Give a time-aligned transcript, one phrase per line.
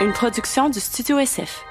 [0.00, 1.64] une production du Studio SF.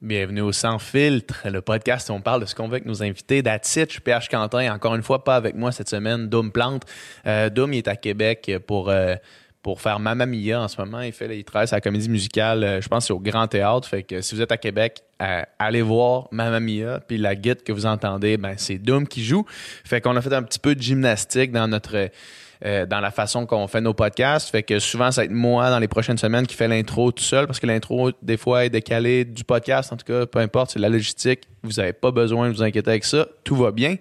[0.00, 3.02] Bienvenue au Sans Filtre, le podcast où on parle de ce qu'on veut avec nos
[3.02, 3.42] invités.
[3.62, 6.84] Suis PH Quentin, encore une fois pas avec moi cette semaine, Doom Plante.
[7.26, 9.16] Euh, il est à Québec pour, euh,
[9.62, 11.00] pour faire Mamma Mia en ce moment.
[11.00, 13.86] Il, fait, il travaille la comédie musicale, euh, je pense, au Grand Théâtre.
[13.86, 17.00] Fait que si vous êtes à Québec, euh, allez voir Mamma Mia.
[17.00, 19.44] Puis la guide que vous entendez, ben, c'est Doom qui joue.
[19.84, 22.10] Fait qu'on a fait un petit peu de gymnastique dans notre
[22.64, 24.50] euh, dans la façon qu'on fait nos podcasts.
[24.50, 27.22] Fait que souvent, ça va être moi dans les prochaines semaines qui fait l'intro tout
[27.22, 29.92] seul parce que l'intro, des fois, est décalée du podcast.
[29.92, 31.48] En tout cas, peu importe, c'est la logistique.
[31.62, 33.26] Vous n'avez pas besoin de vous inquiéter avec ça.
[33.44, 33.96] Tout va bien.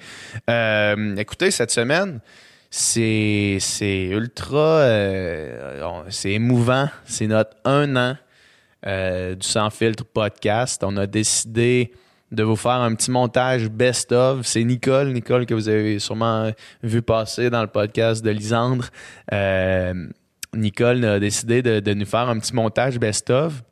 [0.49, 2.19] Euh, écoutez, cette semaine,
[2.69, 3.59] c'est,
[4.09, 4.57] ultra.
[4.57, 6.89] Euh, c'est émouvant.
[7.05, 8.15] C'est notre un an
[8.85, 10.83] du Sans Filtre podcast.
[10.85, 11.91] On a décidé
[12.35, 14.45] de vous faire un petit montage best-of.
[14.45, 16.51] C'est Nicole, Nicole que vous avez sûrement
[16.83, 18.89] vu passer dans le podcast de Lisandre.
[19.33, 20.07] Euh,
[20.53, 23.63] Nicole a décidé de, nous faire un petit montage best-of.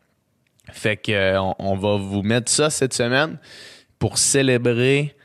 [0.72, 3.38] Fait que euh, on, on, va vous mettre ça cette semaine
[4.00, 5.16] pour célébrer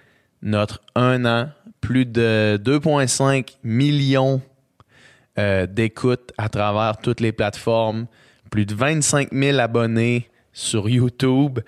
[0.42, 1.48] notre un an.
[1.80, 4.42] Plus de 2,5 millions
[5.38, 8.06] euh, d'écoutes à travers toutes les plateformes.
[8.50, 11.60] Plus de 25 000 abonnés sur YouTube.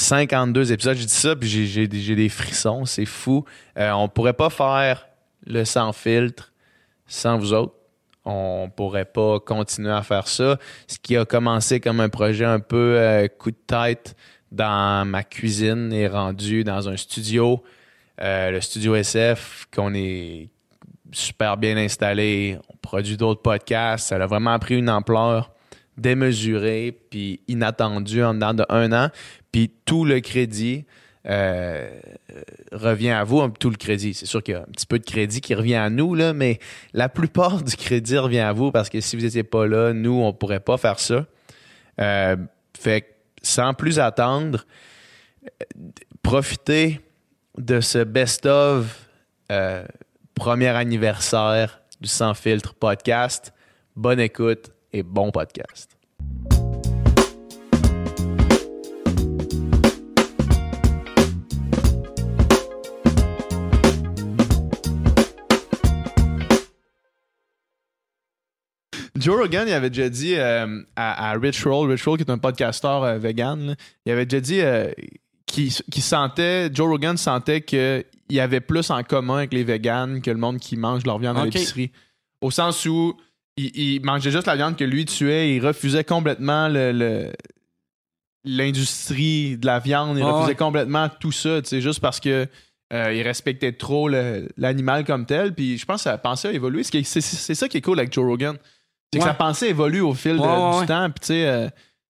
[0.00, 0.96] 52 épisodes.
[0.96, 2.84] J'ai dit ça, puis j'ai des frissons.
[2.84, 3.44] C'est fou.
[3.78, 5.06] Euh, on pourrait pas faire
[5.46, 6.52] le sans filtre
[7.06, 7.74] sans vous autres.
[8.24, 10.58] On pourrait pas continuer à faire ça.
[10.86, 14.14] Ce qui a commencé comme un projet un peu euh, coup de tête
[14.52, 17.62] dans ma cuisine est rendu dans un studio,
[18.20, 20.48] euh, le studio SF, qu'on est
[21.12, 22.58] super bien installé.
[22.68, 24.08] On produit d'autres podcasts.
[24.08, 25.50] Ça a vraiment pris une ampleur
[25.96, 29.08] démesurée puis inattendue en dedans de un an.
[29.52, 30.84] Puis tout le crédit
[31.26, 31.90] euh,
[32.72, 34.14] revient à vous, tout le crédit.
[34.14, 36.32] C'est sûr qu'il y a un petit peu de crédit qui revient à nous, là,
[36.32, 36.58] mais
[36.94, 40.12] la plupart du crédit revient à vous parce que si vous n'étiez pas là, nous,
[40.12, 41.26] on ne pourrait pas faire ça.
[42.00, 42.36] Euh,
[42.78, 44.64] fait sans plus attendre,
[46.22, 47.00] profitez
[47.58, 49.08] de ce best-of
[49.50, 49.84] euh,
[50.34, 53.52] premier anniversaire du Sans Filtre podcast.
[53.96, 55.99] Bonne écoute et bon podcast.
[69.20, 72.30] Joe Rogan, il avait déjà dit euh, à, à, Rich Roll, Rich Roll qui est
[72.30, 73.74] un podcasteur euh, vegan, là,
[74.06, 74.90] il avait déjà dit euh,
[75.46, 80.30] qu'il sentait, Joe Rogan sentait qu'il y avait plus en commun avec les vegans que
[80.30, 81.42] le monde qui mange leur viande okay.
[81.42, 81.90] à l'épicerie.
[82.40, 83.16] Au sens où
[83.56, 87.32] il, il, mangeait juste la viande que lui tuait, il refusait complètement le,
[88.44, 90.56] l'industrie de la viande, il oh, refusait ouais.
[90.56, 92.46] complètement tout ça, tu sais, juste parce que
[92.92, 95.54] euh, il respectait trop l'animal comme tel.
[95.54, 96.82] Puis je pense que sa pensée a évolué.
[96.82, 98.56] C'est ça qui est cool avec Joe Rogan.
[99.12, 99.24] C'est ouais.
[99.24, 101.10] que sa pensée évolue au fil de, ouais, du temps.
[101.10, 101.68] Puis tu sais, euh,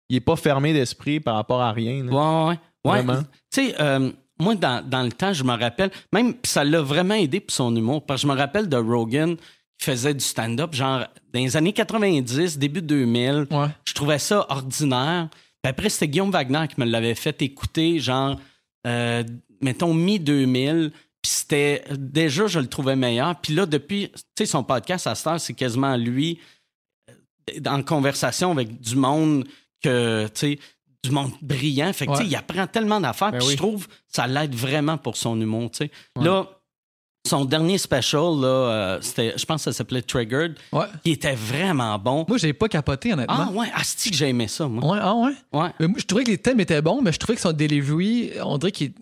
[0.08, 2.04] il est pas fermé d'esprit par rapport à rien.
[2.04, 2.12] Là.
[2.12, 2.58] Ouais, ouais.
[2.84, 3.22] Vraiment.
[3.52, 4.10] Tu sais, euh,
[4.40, 7.74] moi, dans, dans, le temps, je me rappelle, même ça l'a vraiment aidé pour son
[7.74, 8.04] humour.
[8.04, 9.36] Parce que je me rappelle de Rogan
[9.78, 13.46] qui faisait du stand-up, genre dans les années 90, début 2000.
[13.84, 15.28] Je trouvais ça ordinaire.
[15.62, 18.40] Puis après, c'était Guillaume Wagner qui me l'avait fait écouter, genre,
[18.86, 19.22] euh,
[19.60, 20.90] mettons, mi-2000.
[20.90, 21.84] Puis c'était.
[21.90, 23.36] Déjà, je le trouvais meilleur.
[23.40, 24.10] Puis là, depuis.
[24.12, 26.38] Tu sais, son podcast à Star, c'est quasiment lui
[27.66, 29.46] en conversation avec du monde
[29.82, 30.58] que, tu sais,
[31.04, 31.92] du monde brillant.
[31.92, 32.16] Fait que, ouais.
[32.18, 33.32] tu sais, il apprend tellement d'affaires.
[33.32, 33.52] Ben puis oui.
[33.52, 35.90] je trouve ça l'aide vraiment pour son humour, tu sais.
[36.16, 36.24] Ouais.
[36.24, 36.46] Là,
[37.26, 40.86] son dernier special, là, euh, c'était, je pense que ça s'appelait Triggered, ouais.
[41.04, 42.24] qui était vraiment bon.
[42.26, 43.36] Moi, j'ai pas capoté, honnêtement.
[43.36, 44.92] Ah ouais, asti que j'ai aimé ça, moi.
[44.92, 45.32] Ouais, ah ouais?
[45.52, 45.70] Ouais.
[45.78, 48.32] Mais moi, je trouvais que les thèmes étaient bons, mais je trouvais que son delivery,
[48.42, 48.92] on dirait qu'il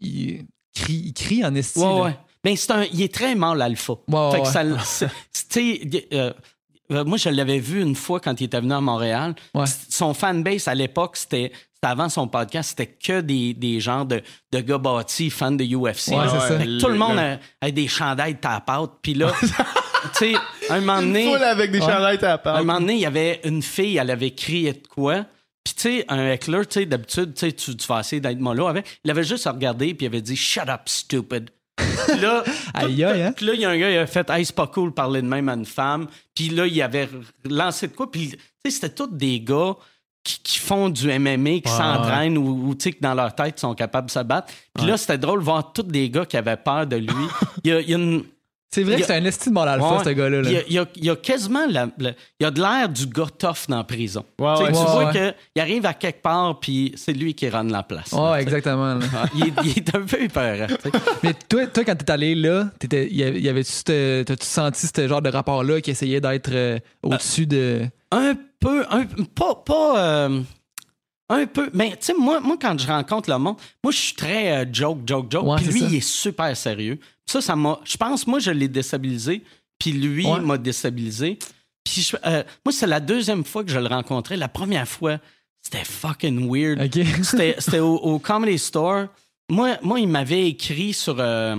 [0.00, 1.82] il crie, il crie en estime.
[1.82, 2.18] Ouais, ouais.
[2.44, 3.94] Mais c'est un, il est très mal alpha.
[4.08, 5.80] Ouais, fait que ça, c'est,
[6.12, 6.32] euh,
[6.90, 9.34] moi, je l'avais vu une fois quand il était venu à Montréal.
[9.54, 9.64] Ouais.
[9.88, 11.52] Son fanbase à l'époque, c'était
[11.86, 16.08] avant son podcast, c'était que des, des gens de, de gars bâtis, fans de UFC.
[16.08, 16.58] Ouais, ça.
[16.80, 17.18] Tout le monde
[17.60, 18.92] avait des chandails tap out.
[19.02, 19.52] Puis là, tu
[20.12, 20.34] sais,
[20.68, 21.26] un moment donné.
[21.26, 24.10] Une avec des ouais, chandails tap Un moment donné, il y avait une fille, elle
[24.10, 25.24] avait crié de quoi.
[25.64, 29.00] Puis, tu sais, un heckler, tu sais, d'habitude, tu, tu vas essayer d'être mollo avec.
[29.04, 31.50] Il avait juste regardé, puis il avait dit Shut up, stupid.
[31.76, 32.44] Puis là,
[32.74, 33.32] hein?
[33.32, 35.22] Puis là, il y a un gars, il a fait Hey, c'est pas cool parler
[35.22, 36.06] de même à une femme.
[36.34, 37.08] Puis là, il avait
[37.44, 38.10] lancé de quoi.
[38.10, 39.74] Puis, tu sais, c'était tous des gars
[40.24, 43.54] qui, qui font du MMA, qui s'entraînent ou, ou tu sais, que dans leur tête,
[43.58, 44.52] ils sont capables de se battre.
[44.74, 47.26] Puis là, c'était drôle de voir tous des gars qui avaient peur de lui.
[47.64, 48.24] il, y a, il y a une
[48.68, 50.04] C'est vrai que c'est un estime mal alpha, Ouais.
[50.04, 50.42] ce gars-là.
[50.42, 50.50] là.
[50.50, 52.50] Il y a, il y a- il y a quasiment la- la- il y a
[52.50, 54.24] de l'air du gars tough dans la prison.
[54.38, 55.34] Ouais, Tu sais, ouais, tu ouais, vois ouais.
[55.54, 58.12] qu'il arrive à quelque part, puis c'est lui qui rend la place.
[58.12, 58.94] Ouais, exactement.
[58.96, 59.00] là.
[59.14, 60.66] Ah, il, est, il est un peu sais.
[61.22, 63.40] Mais toi, toi, quand t'es allé là, t'étais- y avait-
[64.26, 67.82] t'as-tu senti ce genre de rapport-là qui essayait d'être euh, au-dessus de.
[68.10, 69.04] Un peu, un,
[69.34, 69.98] pas, pas
[70.28, 70.40] euh,
[71.28, 74.14] un peu, mais tu sais, moi, moi, quand je rencontre le monde, moi, je suis
[74.14, 75.86] très euh, joke, joke, joke, Ouais, puis lui, ça.
[75.88, 76.98] il est super sérieux.
[77.26, 79.42] Ça, ça m'a, je pense, moi, je l'ai déstabilisé,
[79.78, 80.40] puis lui Ouais.
[80.40, 81.38] m'a déstabilisé.
[81.84, 84.36] Puis je- euh, moi, c'est la deuxième fois que je le rencontrais.
[84.36, 85.18] La première fois,
[85.62, 86.78] c'était fucking weird.
[87.24, 89.06] C'était c'était au, au Comedy Store.
[89.50, 91.56] Moi, moi il m'avait écrit sur, euh,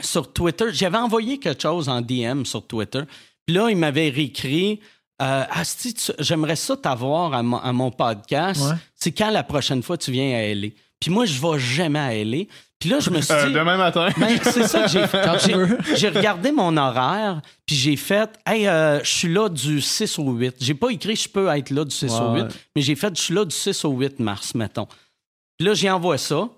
[0.00, 0.66] sur Twitter.
[0.72, 3.02] J'avais envoyé quelque chose en DM sur Twitter.
[3.46, 4.80] Puis là, il m'avait réécrit
[5.22, 8.60] euh, Asti, j'aimerais ça t'avoir à, mon- à mon podcast.
[8.62, 8.76] Ouais.
[8.94, 10.68] C'est quand la prochaine fois tu viens à LA.
[11.00, 12.44] Puis moi, je vais jamais à LA.
[12.80, 13.52] Puis là, je me suis Euh, dit.
[13.54, 14.08] demain matin.
[14.16, 15.96] Ben, c'est ça que j'ai fait.
[15.96, 20.32] J'ai- regardé mon horaire, puis j'ai fait, hey, euh, je suis là du 6 au
[20.32, 20.56] 8.
[20.60, 22.48] J'ai pas écrit je peux être là du 6 au Ouais, 8, ouais.
[22.76, 24.86] mais j'ai fait, je suis là du 6 au 8 mars, mettons.
[25.56, 26.48] Puis là, j'y envoie ça,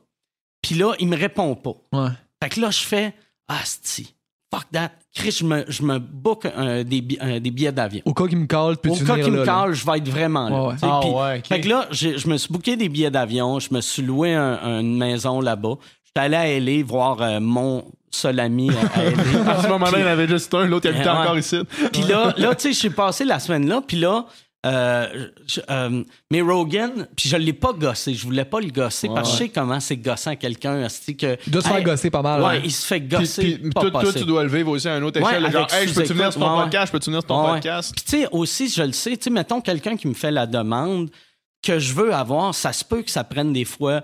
[0.62, 1.74] puis là, il me répond pas.
[1.92, 2.08] Ouais.
[2.42, 3.14] Fait que là, je fais,
[3.48, 4.14] ah, sti,
[4.52, 4.90] fuck that.
[5.14, 8.02] Chris, je me, je me book un- des, des billets d'avion.
[8.04, 10.48] Au cas qu'il me cale, peux Au cas qu'il me cale, je vais être vraiment
[10.48, 10.62] là.
[10.68, 10.74] Ouais.
[10.82, 11.46] Ah puis- ouais, ok.
[11.46, 14.80] Fait que là, je me suis booké des billets d'avion, je me suis loué un-
[14.80, 15.74] une maison là-bas.
[16.04, 19.50] J'étais allé à LA voir euh, mon seul ami à, LA.
[19.52, 21.16] À ce moment-là, il y en avait juste un, l'autre il habitait Ouais.
[21.16, 21.58] encore ici.
[21.92, 24.24] Puis là, là tu sais, je suis passé la semaine là, puis là,
[24.66, 29.08] euh, je- euh, mais Rogan, puis je l'ai pas gossé, je voulais pas le gosser
[29.08, 32.10] parce que je sais comment c'est gossant quelqu'un, que Il doit se faire Hey, gosser
[32.10, 32.40] pas mal.
[32.42, 32.60] Ouais, ouais.
[32.64, 33.58] il se fait Puis, gosser.
[33.58, 34.20] puis pas toi, toi, possible.
[34.20, 35.50] tu dois le vivre aussi à une autre Ouais, échelle.
[35.52, 36.86] genre, avec hey, je peux-tu venir sur ton ouais, podcast?
[36.88, 37.54] Je peux-tu venir sur ton Ouais, ouais.
[37.54, 37.92] podcast?
[37.94, 40.46] Puis tu sais, aussi, je le sais, tu sais, mettons quelqu'un qui me fait la
[40.46, 41.10] demande
[41.62, 44.02] que je veux avoir, ça se peut que ça prenne des fois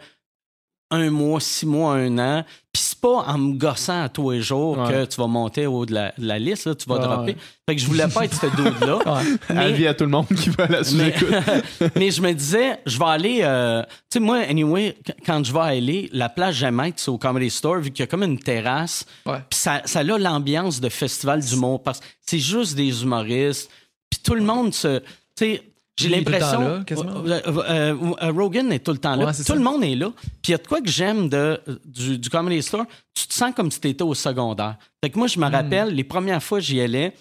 [0.93, 2.45] un mois, six mois, un an.
[2.73, 4.89] Puis c'est pas en me gossant à tous les jours Ouais.
[4.91, 7.01] que tu vas monter au haut de la, de la liste, là, tu vas Ouais,
[7.03, 7.33] dropper.
[7.33, 7.37] ouais.
[7.69, 8.99] Fait que je voulais pas être ce dude-là.
[9.51, 9.57] Ouais.
[9.57, 11.15] Avis à tout le monde qui va la mais,
[11.97, 13.41] mais je me disais, je vais aller.
[13.43, 17.11] euh, tu sais, moi, anyway, qu- quand je vais aller, la place j'aime être, c'est
[17.11, 19.05] au Comedy Store, vu qu'il y a comme une terrasse.
[19.25, 23.71] Puis ça, ça a l'ambiance de festival d'humour, parce que c'est juste des humoristes.
[24.11, 24.99] Puis tout le monde se.
[24.99, 25.05] Tu
[25.37, 25.63] sais,
[25.97, 26.53] j'ai l'impression.
[26.53, 27.17] temps là, quasiment.
[27.27, 29.27] Euh, euh, euh, Rogan est tout le temps là.
[29.27, 29.55] Ouais, tout ça.
[29.55, 30.11] le monde est là.
[30.43, 32.87] Puis il y a de quoi que j'aime de, du, du Comedy Store.
[33.15, 34.77] Tu te sens comme si tu étais au secondaire.
[35.05, 35.53] Fait que moi, je me Hmm.
[35.53, 37.13] rappelle, les premières fois que j'y allais,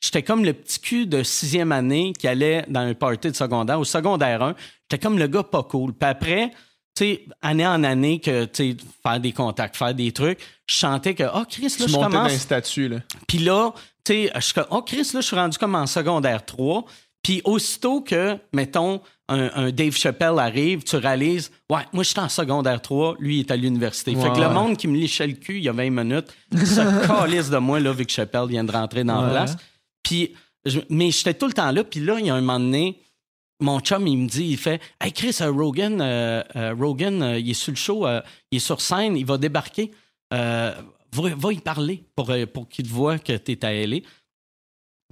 [0.00, 3.80] j'étais comme le petit cul de sixième année qui allait dans un party de secondaire.
[3.80, 4.54] Au secondaire 1,
[4.90, 5.92] j'étais comme le gars pas cool.
[5.92, 6.50] Puis après,
[6.96, 10.76] tu sais, année en année, que, tu sais, faire des contacts, faire des trucs, je
[10.76, 12.32] sentais que, oh, Chris, là, Tu je montais dans commence.
[12.32, 12.98] un statut, là.
[13.26, 13.72] Puis là,
[14.04, 16.84] tu sais, je suis comme, oh Chris, là, je suis rendu comme en secondaire 3.
[17.22, 22.18] Puis aussitôt que, mettons, un, un Dave Chappelle arrive, tu réalises, ouais, moi, je suis
[22.20, 24.14] en secondaire 3, lui, il est à l'université.
[24.14, 27.06] Fait que le monde qui me lichait le cul il y a 20 minutes se
[27.06, 29.56] calisse de moi, là, vu que Chappelle vient de rentrer dans la place.
[30.02, 30.34] Puis,
[30.64, 31.84] je- mais j'étais tout le temps là.
[31.84, 32.98] Puis là, il y a un moment donné,
[33.60, 37.38] mon chum, il me dit, il fait Hey Chris, euh, Rogan, euh, euh, Rogan euh,
[37.38, 38.06] il est sur le show,
[38.50, 39.90] il est sur scène, il va débarquer.
[40.32, 40.74] Va,
[41.12, 43.98] va y parler pour, pour qu'il te voit que tu es à LA.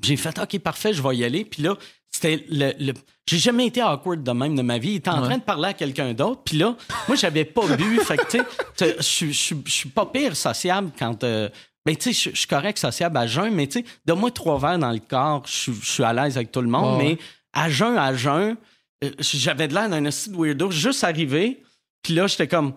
[0.03, 1.45] J'ai fait OK, parfait, je vais y aller.
[1.45, 1.77] Puis là,
[2.11, 2.73] c'était le.
[2.79, 2.95] le-
[3.29, 4.93] J'ai jamais été awkward de même de ma vie.
[4.93, 5.29] Il était en Ouais.
[5.29, 6.43] train de parler à quelqu'un d'autre.
[6.45, 6.75] Puis là,
[7.07, 7.99] moi, j'avais pas bu.
[8.05, 8.39] Fait que, tu
[8.75, 11.23] sais, je suis- pas pire sociable quand.
[11.25, 11.49] euh,
[11.85, 14.79] ben, tu sais, je- suis correct sociable à jeun, mais tu sais, donne-moi trois verres
[14.79, 16.99] dans le corps, je suis- à l'aise avec tout le monde.
[16.99, 17.19] Mais ouais.
[17.53, 18.57] à jeun, à jeun,
[19.05, 20.71] euh, j'avais de l'air d'un de weirdo.
[20.71, 21.63] Juste arrivé,
[22.03, 22.73] puis là, j'étais comme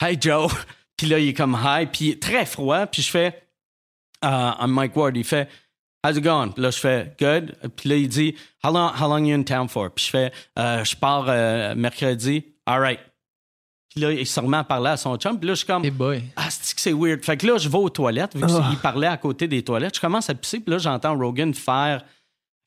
[0.00, 0.52] Hey Joe.
[0.96, 1.86] Puis là, il est comme Hi.
[1.86, 2.86] Puis très froid.
[2.86, 3.42] Puis je fais
[4.24, 4.28] uh,
[4.60, 5.16] I'm Mike Ward.
[5.16, 5.48] Il fait
[6.04, 6.52] How's it going?
[6.52, 7.56] Puis là, je fais Good.
[7.76, 9.90] Puis là, il dit How long, how long you in town for?
[9.90, 12.44] Puis je fais Euh, Je pars euh, mercredi.
[12.66, 13.00] All right.
[13.88, 15.38] Puis là, il se remet à parler à son chum.
[15.38, 16.22] Puis là, je suis comme Hey boy.
[16.36, 17.24] ah, c'est que c'est weird?
[17.24, 19.94] Fait que là, je vais aux toilettes, vu qu'il parlait à côté des toilettes.
[19.94, 22.04] Je commence à pisser, puis là, j'entends Rogan faire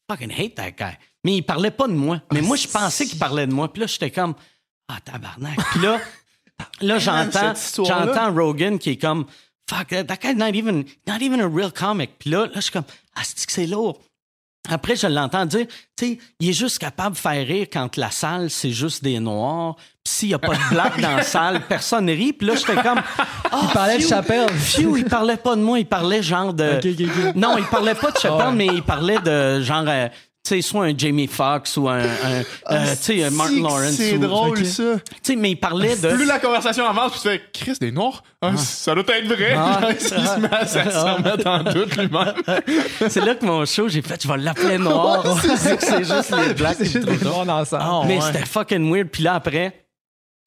[0.09, 0.97] fucking hate that guy.
[1.25, 2.21] Mais il parlait pas de moi.
[2.31, 3.71] Mais moi, je pensais qu'il parlait de moi.
[3.71, 4.35] Puis là, j'étais comme
[4.87, 5.57] ah, tabarnak.
[5.71, 5.99] Puis là,
[6.81, 7.53] là j'entends,
[7.85, 9.25] j'entends Rogan qui est comme
[9.69, 12.17] fuck, that guy's not even, not even a real comic.
[12.19, 13.99] Puis là, là, je suis comme ah, c'est que c'est lourd?
[14.69, 18.11] Après, je l'entends dire, tu sais, il est juste capable de faire rire quand la
[18.11, 19.75] salle, c'est juste des noirs.
[20.03, 22.33] Puis s'il n'y a pas de blague dans la salle, personne rit.
[22.33, 23.01] Puis là, j'étais comme.
[23.61, 24.49] il parlait de Chappelle.
[24.77, 26.81] il parlait pas de moi, il parlait genre de.
[27.33, 28.53] Non, il parlait pas de Chappelle, Ouais.
[28.55, 29.85] mais il parlait de genre.
[29.87, 30.09] euh,
[30.47, 33.95] sais, soit un Jamie Foxx ou un, un, euh, un Martin Lawrence.
[33.95, 34.83] C'est drôle, ça.
[35.05, 36.09] Tu sais, mais il parlait de.
[36.09, 38.23] Plus la conversation avance, puis tu fais Chris, des noirs?
[38.41, 39.53] Ah, Ça doit être vrai.
[39.57, 39.79] Ah.
[39.81, 42.33] Genre, il se met à en doute lui-même.
[43.09, 45.23] C'est là que mon show, j'ai fait, je vais l'appeler noir.
[45.57, 46.75] c'est c'est juste les blagues.
[46.77, 47.79] C'est juste des noirs salle.
[47.81, 48.21] Ah, Mais ouais.
[48.21, 49.09] c'était fucking weird.
[49.09, 49.85] Puis là, après,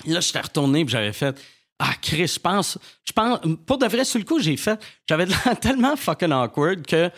[0.07, 1.37] là, j'étais retourné puis j'avais fait
[1.79, 5.27] Ah, Chris, je pense, je pense, pour de vrai, sur le coup, j'ai fait, j'avais
[5.27, 7.11] de l'air tellement fucking awkward que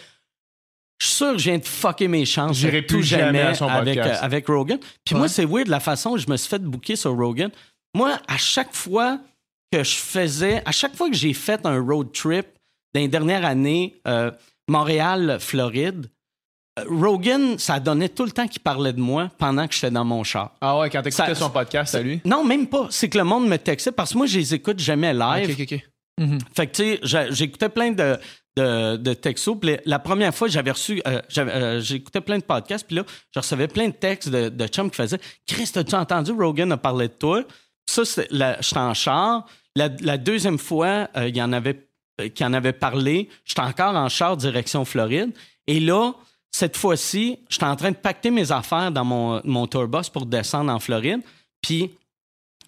[1.03, 2.57] je suis sûr que je viens de fucker mes chances.
[2.57, 4.23] J'irai tout plus jamais à son avec, podcast.
[4.23, 4.79] euh, avec Rogan.
[5.05, 7.51] Puis moi, c'est weird la façon où je me suis fait booker sur Rogan.
[7.93, 9.19] Moi, à chaque fois
[9.73, 12.47] que je faisais, à chaque fois que j'ai fait un road trip
[12.95, 14.31] dans les dernières années, euh,
[14.69, 16.07] Montréal, Floride,
[16.79, 20.05] euh, Rogan, ça donnait tout le temps qu'il parlait de moi pendant que j'étais dans
[20.05, 20.55] mon char.
[20.61, 22.21] Ah ouais, quand t'écoutais son podcast, à lui?
[22.25, 22.87] Non, même pas.
[22.91, 25.51] C'est que le monde me textait parce que moi, je les écoute jamais live.
[25.51, 25.85] Ok, ok, ok.
[26.55, 28.17] Fait que, tu sais, j'écoutais plein de,
[28.57, 32.87] de, de la première fois, j'avais reçu, euh, euh, j'écoutais plein de podcasts.
[32.87, 36.33] Puis là, je recevais plein de textes de, de chums qui faisaient Chris, as-tu entendu
[36.33, 37.43] Rogan a parlé de toi?
[37.87, 39.47] Ça, j'étais en char.
[39.75, 41.89] La, deuxième fois, euh, y en avait,
[42.21, 43.29] euh, qui en avait parlé.
[43.45, 45.31] J'étais encore en char direction Floride.
[45.67, 46.13] Et là,
[46.51, 50.71] cette fois-ci, j'étais en train de pacter mes affaires dans mon, mon tourbus pour descendre
[50.71, 51.21] en Floride.
[51.63, 51.91] Puis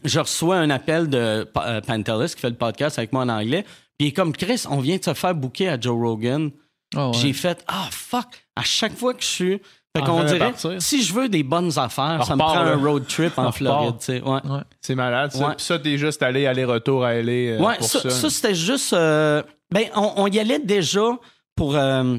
[0.04, 3.64] je reçois un appel de euh, Pantelis qui fait le podcast avec moi en anglais.
[3.98, 6.50] Puis comme Chris, on vient de se faire booker à Joe Rogan.
[6.96, 7.14] Ah ouais.
[7.18, 9.60] J'ai fait ah fuck à chaque fois que je suis.
[9.96, 10.82] Fait En qu'on dirait partir.
[10.82, 13.52] si je veux des bonnes affaires, On ça me prend un road trip en On
[13.52, 13.86] Floride.
[13.86, 13.98] repart.
[14.00, 14.20] tu sais.
[14.22, 14.40] Ouais.
[14.80, 15.48] C'est malade, ça.
[15.48, 15.54] Ouais.
[15.54, 18.10] Puis ça, t'es juste allé aller-retour à aller euh, Ouais, pour ça, ça.
[18.10, 18.92] ça, c'était juste.
[18.92, 19.40] euh,
[19.72, 21.16] ben, on, on y allait déjà
[21.54, 21.76] pour.
[21.76, 22.16] euh,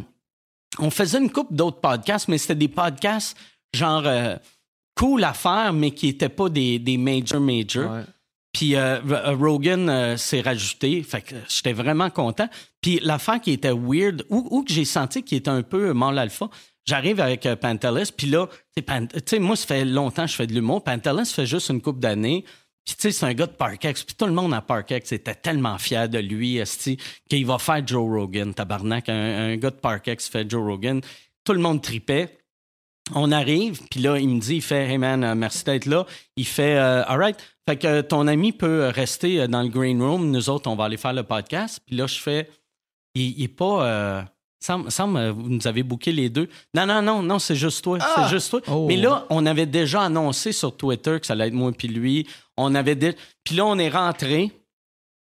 [0.80, 3.38] on faisait une couple d'autres podcasts, mais c'était des podcasts
[3.74, 4.36] genre euh,
[4.96, 7.90] cool à faire, mais qui n'étaient pas des, des major major.
[8.56, 11.04] Puis euh, euh, Rogan euh, s'est rajouté.
[11.04, 12.48] Fait que j'étais vraiment content.
[12.80, 16.18] Puis l'affaire qui était weird, ou, ou que j'ai senti qui était un peu mal
[16.18, 16.50] alpha,
[16.86, 18.48] j'arrive avec euh, Pantelis, puis là,
[18.78, 18.84] tu
[19.26, 20.86] sais, moi, ça fait longtemps que je fais de l'humour.
[20.86, 22.46] Pantelis fait juste une couple d'années.
[22.86, 24.04] Puis tu sais, c'est un gars de Parkex.
[24.04, 26.98] Puis tout le monde à Parkex était tellement fier de lui, esti,
[27.30, 29.10] qu'il va faire Joe Rogan, tabarnak.
[29.10, 31.02] Un, un gars de Parkex fait Joe Rogan.
[31.44, 32.38] Tout le monde tripait.
[33.14, 36.06] On arrive, puis là, il me dit, il fait, hey man, euh, merci d'être là.
[36.38, 37.38] Il fait, euh, all right.
[37.68, 40.32] Fait que ton ami peut rester euh, dans le green room.
[40.32, 41.80] Nous autres, on va aller faire le podcast.
[41.86, 42.50] Puis là, je fais,
[43.14, 43.86] il, il est pas.
[43.86, 44.22] Euh,
[44.70, 46.50] euh, vous nous avez booké les deux.
[46.74, 48.00] Non, non, non, non, c'est juste toi.
[48.00, 48.62] C'est juste toi.
[48.68, 48.88] Oh.
[48.88, 52.28] Mais là, on avait déjà annoncé sur Twitter que ça allait être moi puis lui.
[52.58, 53.12] On avait dit.
[53.44, 54.52] Puis là, on est rentré.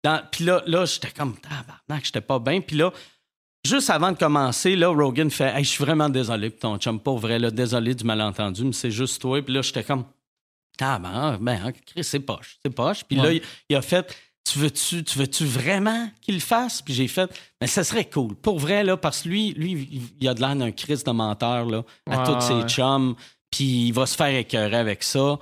[0.04, 2.62] Dans- Puis là, là j'étais comme, tabarnak, j'étais pas bien.
[2.62, 2.92] Puis là,
[3.66, 7.00] juste avant de commencer, là, Rogan fait, hey, je suis vraiment désolé pour ton chum,
[7.00, 9.42] pas vrai, là, désolé du malentendu, mais c'est juste toi.
[9.42, 10.06] Puis là, j'étais comme,
[10.82, 13.04] ah ben, ben, Chris, c'est poche, c'est poche.
[13.04, 14.14] Puis là, il, il a fait,
[14.52, 16.82] tu veux-tu, tu veux-tu vraiment qu'il le fasse?
[16.82, 17.30] Puis j'ai fait,
[17.62, 18.36] mais ça serait cool.
[18.36, 19.88] Pour vrai, là, parce que lui, lui,
[20.20, 23.16] il- a de l'air d'un Chris de menteur, là, à Ouais, tous ses chums.
[23.52, 25.40] Puis il va se faire écœurer avec ça.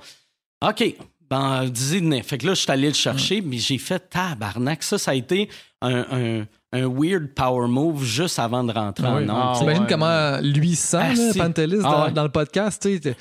[0.64, 0.94] OK.
[1.32, 2.22] Ben, dis venez.
[2.22, 4.82] Fait que là, je suis allé le chercher, mais j'ai fait tabarnak.
[4.82, 5.48] Ça, ça a été
[5.80, 9.60] un, un, un weird power move juste avant de rentrer Ah en Ah sais.
[9.60, 11.32] T'imagines ouais, comment lui sent, Ah, là.
[11.34, 12.10] Pantelis, Ah dans, ouais.
[12.12, 12.82] dans le podcast.
[12.82, 13.14] Puis tu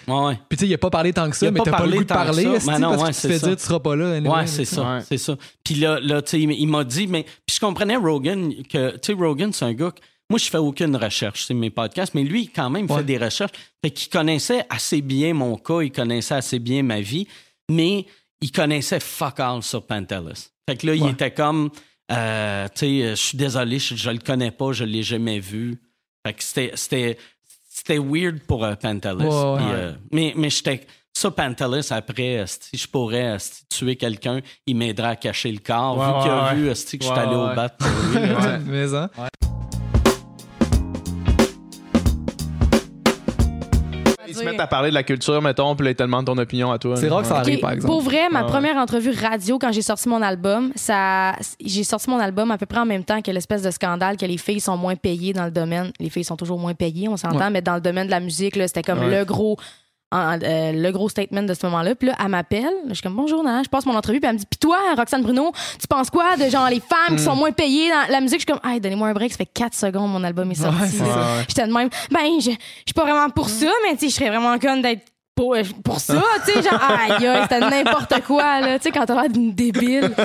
[0.58, 2.13] sais, il a pas parlé tant que ça, mais t'as pas le goût de que
[2.13, 2.44] parler.
[2.44, 4.12] non, parce que tu te fais dire tu seras pas là.
[4.15, 4.75] anyway, Ouais, là, c'est tu sais.
[4.75, 5.00] ça, Ouais.
[5.08, 5.36] c'est ça.
[5.63, 9.00] Puis là, là tu sais, il m'a dit, mais puis je comprenais Rogan que, tu
[9.03, 9.91] sais, Rogan, c'est un gars.
[9.91, 13.00] que- moi, je fais aucune recherche, c'est mes podcasts, mais lui, quand même, il Ouais.
[13.00, 13.51] fait des recherches.
[13.84, 17.27] Fait qu'il connaissait assez bien mon cas, il connaissait assez bien ma vie,
[17.72, 18.06] mais
[18.42, 20.50] il connaissait fuck all sur Pantelis.
[20.70, 21.70] Fait que là, il était comme,
[22.12, 25.80] euh, tu sais, je suis désolé, je, je le connais pas, je l'ai jamais vu.
[26.25, 27.18] Fait que c'était, c'était,
[27.70, 29.24] c'était weird pour euh, Pantelis.
[29.24, 29.58] Ouais, ouais.
[29.58, 30.86] Puis, euh, mais, mais j'étais.
[31.13, 33.38] Ça, Pantelis, après, euh, si je pourrais euh,
[33.70, 35.98] tuer quelqu'un, il m'aiderait à cacher le corps.
[35.98, 38.20] Ouais, vu qu'il a ouais, vu euh, que je suis allé au bat pour lui.
[38.66, 39.10] Mais hein.
[44.32, 46.38] Ils se mettent à parler de la culture, mettons, puis là, ils te demandent ton
[46.38, 46.96] opinion à toi.
[46.98, 47.92] C'est rare que ça arrive, par exemple.
[47.92, 48.50] Pour vrai, ma Ah ouais.
[48.50, 51.34] première entrevue radio quand j'ai sorti mon album, ça,
[51.64, 54.26] j'ai sorti mon album à peu près en même temps que l'espèce de scandale que
[54.26, 55.92] les filles sont moins payées dans le domaine.
[56.00, 57.50] Les filles sont toujours moins payées, on s'entend, Ouais.
[57.50, 59.20] mais dans le domaine de la musique, là, c'était comme Ouais.
[59.20, 59.58] le gros.
[60.12, 61.96] En- euh, le gros statement de ce moment-là.
[61.96, 62.70] Puis là, elle m'appelle.
[62.89, 63.63] Je suis comme bonjour, Nana.
[63.63, 64.20] Je passe mon entrevue.
[64.20, 67.15] Puis elle me dit Puis toi, Roxane Bruno, tu penses quoi de genre les femmes
[67.18, 68.41] qui sont moins payées dans la musique?
[68.41, 69.32] Je suis comme Hey, donnez-moi un break.
[69.32, 71.01] Ça fait 4 secondes, mon album est sorti.
[71.01, 71.08] Ouais.
[71.48, 71.89] J'étais de même.
[72.12, 74.82] Ben, je je suis pas vraiment pour ça, mais tu sais, je serais vraiment conne
[74.82, 78.84] d'être pour, euh, pour ça, tu sais, genre, aïe, aïe, c'était n'importe quoi, là, tu
[78.84, 80.12] sais, quand t'as l'air d'une débile.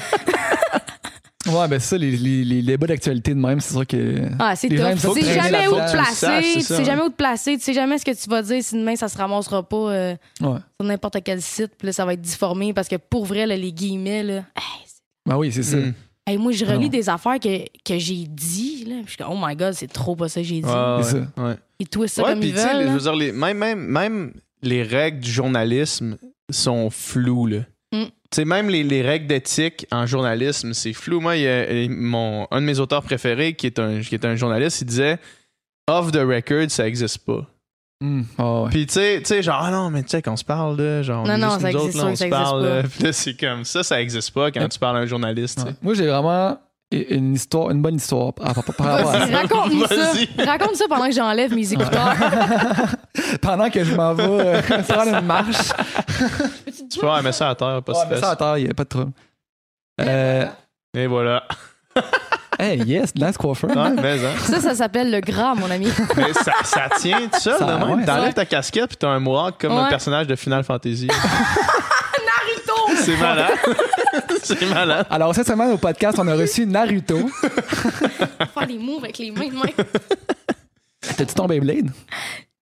[1.48, 4.22] Ouais, ben ça, les, les, les débats d'actualité de même, c'est sûr que.
[4.38, 5.14] Ah, c'est tough.
[5.14, 7.62] Tu sais jamais où te place, placer, c'est tu sais jamais où te placer, tu
[7.64, 10.58] sais jamais ce que tu vas dire si demain ça se ramassera pas euh, Ouais.
[10.80, 13.56] sur n'importe quel site, puis là, ça va être difformé parce que pour vrai, là,
[13.56, 14.86] les guillemets, là, hey,
[15.26, 15.76] Ben oui, c'est ça.
[15.76, 15.94] Mm.
[16.26, 16.90] hey, moi, je Ah relis non.
[16.90, 19.86] des affaires que, que j'ai dit, là, puis je suis comme, oh my god, c'est
[19.92, 20.68] trop pas ça que j'ai dit.
[20.68, 21.18] Ouais, C'est ça.
[21.36, 21.54] ouais.
[21.78, 22.82] Ils twistent ça Ouais, comme puis ils tu sais, veulent.
[22.82, 26.16] les- je veux dire, les- même, même, même les règles du journalisme
[26.50, 27.58] sont floues, là.
[27.92, 28.04] Mm.
[28.36, 31.20] Tu sais, même les, les règles d'éthique en journalisme, c'est flou.
[31.20, 34.26] Moi, il y a- mon, un de mes auteurs préférés, qui est, un, qui est
[34.26, 35.18] un journaliste, il disait
[35.88, 37.46] Off the record, ça existe pas.
[38.02, 38.68] Ouais.
[38.70, 41.02] Puis tu sais, tu sais, genre, ah non, mais tu sais, qu'on se parle, là,
[41.02, 42.82] genre, on Non, non, ça nous existe autres, là, on se ça existe parle, là.
[42.94, 45.62] Puis là, c'est comme ça, ça existe pas quand tu parles à un journaliste.
[45.64, 45.72] Ouais.
[45.80, 46.58] Moi, j'ai vraiment
[46.92, 49.36] une histoire, une bonne histoire par, par- par rapport à Vas-y, ça.
[49.38, 49.94] raconte-nous ça.
[49.96, 50.46] Vas-y.
[50.46, 52.14] Raconte ça pendant que j'enlève mes écouteurs.
[53.42, 55.56] Pendant que je m'en vais euh, prendre une marche.
[56.90, 58.84] Tu peux mettre ça à terre, pas Ouais, ça à terre, il n'y a pas
[58.84, 59.12] de trouble.
[60.00, 60.46] Euh,
[60.96, 61.42] Et voilà.
[62.58, 63.70] hey, yes, nice coiffeur.
[63.76, 63.96] Hein.
[64.44, 65.88] Ça, ça s'appelle le gras, mon ami.
[66.16, 67.98] Mais ça, ça tient tout seul, Ça, de même.
[67.98, 71.08] ouais, T'enlèves ta casquette puis t'as un mohawk comme un personnage de Final Fantasy.
[72.96, 73.52] C'est malade.
[74.42, 75.06] c'est malade.
[75.10, 77.28] Alors, cette semaine au podcast, on a reçu Naruto.
[78.54, 79.86] Faire des moves avec les mains de même.
[81.16, 81.90] T'as-tu ton Beyblade?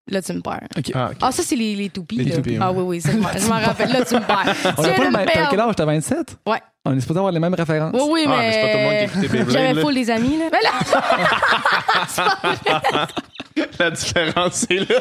[0.06, 0.60] Là, tu me perds.
[0.94, 1.16] Ah, ok.
[1.22, 2.16] Ah, ça, c'est les, les toupies.
[2.16, 2.36] Les là.
[2.36, 3.90] toupies, Ah oui, oui, ça, je m'en- je m'en rappelle.
[3.90, 4.54] Là, tu me perds.
[4.76, 5.26] On tu a pas viens le de me même.
[5.32, 5.74] T'as quel âge?
[5.76, 6.36] T'as 27?
[6.46, 6.60] Ouais.
[6.84, 7.94] On est supposé avoir les mêmes références.
[7.94, 8.36] Oui, oui, Ah, mais.
[8.38, 9.80] mais c'est pas tout le monde qui écoutait Beyblade, J'avais là.
[9.80, 10.44] full des amis, là.
[10.52, 10.72] Mais là,
[13.78, 15.00] La différence, c'est là.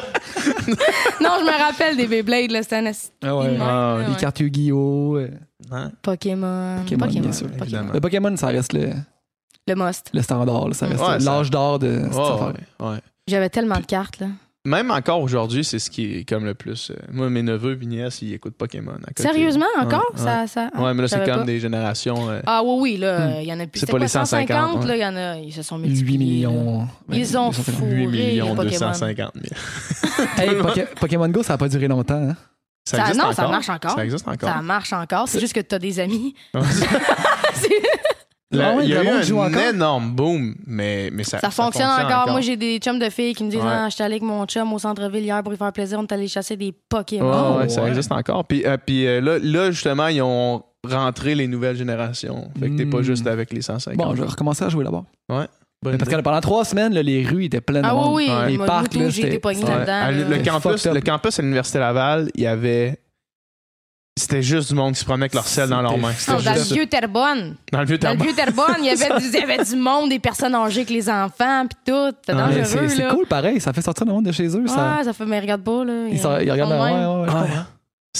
[1.20, 2.62] non, je me rappelle des Beyblades, là.
[2.62, 2.90] C'était un
[3.24, 3.56] Ah ouais.
[3.60, 5.16] Ah, Les cartes Yu-Gi-Oh!
[5.16, 5.28] euh,
[5.72, 5.90] Hein?
[6.02, 6.78] Pokémon.
[6.82, 7.46] Pokémon, bien sûr.
[7.46, 7.62] Pokémon.
[7.64, 7.92] Évidemment.
[7.94, 8.90] Le Pokémon, ça reste le,
[9.66, 10.10] Le must.
[10.12, 10.68] le standard.
[10.68, 10.74] là.
[10.74, 12.52] Ça reste Ouais, ça- l'âge d'or de cette Ouais, affaire.
[12.80, 12.98] ouais, ouais.
[13.26, 14.26] J'avais tellement de cartes, là.
[14.66, 16.90] Même encore aujourd'hui, c'est ce qui est comme le plus.
[16.90, 18.92] euh, moi, mes neveux et nièces, ils écoutent Pokémon.
[18.92, 19.22] à côté.
[19.22, 20.06] Sérieusement, encore?
[20.14, 20.70] Ouais, Ça, ça...
[20.74, 21.44] ah, Ouais, mais là, c'est comme pas.
[21.44, 22.30] des générations.
[22.30, 23.40] euh, Ah oui, oui, là, Hmm.
[23.42, 23.80] il y en a plus.
[23.80, 24.88] C'est C'était pas quoi, les 150, 150, ouais.
[24.88, 26.16] là, il y en a, ils se sont 8 multipliés.
[26.44, 26.48] là.
[26.48, 26.88] millions.
[27.10, 27.54] Ils ont 250.
[27.54, 27.84] fou.
[27.84, 28.70] 8 Fourré, millions Pokémon.
[28.70, 30.28] 250 000.
[30.38, 32.14] Hey, Poké- Pokémon Go, ça n'a pas duré longtemps.
[32.30, 32.36] Hein?
[32.86, 33.34] Ça, non, encore?
[33.34, 33.90] ça marche encore.
[33.92, 34.48] Ça existe encore.
[34.48, 35.28] Ça marche encore.
[35.28, 36.34] C'est juste que t'as des amis.
[38.54, 39.62] Là, Ah ouais, il y a eu un encore?
[39.62, 42.04] énorme boom, mais, mais ça, Ça, fonctionne, encore.
[42.22, 42.30] encore.
[42.32, 43.66] Moi, j'ai des chums de filles qui me disent Ouais.
[43.68, 45.98] Ah, j'étais allé avec mon chum au centre-ville hier pour lui faire plaisir.
[45.98, 47.58] On est allé chasser des Ouais, Pokémon.
[47.58, 47.88] ouais, ça ouais.
[47.90, 48.44] existe encore.
[48.44, 52.48] Puis, euh, puis euh, là, là, justement, ils ont rentré les nouvelles générations.
[52.60, 53.02] Fait que t'es pas Hmm.
[53.02, 53.96] juste avec les 150.
[53.96, 55.04] Bon, je vais recommencer à jouer là-bas.
[55.28, 56.16] Bonne Parce idée.
[56.16, 58.14] que pendant trois semaines, là, les rues étaient pleines de Ah monde.
[58.14, 58.34] oui, oui.
[58.34, 58.50] Ouais.
[58.52, 59.12] Les parcs, tout, là, Ouais.
[60.12, 62.98] le, campus, le campus à l'Université Laval, il y avait.
[64.16, 66.12] C'était juste du monde qui se promenait avec leur sel dans leurs C'était mains.
[66.28, 67.56] Non, dans le vieux Terrebonne.
[67.72, 69.74] dans le vieux Dans le vieux Terrebonne, il y avait du, il y avait du
[69.74, 72.14] monde, des personnes âgées avec les enfants, puis tout.
[72.20, 73.60] C'était Ah, Mais dangereux, C'est cool, pareil.
[73.60, 74.66] Ça fait sortir le monde de chez eux.
[74.68, 76.06] Ça, Ouais, ça fait, mais regarde pas, là.
[76.08, 76.70] ils, sont- ils regardent.
[76.72, 77.48] Ouais, ouais, ouais.
[77.48, 77.58] C'est-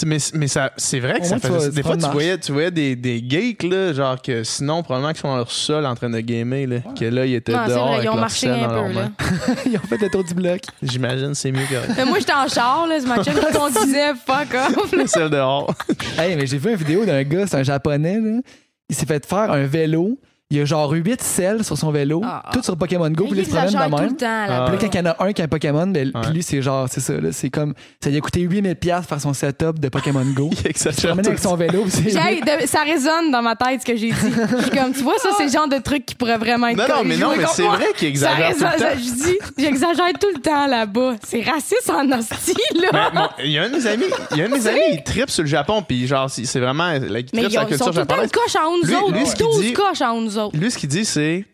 [0.05, 1.71] Mais, mais ça, c'est vrai que ça faisait.
[1.71, 5.21] Des fois, tu voyais, tu voyais des, des geeks, là, genre que sinon, probablement qu'ils
[5.21, 7.71] sont dans leur sol en train de gamer, là, que là, ils étaient Non, c'est
[7.75, 8.93] dehors vrai, avec ils ont leur marché un dans peu, leurs là.
[8.95, 9.13] mains.
[9.67, 10.61] Ils ont fait le tour du bloc.
[10.83, 12.97] J'imagine c'est mieux que Mais moi, j'étais en char, là.
[13.01, 14.93] C'est ma chum qui conduisait, fuck off.
[14.93, 15.73] le sel dehors.
[16.19, 18.41] Hey, mais j'ai vu une vidéo d'un gars, c'est un japonais, là.
[18.89, 20.19] Il s'est fait faire un vélo.
[20.55, 22.51] Il a genre 8 selles sur son vélo, Ah, ah.
[22.53, 24.11] tout sur Pokémon Go, puis Il il se promène de tout même.
[24.11, 24.65] le temps, là.
[24.67, 26.21] Puis là, quand il y en a un qui a un Pokémon, ben, Ouais.
[26.23, 29.09] puis lui, c'est genre, c'est ça, là, c'est comme, ça lui a coûté 8000$ piastres
[29.09, 30.51] faire son setup de Pokémon Go.
[30.65, 33.97] Il se promène tout avec son vélo, de- ça résonne dans ma tête ce que
[33.97, 34.15] j'ai dit.
[34.57, 36.77] Je suis comme, tu vois, ça, c'est le genre de truc qui pourrait vraiment être
[36.77, 38.85] Non, non, mais non, mais c'est vrai qu'il Ça exagère tout résonne, le temps.
[38.85, 41.15] ça, je dis, j'exagère tout le temps là-bas.
[41.27, 43.11] C'est raciste en hostie, là.
[43.37, 44.81] Mais Il y a un de mes amis, il y a un de mes amis,
[44.93, 47.69] il tripe sur le Japon, puis genre, c'est vraiment, il Mais tripe sur la ont-
[47.71, 49.13] ils sont culture tout le temps une coche en nous Lui- autres.
[49.19, 50.44] lui, ce qu'il 12 dit- coches en nous autres.
[50.53, 51.45] Lui, ce qu'il dit, c'est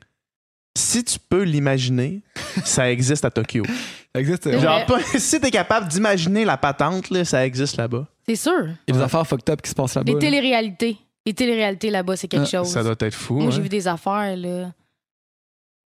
[0.77, 2.21] si tu peux l'imaginer,
[2.65, 3.63] ça existe à Tokyo.
[4.13, 4.47] Ça existe.
[4.47, 4.55] Ouais.
[4.55, 8.09] Il Genre, pas- si t'es capable d'imaginer la patente, là, ça existe là-bas.
[8.27, 8.67] C'est sûr.
[8.89, 10.09] y a des affaires fucked up qui se passent là-bas.
[10.09, 10.19] Les là.
[10.21, 10.97] téléréalités.
[11.25, 12.73] Les téléréalités là-bas, c'est quelque Ah, chose.
[12.73, 13.35] Ça doit être fou.
[13.39, 14.73] Moi, j'ai vu des affaires, là.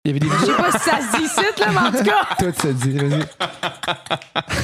[0.04, 1.90] Il y avait des Je sais pas si ça se dit ici, là, mais en
[1.90, 3.22] tout cas, Tout se dit, vas-y.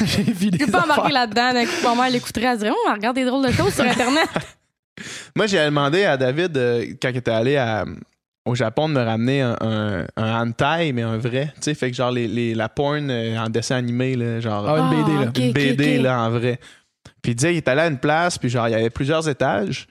[0.04, 1.52] J'ai vu des je peux pas embarquer là-dedans.
[1.54, 3.72] D'un coup, ma mère l'écouterait, elle se dirait, oh, on regarde des drôles de choses
[3.72, 4.28] sur Internet.
[5.34, 7.86] Moi, j'ai demandé à David, euh, quand il était allé à-
[8.44, 11.52] au Japon, de me ramener un, un, un hentai, mais un vrai.
[11.56, 14.68] Tu sais, fait que genre les, les- la porn euh, en dessin animé, là, genre
[14.68, 15.28] Ah, une BD, là.
[15.28, 16.58] ok, une BD là, en vrai.
[17.22, 19.28] Puis il disait, il est allé à une place, puis genre, il y avait plusieurs
[19.28, 19.86] étages.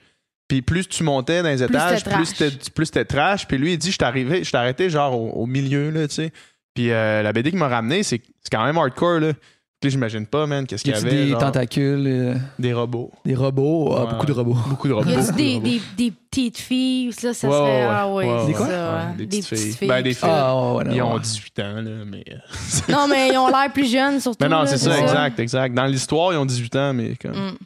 [0.48, 2.26] Puis plus tu montais dans les étages, plus trash.
[2.28, 3.46] c'était plus c'était trash.
[3.46, 6.32] Puis lui, il dit, je je t'ai arrêté genre au, au milieu, là, tu sais.
[6.74, 9.32] Puis euh, la BD qui m'a ramené, c'est c'est quand même hardcore, là.
[9.80, 11.10] Puis j'imagine pas, man, qu'est-ce qu'il y a avait.
[11.10, 13.12] des genre, tentacules, euh, des robots.
[13.24, 14.10] des robots, ah, Ouais.
[14.10, 14.56] beaucoup de robots.
[14.68, 15.08] Beaucoup de robots.
[15.10, 17.64] Y a des, des, des petites filles, ça, ça Ouais, serait.
[17.64, 18.66] ouais, Ah oui, ouais, c'est ouais, quoi?
[18.66, 19.12] ça.
[19.16, 19.88] des, Des petites filles.
[19.88, 20.28] Ben, des filles.
[20.32, 21.00] Ah, ouais, ouais, Ils ouais.
[21.02, 22.24] ont 18 ans, là, mais.
[22.28, 22.36] euh,
[22.92, 24.38] Non, mais ils ont l'air plus jeunes, surtout.
[24.40, 25.00] Ben non, c'est ça, ça.
[25.00, 25.72] exact, exact.
[25.74, 27.32] Dans l'histoire, ils ont 18 ans, mais comme.
[27.32, 27.56] Mm.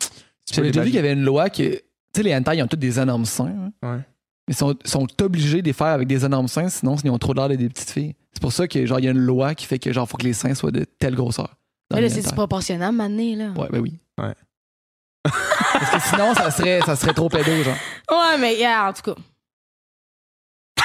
[0.53, 1.63] J'avais déjà vu qu'il y avait une loi que.
[1.63, 1.81] Tu
[2.15, 3.47] sais, les hentai, ils ont tous des énormes seins.
[3.83, 3.89] hein.
[3.95, 4.01] Ouais.
[4.49, 7.33] Ils sont, sont obligés de les faire avec des énormes seins, sinon ils ont trop
[7.33, 8.15] l'air de des petites filles.
[8.35, 10.19] C'est pour ça que genre il y a une loi qui fait que genre faut
[10.19, 11.55] que les seins soient de telle grosseur.
[11.93, 12.35] Dans Mais là, c'est hentai.
[12.35, 13.61] proportionnel, maintenant, là.
[13.63, 13.95] Ouais, ben oui.
[14.21, 14.35] Ouais.
[15.73, 17.75] Parce que sinon, ça serait, ça serait trop pédo, genre.
[18.11, 19.21] Ouais, mais yeah, en tout cas.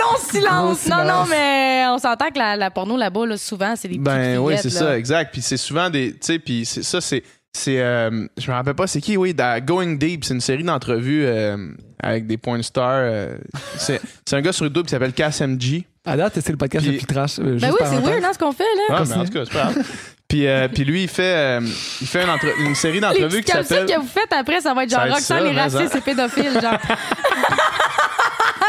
[0.00, 0.86] Long silence.
[0.86, 4.04] Non, non, mais on s'entend que la, la porno là-bas, là, souvent, c'est des petites
[4.04, 5.32] Ben oui, c'est ça, exact.
[5.32, 6.12] Puis c'est souvent des.
[6.12, 7.22] Tu sais, puis c'est- ça, c'est.
[7.52, 10.62] c'est euh, je me rappelle pas c'est qui, oui, dans Going Deep, c'est une série
[10.64, 11.56] d'entrevues euh,
[12.02, 12.90] avec des porn stars.
[13.04, 13.38] euh,
[13.76, 15.84] c'est c'est un gars sur YouTube qui s'appelle KSMG.
[16.06, 17.38] À date, c'est le podcast le plus trash.
[17.38, 18.96] euh, Ben oui, c'est weird, hein, ce qu'on fait, là.
[18.98, 19.86] Ah, mais en tout cas, c'est pas grave.
[20.28, 21.60] Puis, euh, puis lui, il fait, euh,
[22.00, 23.86] il fait une, entre- une série Les d'entrevues qui s'appelle.
[23.86, 25.98] que vous faites après, ça va être genre Roxane ça, est mais raciste ça.
[25.98, 26.78] et pédophile, genre.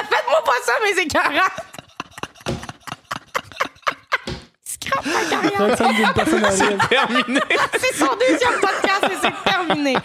[0.10, 1.54] Faites-moi pas ça, mes écœurants!
[4.64, 5.60] Scrap ma carrière!
[5.60, 6.78] Roxane dit une personne horrible.
[6.90, 7.40] Terminé.
[7.80, 9.96] C'est son deuxième podcast et c'est terminé.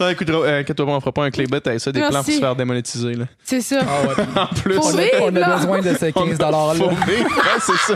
[0.00, 2.12] Non, écoute, euh, inquiète-toi pas, on fera pas un clickbait avec ça, des Merci.
[2.14, 3.14] plans pour se faire démonétiser.
[3.14, 3.24] Là.
[3.44, 3.78] C'est ça.
[3.82, 4.14] Ah ouais.
[4.40, 5.56] En plus, Faut On vivre, a, on a là.
[5.56, 6.72] besoin de ces 15 Faut $-là.
[7.06, 7.28] vivre.
[7.28, 7.94] Ouais, c'est ça.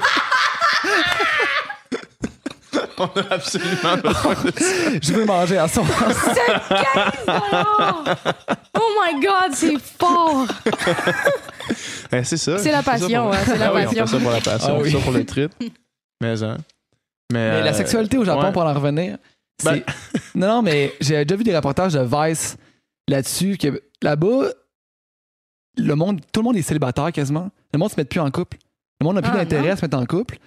[2.99, 4.91] On a absolument besoin de ça.
[5.03, 5.87] Je veux manger à soir.
[6.35, 8.15] C'est 15
[8.79, 10.47] Oh my God, c'est fort!
[12.11, 12.59] Ben, c'est ça.
[12.59, 14.05] C'est la ça passion, pour- hein, c'est la Ah oui, passion.
[14.05, 14.93] on fait ça pour la passion, Ah oui.
[14.93, 15.53] ça pour le trip.
[16.21, 16.57] Mais, hein.
[17.33, 18.53] mais, Mais la euh, sexualité au Japon, ouais.
[18.53, 19.19] pour en revenir,
[19.61, 19.71] c'est.
[19.71, 19.83] Ben-
[20.37, 22.57] non, non, mais j'ai déjà vu des reportages de Vice
[23.09, 24.51] là-dessus que là-bas,
[25.77, 27.51] le monde, tout le monde est célibataire quasiment.
[27.75, 28.59] Le monde se met plus en couple.
[29.01, 30.39] Le monde n'a plus Ah, d'intérêt à se mettre en couple.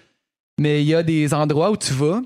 [0.60, 2.22] Mais il y a des endroits où tu vas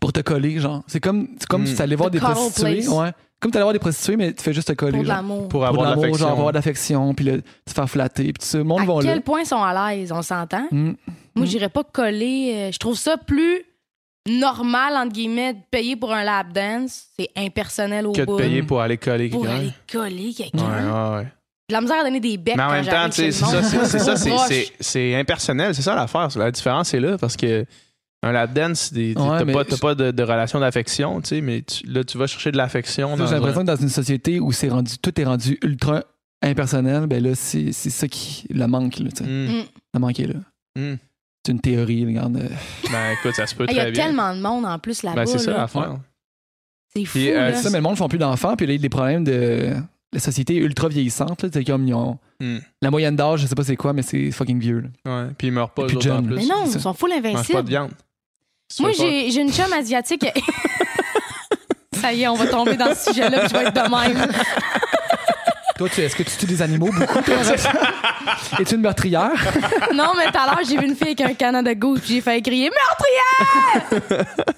[0.00, 0.82] pour te coller, genre.
[0.86, 1.66] C'est comme, c'est comme Mm.
[1.66, 2.74] si tu allais voir The des prostituées.
[2.82, 2.88] place.
[2.88, 3.12] Ouais.
[3.40, 4.92] Comme tu allais voir des prostituées, mais tu fais juste te coller.
[4.92, 5.16] Pour de genre.
[5.16, 5.38] l'amour.
[5.48, 7.00] pour Pour avoir de de l'amour, genre avoir l'affection.
[7.08, 8.58] d'affection, puis le- se faire flatter, puis tout ça.
[8.58, 9.00] Le monde À là.
[9.02, 10.66] quel point ils sont à l'aise, on s'entend?
[10.70, 10.92] Mm.
[11.34, 11.46] Moi, Mm.
[11.46, 12.52] j'irais pas coller.
[12.54, 13.62] euh, je trouve ça plus
[14.28, 17.06] normal, entre guillemets, de payer pour un lap dance.
[17.18, 18.36] C'est impersonnel au Que de bout.
[18.36, 19.56] payer pour aller coller Pour quelqu'un.
[19.56, 20.58] aller coller Ouais, quelqu'un.
[21.12, 21.26] ouais, ouais.
[21.68, 23.16] J'ai de la misère à donner des becs Mais en quand même temps, j'arrive tu
[23.16, 23.84] sais, chez c'est le ça, monde.
[23.86, 24.46] c'est c'est ça, c'est- Proche.
[24.48, 26.28] c'est- c'est impersonnel, c'est ça l'affaire.
[26.36, 27.64] La différence est là parce que
[28.22, 31.20] un lap dance, des- Ouais, t'as mais pas, t'as je- pas de, de relation d'affection,
[31.20, 33.16] tu sais, mais tu- là, tu vas chercher de l'affection.
[33.16, 36.04] J'ai l'impression un- que dans une société où c'est rendu, tout est rendu ultra
[36.42, 38.98] impersonnel, ben là, c'est c'est ça qui le manque.
[38.98, 39.30] Là, tu sais.
[39.30, 39.64] Mm.
[39.94, 40.34] Le manque est là.
[40.78, 40.96] hmm.
[41.44, 42.36] C'est une théorie, regarde.
[42.36, 42.48] euh,
[42.92, 44.06] Ben écoute, ça se peut Ah, Il y a très bien.
[44.06, 45.16] tellement de monde en plus là-bas.
[45.16, 45.56] Ben c'est ça là.
[45.58, 45.96] l'affaire.
[46.94, 47.18] C'est fou.
[47.18, 47.54] Euh, là.
[47.56, 48.88] C'est ça, mais le monde ne font plus d'enfants, puis là, il y a des
[48.88, 49.72] problèmes de.
[50.14, 51.48] La société est ultra vieillissante, là.
[51.52, 52.18] C'est comme ils ont.
[52.38, 52.58] Hmm.
[52.82, 54.80] La moyenne d'âge, je sais pas c'est quoi, mais c'est fucking vieux.
[55.04, 55.24] là.
[55.24, 55.30] Ouais.
[55.38, 56.36] Puis ils meurent pas, Plus eux autres, en plus.
[56.36, 57.68] Mais non, ils sont full Ils mangent pas de invincibles.
[57.68, 57.90] viande.
[58.80, 60.24] Moi, j'ai j'ai une chum asiatique.
[62.00, 64.32] ça y est, on va tomber dans ce sujet-là, puis je vais être de même.
[65.82, 67.34] Toi, tu- est-ce que tu tues des animaux beaucoup, toi?
[68.60, 69.32] Es-tu une meurtrière?
[69.92, 72.20] Non, mais tout à l'heure, j'ai vu une fille avec un Canada Goose, puis j'ai
[72.20, 74.00] fait crier Meurtrière!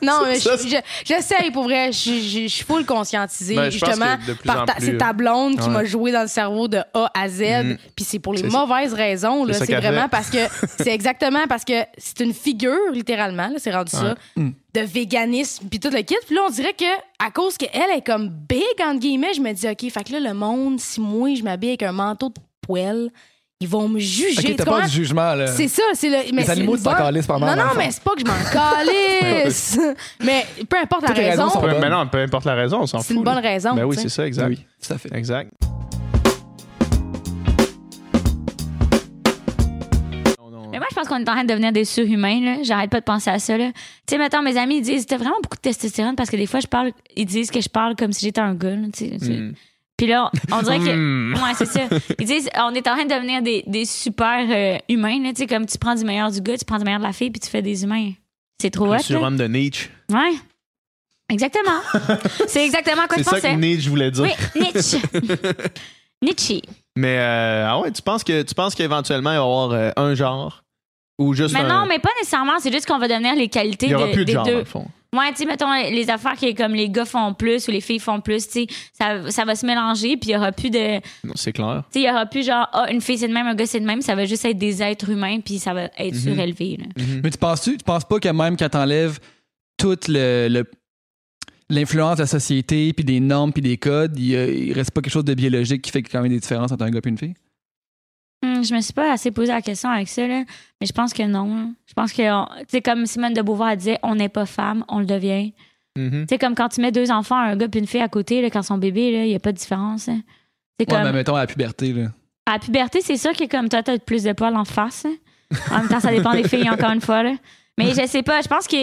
[0.02, 1.86] non, mais Ça, je- je- j'essaye pour vrai.
[1.92, 3.56] Je suis full conscientisée.
[3.56, 4.36] Ben, justement, de
[4.80, 5.72] c'est ta blonde qui ouais.
[5.72, 7.40] m'a joué dans le cerveau de A à Z.
[7.40, 7.76] Mm.
[7.96, 8.58] Puis c'est pour les C'est ça.
[8.58, 9.46] mauvaises raisons.
[9.46, 9.54] là.
[9.54, 10.08] C'est vraiment fait.
[10.10, 10.38] parce que.
[10.78, 13.48] C'est exactement parce que c'est une figure, littéralement.
[13.48, 14.14] là, C'est rendu ça.
[14.36, 14.50] Mm.
[14.74, 16.16] De véganisme, puis tout le kit.
[16.26, 16.84] Puis là, on dirait que
[17.24, 20.20] à cause qu'elle est comme big, entre guillemets, je me dis, OK, fait que là,
[20.20, 23.10] le monde, si moi, je m'habille avec un manteau de poêle,
[23.60, 24.38] ils vont me juger.
[24.38, 25.46] Ok, Tu t'as pas du jugement, là.
[25.46, 26.32] C'est ça, c'est le.
[26.32, 28.50] Mais Les c'est animaux, t'en pas mal, Non, non, mais c'est pas que je m'en
[28.52, 29.78] calisse.
[30.24, 32.98] mais peu importe la Toutes raison, Peu- mais non, peu importe la raison, on s'en
[32.98, 33.06] fout.
[33.06, 33.40] c'est une bonne là.
[33.40, 33.74] raison.
[33.74, 34.48] Ben oui, c'est ça, exact.
[34.48, 35.14] Oui, tout à fait.
[35.14, 35.50] Exact.
[40.74, 42.40] Mais moi, je pense qu'on est en train de devenir des surhumains.
[42.40, 42.56] là.
[42.64, 43.56] J'arrête pas de penser à ça.
[43.56, 43.70] là.
[43.70, 46.46] Tu sais, mettons, mes amis ils disent T'as vraiment beaucoup de testostérone parce que des
[46.46, 48.74] fois, je parle, ils disent que je parle comme si j'étais un gars.
[48.74, 49.30] là, tu sais, tu.
[49.30, 49.52] Hmm.
[49.96, 50.92] Puis là, on dirait que.
[50.92, 51.34] Hmm.
[51.34, 51.82] Ouais, c'est ça.
[52.18, 55.22] Ils disent on est en train de devenir des, des super euh, humains.
[55.22, 57.06] Là, tu sais, comme tu prends du meilleur du gars, tu prends du meilleur de
[57.06, 58.10] la fille, puis tu fais des humains.
[58.60, 58.98] C'est trop hot.
[58.98, 59.90] surhomme de Nietzsche.
[60.10, 60.32] Ouais.
[61.30, 61.80] Exactement.
[62.48, 63.56] c'est exactement à quoi C'est je ça que pensais.
[63.56, 64.24] Nietzsche voulait dire.
[64.24, 64.98] Oui, Nietzsche.
[66.22, 66.62] Nietzsche.
[66.96, 69.90] Mais euh, ah ouais, tu penses que tu penses qu'éventuellement il va y avoir euh,
[69.96, 70.63] un genre?
[71.18, 72.58] Ou juste Mais un non, mais pas nécessairement.
[72.60, 74.44] C'est juste qu'on va devenir les qualités il y aura de- plus de des genre
[74.44, 74.58] dans deux.
[74.58, 74.86] le fond.
[75.16, 78.00] Ouais, tu sais, mettons, les affaires qui comme les gars font plus ou les filles
[78.00, 80.98] font plus, tu sais, ça, ça va se mélanger, puis il y aura plus de.
[80.98, 81.84] Tu Non, c'est clair.
[81.90, 83.78] sais, il y aura plus genre, ah, une fille c'est de même, un gars c'est
[83.78, 86.20] de même, ça va juste être des êtres humains, puis ça va être Mhm.
[86.20, 87.04] surélevé, là.
[87.22, 89.20] Mais tu penses-tu, tu penses pas que même quand t'enlèves
[89.76, 90.68] toute le, le-
[91.70, 95.12] l'influence de la société, puis des normes, puis des codes, il, il reste pas quelque
[95.12, 97.34] chose de biologique qui fait quand même des différences entre un gars et une fille?
[98.64, 100.42] Je me suis pas assez posé la question avec ça, là,
[100.80, 101.74] mais je pense que non.
[101.86, 104.84] Je pense que, on- tu sais, comme Simone de Beauvoir disait, on n'est pas femme,
[104.88, 105.52] on le devient.
[105.96, 106.22] Mhm.
[106.22, 108.42] Tu sais, comme quand tu mets deux enfants, un gars puis une fille à côté,
[108.42, 110.08] là, quand ils sont bébés, là, il y a pas de différence.
[110.08, 110.20] hein.
[110.80, 111.04] C'est Ouais, comme.
[111.04, 112.08] mais mettons à la puberté, là.
[112.46, 115.04] À la puberté, c'est sûr que comme toi, t'as plus de poils en face.
[115.06, 115.14] hein.
[115.70, 117.22] En même temps, ça dépend des filles, encore une fois.
[117.22, 117.34] Là.
[117.78, 118.76] Mais je sais pas, je pense que.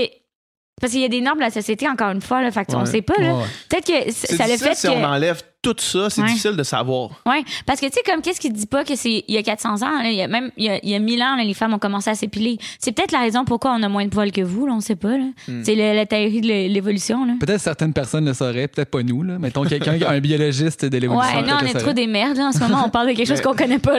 [0.80, 2.42] Parce qu'il y a des normes de la société, encore une fois.
[2.42, 2.86] Là, fait que on Ouais.
[2.88, 3.14] sait pas.
[3.20, 3.36] Là.
[3.36, 3.44] Ouais.
[3.70, 4.92] Peut-être que C'est ça le fait si que.
[4.94, 6.28] on enlève tout ça, c'est Ouais.
[6.28, 7.10] difficile de savoir.
[7.26, 9.44] Ouais, parce que tu sais, comme qu'est-ce qui dit pas que c'est il y a
[9.44, 11.36] 400 ans, là, il y a même il y a, il y a 1000 ans,
[11.36, 12.58] là, les femmes ont commencé à s'épiler.
[12.80, 14.96] C'est peut-être la raison pourquoi on a moins de poils que vous, là, on sait
[14.96, 15.18] pas.
[15.18, 15.26] là.
[15.48, 15.62] Hmm.
[15.64, 17.26] C'est le- la théorie de l'é- l'évolution.
[17.26, 17.34] Là.
[17.40, 19.38] Peut-être certaines personnes le sauraient, peut-être pas nous, là.
[19.40, 21.38] Mettons quelqu'un, un biologiste de l'évolution.
[21.40, 22.38] Ouais, non, on est trop des merdes.
[22.38, 22.46] là.
[22.48, 23.98] En ce moment, on parle de quelque chose Mais- qu'on connaît pas.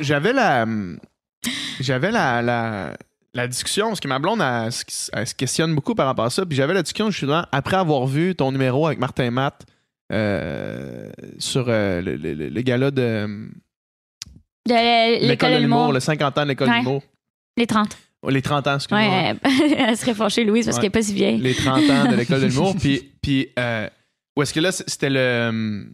[0.00, 0.66] J'avais la
[1.80, 2.92] j'avais la, la
[3.32, 6.30] la discussion parce que ma blonde elle, se- elle se questionne beaucoup par rapport à
[6.30, 9.62] ça puis j'avais la discussion justement après avoir vu ton numéro avec Martin Matt
[10.10, 13.48] euh, sur euh, le, le, le- gala de
[14.68, 16.74] De l'école de l'humour, le 50 ans de l'école Ouais.
[16.80, 17.02] de l'humour
[17.56, 17.96] les 30.
[18.28, 19.00] Les 30 ans, excuse-moi.
[19.06, 19.34] Ouais,
[19.78, 20.82] elle serait fâchée, Louise, parce Ouais.
[20.82, 21.38] qu'elle est pas si vieille.
[21.38, 22.74] Les 30 ans de l'école de l'humour.
[22.80, 23.88] Puis, puis euh,
[24.36, 25.86] où est-ce que là, c'était le.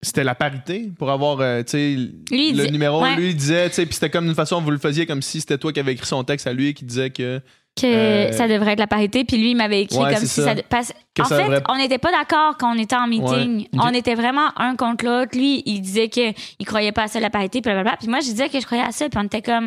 [0.00, 3.04] C'était la parité pour avoir, euh, tu sais, le dit- numéro.
[3.16, 5.40] Lui, il disait, tu sais, puis c'était comme d'une façon, vous le faisiez comme si
[5.40, 7.40] c'était toi qui avais écrit son texte à lui qui disait que.
[7.76, 9.24] Que Euh, ça devrait être la parité.
[9.24, 10.54] Puis lui, il m'avait écrit Ouais, comme si ça.
[10.56, 10.62] ça.
[10.68, 13.60] parce- en ça fait, devrait- on n'était pas d'accord quand on était en meeting.
[13.60, 13.68] Ouais.
[13.80, 15.36] On était vraiment un contre l'autre.
[15.36, 16.34] Lui, il disait qu'il
[16.66, 17.96] croyait pas à ça, la parité, puis blablabla.
[17.98, 19.08] Puis moi, je disais que je croyais à ça.
[19.08, 19.66] Puis on était comme.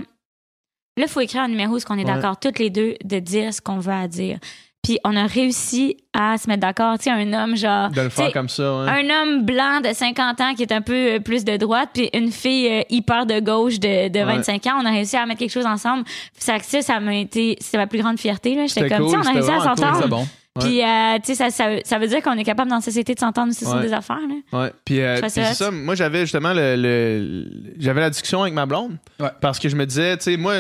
[0.98, 2.14] Là, il faut écrire un numéro où est-ce qu'on est Ouais.
[2.14, 4.40] d'accord, toutes les deux, de dire ce qu'on veut à dire.
[4.84, 6.98] Puis on a réussi à se mettre d'accord.
[6.98, 7.89] Tu sais, un homme genre.
[7.91, 8.89] De le faire comme ça, ouais.
[8.89, 12.10] un homme blanc de 50 ans qui est un peu euh, plus de droite, puis
[12.13, 14.26] une fille euh, hyper de gauche de, de Ouais.
[14.38, 14.80] 25 ans.
[14.82, 16.04] On a réussi à mettre quelque chose ensemble.
[16.38, 18.56] Ça, ça, ça m'a été, c'était ma plus grande fierté.
[18.56, 18.65] là.
[18.65, 20.00] J'étais comme, cool, tu sais, on a réussi à cool, s'entendre.
[20.02, 20.28] C'est bon.
[20.60, 23.13] Puis, euh, tu sais, ça, ça, ça veut dire qu'on est capable dans la société
[23.13, 24.20] de s'entendre aussi sur des affaires.
[24.52, 24.60] Là.
[24.63, 24.74] Ouais.
[24.84, 25.72] Puis, euh, c'est ça.
[25.72, 27.46] Moi, j'avais justement le, le-
[27.80, 28.98] j'avais la discussion avec ma blonde.
[29.20, 29.30] Ouais.
[29.39, 30.56] Parce que je me disais, tu sais, moi,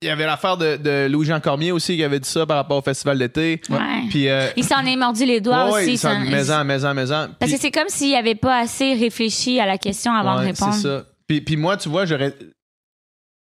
[0.00, 2.78] il y avait l'affaire de, de Louis-Jean Cormier aussi qui avait dit ça par rapport
[2.78, 3.60] au festival d'été.
[3.68, 3.78] Ouais.
[4.10, 5.92] Puis, euh, Il s'en est mordu les doigts ouais, aussi.
[5.94, 7.28] il s'en- maison, maison, maison.
[7.38, 10.46] Parce Puis- que c'est comme s'il avait pas assez réfléchi à la question avant de
[10.46, 10.72] répondre.
[10.74, 11.04] C'est ça.
[11.26, 12.32] Puis, puis moi, tu vois, j'aurais.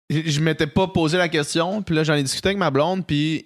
[0.10, 3.46] Je, m'étais pas posé la question, puis là, j'en ai discuté avec ma blonde, puis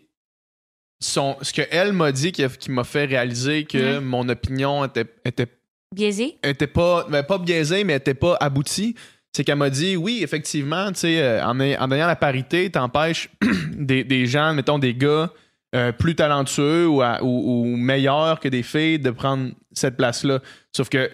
[0.99, 5.45] son, ce qu'elle m'a dit qui, m'a fait réaliser que mon opinion était, était,
[5.93, 6.37] Biaisé.
[6.43, 8.95] était pas, ben, pas biaisée, mais était pas aboutie.
[9.35, 13.29] C'est qu'elle m'a dit, oui, effectivement, tu sais, euh, en, en ayant la parité, t'empêches
[13.73, 15.29] des, des gens, mettons des gars
[15.75, 20.39] euh, plus talentueux ou, à- ou- ou meilleurs que des filles de prendre cette place-là.
[20.71, 21.11] Sauf que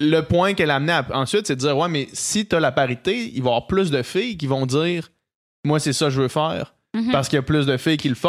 [0.00, 2.72] le point qu'elle a amené à- ensuite, c'est de dire, ouais, mais si t'as la
[2.72, 5.08] parité, il va y avoir plus de filles qui vont dire,
[5.64, 6.74] moi, c'est ça que je veux faire.
[6.94, 7.10] Mhm.
[7.10, 8.28] Parce qu'il y a plus de filles qui le font.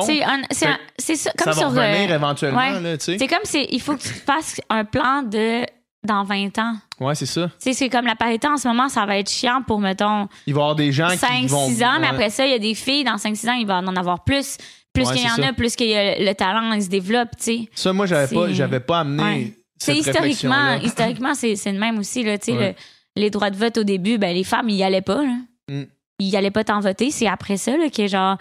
[0.97, 1.67] C'est ça, ça comme va sur.
[1.67, 2.95] revenir euh, éventuellement, ouais.
[3.19, 5.63] C'est comme si il faut que tu fasses un plan de
[6.03, 6.75] dans 20 ans.
[6.99, 7.47] Ouais, c'est ça.
[7.47, 10.27] Tu sais, c'est comme la parité en ce moment, ça va être chiant pour, mettons,
[10.47, 11.65] Il va y avoir des gens qui 5-6 vont...
[11.85, 13.95] ans, mais après ça, il y a des filles, dans 5-6 ans, il va en
[13.95, 14.57] avoir plus.
[14.93, 17.43] Plus Ouais, qu'il y en a, plus que le, le talent, il se développe, tu
[17.43, 17.69] sais.
[17.73, 19.53] Ça, moi, j'avais pas, j'avais pas amené Ouais.
[19.79, 22.75] C'est historiquement, historiquement, c'est le même aussi, là, tu sais, Ouais.
[23.15, 25.35] le- les droits de vote au début, ben, les femmes, ils y allaient pas, là.
[25.69, 25.83] Mm.
[26.19, 28.37] Ils y allaient pas tant voter, c'est après ça, là, que genre,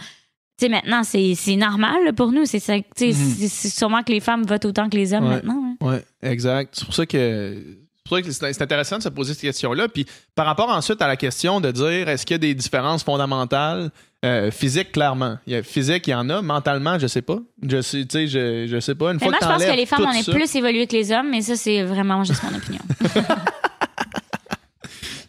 [0.66, 3.48] sais, maintenant, c'est c'est normal, là, pour nous, c'est Mm-hmm.
[3.48, 5.34] c'est- sûrement que les femmes votent autant que les hommes Ouais.
[5.36, 5.86] maintenant, hein.
[5.86, 6.74] Ouais, exact.
[6.76, 9.42] C'est pour ça que c'est pour ça que c'est c'est intéressant de se poser cette
[9.42, 9.88] question-là.
[9.88, 13.02] Puis par rapport ensuite à la question de dire est-ce qu'il y a des différences
[13.04, 13.90] fondamentales
[14.24, 15.38] euh, physiques, clairement?
[15.46, 16.42] Il y a, physique, il y en a.
[16.42, 17.38] Mentalement, je sais pas.
[17.66, 19.06] Je sais, tu sais, je, je sais pas.
[19.12, 20.86] Une Mais fois moi, que je pense que les femmes, on est ça- plus évolués
[20.86, 22.80] que les hommes, mais ça, c'est vraiment juste mon opinion.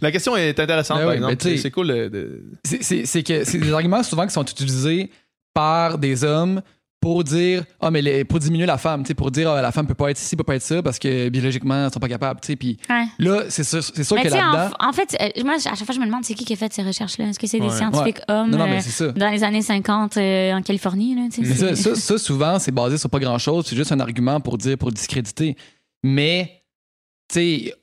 [0.01, 1.37] La question est intéressante, Ben par oui, exemple.
[1.45, 2.43] mais C'est cool de.
[2.63, 5.09] que c'est des arguments souvent qui sont utilisés
[5.53, 6.61] par des hommes
[6.99, 9.73] pour dire ah mais les- pour diminuer la femme, tu sais pour dire ah, la
[9.73, 12.07] femme peut pas être ici, peut pas être ça parce que biologiquement elles sont pas
[12.07, 13.03] capables, tu sais puis Ouais.
[13.19, 15.55] là c'est sûr, c'est sûr Mais que tu sais, là-dedans en, en fait, euh, moi,
[15.55, 17.25] à chaque fois, je me demande c'est qui qui a fait ces recherches-là?
[17.25, 17.75] Est-ce que c'est des Ouais.
[17.75, 21.13] scientifiques hommes non non euh, mais dans les années 50 euh, en Californie?
[21.15, 23.65] Là, tu sais, Mais ça, c'est- ça, ça, souvent, c'est basé sur pas grand-chose.
[23.67, 25.57] C'est juste un argument pour dire, pour discréditer.
[26.03, 26.63] Mais,
[27.27, 27.35] tu
[27.67, 27.73] sais,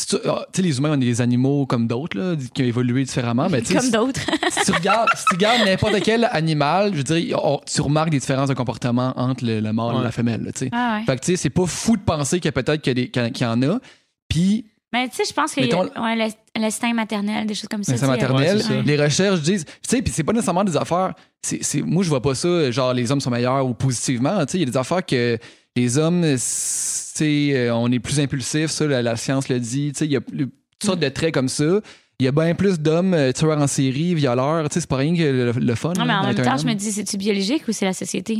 [0.00, 3.02] si tu ah, les humains, on est des animaux comme d'autres, là, qui ont évolué
[3.04, 3.48] différemment.
[3.50, 4.20] Mais, comme si, d'autres.
[4.50, 8.10] si tu regardes, si tu regardes n'importe quel animal, je veux dire, on- tu remarques
[8.10, 10.00] des différences de comportement entre le, le mâle Ouais.
[10.00, 10.70] et la femelle, là, tu sais.
[10.72, 11.04] Ah ouais.
[11.06, 13.22] Fait que, tu sais, c'est pas fou de penser peut-être qu'il y, a des- qu'il
[13.22, 13.78] y en- qu'il y en a.
[14.28, 17.92] Puis, Mais tu sais, je pense que Mettons- ouais, l'instinct maternel, des choses comme ça.
[17.92, 18.82] l'instinct sais, maternel, ouais, c'est ça.
[18.82, 22.08] les recherches disent, tu sais, puis c'est pas nécessairement des affaires, c'est, c'est- moi je
[22.08, 24.70] vois pas ça, genre les hommes sont meilleurs ou positivement, tu sais, il y a
[24.70, 25.38] des affaires que
[25.76, 26.36] les hommes,
[27.24, 30.16] euh, on est plus impulsifs, ça, la, la science le dit, tu sais, il y
[30.16, 31.80] a plus- toutes sortes de traits comme ça.
[32.20, 34.96] Il y a bien plus d'hommes euh, tueurs en série, violeurs, tu sais, c'est pas
[34.96, 35.92] rien que le, le fun.
[35.96, 38.38] Non, mais là, en même temps, je me dis, c'est-tu biologique ou c'est la société?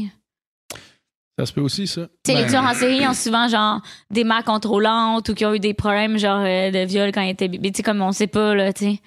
[1.39, 2.09] Ça se peut aussi, ça.
[2.25, 5.47] Tu sais, les Ben- tueurs en série ont souvent, genre, des mères contrôlantes ou qui
[5.47, 7.71] ont eu des problèmes, genre, euh, de viol quand ils étaient bébés.
[7.71, 9.01] Tu sais, comme on sait pas, là, tu sais.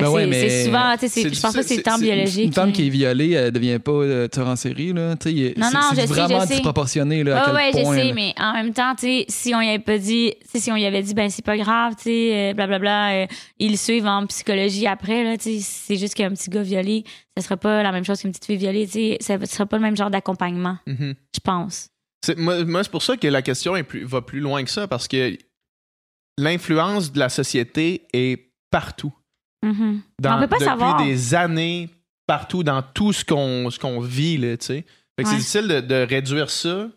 [0.00, 1.98] Ben ouais, c'est- mais c'est souvent, tu sais, je pense pas que c'est le temps
[1.98, 2.44] biologique.
[2.46, 5.16] Une femme qui est violée, elle devient pas euh, tueur en série, là.
[5.16, 6.54] Tu sais, Non, c'est- non, je sais, vraiment je sais.
[6.54, 8.12] disproportionné, là, à quel ouais, je point, sais, là.
[8.14, 10.72] mais en même temps, tu sais, si on y avait pas dit, tu sais, si
[10.72, 13.26] on y avait dit, ben, c'est pas grave, tu sais, euh, blablabla, euh,
[13.58, 17.04] ils le suivent en psychologie après, là, tu sais, c'est juste qu'un petit gars violé,
[17.36, 19.76] ça serait pas la même chose qu'une petite fille violée, tu sais, ça serait pas
[19.76, 21.14] le même genre d'accompagnement, Mhm.
[21.34, 21.88] je pense.
[22.24, 24.70] C'est- moi, moi, c'est pour ça que la question est plus- va plus loin que
[24.70, 25.36] ça, parce que
[26.36, 29.12] l'influence de la société est partout.
[29.64, 30.00] Mhm.
[30.20, 31.02] Dans, on peut pas depuis savoir.
[31.04, 31.88] des années,
[32.26, 34.84] partout, dans tout ce qu'on ce qu'on vit, là, tu sais.
[35.16, 35.38] Fait que c'est Ouais.
[35.38, 36.88] difficile de, de réduire ça.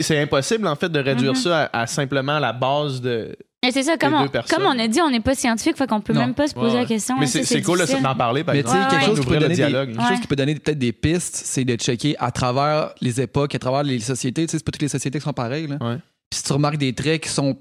[0.00, 1.36] C'est impossible, en fait, de réduire Mhm.
[1.38, 3.36] ça à, à simplement la base de...
[3.64, 4.58] Mais c'est ça, comme les on, deux personnes.
[4.58, 6.20] comme on a dit, on n'est pas scientifique, fait qu'on peut Non.
[6.20, 6.86] même pas se poser Ouais, la ouais.
[6.86, 7.16] question.
[7.18, 8.84] Mais hein, c'est cool d'en parler, par Mais tu exemple.
[8.84, 10.20] sais, quelque Ouais, chose qui peut le donner des, chose Ouais.
[10.20, 13.82] qui peut donner peut-être des pistes, c'est de checker à travers les époques, à travers
[13.84, 14.46] les sociétés.
[14.46, 15.66] Tu sais, c'est pas toutes les sociétés qui sont pareilles.
[15.68, 15.76] Là.
[15.80, 15.96] Ouais.
[16.30, 17.56] Puis si tu remarques des traits qui sont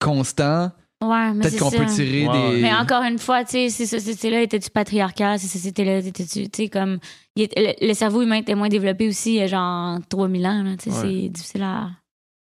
[0.00, 0.70] constants,
[1.04, 2.62] Ouais, mais Peut-être qu'on peut tirer Ouais, des.
[2.62, 5.38] Mais encore une fois, tu sais, ces sociétés-là étaient-tu patriarcales?
[5.38, 6.98] Ces sociétés-là étaient-tu, tu sais, comme.
[7.36, 10.46] il est- le, le cerveau humain était moins développé aussi, il y a genre 3000
[10.46, 11.02] ans, là, tu sais, Ouais.
[11.22, 11.90] c'est difficile à.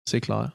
[0.05, 0.51] C'est clair.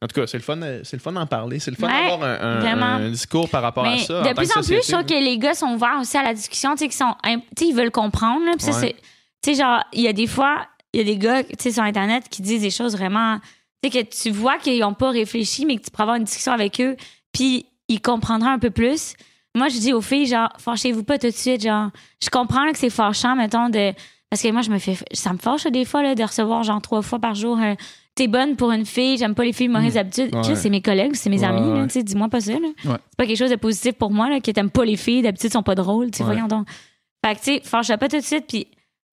[0.00, 1.58] En tout cas, c'est le fun, euh, c'est le fun d'en parler.
[1.58, 4.22] C'est le fun Ouais, d'avoir un, un- discours par rapport à ça.
[4.22, 6.74] de plus en plus, je trouve que les gars sont ouverts aussi à la discussion,
[6.74, 7.14] tu sais, sont.
[7.22, 8.44] imp- Tu sais, ils veulent comprendre.
[8.52, 8.94] Puis ça, c'est.
[9.42, 11.70] Tu sais, genre, il y a des fois, il y a des gars, tu sais,
[11.72, 13.38] sur Internet qui disent des choses vraiment.
[13.90, 16.52] Sais, que tu vois qu'ils n'ont pas réfléchi, mais que tu pourras avoir une discussion
[16.52, 16.96] avec eux,
[17.32, 19.14] puis ils comprendraient un peu plus.
[19.54, 21.90] Moi, je dis aux filles, genre, fâchez-vous pas tout de suite, genre.
[22.22, 23.92] Je comprends là, que c'est fâchant, mettons, de.
[24.30, 24.96] Parce que moi, je me fais.
[25.12, 27.56] Ça me fâche des fois, là, de recevoir, genre, trois fois par jour.
[27.58, 27.76] un,
[28.16, 30.32] T'es bonne pour une fille, j'aime pas les filles mauvaises habitudes.
[30.34, 30.54] Ouais.
[30.54, 31.86] C'est mes collègues, c'est mes Ouais, amis, là, ouais.
[31.88, 32.68] tu sais, dis-moi pas ça, là.
[32.84, 35.52] C'est pas quelque chose de positif pour moi, là, que t'aimes pas les filles, d'habitude,
[35.52, 36.68] sont pas drôles, tu sais, voyons donc.
[37.26, 38.66] Fait que, tu sais, fâche pas tout de suite, puis,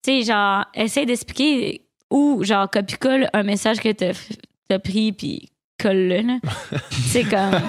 [0.04, 4.12] tu sais, genre, essaye d'expliquer ou, genre, copie-colle un message que t'as
[4.70, 5.50] t'as pris, puis
[5.82, 6.38] colle-le, là.
[6.92, 7.60] c'est comme.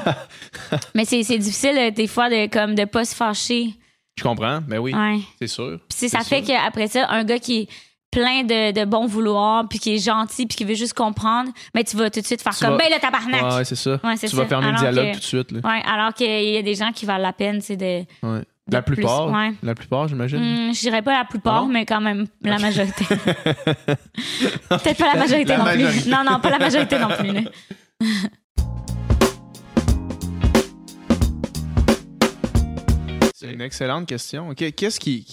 [0.94, 3.74] Mais c'est c'est difficile, euh, des fois, de, comme, de pas se fâcher.
[4.18, 5.18] Je comprends, mais oui, Ouais.
[5.38, 5.78] c'est sûr.
[5.88, 7.68] Puis c'est- ça C'est fait qu'après ça, un gars qui est
[8.10, 11.84] plein de, de bon vouloir, puis qui est gentil, puis qui veut juste comprendre, mais
[11.84, 13.42] tu vas tout de suite faire Tu comme, vas- ben le tabarnak!
[13.42, 14.00] Ouais, ouais, c'est ça.
[14.02, 14.42] Ouais, c'est tu ça.
[14.42, 15.52] vas fermer le Alors dialogue que- tout de suite.
[15.52, 15.60] Là.
[15.64, 18.04] Ouais, alors qu'il y a des gens qui valent la peine, c'est de.
[18.24, 18.42] Ouais.
[18.72, 19.52] La plupart, plus, ouais.
[19.62, 20.38] la plupart, j'imagine.
[20.38, 23.04] Hmm, je dirais pas la plupart, Ah mais quand même la majorité.
[24.68, 26.00] Peut-être pas la majorité La non majorité.
[26.02, 26.10] plus.
[26.10, 27.48] Non, non, pas la majorité non plus.
[33.34, 34.50] C'est une excellente question.
[34.50, 35.26] Ok, Qu'est-ce qui,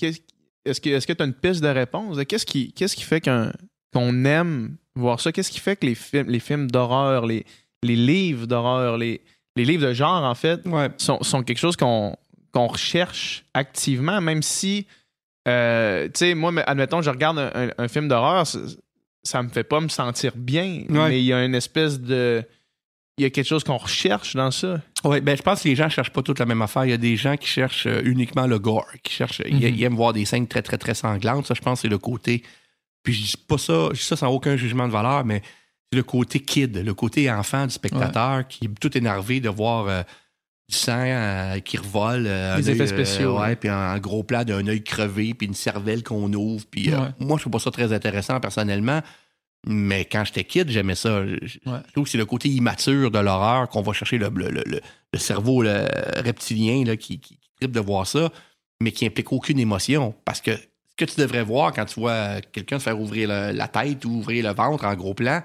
[0.65, 2.17] est-ce que, est-ce que tu as une piste de réponse?
[2.27, 5.31] Qu'est-ce qui, qu'est-ce qui fait qu'on aime voir ça?
[5.31, 7.45] Qu'est-ce qui fait que les films, les films d'horreur, les,
[7.83, 9.21] les livres d'horreur, les,
[9.55, 10.89] les livres de genre en fait, Ouais.
[10.97, 12.15] sont, sont quelque chose qu'on,
[12.57, 14.87] qu'on recherche activement, même si,
[15.47, 17.37] euh, tu sais, moi, admettons, je regarde
[17.77, 18.47] un, film d'horreur,
[19.23, 21.09] ça, me fait pas me sentir bien, Ouais.
[21.09, 22.43] mais il y a une espèce de,
[23.19, 24.81] il y a quelque chose qu'on recherche dans ça.
[25.03, 26.85] Oui, ben je pense que les gens cherchent pas toute la même affaire.
[26.85, 29.75] Il y a des gens qui cherchent euh, uniquement le gore, qui cherchent, ils- Mhm.
[29.75, 31.45] ils, aiment voir des scènes très, très, très sanglantes.
[31.45, 32.41] Ça, je pense, c'est le côté.
[33.03, 35.43] Puis je dis pas ça, je dis ça sans aucun jugement de valeur, mais
[35.91, 39.87] c'est le côté kid, le côté enfant du spectateur qui est tout énervé de voir
[39.87, 40.01] euh,
[40.69, 42.25] du sang euh, qui revole.
[42.27, 43.55] euh, Les effets spéciaux, ouais.
[43.55, 46.65] puis un gros plan d'un œil crevé, puis une cervelle qu'on ouvre.
[46.69, 47.07] Puis euh, Ouais.
[47.19, 49.01] moi, je trouve pas ça très intéressant personnellement.
[49.65, 51.25] Mais quand j'étais kid, j'aimais ça.
[51.25, 51.57] Je,
[51.93, 55.63] trouve que c'est le côté immature de l'horreur qu'on va chercher le, le- le- cerveau
[56.17, 58.29] reptilien là, qui, qui, qui tripe de voir ça,
[58.81, 60.13] mais qui implique aucune émotion.
[60.25, 63.67] Parce que ce que tu devrais voir quand tu vois quelqu'un se faire ouvrir la
[63.67, 65.41] tête ou ouvrir le ventre en gros plan,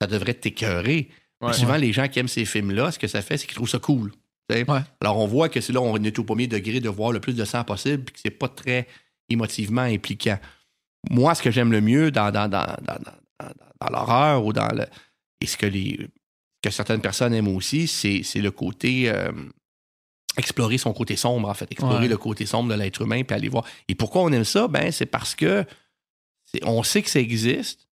[0.00, 1.08] ça devrait t'écœurer.
[1.40, 1.52] Ouais.
[1.52, 3.78] Souvent, les gens qui aiment ces films-là, ce que ça fait, c'est qu'ils trouvent ça
[3.78, 4.12] cool.
[4.50, 4.80] Ouais.
[5.00, 7.34] Alors, on voit que c'est là, on est au premier degré de voir le plus
[7.34, 8.86] de sang possible, puis que c'est pas très
[9.28, 10.38] émotivement impliquant.
[11.10, 13.12] Moi, ce que j'aime le mieux dans, dans, dans, dans, dans-
[13.44, 14.86] dans- dans l'horreur ou dans le.
[15.40, 16.08] Et ce que, les,
[16.62, 19.08] que certaines personnes aiment aussi, c'est, le côté.
[19.10, 19.30] euh,
[20.36, 21.70] explorer son côté sombre, en fait.
[21.70, 22.08] Explorer Ouais.
[22.08, 23.64] le côté sombre de l'être humain, puis aller voir.
[23.88, 24.68] Et pourquoi on aime ça?
[24.68, 25.64] Ben, c'est parce que
[26.62, 27.88] on sait que ça existe.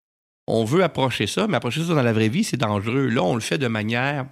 [0.47, 3.09] On veut approcher ça, mais approcher ça dans la vraie vie, c'est dangereux.
[3.09, 4.27] Là, on le fait de manière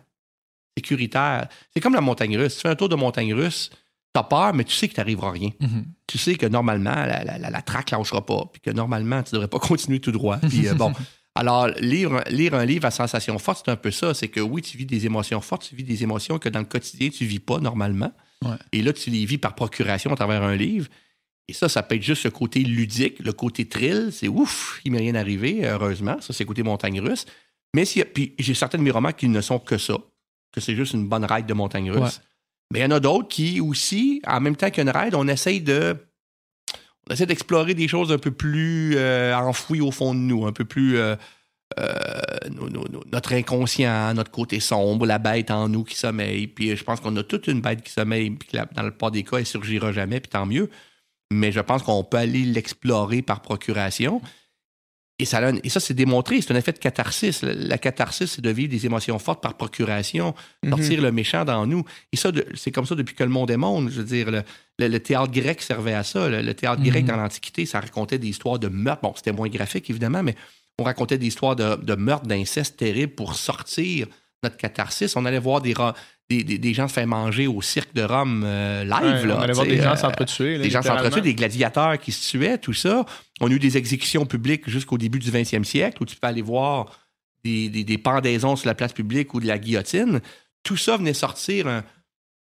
[0.77, 1.49] sécuritaire.
[1.73, 2.57] C'est comme la montagne russe.
[2.57, 3.71] Tu fais un tour de montagne russe,
[4.13, 5.51] t'as peur, mais tu sais que t'arriveras rien.
[5.61, 5.87] Mhm.
[6.07, 9.33] Tu sais que normalement, la, la, la, la traque lâchera pas, puis que normalement, tu
[9.33, 10.39] devrais pas continuer tout droit.
[10.39, 10.93] Puis euh, bon.
[11.37, 14.15] Alors, lire, lire un livre à sensation forte, c'est un peu ça.
[14.15, 16.65] C'est que oui, tu vis des émotions fortes, tu vis des émotions que dans le
[16.65, 18.13] quotidien, tu vis pas normalement.
[18.45, 18.55] Ouais.
[18.71, 20.87] Et là, tu les vis par procuration à travers un livre.
[21.49, 24.11] Et ça, ça peut être juste le côté ludique, le côté thrill.
[24.13, 26.17] C'est ouf, il m'est rien arrivé, heureusement.
[26.21, 27.27] Ça, c'est côté montagne russe.
[27.75, 29.95] Mais a- puis j'ai certains de mes romans qui ne sont que ça,
[30.55, 32.01] que c'est juste une bonne ride de montagne russe.
[32.03, 32.25] Ouais.
[32.73, 35.61] Mais il y en a d'autres qui aussi, en même temps qu'une ride, on essaye
[35.61, 35.97] de.
[37.09, 40.53] On essaie d'explorer des choses un peu plus euh, enfouies au fond de nous, un
[40.53, 40.97] peu plus.
[40.97, 41.17] euh,
[41.81, 41.95] euh,
[42.51, 46.47] nos- nos- nos- notre inconscient, notre côté sombre, la bête en nous qui sommeille.
[46.47, 48.91] Puis je pense qu'on a toute une bête qui sommeille, puis que la- dans le
[48.91, 50.71] plupart des cas, elle surgira jamais, puis tant mieux.
[51.33, 54.21] Mais je pense qu'on peut aller l'explorer par procuration.
[55.21, 57.43] Et ça, et ça c'est démontré, c'est un effet de catharsis.
[57.43, 60.35] La, la catharsis, c'est de vivre des émotions fortes par procuration,
[60.69, 61.85] sortir le méchant dans nous.
[62.13, 63.91] Et ça, c'est comme ça depuis que le monde est monde.
[63.91, 64.43] Je veux dire, le,
[64.81, 66.29] le- le théâtre grec servait à ça.
[66.29, 67.09] Le, le théâtre grec Mhm.
[67.11, 69.03] dans l'Antiquité, ça racontait des histoires de meurtres.
[69.03, 70.35] Bon, c'était moins graphique, évidemment, mais
[70.81, 74.09] on racontait des histoires de, de meurtres, d'inceste terribles pour sortir
[74.43, 75.15] notre catharsis.
[75.15, 75.75] On allait voir des,
[76.31, 79.23] des, des- des gens se faire manger au cirque de Rome euh, live.
[79.23, 80.59] Ouais, là, on allait voir des gens euh, s'entretuer.
[80.59, 83.05] des gens s'entretuent, des gladiateurs qui se tuaient, tout ça.
[83.41, 86.43] On a eu des exécutions publiques jusqu'au début du 20e siècle où tu peux aller
[86.43, 86.99] voir
[87.45, 90.21] des, des- pendaisons sur la place publique ou de la guillotine.
[90.63, 91.85] Tout ça venait sortir un-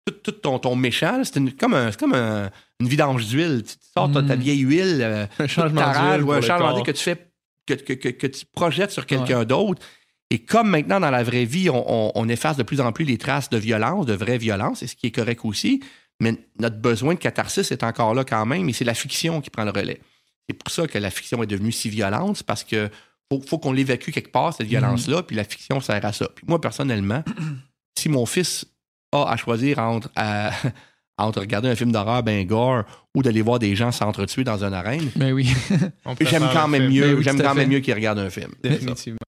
[0.07, 1.23] tout, tout ton, ton méchant.
[1.25, 2.49] C'était comme, un, c'est comme un-
[2.81, 3.63] une vidange d'huile.
[3.67, 4.41] Tu sors ta, ta Mm.
[4.41, 7.27] vieille huile, euh, Un changement d'huile ou un changement d'huile que tu fais,
[7.67, 9.83] que, que- que- que tu projettes sur quelqu'un d'autre.
[10.31, 13.05] Et comme maintenant, dans la vraie vie, on, on- on efface de plus en plus
[13.05, 15.81] les traces de violence, de vraie violence, et ce qui est correct aussi,
[16.21, 19.51] mais notre besoin de catharsis est encore là quand même, et c'est la fiction qui
[19.51, 20.01] prend le relais.
[20.49, 22.89] C'est pour ça que la fiction est devenue si violente, c'est parce que
[23.31, 26.29] faut, faut qu'on l'évacue quelque part, cette violence-là, puis la fiction sert à ça.
[26.35, 27.23] Puis moi, personnellement,
[27.99, 28.65] si mon fils
[29.13, 30.51] a à choisir entre, à-
[31.19, 32.83] entre regarder un film d'horreur ben gore
[33.15, 35.49] ou d'aller voir des gens s'entretuer dans une arène, Mais oui.
[36.05, 36.95] On préfère j'aime quand même film.
[36.95, 38.51] mieux, Ben oui, j'aime quand même mieux qu'il regarde un film.
[38.63, 39.19] Définitivement.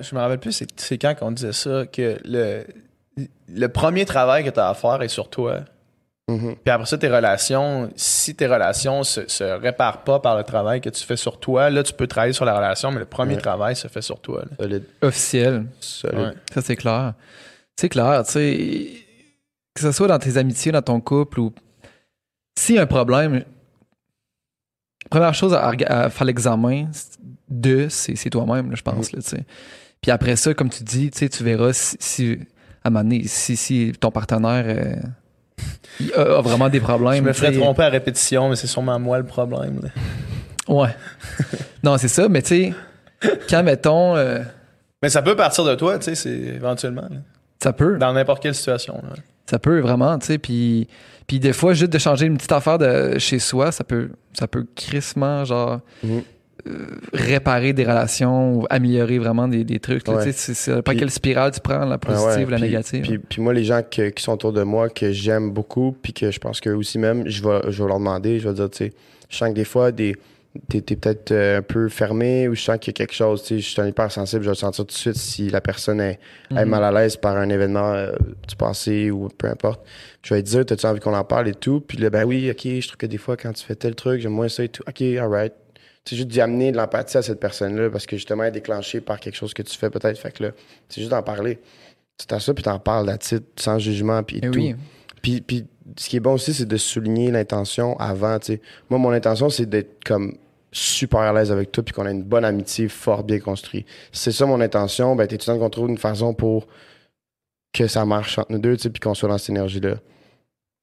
[0.00, 2.64] Je me rappelle plus, c'est- quand qu'on disait ça, que le,
[3.48, 5.60] le premier travail que tu as à faire est sur toi.
[6.28, 6.56] Mhm.
[6.64, 10.80] Puis après ça, tes relations, si tes relations se, se réparent pas par le travail
[10.80, 13.34] que tu fais sur toi, là, tu peux travailler sur la relation, mais le premier
[13.34, 13.40] Ouais.
[13.42, 14.42] travail se fait sur toi.
[14.42, 14.56] là.
[14.58, 14.84] Solide.
[15.02, 15.66] Officiel.
[15.80, 16.18] Solide.
[16.18, 16.32] Ouais.
[16.54, 17.12] Ça, c'est clair.
[17.76, 18.90] C'est clair, tu sais,
[19.74, 21.52] que ce soit dans tes amitiés, dans ton couple ou
[22.56, 23.44] s'il y a un problème,
[25.10, 26.86] première chose à, faire l'examen
[27.48, 29.20] de, c'est toi-même, je pense, là.
[30.00, 32.38] Puis après ça, comme tu dis, tu verras si, si-
[32.84, 34.96] à un moment donné, si, si ton partenaire euh,
[36.00, 37.22] il a, a vraiment des problèmes.
[37.24, 39.80] Je me ferais tromper à répétition, mais c'est sûrement moi le problème.
[39.82, 39.88] là.
[40.68, 40.94] Ouais.
[41.82, 44.40] non, c'est ça, mais tu sais, quand, mettons, euh,
[45.02, 47.06] Mais ça peut partir de toi, tu sais, c'est éventuellement.
[47.10, 47.16] là.
[47.62, 47.96] ça peut.
[47.96, 48.94] Dans n'importe quelle situation.
[49.02, 49.14] là.
[49.46, 50.88] Ça peut vraiment, tu sais, puis
[51.26, 54.46] puis des fois juste de changer une petite affaire de chez soi, ça peut ça
[54.46, 56.22] peut crissement genre Mhm.
[56.66, 60.06] euh, réparer des relations ou améliorer vraiment des, des trucs.
[60.08, 60.24] Ouais.
[60.24, 62.64] tu sais, c'est- pas quelle spirale tu prends, la Ah positive ouais, ou la puis-
[62.64, 63.02] négative.
[63.02, 66.12] Puis, puis moi, les gens que- qui sont autour de moi, que j'aime beaucoup, puis
[66.14, 68.70] que je pense qu'eux aussi même, je vais, je vais leur demander, je vais dire,
[68.70, 68.92] tu sais,
[69.28, 70.16] je sens que des fois, des,
[70.68, 73.42] t'es, t'es peut-être euh, un peu fermé ou je sens qu'il y a quelque chose,
[73.42, 75.50] tu sais, je suis un hyper sensible, je vais le sentir tout de suite si
[75.50, 76.18] la personne est,
[76.50, 76.68] est Mhm.
[76.68, 78.12] mal à l'aise par un événement euh,
[78.48, 79.84] du passé ou peu importe.
[80.22, 81.80] Je vais te dire, t'as-tu envie qu'on en parle et tout?
[81.80, 84.20] Puis là, ben oui, ok, je trouve que des fois, quand tu fais tel truc,
[84.20, 84.82] j'aime moins ça et tout.
[84.88, 85.52] Ok, alright.
[86.04, 89.00] C'est juste d'y amener de l'empathie à cette personne-là parce que justement, elle est déclenchée
[89.00, 90.18] par quelque chose que tu fais peut-être.
[90.18, 90.50] Fait que là,
[90.88, 91.58] c'est juste d'en parler.
[92.18, 93.16] Tu t'as ça, puis t'en parles là
[93.56, 94.58] sans jugement, puis Eh tout.
[94.58, 94.76] oui.
[95.22, 95.64] Puis, puis
[95.98, 98.60] ce qui est bon aussi, c'est de souligner l'intention avant, tu sais.
[98.90, 100.36] Moi, mon intention, c'est d'être comme
[100.76, 103.86] super à l'aise avec toi, puis qu'on a une bonne amitié forte, bien construite.
[104.12, 106.66] Si c'est ça mon intention, ben, t'es tout le temps qu'on trouve une façon pour
[107.72, 109.94] que ça marche entre nous deux, tu puis qu'on soit dans cette énergie-là?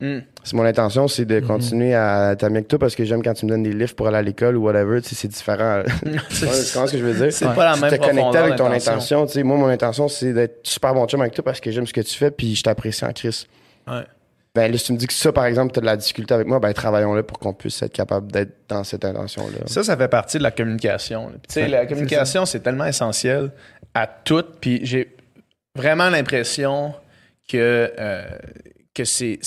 [0.02, 0.20] Hmm.
[0.44, 1.46] Si mon intention, c'est de Mhm.
[1.48, 4.08] continuer à t'amener avec toi parce que j'aime quand tu me donnes des livres pour
[4.08, 5.84] aller à l'école ou whatever, tu sais, c'est différent.
[6.30, 7.32] tu comprends ce que je veux dire?
[7.32, 7.54] C'est Ouais.
[7.56, 9.26] pas la tu même te connecter profondeur avec ton intention.
[9.28, 11.86] Tu sais, moi, mon intention, c'est d'être super bon chum avec toi parce que j'aime
[11.86, 13.46] ce que tu fais puis je t'apprécie en Chris.
[13.88, 14.02] Ouais.
[14.54, 16.34] Ben là, si tu me dis que ça, par exemple, tu as de la difficulté
[16.34, 19.60] avec moi, ben travaillons là pour qu'on puisse être capable d'être dans cette intention-là.
[19.66, 21.28] Ça, ça fait partie de la communication.
[21.28, 21.34] là.
[21.34, 23.52] Puis, tu sais, Ouais, la communication, c'est tellement essentiel
[23.94, 24.44] à tout.
[24.60, 25.16] Puis j'ai
[25.74, 26.94] vraiment l'impression
[27.48, 28.26] que, euh,
[28.94, 29.40] que c'est,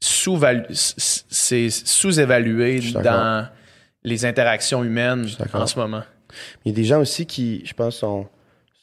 [0.00, 3.48] sous-évalué dans
[4.02, 6.02] les interactions humaines en ce moment.
[6.64, 8.26] Il y a des gens aussi qui, je pense, sont,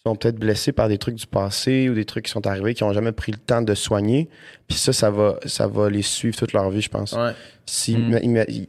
[0.06, 2.84] sont peut-être blessés par des trucs du passé ou des trucs qui sont arrivés qui
[2.84, 4.30] n'ont jamais pris le temps de soigner.
[4.68, 7.14] Puis ça, ça va, ça va les suivre toute leur vie, je pense.
[7.14, 7.32] Ouais.
[7.66, 8.20] Si, Mm.
[8.24, 8.68] il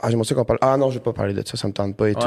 [0.00, 0.58] ah, j'aimerais ça qu'on parle.
[0.62, 2.26] Ah non, je vais pas parler de ça, ça me tente pas et tout.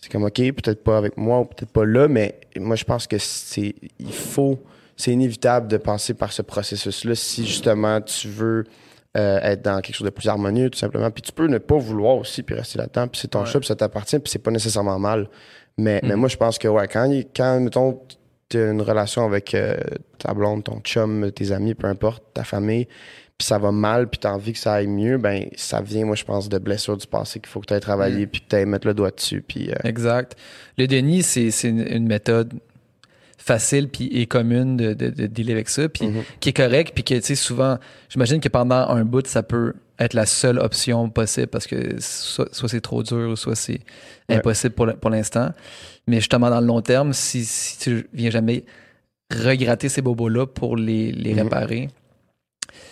[0.00, 3.06] C'est comme, OK, peut-être pas avec moi ou peut-être pas là, mais moi, je pense
[3.06, 4.58] que c'est, il faut,
[4.96, 8.64] c'est inévitable de passer par ce processus-là si justement tu veux
[9.16, 11.10] euh, être dans quelque chose de plus harmonieux, tout simplement.
[11.10, 13.46] Puis tu peux ne pas vouloir aussi, puis rester là-dedans, puis c'est ton Ouais.
[13.46, 15.28] choix, puis ça t'appartient, puis c'est pas nécessairement mal.
[15.82, 16.16] Mais, mais Mhm.
[16.20, 18.00] moi, je pense que, ouais, quand, quand mettons,
[18.48, 19.76] tu as une relation avec euh,
[20.18, 22.86] ta blonde, ton chum, tes amis, peu importe, ta famille,
[23.38, 26.04] puis ça va mal, puis tu as envie que ça aille mieux, ben ça vient,
[26.04, 28.46] moi, je pense, de blessures du passé qu'il faut que tu aies travaillé, puis que
[28.48, 29.70] tu ailles mettre le doigt dessus, puis...
[29.70, 30.36] euh, Exact.
[30.78, 32.52] Le déni, c'est une méthode
[33.44, 36.22] facile puis et commune de, de, de dealer avec ça, puis mhm.
[36.40, 37.78] qui est correct, puis que, tu sais, souvent,
[38.08, 42.48] j'imagine que pendant un bout, ça peut être la seule option possible parce que soit,
[42.54, 43.80] soit c'est trop dur ou soit c'est
[44.28, 44.36] Ouais.
[44.36, 45.50] impossible pour, pour l'instant.
[46.06, 48.64] Mais justement, dans le long terme, si, si tu viens jamais
[49.32, 51.40] regratter ces bobos-là pour les, les Mhm.
[51.42, 51.88] réparer,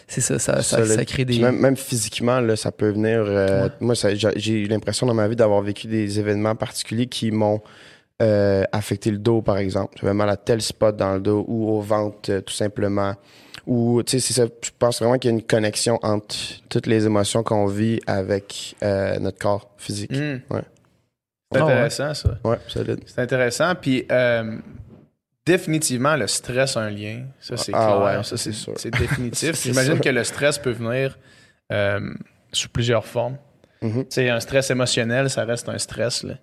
[0.09, 1.39] c'est ça, ça, ça, crée des...
[1.39, 3.23] Même, même physiquement, là, ça peut venir.
[3.25, 3.71] euh, Ouais.
[3.81, 3.95] Moi,
[4.37, 7.61] j'ai eu l'impression dans ma vie d'avoir vécu des événements particuliers qui m'ont
[8.21, 9.97] euh, affecté le dos, par exemple.
[10.01, 13.15] J'avais mal à tel spot dans le dos ou au ventre, euh, tout simplement.
[13.67, 14.47] Ou, tu sais, c'est ça.
[14.63, 16.35] Je pense vraiment qu'il y a une connexion entre
[16.69, 20.11] toutes les émotions qu'on vit avec euh, notre corps physique.
[20.13, 20.39] Hmm.
[20.51, 20.63] Ouais.
[21.53, 21.73] C'est Ah ouais.
[21.73, 22.39] intéressant, ça.
[22.45, 23.01] Ouais, solide.
[23.07, 23.75] C'est intéressant.
[23.75, 24.57] Puis, euh,
[25.47, 27.25] définitivement, le stress a un lien.
[27.41, 28.03] Ça, c'est Ah clair.
[28.19, 28.73] ouais, ça, c'est c'est sûr.
[28.77, 29.53] C'est définitif.
[29.55, 31.19] C'est J'imagine que le stress peut venir
[31.73, 32.01] euh,
[32.53, 33.37] sous plusieurs formes.
[33.83, 36.23] Tu sais, un stress émotionnel, ça reste un stress.
[36.23, 36.35] là.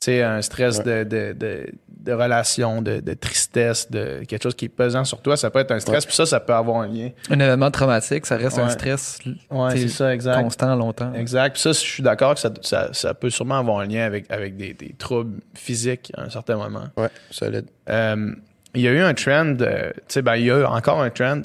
[0.00, 1.04] Sais, un stress Ouais.
[1.04, 5.20] de, de, de, de relation, de, de tristesse, de quelque chose qui est pesant sur
[5.20, 7.10] toi, ça peut être un stress, puis ça, ça peut avoir un lien.
[7.30, 9.18] Un événement traumatique, ça reste un stress
[9.50, 10.40] Ouais, T'sais, c'est ça, exact.
[10.42, 11.12] constant longtemps.
[11.14, 11.52] Exact.
[11.54, 14.30] Puis ça, je suis d'accord que ça, ça, ça peut sûrement avoir un lien avec,
[14.30, 16.84] avec des, des troubles physiques à un certain moment.
[16.96, 17.66] Ouais, solide.
[17.90, 18.32] Euh,
[18.74, 21.00] il y a eu un trend, euh, tu sais, ben, il y a eu encore
[21.02, 21.42] un trend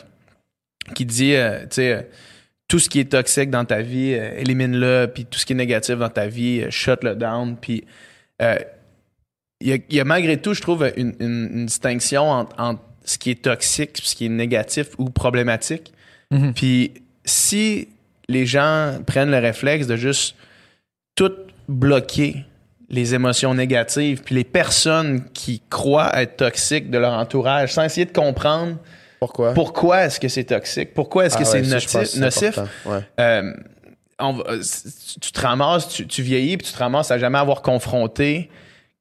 [0.93, 2.01] qui dit, euh, tu sais, euh,
[2.67, 5.55] tout ce qui est toxique dans ta vie, euh, élimine-le, puis tout ce qui est
[5.55, 7.55] négatif dans ta vie, euh, shut-le down.
[7.59, 7.85] Puis
[8.43, 8.55] euh,
[9.61, 12.53] il y, a, il y a malgré tout, je trouve, une, une- une distinction entre,
[12.59, 15.93] entre ce qui est toxique, ce qui est négatif ou problématique.
[16.31, 16.53] Mhm.
[16.53, 16.93] Puis
[17.25, 17.87] si
[18.27, 20.35] les gens prennent le réflexe de juste
[21.15, 21.31] tout
[21.67, 22.45] bloquer
[22.89, 28.05] les émotions négatives, puis les personnes qui croient être toxiques de leur entourage, sans essayer
[28.05, 28.77] de comprendre
[29.19, 29.53] Pourquoi?
[29.53, 32.57] pourquoi est-ce que c'est toxique, pourquoi est-ce Ah que ouais, c'est nocif.
[32.85, 32.99] Ouais.
[33.19, 33.53] euh,
[34.19, 34.61] on euh,
[35.21, 38.49] tu te ramasses, tu, tu vieillis, puis tu te ramasses à jamais avoir confronté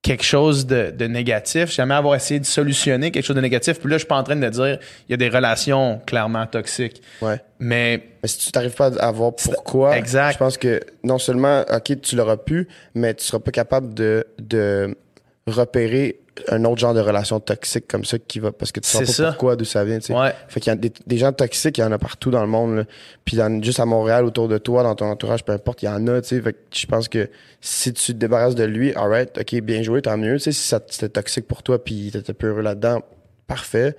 [0.02, 3.78] quelque chose de, de négatif, jamais avoir essayé de solutionner quelque chose de négatif.
[3.78, 6.44] Puis là, je suis pas en train de dire il y a des relations clairement
[6.46, 7.00] toxiques.
[7.20, 7.40] Ouais.
[7.60, 10.32] Mais Mais si tu n'arrives pas à voir pourquoi, Exact.
[10.32, 14.26] je pense que non seulement, OK, tu l'auras pu, mais tu seras pas capable de,
[14.40, 14.96] de
[15.46, 16.18] repérer
[16.48, 19.04] un autre genre de relation toxique comme ça qui va, parce que tu sais pas
[19.06, 19.28] ça.
[19.28, 20.14] pourquoi, d'où ça vient, tu sais.
[20.14, 22.40] ouais, Fait qu'il y a des, des gens toxiques, il y en a partout dans
[22.40, 22.76] le monde.
[22.76, 22.84] là.
[23.24, 25.88] Puis dans- juste à Montréal, autour de toi, dans ton entourage, peu importe, il y
[25.88, 26.22] en a.
[26.22, 26.40] tu sais.
[26.40, 27.28] Fait que je pense que
[27.60, 30.34] si tu te débarrasses de lui, alright, ok, bien joué, tant mieux.
[30.34, 33.02] Tu sais, si ça- c'était toxique pour toi, puis t'étais peu heureux là-dedans,
[33.46, 33.94] parfait.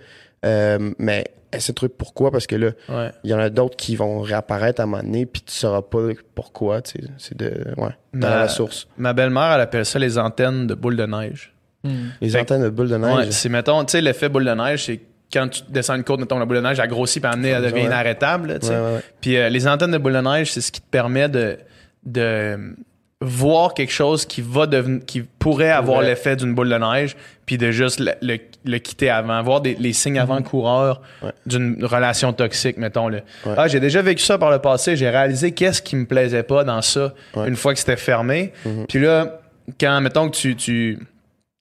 [0.45, 1.25] Euh, mais
[1.57, 3.11] essaie de trouver pourquoi, parce que là, ouais.
[3.23, 5.81] il y en a d'autres qui vont réapparaître à un moment donné, puis tu sauras
[5.81, 5.99] pas
[6.35, 6.81] pourquoi.
[6.81, 7.07] tu sais.
[7.17, 7.51] C'est de.
[7.77, 7.89] Ouais.
[8.13, 8.87] Dans Ma- la source.
[8.97, 11.53] Ma belle-mère, elle appelle ça les antennes de boule de neige.
[11.83, 12.09] Hmm.
[12.21, 13.15] Les Fait- antennes de bulles de neige?
[13.15, 15.01] Ouais, c'est, mettons, tu sais, l'effet boule de neige, c'est
[15.33, 17.61] quand tu descends une côte, mettons, la boule de neige, elle grossit, puis elle, elle
[17.63, 17.83] devient Ouais.
[17.85, 18.73] inarrêtable, là, tu sais.
[18.75, 19.01] Ouais, ouais, ouais.
[19.19, 21.57] Puis euh, les antennes de boule de neige, c'est ce qui te permet de,
[22.05, 22.75] de
[23.23, 26.05] voir quelque chose qui va devenir, qui pourrait avoir Ouais.
[26.07, 27.15] l'effet d'une boule de neige,
[27.45, 31.27] puis de juste le, le- le quitter avant, voir des, les signes avant-coureurs Mhm.
[31.27, 31.33] Ouais.
[31.45, 33.09] d'une relation toxique, mettons.
[33.09, 33.23] Ouais.
[33.57, 36.63] Ah, j'ai déjà vécu ça par le passé, j'ai réalisé qu'est-ce qui me plaisait pas
[36.63, 37.13] dans ça
[37.45, 38.53] une fois que c'était fermé.
[38.65, 38.85] Mhm.
[38.87, 39.39] Puis là,
[39.79, 40.99] quand, mettons que tu, tu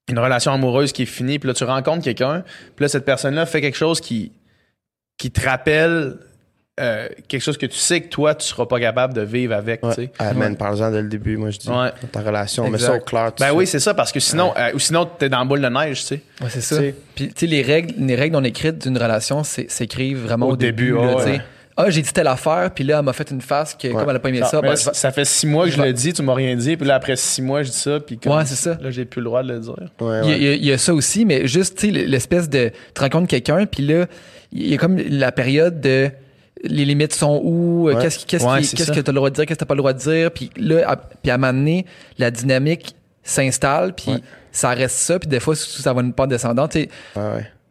[0.09, 2.43] une relation amoureuse qui est finie, puis là, tu rencontres quelqu'un,
[2.77, 4.33] puis là, cette personne-là fait quelque chose qui,
[5.19, 6.17] qui te rappelle
[6.81, 9.83] euh, quelque chose que tu sais que toi, tu seras pas capable de vivre avec,
[9.85, 9.95] Ouais.
[9.95, 10.11] tu sais.
[10.19, 11.69] Ah, man, parle-en dès le début, moi, je dis.
[11.69, 11.91] Ouais.
[12.11, 13.33] Ta relation, mais ça au clair.
[13.39, 15.69] Ben oui, c'est ça, parce que sinon, euh, ou sinon, t'es dans la boule de
[15.69, 16.21] neige, tu sais.
[16.41, 16.77] Ouais, c'est ça.
[16.77, 16.95] Tu sais.
[17.15, 20.53] Puis, tu sais, les règles, les règles non écrites d'une relation c'est- s'écrivent vraiment au,
[20.53, 20.95] Au début, début.
[20.97, 21.41] là, ouais, ouais.
[21.77, 23.95] Ah, j'ai dit telle affaire, puis là, elle m'a fait une face que, Ouais.
[23.95, 25.71] comme elle a pas aimé Ça, ça, mais ben, ça, ça fait six mois que
[25.71, 27.71] je je vais- le dis, tu m'as rien dit, puis là, après six mois, je
[27.71, 28.79] dis ça, puis comme- Ouais, c'est ça.
[28.81, 29.75] Là, j'ai plus le droit de le dire.
[30.01, 30.37] Ouais, Il y, a, ouais.
[30.39, 32.71] il y a- il y a ça aussi, mais juste, tu sais, l'espèce de.
[32.95, 34.07] Tu rencontres quelqu'un, puis là,
[34.53, 36.11] il y a comme la période de.
[36.65, 37.89] Les limites sont où?
[37.89, 38.03] euh, Ouais.
[38.03, 39.47] Qu'est-ce qui- qu'est-ce Ouais, que tu as le droit de dire?
[39.47, 40.31] Qu'est-ce que tu pas le droit de dire?
[40.31, 41.87] Puis là, à, puis à un moment donné,
[42.19, 44.21] la dynamique s'installe, puis Ouais.
[44.53, 46.77] ça reste ça, puis des fois, ça va une pente descendante.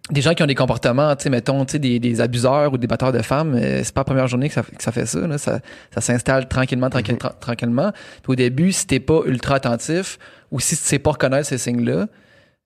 [0.10, 2.78] Des gens qui ont des comportements, tu sais, mettons, tu sais, des, des abuseurs ou
[2.78, 5.06] des batteurs de femmes, euh, c'est pas la première journée que ça, que ça fait
[5.06, 5.20] ça.
[5.26, 5.38] Là.
[5.38, 5.60] Ça,
[5.94, 7.92] ça s'installe tranquillement, tranquille- tra- tranquillement.
[8.24, 10.18] Puis au début, si t'es pas ultra attentif
[10.52, 12.08] ou si tu sais pas reconnaître ces signes-là,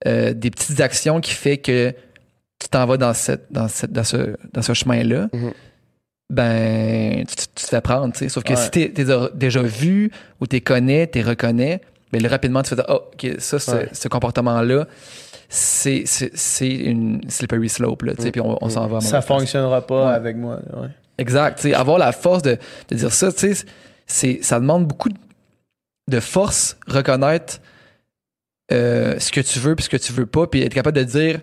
[0.07, 1.93] euh, des petites actions qui fait que
[2.59, 5.51] tu t'en vas dans, cette, dans, cette, dans ce, dans ce chemin-là, Mhm.
[6.29, 8.29] Ben, tu, tu- tu te fais prendre, tu sais.
[8.29, 8.55] Sauf que Ouais.
[8.59, 9.05] si t'es t'es
[9.35, 10.11] déjà vu
[10.41, 13.89] ou t'es connais, t'es reconnais, ben là, rapidement, tu fais oh, OK, ça, ce, Ouais.
[13.93, 14.87] ce comportement-là,
[15.49, 18.31] c'est c'est- c'est une slippery slope, là, tu sais, Mm.
[18.31, 19.01] puis on, on s'en va.
[19.01, 19.25] Ça place.
[19.25, 20.13] fonctionnera pas Ouais.
[20.15, 20.59] avec moi.
[21.17, 21.57] Exact.
[21.57, 22.57] tu sais, avoir la force de,
[22.89, 23.65] de dire ça, tu sais,
[24.07, 25.15] c'est, ça demande beaucoup de,
[26.09, 27.59] de force, reconnaître
[28.71, 31.03] euh, ce que tu veux puis ce que tu veux pas, puis être capable de
[31.03, 31.39] dire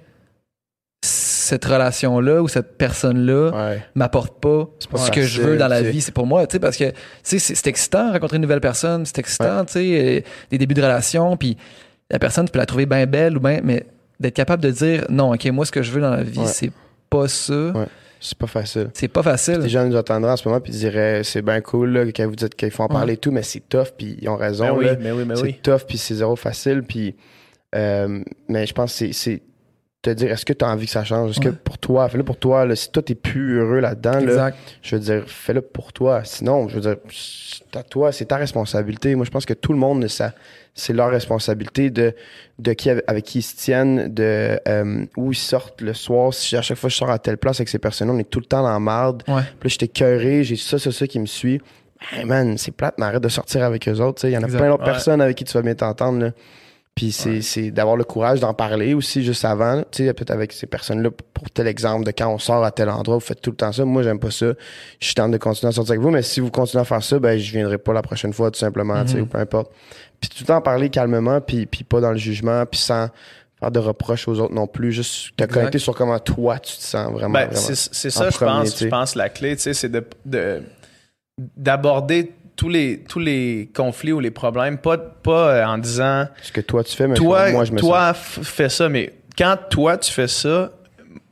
[1.43, 3.83] cette relation-là ou cette personne-là Ouais.
[3.95, 6.59] m'apporte pas, pas ce que je veux dans la vie, c'est pour moi, tu sais,
[6.61, 10.21] parce que tu sais, c'est, excitant rencontrer une nouvelle personne, c'est excitant, tu sais, euh,
[10.51, 11.57] des débuts de relation, puis
[12.11, 13.87] la personne, tu peux la trouver bien belle ou bien, mais
[14.21, 16.47] d'être capable de dire non, ok, moi ce que je veux dans la vie, Ouais.
[16.47, 16.71] c'est
[17.11, 17.87] pas ça, Ouais.
[18.25, 18.89] C'est pas facile.
[18.95, 19.59] c'est pas facile.
[19.59, 22.25] Les gens nous attendraient en ce moment puis ils diraient c'est bien cool là, quand
[22.29, 24.67] vous dites qu'il faut en parler et tout, mais c'est tough puis ils ont raison.
[24.67, 24.97] Ben oui, là.
[25.01, 25.59] mais oui, mais c'est oui.
[25.61, 27.17] tough puis c'est zéro facile puis
[27.75, 29.43] euh, mais je pense que c'est
[30.03, 31.31] te dire est-ce que tu as envie que ça change?
[31.31, 34.21] Est-ce que pour toi fais-le pour toi là, si toi t'es plus heureux là-dedans là,
[34.21, 34.59] Exact.
[34.83, 38.37] je veux dire fais-le pour toi sinon je veux dire c'est à toi c'est ta
[38.37, 40.33] responsabilité moi je pense que tout le monde ça
[40.75, 42.15] c'est leur responsabilité de
[42.59, 46.57] de qui avec, qui ils se tiennent de euh, où ils sortent le soir si
[46.57, 48.47] à chaque fois je sors à telle place avec ces personnes on est tout le
[48.47, 49.43] temps dans la marde Ouais.
[49.61, 51.61] puis là, j'étais cœuré, j'ai ça, ça, ça qui me suit.
[52.11, 54.17] Hey man, c'est plate, mais arrête de sortir avec eux autres.
[54.17, 54.31] tu sais.
[54.31, 54.59] Il y en a Exact.
[54.59, 54.91] plein d'autres Ouais.
[54.91, 56.33] personnes avec qui tu vas bien t'entendre.
[56.95, 59.83] Puis c'est c'est d'avoir le courage d'en parler aussi juste avant.
[59.91, 62.91] Tu sais, peut-être avec ces personnes-là, pour tel exemple de quand on sort à tel
[62.91, 63.85] endroit, vous faites tout le temps ça.
[63.87, 64.53] Moi, j'aime pas ça.
[65.01, 67.03] Je suis tente de continuer à sortir avec vous, mais si vous continuez à faire
[67.03, 69.73] ça, ben je viendrai pas la prochaine fois, tout simplement, tu sais, ou peu importe.
[70.21, 73.09] Puis tout le temps parler calmement, puis, puis pas dans le jugement, puis sans
[73.59, 74.93] faire de reproches aux autres non plus.
[74.93, 75.55] Juste te Exact.
[75.55, 77.33] connecter sur comment toi, tu te sens vraiment.
[77.33, 77.75] Ben, vraiment.
[77.75, 78.79] c'est ça, je pense.
[78.79, 80.63] Je pense la clé, tu sais, c'est de de-
[81.57, 86.53] d'aborder tous les tous les conflits ou les problèmes, pas pas euh, en disant Ce
[86.53, 87.89] que toi, tu fais, mais toi moi, je me sens.
[87.89, 90.71] toi fais ça, mais quand toi tu fais ça,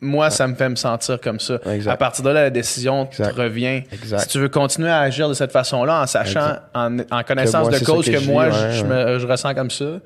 [0.01, 1.59] moi ça me fait me sentir comme ça.
[1.73, 1.93] Exact.
[1.93, 3.83] À partir de là, la décision te revient.
[3.93, 4.21] Exact.
[4.21, 7.79] Si tu veux continuer à agir de cette façon-là, en sachant, en, en connaissance moi,
[7.79, 10.01] de cause que moi je, ouais, je me- je ressens comme ça,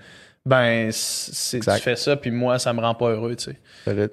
[0.46, 3.56] ben c'est tu fais ça, puis moi ça me rend pas heureux, tu sais.
[3.84, 4.10] Solide.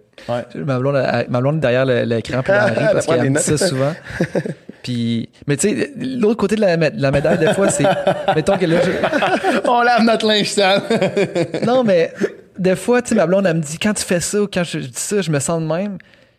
[0.66, 3.58] Ma blonde, ma blonde est derrière l'écran puis elle rit parce qu'elle me dit ça
[3.58, 3.94] souvent.
[4.84, 7.86] puis, mais tu sais, l'autre côté de la, de la médaille, des fois, c'est.
[8.36, 10.82] Mettons que là, je- On lave notre linge sale.
[11.66, 12.14] Non, mais
[12.58, 14.64] des fois, tu sais, ma blonde, elle me dit quand tu fais ça ou quand
[14.64, 15.98] je, je dis ça, je me sens de même.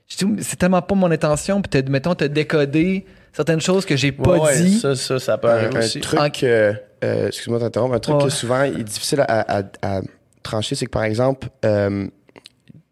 [0.09, 1.63] Je dis, c'est tellement pas mon intention.
[1.63, 4.79] Puis, mettons, te décoder certaines choses que j'ai pas Ouais, dit.
[4.79, 6.01] Ça, ça, ça peut un, arriver un aussi.
[6.01, 6.73] truc, euh,
[7.05, 10.01] euh, excuse-moi de t'interrompre, un truc que souvent il est difficile à, à- à
[10.43, 12.07] trancher, c'est que par exemple, euh,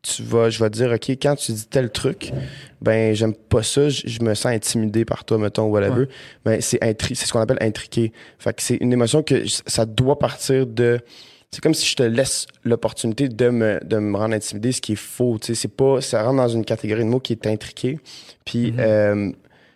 [0.03, 2.33] tu vas, je vais te dire, OK, quand tu dis tel truc,
[2.81, 6.07] ben, j'aime pas ça, je, je me sens intimidé par toi, mettons, whatever.
[6.45, 8.13] Ben, c'est intri- c'est ce qu'on appelle intriqué.
[8.39, 11.01] Fait que c'est une émotion que ça doit partir de.
[11.51, 14.93] C'est comme si je te laisse l'opportunité de me, de me rendre intimidé, ce qui
[14.93, 15.37] est faux.
[15.41, 16.01] Tu sais, c'est pas.
[16.01, 17.99] Ça rentre dans une catégorie de mots qui est intriqué.
[18.45, 19.33] Puis, euh,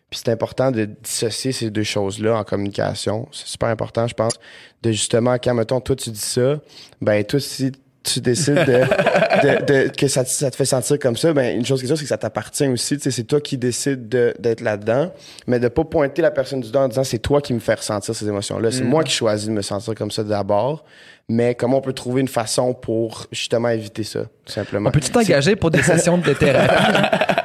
[0.09, 3.29] puis c'est important de dissocier ces deux choses-là en communication.
[3.33, 4.35] C'est super important, je pense,
[4.83, 6.61] de justement, quand, mettons, toi, tu dis ça,
[7.01, 7.73] ben, toi, si
[8.05, 11.57] tu décides de, de- de- que ça, te- ça te fait sentir comme ça, ben,
[11.59, 12.97] une chose qui est sûre, c'est que ça t'appartient aussi.
[12.99, 15.11] Tu sais, c'est toi qui décides de- d'être là-dedans,
[15.47, 17.75] mais de pas pointer la personne du doigt en disant c'est toi qui me fais
[17.75, 18.71] ressentir ces émotions-là.
[18.71, 20.85] C'est moi qui choisis de me sentir comme ça d'abord,
[21.29, 24.89] mais comment on peut trouver une façon pour justement éviter ça, tout simplement?
[24.89, 26.75] On peut-tu t'engager pour des sessions de thérapie?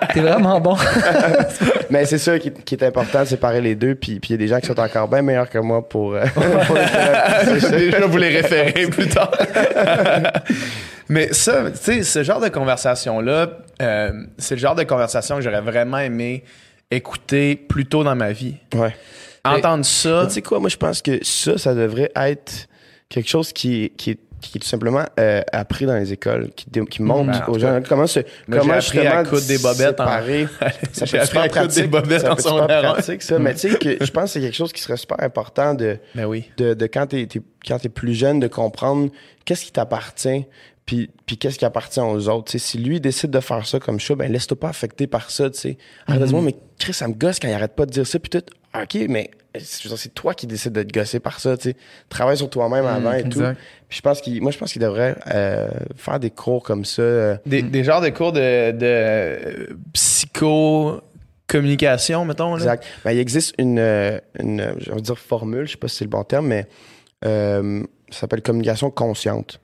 [0.13, 0.75] T'es vraiment bon.
[1.91, 3.93] Mais c'est ça qui, qui est important de séparer les deux.
[3.93, 6.15] Puis puis il y a des gens qui sont encore bien meilleurs que moi pour.
[6.15, 7.69] euh, pour les.
[7.69, 9.29] Déjà vous les référer plus tard.
[11.09, 13.49] Mais ça, tu sais, ce genre de conversation-là,
[13.81, 16.43] euh, c'est le genre de conversation que j'aurais vraiment aimé
[16.91, 18.55] écouter plus tôt dans ma vie.
[18.75, 18.95] Ouais.
[19.43, 20.25] Entendre ça.
[20.27, 22.67] Tu sais quoi, moi je pense que ça, ça devrait être
[23.09, 26.65] quelque chose qui, est- qui, qui est tout simplement euh, appris dans les écoles, qui,
[26.85, 28.21] qui montre Ben, en aux gens comment se.
[28.47, 30.05] Moi, comment appris à justement coudre des bobettes en-.
[30.93, 32.93] Ça peut appris à coudre des bobettes ça en un.
[32.93, 33.37] pratique, ça.
[33.39, 35.97] Mais tu sais, que je pense que c'est quelque chose qui serait super important de,
[36.15, 36.45] Ben oui.
[36.57, 37.27] de, de quand t'es es,
[37.67, 39.09] quand t'es plus jeune, de comprendre
[39.43, 40.45] qu'est-ce qui t'appartient,
[40.89, 42.45] puis, puis qu'est-ce qui appartient aux autres.
[42.45, 45.29] Tu sais, si lui décide de faire ça comme ça, ben laisse-toi pas affecter par
[45.29, 45.47] ça.
[45.51, 45.77] Tu sais,
[46.07, 48.41] dire, mais Chris, ça me gosse quand il arrête pas de dire ça, puis tout.
[48.73, 49.59] Ok, mais veux
[49.89, 51.55] dire, c'est toi qui décides de te gosser par ça.
[51.57, 51.75] Tu sais,
[52.09, 53.39] travaille sur toi-même avant et tout.
[53.87, 57.03] Puis je pense qu'il, moi, je pense qu'il devrait euh, faire des cours comme ça.
[57.03, 62.55] euh, Des, des genres de cours de, de euh, psycho-communication, mettons.
[62.55, 62.63] Là?
[62.63, 62.83] Exact.
[63.05, 65.97] Ben, il existe une, euh, une, euh, je vais dire formule, je sais pas si
[65.97, 66.65] c'est le bon terme, mais
[67.25, 69.59] euh, ça s'appelle communication consciente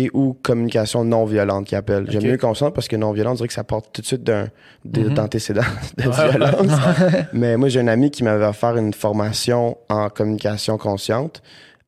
[0.00, 2.06] et ou communication non violente qui appelle.
[2.08, 2.28] J'aime Ok.
[2.28, 4.48] mieux consciente parce que non violente, on dirait que ça porte tout de suite d'un
[4.84, 5.14] de- Mhm.
[5.14, 5.62] d'antécédents
[5.96, 6.80] de violence.
[7.32, 11.42] mais moi, j'ai un ami qui m'avait offert une formation en communication consciente.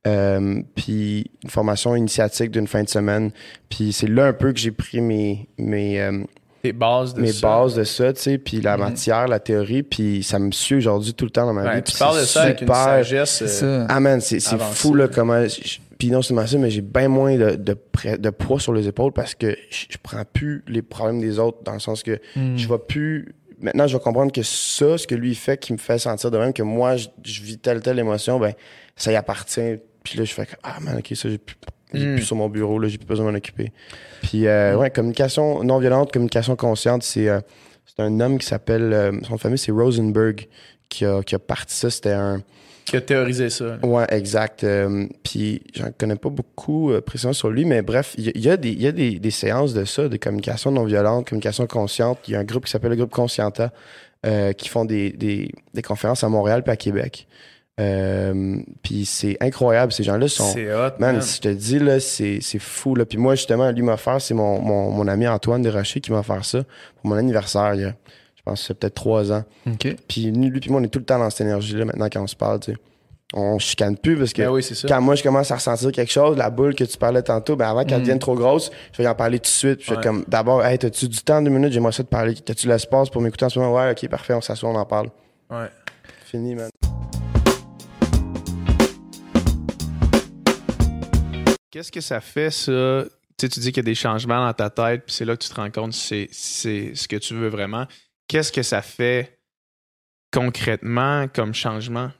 [0.07, 3.29] euh, puis une formation initiatique d'une fin de semaine.
[3.69, 6.23] Puis c'est là un peu que j'ai pris mes, mes, euh,
[6.63, 7.47] Des bases de mes ça.
[7.47, 11.13] bases de ça, tu sais, puis la matière, la théorie, puis ça me suit aujourd'hui
[11.13, 11.83] tout le temps dans ma Ouais, vie.
[11.83, 13.43] tu parles de ça avec une super- sagesse.
[13.61, 13.85] euh.
[13.89, 14.39] Ah man, c'est
[14.73, 15.43] fou là comment.
[15.47, 17.77] je- Puis non seulement ça, mais j'ai bien moins de, de,
[18.17, 21.59] de poids sur les épaules parce que je, je prends plus les problèmes des autres
[21.63, 22.57] dans le sens que Hmm.
[22.57, 23.35] je vais plus.
[23.59, 26.39] Maintenant, je vais comprendre que ça, ce que lui fait, qui me fait sentir de
[26.39, 28.53] même que moi, je, je vis telle telle émotion, ben
[28.95, 29.75] ça y appartient.
[30.03, 31.55] Puis là, je fais que, ah man, ok, ça j'ai plus,
[31.93, 32.15] j'ai Mm.
[32.15, 33.71] plus sur mon bureau là, j'ai plus besoin de m'en occuper.
[34.23, 37.39] Puis euh, ouais, communication non violente, communication consciente, c'est euh,
[37.85, 40.47] c'est un homme qui s'appelle, euh, son famille c'est Rosenberg
[40.89, 41.91] qui a, qui a parti ça.
[41.91, 42.41] C'était un
[42.85, 43.65] qui a théorisé ça.
[43.65, 43.77] là.
[43.83, 44.63] Ouais, exact.
[44.63, 48.31] Euh, puis j'en connais pas beaucoup euh, précisément sur lui, mais bref, il y, a-
[48.35, 50.83] il y a, des, il y a des, des séances de ça, de communication non
[50.85, 52.19] violente, communication consciente.
[52.27, 53.71] Il y a un groupe qui s'appelle le groupe Conscienta
[54.25, 57.27] euh, qui font des, des, des conférences à Montréal puis à Québec.
[57.79, 60.51] Euh, puis c'est incroyable, ces gens-là sont.
[60.53, 60.91] C'est hot.
[60.99, 61.21] Man, man.
[61.21, 62.95] si je te dis, là, c'est, c'est fou.
[62.95, 63.05] Là.
[63.05, 66.19] Puis moi, justement, lui m'a offert, c'est mon, mon, mon ami Antoine Desrochers qui m'a
[66.19, 66.63] offert ça
[66.97, 67.93] pour mon anniversaire, il y a, je
[68.51, 69.43] pense c'est peut-être trois ans.
[69.67, 69.95] OK.
[70.07, 72.21] Puis lui, lui puis moi, on est tout le temps dans cette énergie-là maintenant quand
[72.23, 72.77] on se parle, tu sais.
[73.33, 76.35] On chicane plus parce que Ben oui, quand moi je commence à ressentir quelque chose,
[76.35, 78.01] la boule que tu parlais tantôt, ben avant qu'elle Mm.
[78.01, 79.77] devienne trop grosse, je vais en parler tout de suite.
[79.77, 80.03] Puis Je vais Ouais.
[80.03, 82.35] comme d'abord, hey, t'as-tu du temps, deux minutes, j'aimerais ça te parler.
[82.35, 83.73] T'as-tu l'espace pour m'écouter en ce moment?
[83.73, 85.07] Ouais, ok, parfait, on s'assoit, on en parle.
[85.49, 85.67] Ouais.
[86.25, 86.69] Fini, man.
[91.71, 93.05] Qu'est-ce que ça fait, ça?
[93.37, 95.35] Tu sais, tu dis qu'il y a des changements dans ta tête, puis c'est là
[95.37, 97.85] que tu te rends compte si c'est, si c'est ce que tu veux vraiment.
[98.31, 99.37] Qu'est-ce que ça fait
[100.31, 102.11] concrètement comme changement?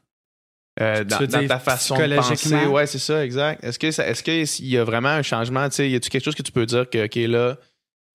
[0.82, 2.34] Euh, dans, ta façon de penser?
[2.36, 2.74] psychologiquement?
[2.74, 3.64] Ouais, c'est ça, exact.
[3.64, 5.70] Est-ce que ça, est-ce qu'il y a vraiment un changement?
[5.70, 7.58] Tu sais, y a-tu quelque chose que tu peux dire que, OK, là,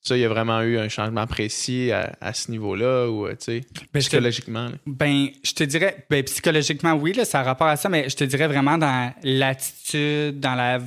[0.03, 3.31] ça, il y a vraiment eu un changement précis à, à ce niveau-là ou, euh,
[3.31, 4.69] tu sais, Ben, je te- psychologiquement?
[4.87, 8.17] Ben, je te dirais, ben, psychologiquement, oui, là, ça a rapport à ça, mais je
[8.17, 10.81] te dirais vraiment dans l'attitude, dans la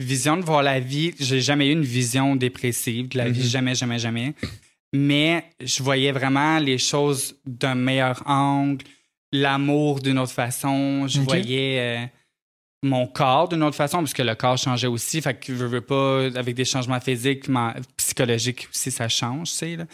[0.00, 1.14] vision de voir la vie.
[1.18, 3.46] J'ai jamais eu une vision dépressive de la vie, Mhm.
[3.46, 4.34] jamais, jamais, jamais.
[4.96, 8.84] Mais je voyais vraiment les choses d'un meilleur angle,
[9.32, 11.08] l'amour d'une autre façon.
[11.08, 12.06] Je voyais euh,
[12.84, 15.20] mon corps d'une autre façon, parce que le corps changeait aussi.
[15.20, 17.46] Fait que je veux pas, avec des changements physiques,
[17.96, 19.76] psychologiques aussi, ça change, tu sais.
[19.76, 19.86] là.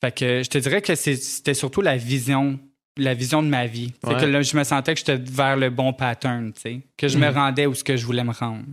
[0.00, 2.60] Fait que je te dirais que c'était surtout la vision,
[2.96, 3.92] la vision de ma vie.
[4.04, 4.20] Fait Ouais.
[4.20, 6.80] que là, je me sentais que j'étais vers le bon pattern, tu sais.
[6.96, 7.34] Que je me Mhm.
[7.34, 8.64] rendais où ce que je voulais me rendre.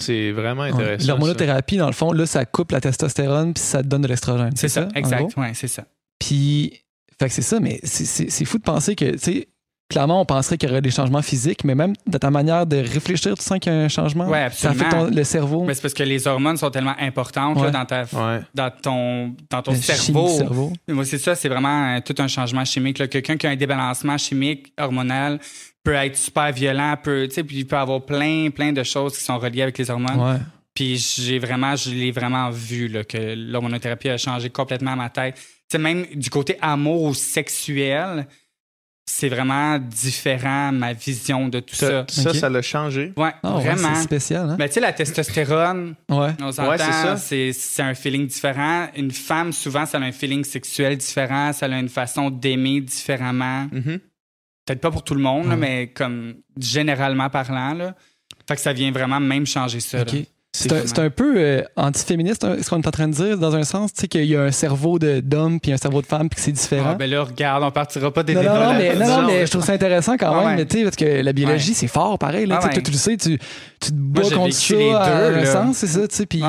[0.00, 1.00] C'est vraiment intéressant.
[1.00, 1.06] ça.
[1.08, 4.52] L'hormonothérapie, dans le fond, là, ça coupe la testostérone puis ça te donne de l'estrogène.
[4.56, 5.36] C'est ça, en exact.
[5.36, 5.84] Ouais, c'est ça.
[6.18, 6.72] Puis,
[7.18, 9.48] fait que c'est ça, mais c'est- c'est c'est fou de penser que, tu sais,
[9.88, 12.76] clairement, on penserait qu'il y aurait des changements physiques, mais même dans ta manière de
[12.76, 14.28] réfléchir, tu sens qu'il y a un changement.
[14.28, 15.08] Ouais, Ça fait absolument.
[15.08, 15.64] ton- le cerveau.
[15.64, 18.40] Mais c'est parce que les hormones sont tellement importantes là, dans, ta, Ouais.
[18.54, 20.28] dans ton, dans ton cerveau.
[20.28, 20.72] cerveau.
[20.88, 23.08] Moi, c'est ça, c'est vraiment euh, tout un changement chimique.
[23.10, 25.40] Quelqu'un qui a un débalancement chimique, hormonal,
[25.82, 29.16] peut être super violent, peut, tu sais, puis il peut avoir plein, plein de choses
[29.16, 30.18] qui sont reliées avec les hormones.
[30.20, 30.38] Ouais.
[30.74, 35.34] Puis j'ai vraiment, je l'ai vraiment vu là, que l'hormonothérapie a changé complètement ma tête.
[35.36, 38.26] Tu sais, même du côté amour ou sexuel,
[39.06, 42.04] c'est vraiment différent ma vision de tout ça.
[42.08, 43.12] Ça, ça, l'a changé?
[43.16, 43.94] Ouais, Ah, ouais, vraiment.
[43.96, 44.56] c'est spécial, hein?
[44.58, 46.30] Mais tu sais, la testostérone, Ouais.
[46.40, 48.86] on s'entend, Ouais, c'est c'est un feeling différent.
[48.96, 53.66] Une femme, souvent, ça a un feeling sexuel différent, ça a une façon d'aimer différemment.
[53.72, 53.98] Mhm.
[54.70, 57.74] Peut-être pas pour tout le monde, là, mais comme généralement parlant.
[57.74, 57.94] Là.
[58.48, 59.98] Fait que ça vient vraiment même changer ça.
[60.52, 63.62] C'est un, peu euh, antiféministe, hein, ce qu'on est en train de dire, dans un
[63.62, 66.28] sens, tu sais, qu'il y a un cerveau de- d'homme puis un cerveau de femme
[66.28, 66.90] puis que c'est différent.
[66.92, 69.26] Ah, ben là, regarde, on partira pas des non, non, débats non, mais, non, non,
[69.28, 70.66] mais je trouve ça intéressant quand Ouais, même, ouais.
[70.66, 72.46] tu sais, parce que la biologie, c'est fort, pareil.
[72.46, 72.82] Là, Ouais, tu ouais.
[72.84, 73.38] le sais, tu,
[73.80, 75.46] tu te bats contre ça les à deux, un là.
[75.52, 76.42] sens, c'est ça, tu sais, puis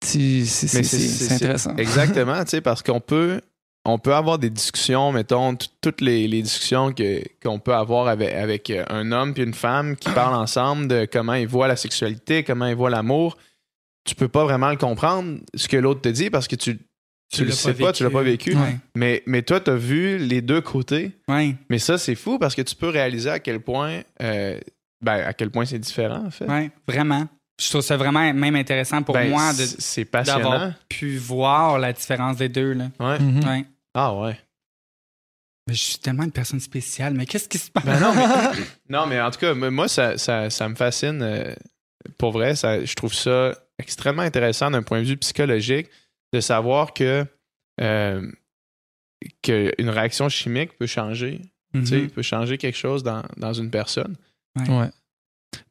[0.00, 1.76] c'est intéressant.
[1.76, 3.40] Exactement, tu sais, parce qu'on peut,
[3.84, 6.94] on peut avoir des discussions, mettons, toutes les, les discussions
[7.42, 11.08] qu'on peut avoir avec, avec euh, un homme puis une femme qui parlent ensemble de
[11.10, 13.38] comment ils voient la sexualité, comment ils voient l'amour.
[14.04, 16.78] Tu peux pas vraiment le comprendre, ce que l'autre te dit, parce que tu,
[17.32, 18.54] tu, le sais pas, tu l'as pas vécu.
[18.54, 18.76] Ouais.
[18.96, 21.12] Mais, mais toi, tu as vu les deux côtés.
[21.28, 21.54] Ouais.
[21.68, 24.58] Mais ça, c'est fou parce que tu peux réaliser à quel point, euh,
[25.02, 26.46] ben, à quel point c'est différent, en fait.
[26.46, 27.26] Ouais, vraiment.
[27.60, 32.36] Je trouve ça vraiment même intéressant pour Ben, moi de- d'avoir pu voir la différence
[32.38, 32.72] des deux.
[32.72, 32.88] Là.
[32.98, 33.18] Ouais.
[33.18, 33.44] Mhm.
[33.44, 33.64] Ouais.
[33.94, 34.38] Ah ouais.
[35.68, 37.84] Mais je suis tellement une personne spéciale, mais qu'est-ce qui se passe?
[37.84, 38.24] Ben non, mais,
[38.88, 41.20] non, mais en tout cas, moi, ça, ça, ça me fascine.
[41.22, 41.54] euh,
[42.18, 45.88] pour vrai, ça, je trouve ça extrêmement intéressant d'un point de vue psychologique
[46.32, 47.26] de savoir que,
[47.80, 48.32] euh,
[49.42, 51.42] que une réaction chimique peut changer.
[51.74, 54.16] Tu sais, peut changer quelque chose dans, dans une personne.
[54.56, 54.90] Ouais.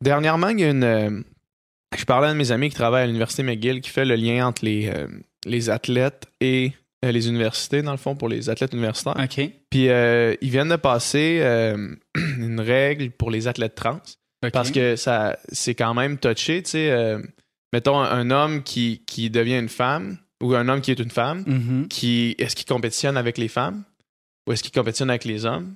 [0.02, 1.24] Dernièrement, il y a une.
[1.98, 4.16] Je parlais à un de mes amis qui travaille à l'Université McGill qui fait le
[4.16, 5.08] lien entre les, euh,
[5.46, 6.74] les athlètes et
[7.04, 9.16] euh, les universités, dans le fond, pour les athlètes universitaires.
[9.18, 9.50] OK.
[9.70, 11.40] Puis euh, ils viennent de passer
[12.16, 14.02] une règle pour les athlètes trans.
[14.54, 17.18] Parce que ça c'est quand même touché, tu sais.
[17.74, 21.12] mettons un, un homme qui, qui devient une femme ou un homme qui est une
[21.12, 21.88] femme, Mhm.
[21.90, 23.84] qui est-ce qu'il compétitionne avec les femmes
[24.48, 25.76] ou est-ce qu'il compétitionne avec les hommes?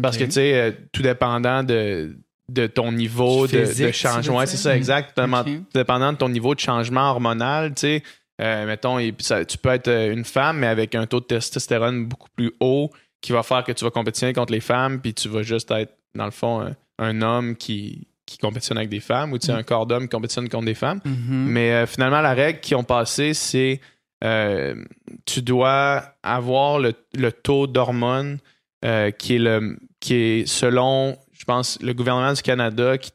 [0.00, 2.16] Parce que, tu sais, tout dépendant de,
[2.48, 4.36] de ton niveau de, Physique, de tu changement.
[4.38, 5.18] Ouais, c'est ça, exact.
[5.74, 8.02] Dépendant de ton niveau de changement hormonal, tu sais.
[8.40, 11.20] euh, mettons, et puis ça- tu peux être euh, une femme, mais avec un taux
[11.20, 12.90] de testostérone beaucoup plus haut
[13.22, 15.94] qui va faire que tu vas compétitionner contre les femmes, puis tu vas juste être,
[16.14, 19.52] dans le fond, un, un homme qui, qui compétitionne avec des femmes, ou tu sais,
[19.52, 19.56] Mm.
[19.56, 21.00] un corps d'homme qui compétitionne contre des femmes.
[21.04, 21.46] Mhm.
[21.48, 23.80] Mais euh, finalement, la règle qu'ils ont passée, c'est
[24.22, 24.74] euh,
[25.24, 28.38] tu dois avoir le, le taux d'hormones
[28.84, 33.10] euh, qui est le qui est selon, je pense, le gouvernement du Canada qui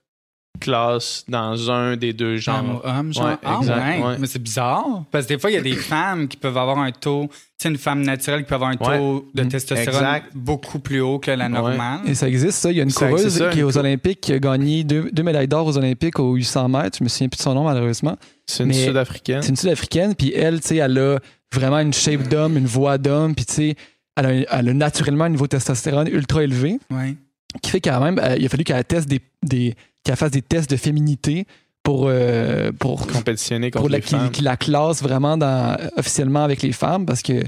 [0.60, 2.82] classe dans un des deux Femme genres.
[2.84, 3.26] ou homme, genre.
[3.26, 4.06] Ouais, ah exact, ouais.
[4.06, 4.16] ouais.
[4.20, 4.86] Mais c'est bizarre.
[5.10, 7.28] Parce que des fois, il y a des femmes qui peuvent avoir un taux.
[7.32, 8.98] Tu sais, une femme naturelle qui peut avoir un Ouais.
[8.98, 10.32] taux de testostérone Exact.
[10.36, 12.02] beaucoup plus haut que la normale.
[12.06, 12.70] Et ça existe, ça.
[12.72, 15.10] Il y a une Ça coureuse ça, qui est aux Olympiques qui a gagné deux,
[15.12, 16.98] deux médailles d'or aux Olympiques aux 800 mètres.
[17.00, 18.18] Je me souviens plus de son nom, malheureusement.
[18.46, 19.42] C'est une sud-africaine.
[19.42, 21.18] C'est une Sud-Africaine, puis elle, tu sais, elle a
[21.54, 23.76] vraiment une shape d'homme, une voix d'homme, puis tu sais,
[24.18, 27.16] elle a, elle a naturellement un niveau de testostérone ultra élevé, Ouais.
[27.62, 30.42] Qui fait quand même, euh, il a fallu qu'elle teste des, des qu'elle fasse des
[30.42, 31.46] tests de féminité
[31.84, 34.32] pour, euh, pour, compétitionner contre pour la, les qu'il- femmes.
[34.42, 37.44] la classe vraiment dans, officiellement avec les femmes, parce que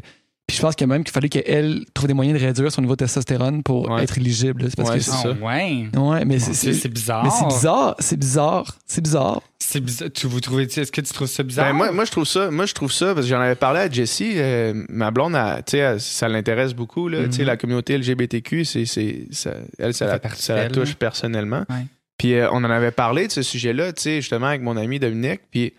[0.47, 2.95] puis je pense que même qu'il fallait qu'elle trouve des moyens de réduire son niveau
[2.95, 4.03] de testostérone pour Ouais.
[4.03, 4.63] être éligible.
[4.63, 4.69] là.
[4.69, 5.31] C'est parce Ouais, que c'est Ah ça.
[5.31, 5.87] ouais.
[5.95, 7.23] Ouais, mais c'est, bizarre.
[7.23, 9.41] mais c'est bizarre, c'est bizarre, c'est bizarre.
[9.59, 10.09] C'est bizarre.
[10.13, 11.67] Tu, vous trouvez, est-ce que tu trouves ça bizarre?
[11.71, 13.79] Ben, moi, moi, je trouve ça, moi, je trouve ça, parce que j'en avais parlé
[13.79, 17.47] à Jessie, euh, ma blonde, tu sais, ça l'intéresse beaucoup, là, tu sais, Mhm.
[17.47, 21.63] la communauté LGBTQ, c'est, c'est, ça, elle, ça, Ça la, ça la touche personnellement.
[21.69, 21.85] Ouais.
[22.17, 24.99] Puis euh, on en avait parlé de ce sujet-là, tu sais, justement, avec mon ami
[24.99, 25.73] Dominique, puis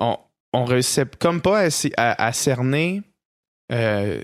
[0.00, 0.16] on,
[0.52, 3.02] on réussissait comme pas à, à- à cerner
[3.72, 4.20] euh,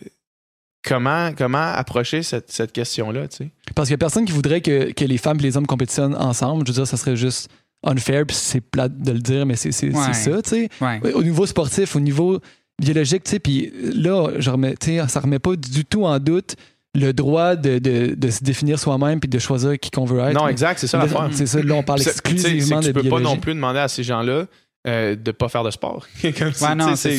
[0.87, 3.51] comment, comment approcher cette, cette question-là, tu sais?
[3.75, 6.15] Parce qu'il y a personne qui voudrait que, que les femmes et les hommes compétitionnent
[6.17, 6.67] ensemble.
[6.67, 7.49] Je veux dire, ça serait juste
[7.83, 10.13] unfair, puis c'est plate de le dire, mais c'est Ouais.
[10.15, 10.69] ça, tu sais.
[10.81, 11.13] Ouais.
[11.13, 12.41] Au niveau sportif, au niveau
[12.81, 16.19] biologique, tu sais, puis là, je remets, tu sais, ça remet pas du tout en
[16.19, 16.57] doute
[16.97, 20.35] le droit de, de, de se définir soi-même puis de choisir qui qu'on veut être.
[20.35, 21.29] non, exact, c'est ça l'affaire.
[21.33, 23.25] C'est ça, là, on parle exclusivement de que Tu peux pas biologie.
[23.25, 24.47] non plus demander à ces gens-là
[24.87, 26.07] euh, de pas faire de sport.
[26.23, 27.19] Comme Ouais, non, c'est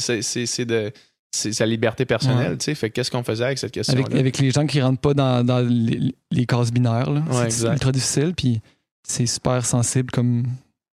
[0.00, 0.22] ça.
[0.22, 0.90] c'est de
[1.34, 2.74] c'est sa liberté personnelle, tu sais.
[2.74, 4.04] Fait que qu'est-ce qu'on faisait avec cette question-là?
[4.06, 7.10] avec, avec les gens qui rentrent pas dans, dans les, les cases binaires.
[7.10, 7.22] là.
[7.30, 8.60] Ouais, c'est ultra difficile, puis
[9.06, 10.44] c'est super sensible comme.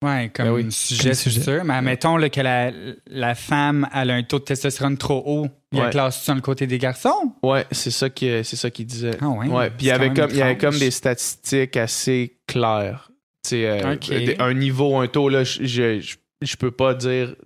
[0.03, 0.73] Ouais, comme Ben oui.
[0.73, 1.43] sujet, Comme c'est sujet.
[1.43, 1.65] sûr.
[1.65, 2.73] Mais admettons là, que la,
[3.07, 5.47] la femme elle a un taux de testostérone trop haut.
[5.71, 5.91] Il y a Ouais.
[5.91, 7.33] classe sur le côté des garçons.
[7.45, 9.13] Ouais, c'est ça qui c'est ça qu'il disait.
[9.21, 9.47] Ah ouais.
[9.47, 13.11] Ouais, puis il y avait comme il y avait comme des statistiques assez claires.
[13.45, 14.09] Tu sais, euh, Ok.
[14.09, 17.37] des- un niveau, un taux là, je je, je- je peux pas dire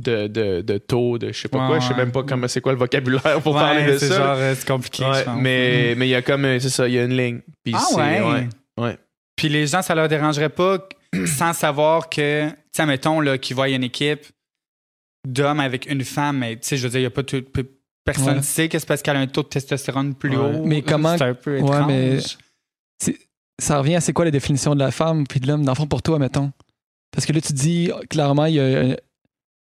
[0.00, 2.48] de, de, de taux, de je sais pas Ouais, quoi, je sais même pas comment
[2.48, 4.16] c'est quoi le vocabulaire pour Ouais, parler de c'est ça.
[4.18, 5.04] genre, euh, c'est compliqué.
[5.04, 5.40] Ouais, je pense.
[5.40, 7.40] mais mais il y a comme euh, c'est ça, il y a une ligne.
[7.64, 8.48] Puis Ah ouais.
[8.78, 8.98] ouais.
[9.36, 10.88] Puis les gens, ça leur dérangerait pas
[11.26, 14.26] sans savoir que, tu sais, mettons, là, qu'ils voient une équipe
[15.26, 17.42] d'hommes avec une femme, mais tu sais, je veux dire, il y a pas tout.
[17.42, 17.64] pe-
[18.04, 18.42] Personne Ouais.
[18.42, 20.36] sait que c'est parce qu'elle a un taux de testostérone plus Ouais.
[20.58, 20.64] haut.
[20.64, 21.86] Mais comment- C'est un peu Ouais, étrange.
[21.88, 22.18] mais-
[23.60, 25.76] Ça revient à c'est quoi la définition de la femme puis de l'homme, dans le
[25.76, 26.52] fond, pour toi, mettons?
[27.10, 28.96] Parce que là, tu dis clairement, il y a, euh,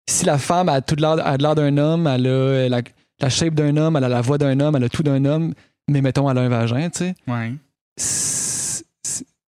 [0.10, 2.70] si la femme a tout de l'air a de l'air d'un homme, elle a euh,
[2.70, 2.82] la,
[3.20, 5.54] la shape d'un homme, elle a la voix d'un homme, elle a tout d'un homme,
[5.90, 7.16] mais mettons, elle a un vagin, tu sais.
[7.28, 7.54] Ouais.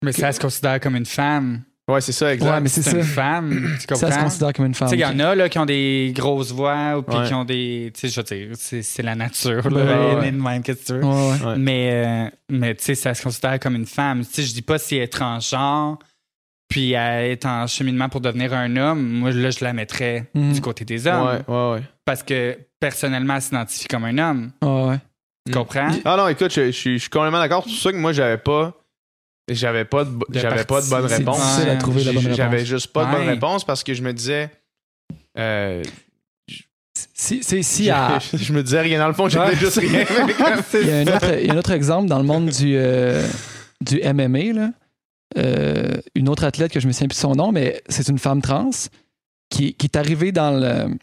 [0.04, 1.62] Mais ça se considère comme une femme.
[1.90, 2.52] Ouais, c'est ça exact.
[2.52, 3.68] Ouais, mais c'est une femme.
[3.80, 4.90] Tu Ça se considère comme une femme.
[4.90, 7.28] Tu sais, il y en a là, qui ont des grosses voix ou puis Ouais.
[7.28, 7.92] qui ont des.
[7.96, 9.68] Tu sais, je veux dire, c'est c'est la nature.
[9.72, 10.28] Là, ouais, Elle ouais.
[10.28, 11.04] est de même, qu'est-ce que tu veux?
[11.04, 11.46] Ouais, ouais.
[11.48, 11.58] Ouais.
[11.58, 14.24] Mais, euh, mais tu sais, ça se considère comme une femme.
[14.24, 15.98] Tu sais, je dis pas si elle est transgenre,
[16.70, 19.02] puis elle est en cheminement pour devenir un homme.
[19.06, 20.54] Moi, là, je la mettrais Mhm.
[20.54, 21.28] du côté des hommes.
[21.28, 21.84] Ouais, ouais, ouais.
[22.06, 24.52] Parce que personnellement, elle s'identifie comme un homme.
[24.62, 24.98] Ouais, ouais.
[25.48, 25.90] Tu comprends?
[26.06, 27.66] Ah non, écoute, je, je suis- je suis complètement d'accord.
[27.68, 28.74] C'est ça que moi, j'avais pas.
[29.52, 31.40] J'avais pas de, j'avais pas de bonne C'est réponse.
[31.42, 32.70] difficile à trouver la bonne J'ai- J'avais réponse.
[32.70, 34.52] juste pas de bonne réponse parce que je me disais.
[35.40, 35.82] euh,
[37.14, 39.56] Si, si, si je, à- je me disais rien dans le fond, j'étais Ouais.
[39.56, 40.06] juste rien.
[40.28, 42.26] mais comme- Il y, a un autre, il y a un autre exemple dans le
[42.26, 43.26] monde du, euh,
[43.82, 44.54] du MMA.
[44.54, 44.70] Là.
[45.38, 48.18] Euh, une autre athlète que je me souviens plus de son nom, mais c'est une
[48.18, 48.72] femme trans
[49.50, 50.96] qui, qui est arrivée dans le,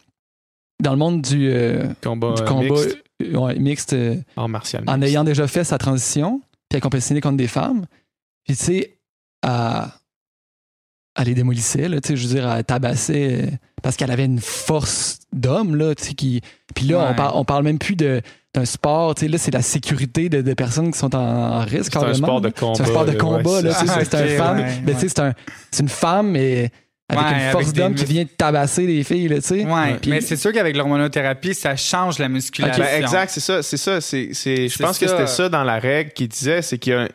[0.83, 3.95] dans le monde du, euh, combat, du euh, combat mixte, ouais, mixte
[4.35, 4.83] art martial.
[4.87, 5.09] en mixte.
[5.09, 7.85] ayant déjà fait sa transition, puis elle compétitionné contre des femmes.
[8.43, 8.99] Puis tu sais,
[9.43, 9.85] elle,
[11.17, 13.51] elle les démolissait, là, je veux dire, elle tabassait euh,
[13.81, 16.41] parce qu'elle avait une force d'homme, là, qui...
[16.75, 18.21] Puis là, on, par- on parle même plus de
[18.59, 21.59] d'un sport, tu sais, là, c'est la sécurité de, de personnes qui sont en, en
[21.65, 22.73] risque, C'est un sport de combat.
[22.75, 24.05] C'est un sport de combat, ouais, là, c'est tu sais, ça.
[24.05, 25.33] c'est un Ok, femme, ouais, mais tu sais, c'est un-
[25.71, 26.71] c'est une femme, mais
[27.09, 29.65] avec Ouais, une force des d'homme qui vient tabasser les filles, là, tu sais.
[29.65, 32.83] Ouais, Puis- mais c'est sûr qu'avec l'hormonothérapie, ça change la musculation.
[32.83, 34.01] Ben, exact, c'est ça, c'est ça.
[34.01, 35.13] C'est, c'est, je pense que ça.
[35.17, 37.09] c'était ça dans la règle qu'il disait, c'est qu'il y a un-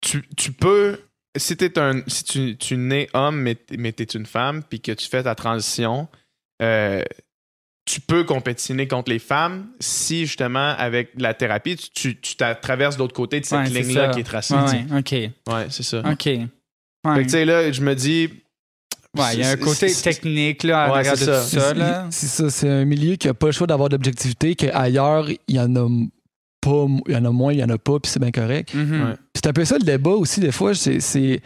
[0.00, 0.98] tu, tu peux,
[1.36, 4.92] si t'es un, si tu, tu nais homme mais, mais t'es une femme, puis que
[4.92, 6.08] tu fais ta transition,
[6.62, 7.02] euh,
[7.86, 12.96] tu peux compétitionner contre les femmes si justement avec la thérapie, tu, tu, tu traverses
[12.96, 14.12] de l'autre côté de cette Ouais, ligne-là ça.
[14.14, 14.54] qui est tracée.
[14.54, 14.84] Ouais, sais.
[15.12, 15.98] ouais, Ouais, c'est ça.
[15.98, 16.10] OK.
[16.12, 16.22] OK.
[16.24, 16.48] Fait
[17.06, 17.18] Ouais.
[17.18, 18.30] que tu sais, là, je me dis.
[19.16, 21.42] Ouais, il y a un côté technique là, Ouais, à c'est de ça.
[21.42, 21.74] tout ça.
[21.74, 22.06] là.
[22.10, 25.54] C'est ça, c'est un milieu qui a pas le choix d'avoir de l'objectivité, qu'ailleurs, il
[25.54, 25.86] y en a
[26.60, 28.72] pas, il y en a moins, il y en a pas, puis c'est bien correct.
[28.74, 28.82] Ouais.
[28.82, 31.40] Puis c'est un peu ça le débat aussi, des fois, c'est,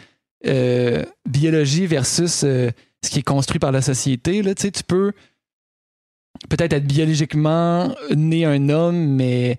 [0.47, 2.71] euh, biologie versus euh,
[3.03, 4.41] ce qui est construit par la société.
[4.41, 4.55] Là.
[4.55, 5.11] Tu sais, tu peux
[6.49, 9.57] peut-être être biologiquement né un homme, mais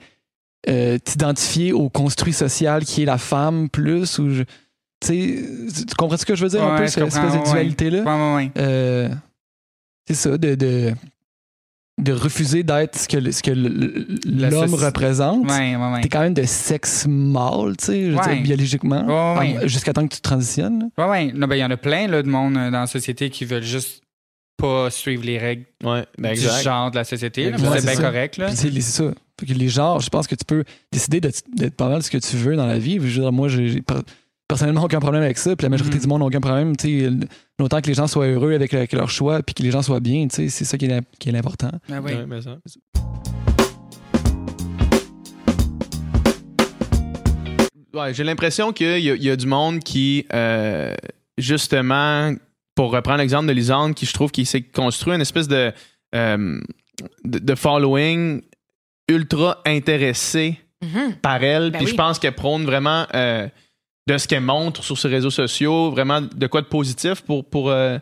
[0.68, 4.42] euh, t'identifier au construit social qui est la femme plus, ou je-
[5.02, 5.44] tu sais,
[5.88, 7.44] tu comprends ce que je veux dire un peu, cette espèce de ouais.
[7.52, 8.02] dualité-là?
[8.02, 8.50] Ouais, ouais, ouais.
[8.58, 9.08] Euh,
[10.06, 10.92] c'est ça, de, de,
[11.98, 13.40] de refuser d'être ce que, ce
[14.50, 15.50] l'homme représente.
[15.50, 16.00] Ouais, ouais, ouais.
[16.02, 18.34] T'es quand même de sexe mâle, tu sais, je veux Ouais.
[18.34, 20.90] dire, biologiquement, jusqu'à temps que tu transitionnes.
[20.98, 21.06] là.
[21.06, 21.32] Ouais, ouais.
[21.46, 23.62] Ben, il y en a plein là, de monde euh, dans la société qui veulent
[23.62, 24.02] juste
[24.60, 26.62] pas suivre les règles Ouais, ben du exact.
[26.62, 27.52] genre de la société.
[27.56, 28.02] C'est bien ça.
[28.02, 28.36] correct.
[28.36, 28.46] Là.
[28.48, 29.12] Puis c'est ça.
[29.38, 32.36] Que les genres, je pense que tu peux décider d'être pas mal ce que tu
[32.36, 32.94] veux dans la vie.
[32.96, 34.02] Je veux dire, moi, j'ai j'ai per-
[34.46, 36.02] personnellement aucun problème avec ça, puis la majorité Mhm.
[36.02, 36.76] du monde n'a aucun problème.
[36.76, 37.10] tu sais,
[37.58, 40.00] Autant que les gens soient heureux avec, avec leur choix, puis que les gens soient
[40.00, 41.70] bien, c'est ça qui est, qui est l'important.
[41.90, 42.12] Ah oui.
[42.14, 42.56] Ouais, mais ça.
[47.92, 50.94] Ouais, j'ai l'impression qu'il y, a- il y a du monde qui, euh,
[51.36, 52.32] justement,
[52.80, 55.70] pour reprendre l'exemple de Lisande, qui je trouve qu'il s'est construit une espèce de,
[56.14, 56.58] euh,
[57.24, 58.40] de, de following
[59.06, 61.16] ultra intéressé Mhm.
[61.20, 61.72] par elle.
[61.72, 61.90] Ben Puis oui.
[61.92, 63.46] je pense qu'elle prône vraiment euh,
[64.06, 67.68] de ce qu'elle montre sur ses réseaux sociaux, vraiment de quoi de positif pour, pour,
[67.68, 67.98] euh,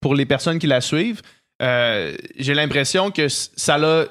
[0.00, 1.20] pour les personnes qui la suivent.
[1.60, 4.06] J'ai l'impression que ça l'a.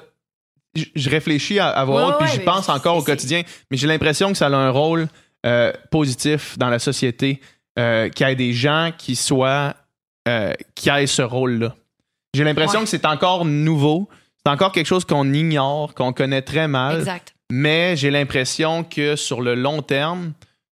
[0.94, 3.42] Je réfléchis à, à voix Ouais, haute, puis ouais, j'y pense encore au quotidien,
[3.72, 5.08] mais j'ai l'impression que ça a un rôle
[5.44, 7.40] euh, positif dans la société,
[7.78, 9.74] euh, qu'il y ait des gens qui soient.
[10.28, 11.74] Euh, qui aient ce rôle-là.
[12.34, 12.84] J'ai l'impression Ouais.
[12.84, 14.08] que c'est encore nouveau,
[14.44, 16.98] c'est encore quelque chose qu'on ignore, qu'on connaît très mal.
[17.00, 17.34] Exact.
[17.50, 20.32] Mais j'ai l'impression que sur le long terme,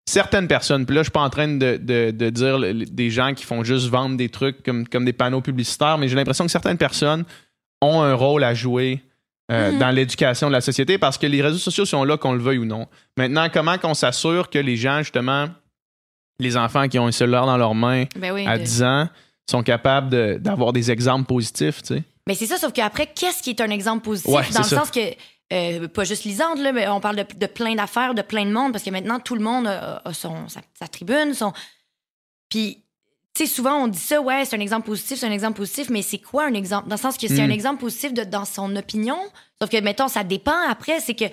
[0.08, 3.10] certaines personnes, puis là, je suis pas en train de, de- de dire le- des
[3.10, 6.44] gens qui font juste vendre des trucs comme, comme des panneaux publicitaires, mais j'ai l'impression
[6.44, 7.24] que certaines personnes
[7.80, 9.02] ont un rôle à jouer
[9.52, 9.78] euh, Mhm.
[9.78, 12.56] dans l'éducation de la société parce que les réseaux sociaux sont là, qu'on le veuille
[12.58, 12.86] ou non.
[13.18, 15.48] Maintenant, comment qu'on s'assure que les gens, justement,
[16.40, 18.46] les enfants qui ont un cellulaire dans leurs mains Ben oui.
[18.46, 19.06] à de- 10 ans,
[19.50, 22.02] sont capables de- d'avoir des exemples positifs, tu sais?
[22.26, 24.32] Mais c'est ça, sauf qu'après, qu'est-ce qui est un exemple positif?
[24.34, 24.78] Ouais, dans le ça.
[24.78, 25.00] sens que,
[25.52, 28.50] euh, pas juste Lisande, là, mais on parle de, de plein d'affaires, de plein de
[28.50, 31.34] monde, parce que maintenant, tout le monde a, a son, sa, sa tribune.
[31.34, 31.52] Son...
[32.48, 32.82] Puis,
[33.34, 35.90] tu sais, souvent, on dit ça, ouais, c'est un exemple positif, c'est un exemple positif,
[35.90, 36.88] mais c'est quoi un exemple?
[36.88, 37.50] Dans le sens que c'est Mm.
[37.50, 39.18] un exemple positif de, dans son opinion,
[39.60, 41.24] sauf que, mettons, ça dépend après, c'est que.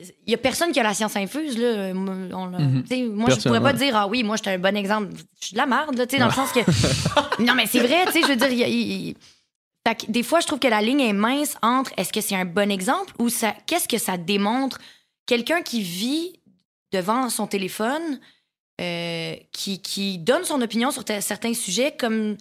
[0.00, 1.94] Il y a personne qui a la science infuse, là.
[1.94, 2.84] Moi, on l'a- Mhm.
[2.88, 3.74] je pourrais pas ouais.
[3.74, 5.12] dire, ah oui, moi, j'étais un bon exemple.
[5.40, 6.60] Je suis de la merde, là, tu sais, dans le sens que.
[7.42, 9.14] non, mais c'est vrai, tu sais, je veux dire, y
[9.86, 12.34] a- que des fois, je trouve que la ligne est mince entre est-ce que c'est
[12.34, 14.78] un bon exemple ou ça, qu'est-ce que ça démontre?
[15.26, 16.40] Quelqu'un qui vit
[16.92, 18.18] devant son téléphone,
[18.80, 22.36] euh, qui, qui donne son opinion sur certains sujets, comme.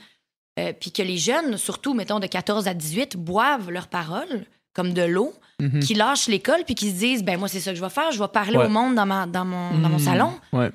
[0.60, 4.94] euh, puis que les jeunes, surtout, mettons, de 14 à 18, boivent leurs paroles comme
[4.94, 5.80] de l'eau, Mhm.
[5.82, 8.12] qui lâchent l'école puis qui se disent, ben moi, c'est ça que je vais faire,
[8.12, 8.66] je vais parler Ouais.
[8.66, 10.00] au monde dans, ma, dans, mon, dans mon Mhm.
[10.00, 10.34] salon.
[10.52, 10.72] Ouais.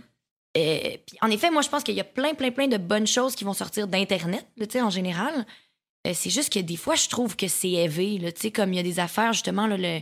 [0.56, 3.06] Euh, puis en effet, moi, je pense qu'il y a plein, plein, plein de bonnes
[3.06, 5.46] choses qui vont sortir d'Internet, tu sais, en général.
[6.06, 8.76] Euh, c'est juste que des fois, je trouve que c'est élevé, tu sais, comme il
[8.76, 10.00] y a des affaires, justement, là, le...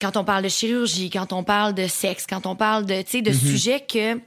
[0.00, 3.10] quand on parle de chirurgie, quand on parle de sexe, quand on parle de, tu
[3.10, 3.36] sais, de Mhm.
[3.38, 4.20] sujets que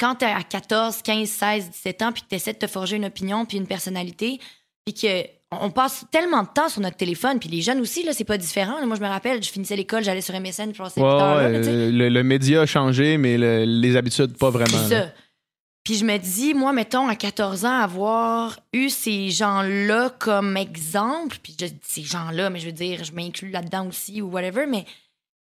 [0.00, 3.04] quand t'es à 14, 15, 16, 17 ans, puis que t'essaies de te forger une
[3.04, 4.40] opinion puis une personnalité,
[4.84, 5.26] puis que
[5.60, 8.38] on passe tellement de temps sur notre téléphone, puis les jeunes aussi, là, c'est pas
[8.38, 8.84] différent.
[8.86, 11.12] Moi, je me rappelle, je finissais l'école, j'allais sur MSN, puis je passais Ouais, 8
[11.20, 11.48] heures là,
[11.90, 14.78] le, le média a changé, mais le- les habitudes, pas vraiment.
[14.88, 15.12] C'est ça.
[15.84, 21.36] Puis je me dis, moi, mettons, à 14 ans, avoir eu ces gens-là comme exemple,
[21.42, 24.66] puis je dis ces gens-là, mais je veux dire, je m'inclus là-dedans aussi ou whatever,
[24.66, 24.84] mais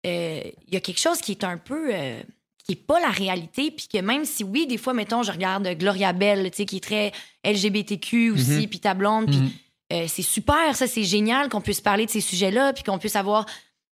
[0.05, 1.89] euh, il y a quelque chose qui est un peu.
[1.93, 2.19] euh,
[2.67, 5.67] qui est pas la réalité, puis que même si, oui, des fois, mettons, je regarde
[5.77, 7.11] Gloria Bell, tu sais, qui est très
[7.43, 8.67] LGBTQ aussi, Mhm.
[8.67, 9.51] puis ta blonde, puis Mhm.
[9.93, 13.15] Euh, c'est super, ça, c'est génial qu'on puisse parler de ces sujets-là, puis qu'on puisse
[13.15, 13.45] avoir.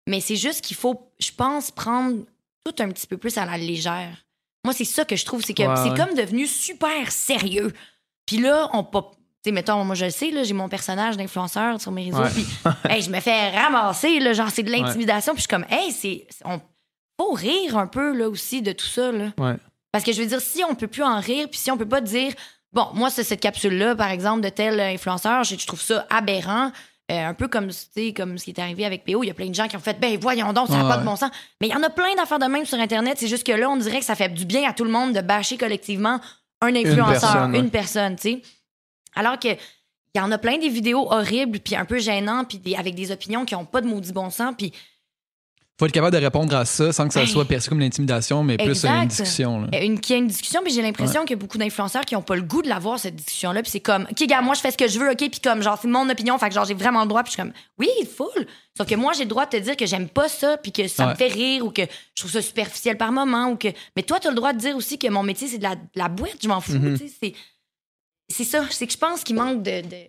[0.07, 2.17] Mais c'est juste qu'il faut, je pense, prendre
[2.65, 4.25] tout un petit peu plus à la légère.
[4.65, 5.97] Moi, c'est ça que je trouve, c'est que Ouais, c'est ouais.
[5.97, 7.73] comme devenu super sérieux.
[8.25, 9.11] Puis là, on pas.
[9.43, 12.23] Tu sais, mettons, moi, je le sais, là, j'ai mon personnage d'influenceur sur mes réseaux,
[12.33, 12.45] puis
[12.89, 15.91] hey, je me fais ramasser, là, genre, c'est de l'intimidation, puis je suis comme, hey,
[15.91, 16.25] c'est.
[16.45, 16.61] On
[17.19, 19.33] faut rire un peu, là, aussi, de tout ça, là.
[19.37, 19.55] Ouais.
[19.91, 21.87] Parce que je veux dire, si on peut plus en rire, puis si on peut
[21.87, 22.33] pas dire,
[22.73, 26.71] bon, moi, c'est cette capsule-là, par exemple, de tel influenceur, je, je trouve ça aberrant.
[27.11, 27.69] Euh, un peu comme,
[28.15, 29.81] comme ce qui est arrivé avec PO, il y a plein de gens qui ont
[29.81, 31.31] fait, ben voyons donc, ça n'a pas de bon sens.
[31.59, 33.17] Mais il y en a plein d'affaires de même sur Internet.
[33.17, 35.13] C'est juste que là, on dirait que ça fait du bien à tout le monde
[35.13, 36.19] de bâcher collectivement
[36.61, 38.41] un influenceur, une personne, tu sais.
[39.15, 42.59] Alors que il y en a plein des vidéos horribles, puis un peu gênantes, puis
[42.59, 44.71] des- avec des opinions qui n'ont pas de maudit bon sens, puis
[45.83, 48.55] Faut être capable de répondre à ça sans que ça soit perçu comme l'intimidation, mais
[48.55, 49.59] plus une discussion.
[49.61, 49.67] là.
[49.75, 52.05] Euh, une, qu'il y a une discussion, puis j'ai l'impression qu'il y a beaucoup d'influenceurs
[52.05, 53.61] qui n'ont pas le goût de l'avoir, cette discussion-là.
[53.63, 55.61] Puis c'est comme, OK, gars, moi, je fais ce que je veux, OK, puis comme,
[55.61, 57.51] genre, c'est mon opinion, fait que, genre, j'ai vraiment le droit, puis je suis comme,
[57.79, 58.47] oui, full.
[58.77, 60.87] Sauf que moi, j'ai le droit de te dire que j'aime pas ça, puis que
[60.87, 61.15] ça me Ouais.
[61.17, 63.67] fait rire, ou que je trouve ça superficiel par moment, ou que.
[63.97, 65.75] Mais toi, tu as le droit de dire aussi que mon métier, c'est de la,
[65.75, 66.97] de la boîte, je m'en fous, Mhm.
[66.97, 67.13] tu sais.
[67.21, 67.33] C'est,
[68.29, 70.07] c'est ça, c'est que je pense qu'il manque de, de-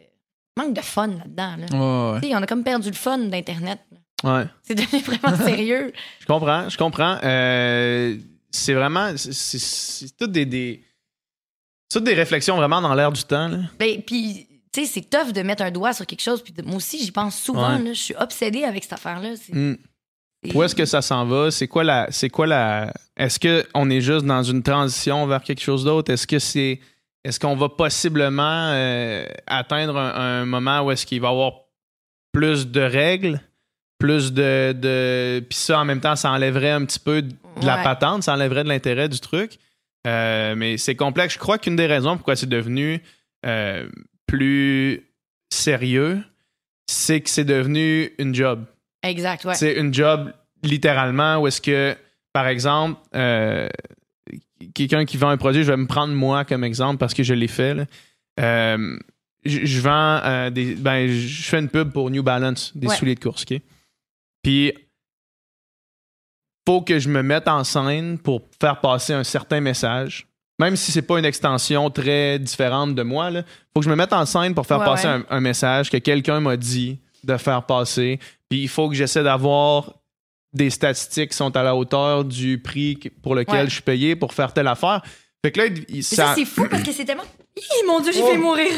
[0.56, 2.12] manque de fun là-dedans, là.
[2.12, 2.34] Ouais, ouais.
[2.36, 3.80] On a comme perdu le fun d'Internet.
[3.90, 3.98] là.
[4.24, 4.44] Ouais.
[4.62, 5.92] C'est devenu vraiment sérieux.
[6.20, 7.18] Je comprends, je comprends.
[7.22, 8.16] Euh,
[8.50, 9.12] c'est vraiment.
[9.16, 10.84] c'est- toutes des,
[11.92, 13.48] toutes des réflexions vraiment dans l'air du temps.
[13.48, 13.58] Là.
[13.78, 16.42] Ben, puis, tu sais, c'est tough de mettre un doigt sur quelque chose.
[16.42, 17.76] Puis de- moi aussi, j'y pense souvent.
[17.76, 17.82] Ouais.
[17.84, 17.92] là.
[17.92, 19.34] Je suis obsédée avec cette affaire-là.
[19.52, 19.74] Mm.
[20.44, 21.50] c'est- Où est-ce que ça s'en va?
[21.50, 22.08] C'est quoi la.
[22.10, 22.92] C'est quoi la.
[23.16, 26.12] Est-ce qu'on est juste dans une transition vers quelque chose d'autre?
[26.12, 26.80] Est-ce que c'est.
[27.24, 31.52] Est-ce qu'on va possiblement euh, atteindre un, un moment où est-ce qu'il va y avoir
[32.32, 33.40] plus de règles?
[34.04, 34.72] Plus de.
[34.72, 35.40] de...
[35.48, 37.32] Puis ça, en même temps, ça enlèverait un petit peu de
[37.62, 37.82] la Ouais.
[37.84, 39.58] patente, ça enlèverait de l'intérêt du truc.
[40.06, 41.34] Euh, mais c'est complexe.
[41.34, 43.00] Je crois qu'une des raisons pourquoi c'est devenu
[43.46, 43.88] euh,
[44.26, 45.02] plus
[45.50, 46.20] sérieux,
[46.86, 48.64] c'est que c'est devenu une job.
[49.02, 49.54] Exact, ouais.
[49.54, 50.32] C'est une job
[50.62, 51.96] littéralement où est-ce que,
[52.32, 53.68] par exemple, euh,
[54.74, 57.34] quelqu'un qui vend un produit, je vais me prendre moi comme exemple parce que je
[57.34, 57.74] l'ai fait.
[57.74, 57.84] là.
[58.40, 58.98] euh,
[59.44, 60.74] je je vends euh, des.
[60.74, 62.96] Ben, je fais une pub pour New Balance, des Ouais.
[62.96, 63.60] souliers de course, OK?
[64.44, 64.72] Puis,
[66.68, 70.26] faut que je me mette en scène pour faire passer un certain message.
[70.60, 73.42] Même si c'est pas une extension très différente de moi, là,
[73.72, 75.14] faut que je me mette en scène pour faire Ouais, passer ouais.
[75.14, 78.20] Un, un message que quelqu'un m'a dit de faire passer.
[78.48, 79.94] Puis il faut que j'essaie d'avoir
[80.52, 83.66] des statistiques qui sont à la hauteur du prix pour lequel Ouais.
[83.66, 85.02] je suis payé pour faire telle affaire.
[85.44, 86.34] Fait que là, il- Mais ça, ça.
[86.36, 87.24] c'est fou parce que c'est tellement.
[87.56, 88.70] Hi, mon Dieu, j'ai fait mourir.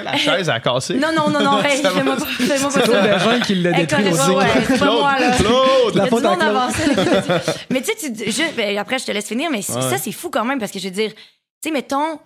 [0.00, 0.94] Que la chaise a cassé?
[0.94, 3.00] Non, non, non, non, hey, fais-moi pas, fais-moi pas ça.
[3.02, 4.30] Bergeron qui l'a détruit aussi.
[4.30, 5.36] ouais, c'est pas moi, là.
[5.36, 5.94] Claude!
[5.94, 6.42] La faute à Claude.
[6.42, 6.82] avancé.
[7.70, 9.62] mais tu sais, je- ben, après, je te laisse finir, mais Ouais.
[9.82, 11.20] ça, c'est fou quand même parce que je veux dire, tu
[11.64, 12.18] sais, mettons,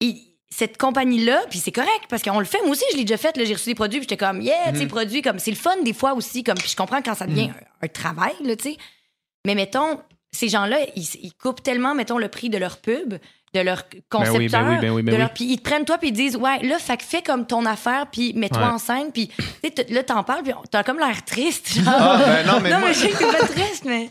[0.00, 2.58] il- cette compagnie-là, puis c'est correct parce qu'on le fait.
[2.62, 3.36] Moi aussi, je l'ai déjà fait.
[3.36, 4.72] là, J'ai reçu des produits, puis j'étais comme, yeah, Mhm.
[4.74, 5.38] tu sais, produits comme.
[5.38, 6.56] C'est le fun des fois aussi, comme.
[6.56, 7.50] Puis je comprends quand ça devient
[7.82, 8.76] un, un travail, là, tu sais.
[9.46, 10.00] Mais mettons,
[10.32, 13.14] ces gens-là, ils, ils coupent tellement, mettons, le prix de leur pub,
[13.56, 14.36] de leur concepteur.
[14.38, 15.22] oui, ben oui, ben oui, ben de oui.
[15.22, 17.64] leur- Puis ils te prennent toi, puis ils disent, ouais, là, fait fais comme ton
[17.66, 18.68] affaire, puis mets-toi Ouais.
[18.68, 21.74] en scène, puis tu sais, t- là, t'en parles, puis t'as comme l'air triste.
[21.82, 21.84] genre.
[21.96, 24.10] Ah, ben non, mais non, moi- mais je sais que t'es pas triste, mais.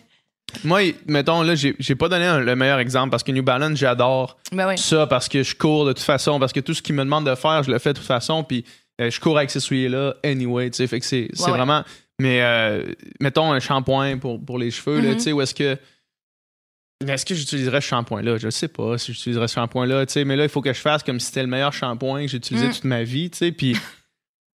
[0.63, 3.77] Moi, mettons, là, j'ai j'ai pas donné un- le meilleur exemple parce que New Balance,
[3.77, 6.95] j'adore Ben ça parce que je cours de toute façon, parce que tout ce qu'ils
[6.95, 8.63] me demandent de faire, je le fais de toute façon, puis
[9.01, 11.57] euh, je cours avec ces souliers-là anyway, tu sais, fait que c'est c'est Ouais, ouais.
[11.57, 11.83] vraiment...
[12.21, 12.83] Mais euh,
[13.19, 15.15] mettons un shampoing pour, pour les cheveux, là, Mhm.
[15.15, 15.77] tu sais, où est-ce que...
[17.05, 18.37] Est-ce que j'utiliserais ce shampoing-là?
[18.37, 20.79] Je sais pas si j'utiliserais ce shampoing-là, tu sais, mais là, il faut que je
[20.79, 22.73] fasse comme si c'était le meilleur shampoing que j'ai utilisé Mhm.
[22.73, 23.75] toute ma vie, tu sais, puis...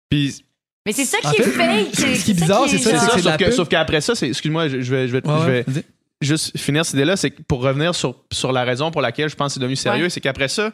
[0.09, 0.45] puis
[0.87, 2.17] Mais c'est ça qui En est fait, fake.
[2.17, 4.15] ce qui est bizarre, c'est ça, c'est ça, sauf sauf qu'après ça.
[4.21, 5.07] Excuse-moi, je, je vais...
[5.09, 5.85] Je vais, Ouais, je vais
[6.23, 9.49] juste finir cette idée-là, c'est pour revenir sur, sur la raison pour laquelle je pense
[9.49, 10.11] que c'est devenu sérieux, Ouais.
[10.11, 10.73] c'est qu'après ça,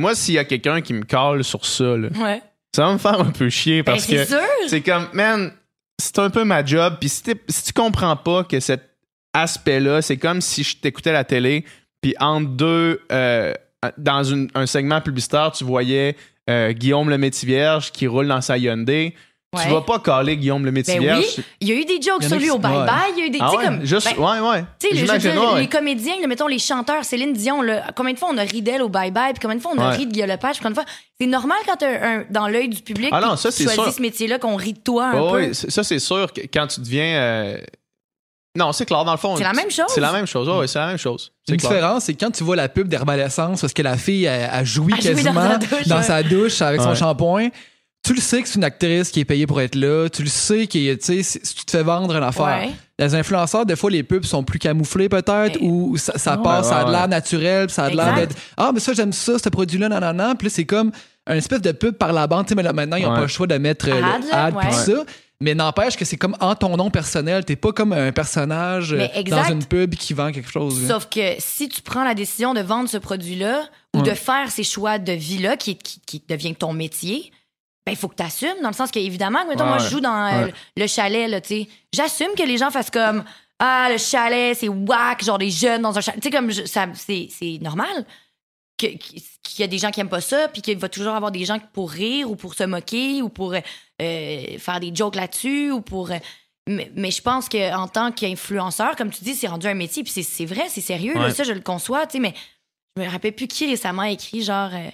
[0.00, 2.42] moi, s'il y a quelqu'un qui me colle sur ça, là, Ouais.
[2.74, 4.38] ça va me faire un peu chier Ben, parce c'est que sûr.
[4.68, 5.52] c'est comme, man,
[6.00, 6.96] c'est un peu ma job.
[7.00, 8.87] Puis si, si tu comprends pas que cet
[9.42, 11.64] aspect-là, c'est comme si je t'écoutais la télé,
[12.00, 13.52] puis entre deux, euh,
[13.96, 16.16] dans une- un segment publicitaire, tu voyais
[16.50, 19.14] euh, Guillaume le Métivierge qui roule dans sa Hyundai.
[19.54, 19.70] Tu Ouais.
[19.70, 21.24] vas pas caler Guillaume le Ben Métivierge.
[21.38, 22.86] oui, il y a eu des jokes sur lui au bye-bye.
[22.86, 23.12] ouais.
[23.16, 23.38] Il y a eu des.
[23.40, 23.64] Ah tu ouais?
[23.64, 23.84] comme.
[23.84, 24.64] Juste, ben, ouais, ouais.
[24.78, 28.36] Tu sais, le- les comédiens, mettons les chanteurs, Céline Dion, là, combien de fois on
[28.36, 30.56] a ri d'elle au bye-bye, puis combien de fois on a ri de Guy Lepage,
[30.58, 30.84] combien de fois.
[31.18, 33.92] C'est normal quand un, dans l'œil du public, Ah non, ça, tu choisis sûr.
[33.92, 35.38] ce métier-là, qu'on rit de toi un Oh, peu?
[35.46, 37.16] oui, ça, c'est sûr que quand tu deviens.
[37.18, 37.58] euh,
[38.56, 39.36] Non, c'est clair, dans le fond.
[39.36, 39.86] C'est la même chose.
[39.88, 40.48] C'est la même chose.
[40.48, 41.32] ouais, c'est la même chose.
[41.46, 41.70] C'est Une clair.
[41.70, 44.92] différence, c'est quand tu vois la pub d'Herbalescence, parce que la fille a, a joui
[44.94, 46.02] quasiment dans sa douche, dans ouais.
[46.02, 47.48] sa douche avec son shampoing.
[48.04, 50.08] Tu le sais que c'est une actrice qui est payée pour être là.
[50.08, 52.46] Tu le sais que tu sais, si tu te fais vendre une affaire.
[52.46, 52.70] Ouais.
[52.98, 56.84] Les influenceurs, des fois, les pubs sont plus camouflés peut-être, ou ça, passe, ça a
[56.84, 59.48] de l'air naturel, puis ça a de l'air d'être Ah, mais ça, j'aime ça, ce
[59.48, 60.34] produit-là, non, non, non.
[60.36, 60.90] Puis là, c'est comme
[61.26, 62.46] un espèce de pub par la bande.
[62.46, 63.16] Tu sais, mais là, maintenant, ils n'ont Ouais.
[63.16, 64.72] pas le choix de mettre euh, Ad, le là, ad puis ouais.
[64.72, 65.04] ça.
[65.40, 67.44] Mais n'empêche que c'est comme en ton nom personnel.
[67.44, 70.86] T'es pas comme un personnage euh, dans une pub qui vend quelque chose.
[70.88, 73.62] Sauf que si tu prends la décision de vendre ce produit-là
[73.94, 74.10] ou Ouais.
[74.10, 77.30] de faire ces choix de vie-là qui, qui, qui devient ton métier,
[77.86, 80.00] ben il faut que tu assumes, dans le sens qu'évidemment, mettons, Ouais, moi, je joue
[80.00, 80.54] dans euh, Ouais.
[80.76, 81.68] le chalet, là, tu sais.
[81.94, 83.22] J'assume que les gens fassent comme
[83.60, 86.20] Ah, le chalet, c'est whack, genre des jeunes dans un chalet.
[86.20, 88.04] Tu sais, comme je- ça, c'est normal
[88.78, 91.44] qu'il y a des gens qui aiment pas ça, puis qu'il va toujours avoir des
[91.44, 93.60] gens pour rire ou pour se moquer ou pour euh,
[94.58, 96.10] faire des jokes là-dessus ou pour.
[96.10, 96.16] euh,
[96.68, 100.12] mais, mais je pense qu'en tant qu'influenceur, comme tu dis, c'est rendu un métier, puis
[100.12, 102.34] c'est, c'est vrai, c'est sérieux, là, ça, je le conçois, tu sais, mais
[102.96, 104.70] je me rappelle plus qui récemment a écrit genre.
[104.72, 104.90] euh,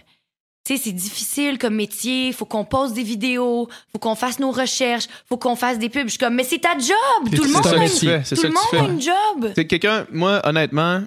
[0.66, 4.50] tu sais, c'est difficile comme métier, faut qu'on pose des vidéos, faut qu'on fasse nos
[4.50, 6.04] recherches, faut qu'on fasse des pubs.
[6.06, 7.28] Je suis comme, mais c'est ta job!
[7.36, 7.88] Tout le monde a une,
[8.36, 9.52] tout le monde a une job!
[9.56, 11.02] C'est quelqu'un, moi, honnêtement,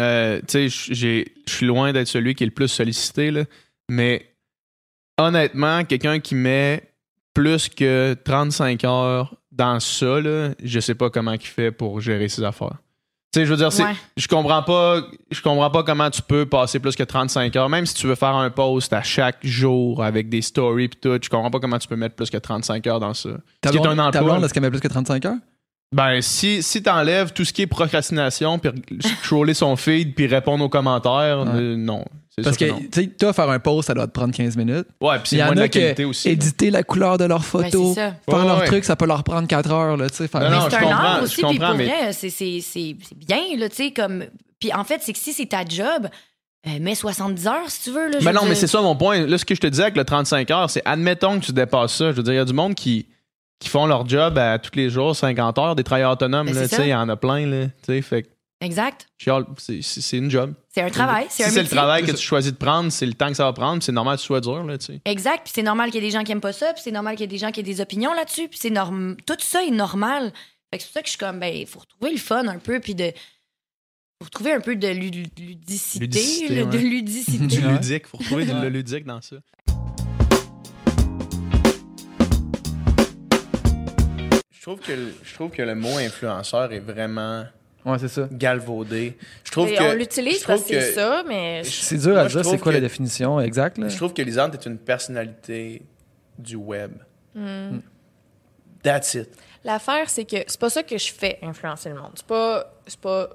[0.00, 3.44] euh, tu sais, j'ai- je suis loin d'être celui qui est le plus sollicité, là,
[3.90, 4.26] mais
[5.18, 6.82] honnêtement, quelqu'un qui met
[7.34, 12.28] plus que 35 heures dans ça, là, je sais pas comment il fait pour gérer
[12.28, 12.76] ses affaires.
[13.32, 13.94] Tu sais, je veux dire, Ouais.
[14.16, 17.84] je comprends pas, je comprends pas comment tu peux passer plus que 35 heures, même
[17.84, 21.28] si tu veux faire un post à chaque jour avec des stories pis tout, je
[21.28, 23.30] comprends pas comment tu peux mettre plus que 35 heures dans ça.
[23.60, 24.34] Ta Ce qui est blonde, un ta emploi.
[24.34, 25.36] blonde, est-ce qu'elle met plus que 35 heures?
[25.92, 28.70] Ben, si, si t'enlèves tout ce qui est procrastination, puis
[29.24, 31.50] scroller son feed, puis répondre aux commentaires, Ouais.
[31.60, 32.04] euh, non.
[32.42, 34.86] Parce que, tu sais, toi, faire un post, ça doit te prendre 15 minutes.
[35.00, 36.28] Ouais, puis Il y c'est en moins de a la qualité aussi.
[36.28, 38.66] éditer la couleur de leur photo, faire Ouais, leur ouais.
[38.66, 40.28] truc, ça peut leur prendre 4 heures, là, tu sais.
[40.28, 41.86] faire- Non, Mais non, c'est je un comprends, art je aussi, puis comprends, pour mais-
[41.86, 44.24] vrai, c'est, c'est, c'est, c'est bien, là, tu sais, comme...
[44.60, 46.08] Puis en fait, c'est que si c'est ta job,
[46.66, 48.18] euh, mets 70 heures, si tu veux, là.
[48.22, 49.26] Mais non, mais c'est ça mon point.
[49.26, 51.94] Là, ce que je te disais avec le 35 heures, c'est admettons que tu dépasses
[51.94, 52.10] ça.
[52.10, 53.06] Je veux dire, il y a du monde qui,
[53.58, 56.86] qui font leur job à tous les jours, 50 heures, des travailleurs autonomes, Ben, il
[56.88, 57.66] y en a plein, là.
[57.66, 58.30] Tu sais, fait
[58.60, 59.06] Exact.
[59.58, 60.54] c'est une job.
[60.74, 63.12] C'est un travail, c'est si c'est le travail que tu choisis de prendre, c'est le
[63.14, 65.00] temps que ça va prendre, c'est normal que ce soit dur, là, tu sais.
[65.04, 65.42] Exact.
[65.44, 67.16] Puis c'est normal qu'il y ait des gens qui aiment pas ça, puis c'est normal
[67.16, 69.16] qu'il y ait des gens qui aient des opinions là-dessus, puis c'est norm...
[69.26, 70.32] tout ça est normal.
[70.70, 72.46] Fait que c'est pour ça que je suis comme, ben, il faut retrouver le fun
[72.48, 73.12] un peu, puis de.
[74.22, 77.46] faut trouver un peu de lu- ludicité, Ludicité, là, de ludicité.
[77.46, 78.06] Du ludique.
[78.06, 79.36] Faut retrouver du ludique dans ça.
[84.70, 87.44] Trouve que, le- je trouve que le mot influenceur est vraiment
[87.84, 88.28] Ouais, c'est ça.
[88.32, 89.16] galvaudé.
[89.44, 92.20] Je trouve que on je l'utilise trouve parce que c'est ça, mais C'est dur Moi,
[92.22, 93.78] à dire c'est quoi que- la définition exacte.
[93.78, 93.88] Là.
[93.88, 95.82] Je trouve que Lisande est une personnalité
[96.38, 96.92] du web.
[97.34, 97.78] Hmm.
[98.82, 99.28] That's it.
[99.64, 102.12] l'affaire, c'est que c'est pas ça que je fais, influencer le monde.
[102.14, 103.30] C'est pas, c'est pas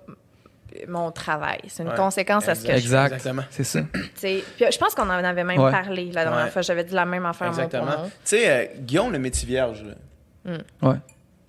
[0.87, 1.59] mon travail.
[1.67, 1.95] C'est une Ouais.
[1.95, 2.77] conséquence à ce que je fais.
[2.79, 3.13] Exact.
[3.13, 3.43] Exactement.
[3.49, 3.81] C'est ça.
[4.21, 5.71] Puis je pense qu'on en avait même Ouais.
[5.71, 6.51] parlé la dernière Ouais.
[6.51, 6.61] fois.
[6.61, 8.05] J'avais dit la même affaire Exactement.
[8.05, 10.95] Tu sais, euh, Guillaume le métier vierge, là, Ouais.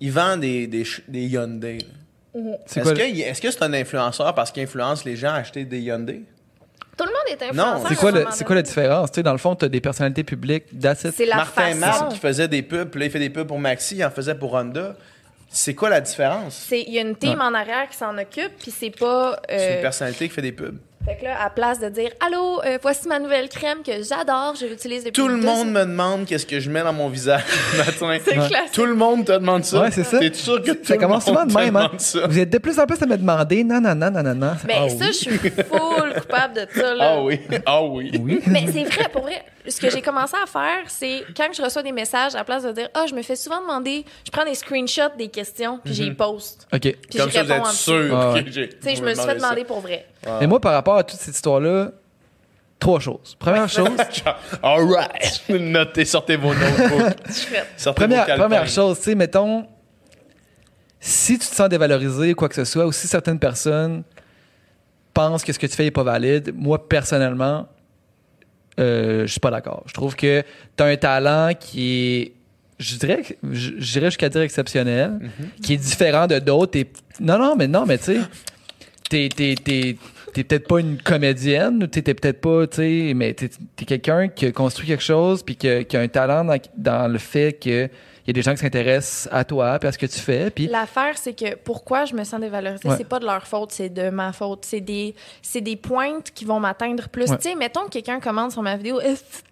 [0.03, 1.77] Il vend des, des, des Hyundai.
[2.65, 5.35] C'est Est-ce quoi, que, est-ce que c'est un influenceur parce qu'il influence les gens à
[5.37, 6.23] acheter des Hyundai?
[6.97, 7.87] Tout le monde est influenceur.
[7.87, 9.11] c'est à quoi, le- c'est quoi la différence?
[9.11, 11.11] Tu sais, dans le fond, tu as des personnalités publiques, it.
[11.15, 11.79] C'est la Martin façon.
[12.05, 14.11] Matt qui faisait des pubs, puis là, il fait des pubs pour Maxi, il en
[14.11, 14.95] faisait pour Honda.
[15.49, 16.55] C'est quoi la différence?
[16.67, 19.33] C'est- Il y a une team en arrière qui s'en occupe, puis c'est pas.
[19.33, 20.77] euh, C'est une personnalité qui fait des pubs.
[21.05, 24.55] Fait que là, à place de dire Allô, euh, voici ma nouvelle crème que j'adore,
[24.57, 25.71] je l'utilise depuis Tout le deux monde ans.
[25.71, 27.43] me demande qu'est-ce que je mets dans mon visage
[27.73, 27.77] le
[28.07, 28.23] matin.
[28.23, 28.71] C'est classique.
[28.71, 29.81] Tout le monde te demande ça.
[29.81, 30.17] Ouais, c'est ça.
[30.19, 31.83] T'es sûr que tout Ça le commence monde souvent de te même, hein?
[31.87, 32.25] demande ça?
[32.27, 34.51] Vous êtes de plus en plus à me demander, non, non, non, non, non, non.
[34.65, 35.07] Mais Ah ça, oui.
[35.07, 36.93] je suis full coupable de ça.
[36.95, 37.11] Là.
[37.17, 38.11] Ah oui, ah oui.
[38.21, 38.39] Oui.
[38.47, 39.43] Mais c'est vrai, pour vrai.
[39.67, 42.63] Ce que j'ai commencé à faire, c'est quand je reçois des messages, à la place
[42.63, 45.93] de dire Ah, je me fais souvent demander, je prends des screenshots des questions, puis
[45.93, 46.65] j'y poste.
[46.73, 46.79] OK.
[46.81, 48.17] Puis Comme je ça, vous réponds êtes en sûr.
[48.17, 48.43] Ah ouais.
[48.45, 48.51] Tu
[48.81, 50.05] sais, je me suis fait demander pour vrai.
[50.39, 51.91] Mais moi, par rapport à toute cette histoire-là,
[52.79, 53.35] trois choses.
[53.39, 53.89] Première chose,
[54.63, 55.41] All right.
[55.49, 57.17] Notez, sortez vos notebooks.
[57.77, 58.43] Sortez vos première, calepins.
[58.43, 59.65] première chose, tu sais, mettons,
[60.99, 64.03] si tu te sens dévalorisé ou quoi que ce soit, ou si certaines personnes
[65.13, 67.67] pensent que ce que tu fais n'est pas valide, moi, personnellement,
[68.79, 69.83] euh, je suis pas d'accord.
[69.85, 70.43] Je trouve que
[70.75, 72.33] tu as un talent qui est,
[72.79, 75.31] je dirais, dirais jusqu'à dire exceptionnel,
[75.61, 76.79] qui est différent de d'autres.
[77.19, 78.19] Non, non, mais non, mais tu sais,
[79.09, 79.97] t'es,
[80.33, 84.27] t'es, peut-être pas une comédienne, ou t'es peut-être pas, tu sais, mais t'es, t'es quelqu'un
[84.27, 87.19] qui a construit quelque chose, puis qui a, qui a un talent dans, dans le
[87.19, 87.89] fait que
[88.25, 90.49] il y a des gens qui s'intéressent à toi, puis à ce que tu fais,
[90.49, 92.95] puis L'affaire, c'est que pourquoi je me sens dévalorisée, Ouais.
[92.97, 94.63] c'est pas de leur faute, c'est de ma faute.
[94.65, 97.29] C'est des, c'est des pointes qui vont m'atteindre plus.
[97.29, 97.35] Ouais.
[97.37, 98.99] Tu sais, mettons que quelqu'un commande sur ma vidéo,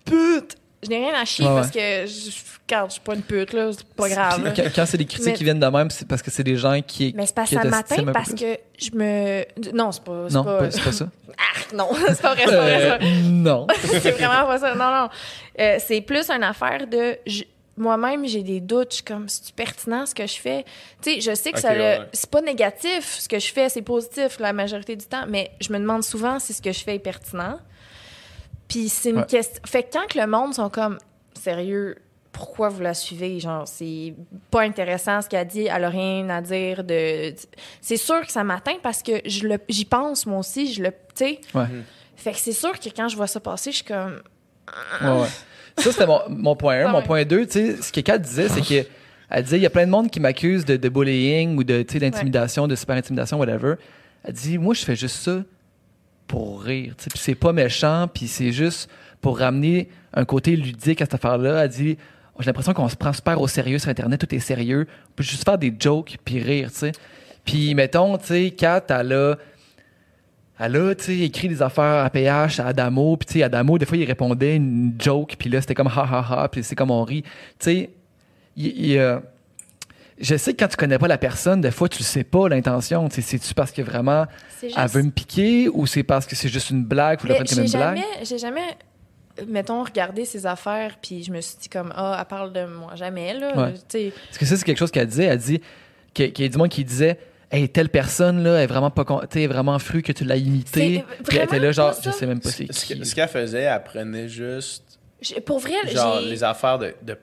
[0.06, 0.56] pute!
[0.84, 2.32] Je n'ai rien à chier Ouais, parce que je,
[2.68, 4.44] regarde, je suis pas une pute, là, c'est pas grave.
[4.44, 4.52] Là.
[4.56, 6.56] quand, quand c'est des critiques Mais- qui viennent de même, c'est parce que c'est des
[6.58, 7.14] gens qui.
[7.16, 8.36] Mais c'est que ça peu parce plus.
[8.40, 9.46] que je me.
[9.74, 10.28] Non, c'est pas.
[10.32, 11.08] Non, pas- pas- c'est pas ça.
[11.56, 12.90] Arc, non, c'est pas vrai, c'est pas vrai.
[12.90, 13.08] pas vrai.
[13.08, 13.68] Euh, non.
[13.84, 14.74] c'est vraiment pas ça.
[14.76, 15.10] Non, non.
[15.60, 17.18] Euh, c'est plus une affaire de.
[17.28, 17.44] je-
[17.78, 18.90] Moi-même, j'ai des doutes.
[18.92, 20.66] Je suis comme, c'est pertinent ce que je fais?
[21.02, 21.74] Tu sais, je sais que Ok, ça.
[21.74, 22.06] le- ouais, ouais.
[22.12, 25.72] C'est pas négatif ce que je fais, c'est positif la majorité du temps, mais je
[25.72, 27.60] me demande souvent si ce que je fais est pertinent.
[28.72, 29.26] Puis c'est une Ouais.
[29.26, 29.62] question.
[29.66, 30.98] Fait que quand que le monde sont comme,
[31.34, 31.98] sérieux,
[32.32, 33.40] pourquoi vous la suivez?
[33.40, 34.14] Genre, c'est
[34.50, 37.34] pas intéressant ce qu'elle dit, elle a rien à dire de.
[37.82, 40.92] C'est sûr que ça m'atteint parce que je le- j'y pense, moi aussi, je le.
[40.92, 41.40] Tu sais.
[41.54, 41.66] Ouais.
[42.16, 44.22] Fait que c'est sûr que quand je vois ça passer, je suis comme.
[45.02, 45.28] Ouais, ouais.
[45.78, 46.86] Ça, c'était mon, mon point 1.
[46.88, 48.88] Ah mon point 2, tu sais, ce que Kat disait, c'est que
[49.30, 51.82] elle disait il y a plein de monde qui m'accuse de, de bullying ou de,
[51.84, 53.76] tu sais, d'intimidation, de super intimidation, whatever.
[54.24, 55.44] Elle dit moi, je fais juste ça
[56.28, 56.94] pour rire.
[56.98, 58.90] Puis c'est pas méchant, puis c'est juste
[59.20, 61.64] pour ramener un côté ludique à cette affaire-là.
[61.64, 61.98] Elle dit
[62.40, 64.88] j'ai l'impression qu'on se prend super au sérieux sur Internet, tout est sérieux.
[65.10, 66.92] On peut juste faire des jokes puis rire, tu sais.
[67.46, 69.36] Puis mettons, tu sais, Kat, elle a
[70.64, 73.98] elle a, tu sais, écrit des affaires à PH à Adamo, puis Adamo, des fois,
[73.98, 77.04] il répondait une joke, puis là, c'était comme ha ha ha, puis c'est comme on
[77.04, 77.24] rit.
[77.24, 77.30] Tu
[77.60, 77.90] sais,
[78.56, 79.20] il, il, euh,
[80.22, 82.48] je sais que quand tu connais pas la personne, des fois, tu le sais pas
[82.48, 83.08] l'intention.
[83.12, 84.26] C'est-tu parce que vraiment,
[84.62, 84.76] juste.
[84.78, 87.48] elle veut me piquer, ou c'est parce que c'est juste une blague, ou la comme
[87.48, 87.98] j'ai une blague?
[87.98, 88.78] jamais, j'ai jamais,
[89.40, 92.66] euh, mettons, regardé ses affaires, puis je me suis dit comme, ah, elle parle de
[92.66, 92.96] moi.
[92.96, 93.56] Jamais, là.
[93.56, 93.74] Ouais.
[93.74, 95.26] Parce que ça, c'est quelque chose qu'elle disait.
[95.26, 95.62] Elle dit
[96.14, 97.18] qu'il y a du monde qui disait
[97.54, 99.04] Hey, telle personne là est vraiment pas
[99.36, 101.04] est vraiment fru que tu l'as imité.
[101.20, 103.06] C'est Puis elle était là, genre, je sais même pas c'est Ce qui.
[103.06, 106.30] ce qu'elle faisait, elle prenait juste j'ai- pour vrai, genre j'ai.
[106.30, 107.18] les affaires de, de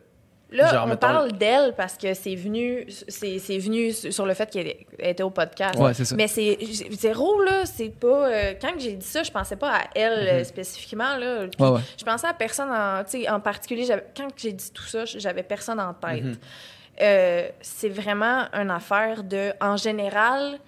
[0.50, 4.32] Là, genre, on mettons- parle d'elle parce que c'est venu, c'est, c'est venu sur le
[4.32, 5.78] fait qu'elle était au podcast.
[5.78, 6.14] Ouais, c'est ça.
[6.16, 6.56] Mais c'est
[6.92, 8.28] zéro, là, c'est pas.
[8.30, 11.46] euh, quand que j'ai dit ça, je pensais pas à elle euh, spécifiquement, là.
[11.48, 11.80] Puis Ouais, ouais.
[11.98, 13.02] Je pensais à personne en,
[13.34, 13.84] en particulier.
[13.84, 16.24] j'avais- Quand j'ai dit tout ça, j'avais personne en tête.
[16.24, 16.36] Mhm.
[17.00, 19.52] Euh, c'est vraiment une affaire de.
[19.60, 20.58] En général,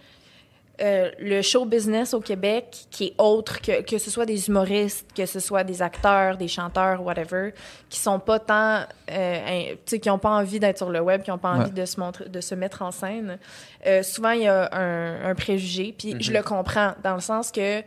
[0.83, 5.07] euh, le show business au Québec, qui est autre que, que ce soit des humoristes,
[5.15, 7.53] que ce soit des acteurs, des chanteurs, whatever,
[7.89, 8.85] qui sont pas tant.
[9.11, 11.51] euh, in- tu sais, qui n'ont pas envie d'être sur le web, qui n'ont pas
[11.51, 13.39] envie de, se montrer, de se mettre en scène.
[13.87, 15.95] Euh, souvent, il y a un, un préjugé.
[15.97, 17.81] Puis je le comprends, dans le sens que.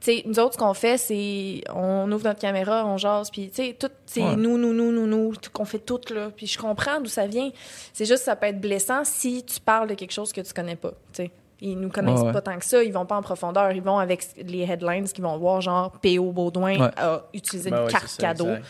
[0.00, 3.50] Tu sais, nous autres, ce qu'on fait, c'est on ouvre notre caméra, on jase, puis
[3.50, 4.34] tu sais, tout, c'est Ouais.
[4.34, 6.30] nous, nous, nous, nous, nous, qu'on fait tout, là.
[6.36, 7.50] Puis je comprends d'où ça vient.
[7.92, 10.52] C'est juste que ça peut être blessant si tu parles de quelque chose que tu
[10.52, 11.30] connais pas, tu sais.
[11.64, 12.32] Ils nous connaissent Ouais, ouais.
[12.32, 12.82] pas tant que ça.
[12.82, 13.70] Ils vont pas en profondeur.
[13.72, 16.32] Ils vont avec les headlines qu'ils vont voir, genre P.O.
[16.32, 16.90] Baudouin Ouais.
[16.96, 18.48] a utilisé Ben une ouais, carte ça, cadeau.
[18.48, 18.64] exact.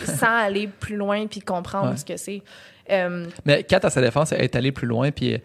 [0.00, 1.96] Tu sais, sans aller plus loin puis comprendre Ouais.
[1.96, 2.42] ce que c'est.
[2.90, 5.40] Euh, Mais Kat, à sa défense, elle est allée plus loin, puis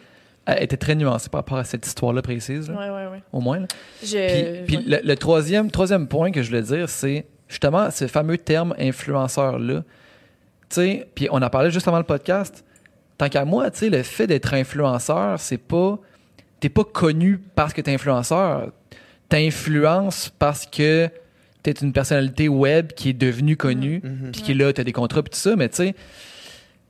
[0.46, 3.24] elle était très nuancée par rapport à cette histoire-là précise, là, ouais, ouais, ouais.
[3.32, 3.60] au moins.
[3.60, 3.68] là.
[4.04, 5.00] Je, Puis, puis ouais.
[5.02, 9.82] le, le troisième, troisième point que je voulais dire, c'est justement ce fameux terme influenceur-là.
[9.82, 9.86] Tu
[10.76, 12.66] sais, puis on en parlait juste avant le podcast.
[13.18, 16.00] Tant qu'à moi, tu sais, le fait d'être influenceur, c'est pas.
[16.60, 18.72] T'es pas connu parce que t'es influenceur.
[19.30, 21.10] T'influences parce que
[21.64, 24.32] t'es une personnalité web qui est devenue connue, Mhm.
[24.32, 25.56] puis qui là, t'as des contrats, puis tout ça.
[25.56, 25.96] Mais tu sais,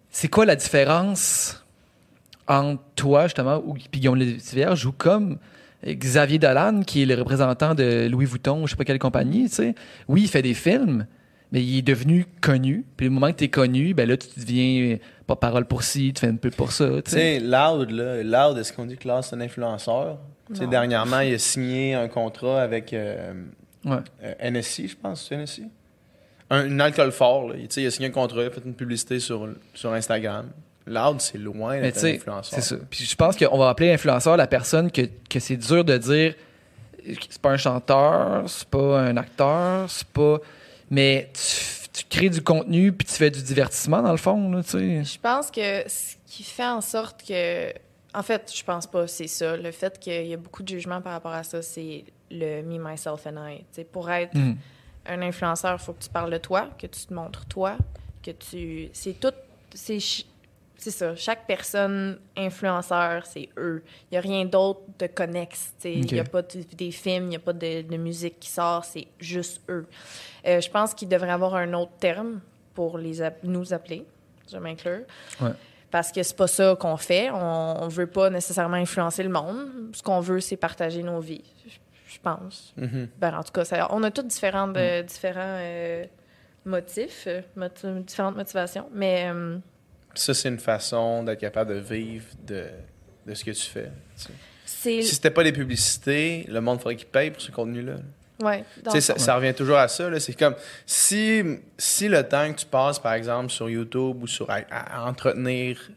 [0.09, 1.63] c'est quoi la différence
[2.47, 5.37] entre toi, justement, ou puis Guillaume Lévierge, ou comme
[5.85, 9.55] Xavier Dolan, qui est le représentant de Louis Vuitton, je sais pas quelle compagnie, tu
[9.55, 9.75] sais?
[10.07, 11.05] Oui, il fait des films,
[11.51, 12.85] mais il est devenu connu.
[12.97, 14.97] Puis le moment que tu es connu, ben là, tu deviens
[15.27, 17.39] pas parole pour ci, tu fais un peu pour ça, tu sais.
[17.39, 20.17] Loud, là, Loud, est-ce qu'on dit que Loud, c'est un influenceur?
[20.47, 20.69] Tu sais, Non.
[20.71, 23.33] dernièrement, il a signé un contrat avec euh,
[23.85, 23.97] Ouais.
[24.23, 25.63] euh, NSI, je pense, c'est NSI?
[26.49, 27.55] Un, une alcool fort, là.
[27.57, 29.93] Il, tu sais, il a signé un contrat, il a fait une publicité sur, sur
[29.93, 30.47] Instagram.
[30.87, 32.59] Loud, c'est loin d'être un influenceur.
[32.59, 32.75] c'est ça.
[32.89, 36.33] Puis je pense qu'on va appeler influenceur la personne que, que c'est dur de dire
[37.05, 40.39] c'est pas un chanteur, c'est pas un acteur, c'est pas.
[40.89, 44.63] Mais tu, tu crées du contenu puis tu fais du divertissement dans le fond, là,
[44.63, 45.03] tu sais.
[45.03, 47.73] Je pense que ce qui fait en sorte que.
[48.13, 49.55] En fait, je pense pas, c'est ça.
[49.55, 52.79] Le fait qu'il y a beaucoup de jugement par rapport à ça, c'est le me,
[52.79, 53.83] myself and I.
[53.91, 54.57] Pour être Mhm.
[55.05, 57.77] un influenceur, il faut que tu parles de toi, que tu te montres toi,
[58.23, 58.89] que tu.
[58.93, 59.33] C'est tout.
[59.75, 59.99] C'est
[60.79, 61.15] c'est ça.
[61.15, 63.83] Chaque personne influenceur, c'est eux.
[64.05, 65.73] Il n'y a rien d'autre de connexe.
[65.83, 68.49] Il n'y a pas de- des films, il n'y a pas de, de musique qui
[68.49, 69.85] sort, c'est juste eux.
[70.47, 72.39] Euh, je pense qu'il devrait avoir un autre terme
[72.73, 74.05] pour les nous appeler.
[74.51, 75.01] Je m'inclure.
[75.41, 75.51] Ouais.
[75.91, 77.29] Parce que c'est pas ça qu'on fait.
[77.31, 79.67] On, on veut pas nécessairement influencer le monde.
[79.93, 81.43] Ce qu'on veut, c'est partager nos vies.
[81.67, 81.73] Je,
[82.13, 82.73] je pense.
[82.77, 83.09] Mhm.
[83.19, 86.05] Ben, en tout cas, ça- on a tous différents, de- différents euh,
[86.65, 88.87] motifs, euh, moti- différentes motivations.
[88.93, 89.57] Mais euh,
[90.15, 92.65] Ça, c'est une façon d'être capable de vivre de,
[93.27, 93.91] de ce que tu fais.
[94.17, 94.25] tu
[94.65, 95.01] sais.
[95.01, 97.95] Si c'était pas des publicités, le monde faudrait qu'il paye pour ce contenu-là.
[98.41, 98.63] Ouais,
[99.01, 100.09] ça, ça revient toujours à ça.
[100.09, 100.19] là.
[100.19, 100.55] C'est comme
[100.85, 101.43] si,
[101.77, 105.89] si le temps que tu passes, par exemple, sur YouTube ou sur à, à entretenir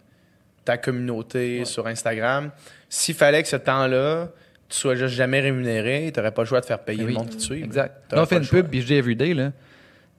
[0.65, 2.51] ta communauté sur Instagram,
[2.89, 4.29] s'il fallait que ce temps-là,
[4.69, 7.13] tu sois juste jamais rémunéré, tu n'aurais pas le choix de faire payer Ben oui.
[7.13, 7.63] le monde qui te suit.
[7.63, 7.95] Exact.
[8.13, 9.53] On fait une pub, puis je dis everyday, là.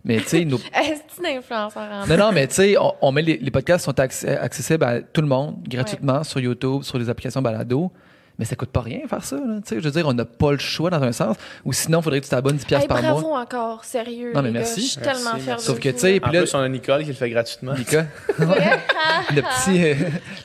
[0.05, 3.21] Mais tu sais, nos- Est-ce influenceur en Non, non, mais tu sais, on, on met
[3.21, 7.09] les, les podcasts sont acc- accessibles à tout le monde gratuitement sur YouTube, sur les
[7.09, 7.91] applications balado.
[8.39, 9.35] Mais ça coûte pas rien faire ça.
[9.35, 9.75] Là, tu sais.
[9.79, 11.37] je veux dire, on n'a pas le choix dans un sens.
[11.65, 13.41] Ou sinon, il faudrait que tu t'abonnes 10$ Hey, par bravo mois.
[13.41, 14.31] encore, sérieux.
[14.33, 14.81] Non, mais merci.
[14.81, 16.27] Je suis tellement fière Sauf que, tu sais, là.
[16.27, 17.73] En là, plus, on a Nicole qui le fait gratuitement.
[17.77, 18.07] Mika,
[18.39, 19.93] le petit, euh,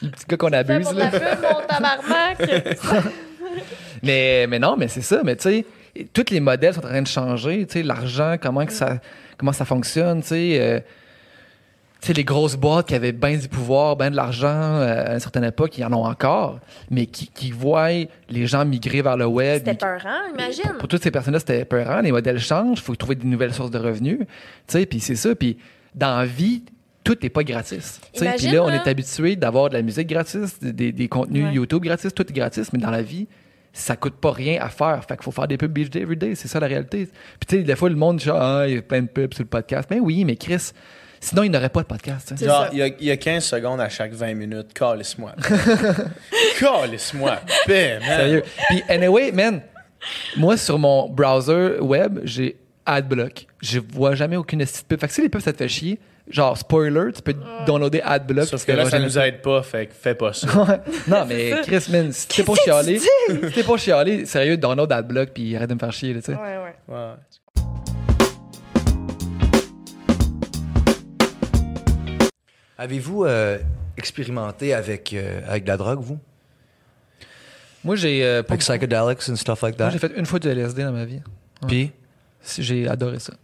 [0.03, 0.85] le petit gars qu'on abuse.
[0.85, 1.11] pour là.
[1.11, 2.75] la pub, mon tabarnak?
[4.03, 5.23] Mais, mais non, mais c'est ça.
[5.25, 5.65] Mais tu sais,
[6.13, 7.67] tous les modèles sont en train de changer.
[7.67, 8.99] Tu sais, l'argent, comment, que ça,
[9.37, 10.21] comment ça fonctionne.
[10.23, 10.81] Tu sais, euh,
[12.01, 15.21] sais, les grosses boîtes qui avaient bien du pouvoir, bien de l'argent euh, à une
[15.21, 16.61] certaine époque, ils en ont encore,
[16.91, 17.89] mais qui, qui voient
[18.29, 19.63] les gens migrer vers le web.
[19.65, 20.63] C'était peurant, imagine.
[20.65, 22.01] Pour, pour toutes ces personnes-là, c'était peurant.
[22.01, 22.79] Les modèles changent.
[22.79, 24.21] Il faut trouver de nouvelles sources de revenus.
[24.67, 25.35] Puis c'est ça.
[25.35, 25.59] Puis
[25.95, 26.63] dans la vie,
[27.03, 28.01] tout n'est pas gratis.
[28.15, 31.55] Puis là, on est habitué d'avoir de la musique gratis, des, des- des contenus Ouais.
[31.55, 32.71] YouTube gratis, tout est gratis.
[32.73, 33.27] Mais dans la vie,
[33.79, 35.03] ça coûte pas rien à faire.
[35.07, 36.35] Fait qu'il faut faire des pubs every day, every day.
[36.35, 37.07] C'est ça la réalité.
[37.07, 39.09] Puis tu sais, des fois, le monde dit genre, ah, il y a plein de
[39.09, 39.89] pubs sur le podcast.
[39.91, 40.73] Mais oui, mais Chris,
[41.21, 42.35] sinon, il n'aurait pas de podcast.
[42.43, 44.73] Genre, il y, a, il y a 15 secondes à chaque 20 minutes.
[44.75, 45.33] Calisse-moi.
[46.59, 47.39] Calisse-moi.
[47.69, 48.03] Man.
[48.03, 48.43] Sérieux.
[48.69, 49.63] Puis, anyway, man,
[50.37, 52.57] moi, sur mon browser web, j'ai
[52.87, 53.47] AdBlock.
[53.61, 55.01] Je vois jamais aucune pub.
[55.01, 55.99] Fait que si les pubs, ça te fait chier,
[56.31, 57.35] genre, spoiler, tu peux
[57.67, 58.47] downloader AdBlock.
[58.47, 60.47] Sauf que là, ça nous aide pas, fait que fais pas ça.
[60.69, 60.81] Ouais.
[61.07, 63.09] non, mais Chris, man, si t'es pas chialé, si
[63.55, 66.33] t'es pas chialé, sérieux, download AdBlock puis arrête de me faire chier, tu sais.
[66.35, 66.95] Ouais, ouais.
[66.95, 67.15] Ouais.
[72.77, 73.59] Avez-vous euh,
[73.97, 76.19] expérimenté avec, euh, avec de la drogue, vous?
[77.85, 79.91] Moi, j'ai euh, psychedelics and stuff like Moi, that?
[79.93, 81.21] j'ai fait une fois du LSD dans ma vie.
[81.67, 81.93] Puis,
[82.59, 83.35] J'ai adoré ça.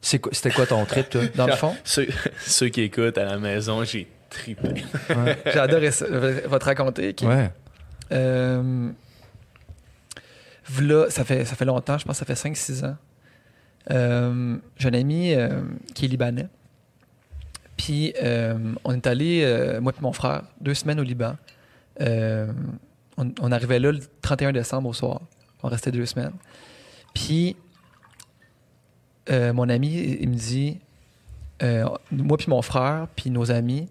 [0.00, 1.22] C'est quoi- c'était quoi ton trip, toi?
[1.34, 2.06] Dans le fond, Ceux,
[2.46, 4.84] ceux qui écoutent à la maison, j'ai trippé.
[5.46, 6.06] j'ai adoré ça.
[6.10, 7.14] Je vais te raconter.
[7.22, 7.50] Ouais.
[8.12, 8.90] Euh,
[10.68, 12.96] v'là, ça fait, ça fait longtemps, je pense que ça fait 5-6 ans.
[13.90, 15.60] Euh, j'ai un ami euh,
[15.94, 16.48] qui est libanais.
[17.76, 21.36] Puis euh, on est allé, euh, moi et mon frère, deux semaines au Liban.
[22.00, 22.50] Euh,
[23.16, 25.20] on, on arrivait là le 31 décembre au soir.
[25.62, 26.32] On restait deux semaines.
[27.14, 27.56] Puis
[29.30, 30.78] euh, mon ami, il me dit,
[31.62, 33.88] euh, moi puis mon frère, puis nos amis,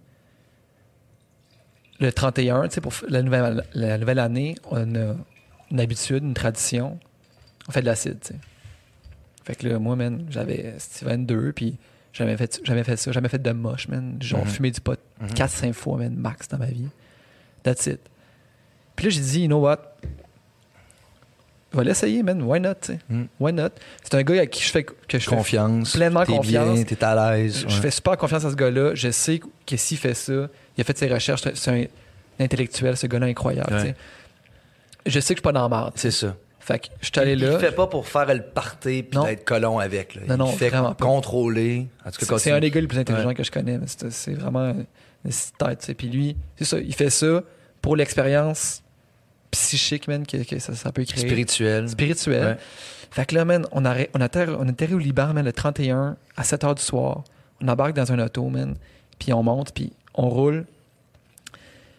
[1.99, 5.15] le 31, tu sais, pour la nouvelle, la nouvelle année, on a,
[5.71, 6.99] une habitude, une tradition.
[7.67, 8.39] On fait de l'acide, tu sais.
[9.43, 11.77] Fait que là, moi, man, j'avais c'était 22, puis
[12.13, 13.11] j'avais fait, jamais fait ça.
[13.11, 14.17] Jamais fait de moche, man.
[14.21, 14.47] Genre, Mhm.
[14.51, 15.29] fumé du pot Mhm.
[15.33, 16.89] 4-5 fois, man, max dans ma vie.
[17.63, 17.99] That's it.
[18.95, 19.79] Puis là, j'ai dit, you know what?
[21.75, 22.41] Je vais l'essayer, man.
[22.41, 22.73] Why not?
[23.09, 23.27] Mhm.
[23.37, 23.69] Why not?
[24.01, 25.91] C'est un gars à qui je fais, que je fais Confiance.
[25.93, 26.73] pleinement t'es confiance.
[26.75, 27.65] bien, t'es à l'aise.
[27.67, 28.95] je fais super confiance à ce gars-là.
[28.95, 30.47] Je sais que s'il fait ça,
[30.77, 31.41] il a fait ses recherches.
[31.53, 31.83] C'est un
[32.43, 33.73] intellectuel, ce gars-là incroyable.
[33.73, 33.95] Ouais.
[35.05, 35.91] Je sais que je suis pas dans la merde.
[35.95, 36.35] C'est ça.
[36.61, 37.51] Fait que je suis allé Il là.
[37.51, 39.25] le fait pas pour faire le party puis Non.
[39.25, 40.15] d'être colon avec.
[40.15, 40.21] Là.
[40.29, 41.05] Non, non, il fait vraiment pas.
[41.05, 41.87] contrôler.
[42.05, 43.35] En tout cas, C'est- un des gars les plus intelligents Ouais.
[43.35, 43.77] que je connais.
[43.77, 44.69] mais C'est vraiment
[45.25, 45.93] une tête.
[45.97, 46.79] Puis lui, c'est ça.
[46.79, 47.43] Il fait ça
[47.81, 48.81] pour l'expérience
[49.55, 51.25] psychique, man, que, que ça, ça peut créer.
[51.25, 51.89] spirituel.
[51.89, 52.45] Spirituel.
[52.45, 52.57] Ouais.
[53.11, 56.43] Fait que là, man, on, arrête, on, on atterrit au Liban, man, le 31 à
[56.43, 57.23] 7 h du soir.
[57.61, 58.75] On embarque dans un auto, man.
[59.19, 60.65] Puis on monte, puis on roule.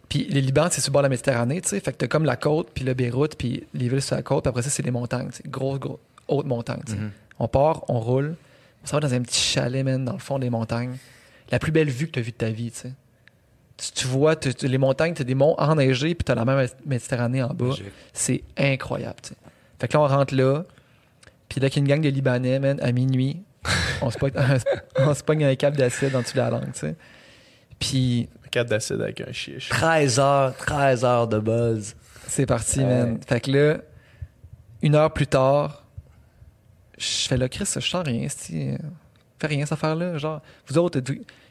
[0.08, 1.80] Puis le Liban, c'est sur le bord de la Méditerranée, tu sais.
[1.80, 4.44] Fait que t'as comme la côte, puis le Beyrouth, puis les villes sur la côte.
[4.44, 5.42] Puis après ça, c'est les montagnes, tu sais.
[5.48, 6.98] Grosses, grosses, hautes montagnes, tu sais.
[6.98, 7.10] Mhm.
[7.38, 8.36] On part, on roule.
[8.84, 10.96] On s'en va dans un petit chalet, man, dans le fond des montagnes.
[11.50, 12.92] La plus belle vue que tu as vue de ta vie, tu sais.
[13.76, 16.34] Tu, tu vois, tu- tu- les montagnes, tu as des monts enneigés, puis tu as
[16.34, 17.66] la même Méditerranée en bas.
[17.66, 17.86] Magique.
[18.12, 19.34] C'est incroyable, tu sais.
[19.78, 20.64] Fait que là, on rentre là,
[21.48, 23.42] puis là, qu'il y a une gang de Libanais, man, à minuit,
[24.02, 24.32] on se pogne,
[24.96, 26.96] on se pogne un câble d'acide en dessous de la langue, tu sais.
[27.78, 29.68] Puis Quatre d'acide avec un chiche.
[29.68, 31.94] 13 heures, 13 heures de buzz.
[32.26, 32.86] c'est parti, Ouais.
[32.86, 33.18] man.
[33.26, 33.76] Fait que là,
[34.80, 35.84] une heure plus tard,
[36.96, 38.78] je fais là, Chris, je sens rien, c'est
[39.38, 40.16] Fais rien, cette affaire-là.
[40.16, 40.98] Genre, vous autres,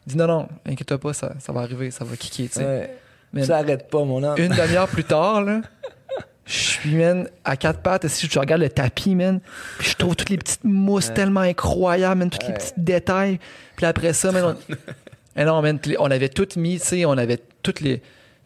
[0.05, 2.65] dit non, non, inquiète pas, ça, ça va arriver, ça va kicker, tu sais.
[2.65, 2.97] Ouais.
[3.33, 4.37] Man, Ça arrête pas, mon homme.
[4.37, 5.61] une demi-heure plus tard, là,
[6.45, 9.39] je suis, man, à quatre pattes, si je regarde le tapis, man,
[9.79, 13.39] puis je trouve toutes les petites mousses tellement incroyables, man, tous les petits détails.
[13.75, 14.75] Puis après ça, man, on...
[15.37, 18.01] Eh non, man, on avait tout mis, tu sais, on avait toutes les,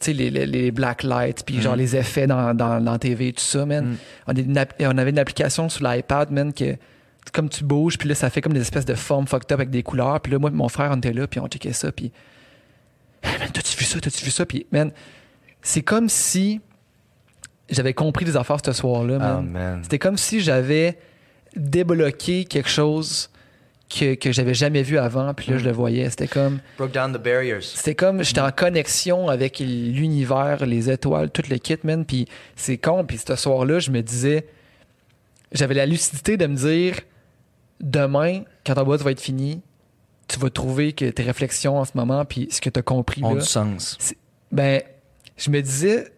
[0.07, 3.63] les, les, les black lights, puis genre les effets dans, dans, dans TV, tout ça,
[3.65, 3.85] man.
[3.85, 3.97] Mm.
[4.25, 6.77] On, a une on avait une application sur l'iPad, man, que
[7.33, 9.69] comme tu bouges, puis là, ça fait comme des espèces de formes fucked up avec
[9.69, 10.19] des couleurs.
[10.19, 12.11] Puis là, moi et mon frère, on était là, puis on checkait ça, puis...
[13.21, 13.99] Hey, man, t'as-tu vu ça?
[13.99, 14.45] T'as-tu vu ça?
[14.45, 14.91] Puis, man,
[15.61, 16.61] c'est comme si
[17.69, 19.35] j'avais compris des affaires ce soir-là, man.
[19.37, 19.79] Ah, man.
[19.83, 20.97] C'était comme si j'avais
[21.55, 23.29] débloqué quelque chose
[23.89, 26.09] que, que j'avais jamais vu avant, puis là, je le voyais.
[26.09, 26.59] C'était comme...
[26.77, 27.61] Broke down the barriers.
[27.61, 32.05] C'était comme j'étais en connexion avec l'univers, les étoiles, tout le kit, man.
[32.05, 33.03] Puis c'est con.
[33.03, 34.45] Puis ce soir-là, je me disais,
[35.51, 36.95] j'avais la lucidité de me dire,
[37.79, 39.61] demain, quand ton boîte va être fini,
[40.27, 43.23] tu vas trouver que tes réflexions en ce moment, puis ce que tu as compris
[43.23, 43.97] Ont là, du sens.
[44.51, 44.81] ben,
[45.37, 46.11] je me disais,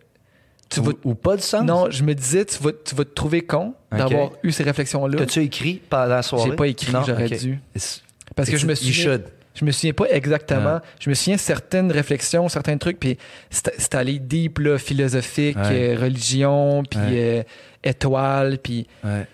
[0.70, 1.64] tu ou, vas, ou pas de sens.
[1.66, 5.18] non, je me disais, tu vas, tu vas te trouver con d'avoir eu ces réflexions-là.
[5.18, 6.50] T'as-tu écrit pendant la soirée?
[6.50, 7.60] J'ai pas écrit, j'aurais dû.
[7.76, 8.02] It's-
[8.36, 9.24] Parce que je me should.
[9.54, 10.76] je me souviens pas exactement.
[10.76, 10.80] Ouais.
[11.00, 13.18] Je me souviens certaines réflexions, certains trucs, puis
[13.50, 15.96] c'était c'était allé deep, là, philosophique, Ouais.
[15.96, 17.40] euh, religion, puis Ouais.
[17.40, 17.44] euh,
[17.84, 19.26] étoile, puis Ouais.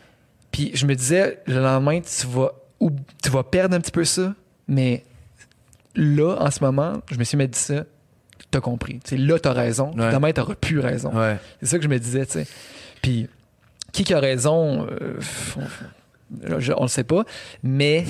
[0.52, 2.91] puis je me disais le lendemain tu vas ou
[3.24, 4.34] tu vas perdre un petit peu ça,
[4.68, 5.03] mais
[5.95, 7.84] là en ce moment, je me suis mis dit ça,
[8.52, 8.99] t'as compris.
[9.03, 10.11] Tu sais, là t'as raison, Ouais.
[10.11, 11.11] demain t'auras plus raison.
[11.14, 11.38] Ouais.
[11.60, 12.48] C'est ça que je me disais, tu sais.
[13.02, 13.28] Puis,
[13.91, 15.19] qui qui a raison, euh,
[16.49, 17.24] on, je- on le sait pas,
[17.64, 18.06] mais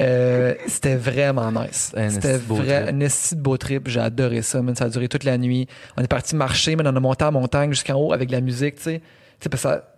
[0.00, 1.92] euh, c'était vraiment nice.
[2.10, 2.94] C'était vrai, trip.
[2.94, 3.88] un esti de beau trip.
[3.88, 4.74] J'ai adoré ça, man.
[4.74, 5.66] Ça a duré toute la nuit.
[5.96, 8.76] On est parti marcher, mais on a monté en montagne jusqu'en haut avec la musique,
[8.76, 9.02] tu sais.
[9.42, 9.88] Sais, parce que ça-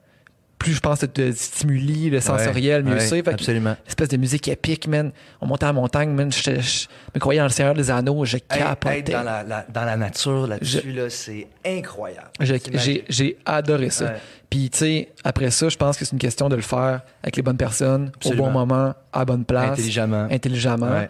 [0.56, 3.28] plus je pense que te stimuli le sensoriel, mieux c'est.
[3.28, 3.76] Absolument.
[3.86, 5.12] espèce de musique épique, man.
[5.42, 6.32] On montait en montagne, man.
[6.32, 8.24] Je, je me croyais dans le Seigneur des Anneaux.
[8.24, 9.00] Je capotais.
[9.00, 12.28] être dans, la, la- dans la nature là-dessus, là, c'est incroyable.
[12.40, 14.04] J'ai- adoré ça.
[14.06, 14.16] Ouais.
[14.48, 17.36] Puis, tu sais, après ça, je pense que c'est une question de le faire avec
[17.36, 18.44] les bonnes personnes, Absolument.
[18.44, 20.28] au bon moment, à la bonne place, Intelligemment.
[20.30, 21.02] intelligemment.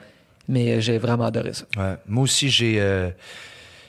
[0.49, 1.65] Mais euh, j'ai vraiment adoré ça.
[2.09, 3.11] Moi aussi, j'ai euh,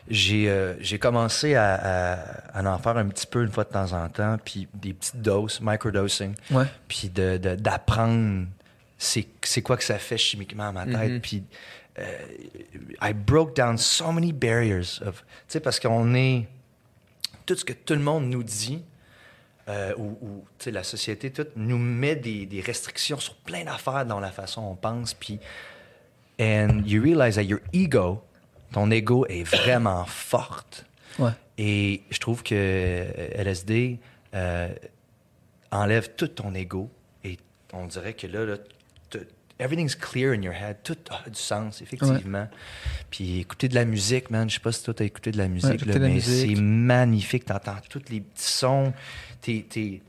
[0.09, 3.69] j'ai euh, j'ai commencé à, à- à en faire un petit peu une fois de
[3.69, 6.65] temps en temps, puis des petites doses, microdosing, Ouais.
[6.87, 8.45] puis de- de- d'apprendre
[8.97, 11.19] c'est c'est quoi que ça fait chimiquement à ma tête, Mm-hmm.
[11.21, 11.43] puis
[11.99, 12.17] euh,
[13.01, 16.47] I broke down so many barriers of, tu sais, parce qu'on est
[17.45, 18.83] tout ce que tout le monde nous dit.
[19.67, 24.29] euh, ou, la société tout nous met des, des restrictions sur plein d'affaires dans la
[24.31, 25.39] façon dont on pense puis
[26.39, 28.21] and you realize that your ego,
[28.71, 30.85] ton ego est vraiment forte.
[31.19, 31.31] Ouais.
[31.57, 33.05] Et je trouve que euh,
[33.35, 33.99] LSD
[34.33, 34.69] euh,
[35.71, 36.89] enlève tout ton ego
[37.23, 37.37] et
[37.73, 38.57] on dirait que là,
[39.59, 42.47] everything's clear in your head, tout a du sens, effectivement.
[43.09, 45.47] Puis écouter de la musique, man, je sais pas si toi t'as écouté de la
[45.47, 48.91] musique, là, mais c'est magnifique, t'entends tous les petits sons,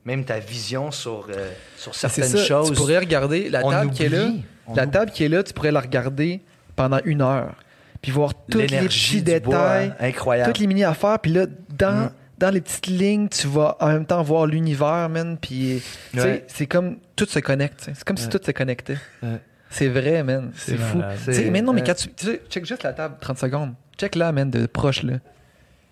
[0.04, 2.44] même ta vision sur, euh, sur certaines ça.
[2.44, 2.70] choses.
[2.70, 4.30] Tu pourrais regarder la table qui est là.
[4.66, 4.92] On La oublie.
[4.92, 6.40] table qui est là, tu pourrais la regarder
[6.74, 7.54] pendant une heure.
[8.02, 10.52] Puis voir tous les petits bois, détails, incroyable.
[10.52, 11.18] toutes les mini-affaires.
[11.18, 11.46] Puis là,
[11.78, 12.10] dans, Mm.
[12.38, 15.36] dans les petites lignes, tu vas en même temps voir l'univers, man.
[15.40, 15.82] Puis,
[16.14, 16.44] Ouais.
[16.48, 17.80] c'est comme tout se connecte.
[17.94, 18.98] C'est comme si tout se connectait.
[19.22, 19.40] Ouais.
[19.70, 20.52] C'est vrai, man.
[20.54, 21.02] C'est fou.
[21.50, 23.74] mais non, mais quand tu, tu sais, check juste la table, 30 secondes.
[23.98, 25.14] Check là, man, de proche, là.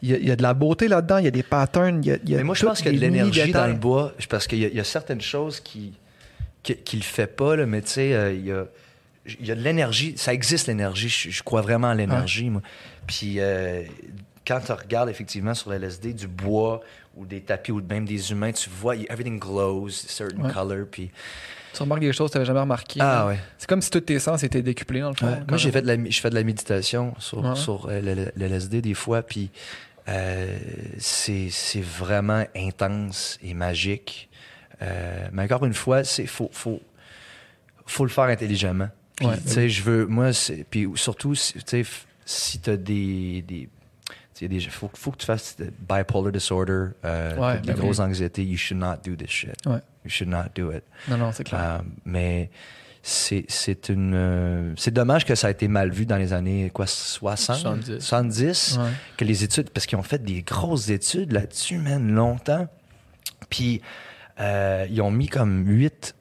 [0.02, 2.02] Il y, a, il y a de la beauté là-dedans, il y a des patterns,
[2.04, 3.50] il y a, il y a Mais moi, je pense qu'il y a de l'énergie
[3.52, 5.94] dans le bois, parce qu'il y, a- il y a certaines choses qui
[6.62, 8.64] qui, qui le fait pas, là, mais tu sais, euh, il y a
[9.26, 12.62] il y a de l'énergie, ça existe l'énergie, je, je crois vraiment à l'énergie, moi.
[13.06, 13.82] Puis euh,
[14.46, 16.80] quand tu regardes effectivement sur l'LSD du bois
[17.16, 20.52] ou des tapis ou même des humains, tu vois, everything glows, certain Ouais.
[20.52, 21.10] color, puis
[21.72, 23.00] Tu remarques des choses que tu n'avais jamais remarquées.
[23.02, 23.38] Ah, ouais.
[23.58, 25.42] C'est comme si tous tes sens étaient décuplés, dans le fond.
[25.48, 28.46] Moi, j'ai fait de la, je fais de la méditation sur, sur euh, le, le
[28.46, 29.50] LSD des fois, puis
[30.08, 30.56] euh,
[30.98, 34.28] c'est c'est vraiment intense et magique.
[34.82, 36.80] Euh, mais encore une fois, c'est faut, faut,
[37.86, 38.88] faut le faire intelligemment.
[39.16, 41.84] Puis, Ouais, tu sais, je veux, moi, c'est- puis surtout, tu sais,
[42.24, 43.68] si t'as des, des
[44.08, 47.76] tu sais, des, faut, faut que tu fasses de bipolar disorder, euh, Ouais, des ben
[47.76, 48.04] grosses oui.
[48.06, 49.54] anxiétés, you should not do this shit.
[49.66, 49.78] Ouais.
[50.04, 50.82] You should not do it.
[51.08, 51.60] Non, non, c'est clair.
[51.60, 52.50] Euh, mais
[53.06, 56.70] c'est c'est une euh, c'est dommage que ça a été mal vu dans les années
[56.72, 58.00] quoi 60 70.
[58.00, 58.90] 70 Ouais.
[59.18, 62.66] que les études parce qu'ils ont fait des grosses études là-dessus man longtemps
[63.50, 63.82] puis
[64.40, 66.14] euh, ils ont mis comme huit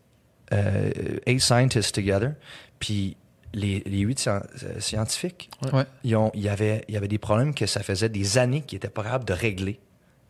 [1.25, 2.33] eight scientists together
[2.83, 3.15] puis
[3.53, 4.41] les, les huit euh,
[4.79, 5.85] scientifiques Ouais.
[6.03, 8.59] ils ont, il, y avait, il y avait des problèmes que ça faisait des années
[8.61, 9.79] qu'ils n'étaient pas capables de régler.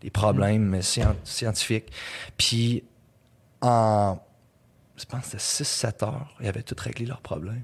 [0.01, 1.91] Des problèmes scien- scientifiques.
[2.37, 2.83] Puis,
[3.61, 4.19] en,
[4.97, 5.63] je pense que c'était
[5.97, 7.63] 6-7 heures, ils avaient tout réglé leurs problèmes.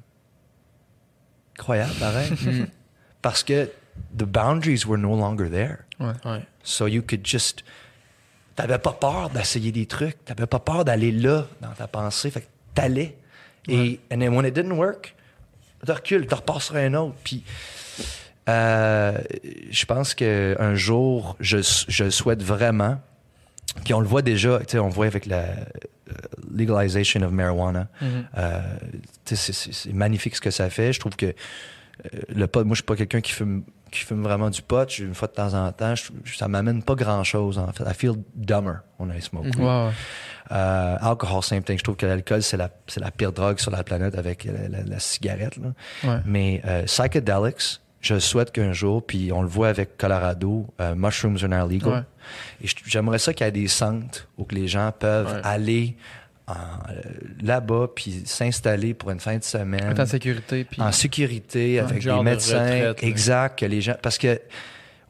[1.55, 2.31] Incroyable, pareil.
[3.21, 3.69] Parce que
[4.17, 5.79] the boundaries were no longer there.
[5.99, 6.41] Ouais.
[6.63, 7.63] So you could just.
[8.55, 10.23] T'avais pas peur d'essayer des trucs.
[10.25, 12.31] T'avais pas peur d'aller là dans ta pensée.
[12.31, 13.17] Fait que t'allais.
[13.71, 15.15] Et and then when it didn't work,
[15.85, 17.15] tu recules, tu repasses sur un autre.
[17.23, 17.43] Puis
[18.47, 19.17] euh,
[19.69, 22.99] je pense qu'un jour, je, je souhaite vraiment.
[23.85, 25.53] Puis on le voit déjà, tu sais, on le voit avec la euh,
[26.51, 27.87] legalization of marijuana.
[28.01, 28.27] Mhm.
[28.37, 28.61] Euh,
[29.25, 30.91] c'est- magnifique ce que ça fait.
[30.93, 31.33] Je trouve que
[32.33, 34.97] le pot, moi, je suis pas quelqu'un qui fume, qui fume vraiment du pot.
[34.99, 37.83] Une fois de temps en temps, je- ça m'amène pas grand chose, en fait.
[37.89, 39.47] I feel dumber when I smoke.
[39.57, 39.89] Ouais.
[40.51, 41.77] Euh, alcohol, same thing.
[41.77, 44.67] Je trouve que l'alcool, c'est la, c'est la pire drogue sur la planète avec la,
[44.67, 45.57] la- la cigarette.
[45.57, 45.69] là.
[46.03, 46.19] Ouais.
[46.25, 51.37] Mais euh, psychedelics, je souhaite qu'un jour, puis on le voit avec Colorado, euh, mushrooms
[51.43, 51.89] are now legal.
[51.89, 52.03] Ouais.
[52.63, 55.41] Et j'aimerais ça qu'il y ait des centres où que les gens peuvent Ouais.
[55.43, 55.97] aller
[57.41, 60.63] là-bas puis s'installer pour une fin de semaine en sécurité.
[60.63, 60.81] Puis...
[60.81, 63.07] en sécurité avec des de médecins retraite, là.
[63.07, 64.39] exact que les gens parce que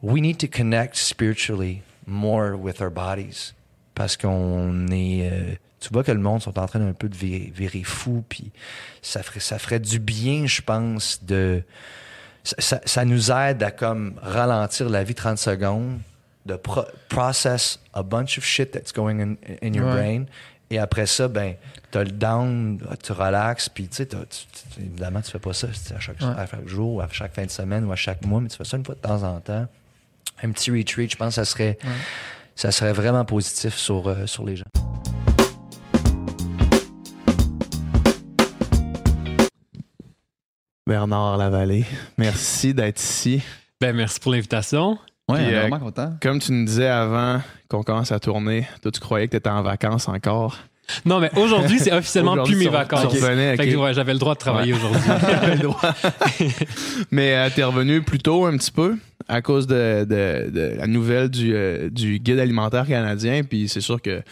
[0.02, 3.52] we need to connect spiritually more with our bodies
[3.94, 7.16] parce qu'on est euh, tu vois que le monde sont en train d'un peu de
[7.16, 8.50] virer, virer fou puis
[9.02, 11.62] ça ferait ça ferait du bien je pense de
[12.42, 15.98] ça, ça- ça nous aide à comme ralentir la vie 30 secondes
[16.46, 19.92] de pro- process a bunch of shit that's going in, in your Ouais.
[19.94, 20.24] brain
[20.70, 21.54] et après ça ben
[21.90, 24.08] t'as le down tu relaxes puis tu sais
[24.78, 25.66] évidemment tu fais pas ça
[25.96, 26.26] à chaque, Ouais.
[26.28, 28.64] à chaque jour à chaque fin de semaine ou à chaque mois mais tu fais
[28.64, 29.66] ça une fois de temps en temps
[30.42, 31.90] un petit retreat je pense que ça serait Ouais.
[32.54, 34.64] ça serait vraiment positif sur, euh, sur les gens
[40.86, 41.84] Bernard Lavallée,
[42.18, 43.42] merci d'être ici.
[43.80, 44.98] Ben, merci pour l'invitation.
[45.28, 46.14] On est euh, vraiment content.
[46.20, 47.40] Comme tu nous disais avant
[47.70, 50.58] qu'on commence à tourner, toi, tu croyais que tu étais en vacances encore?
[51.04, 53.02] Non, mais aujourd'hui, c'est officiellement Aujourd'hui, plus mes vacances.
[53.02, 55.00] tu revenais, Fait que, ouais, j'avais le droit de travailler aujourd'hui.
[55.30, 55.80] J'avais le droit.
[57.10, 58.96] Mais euh, t'es revenu plus tôt un petit peu
[59.28, 63.42] à cause de, de- de la nouvelle du, euh, du guide alimentaire canadien.
[63.44, 64.22] Puis c'est sûr que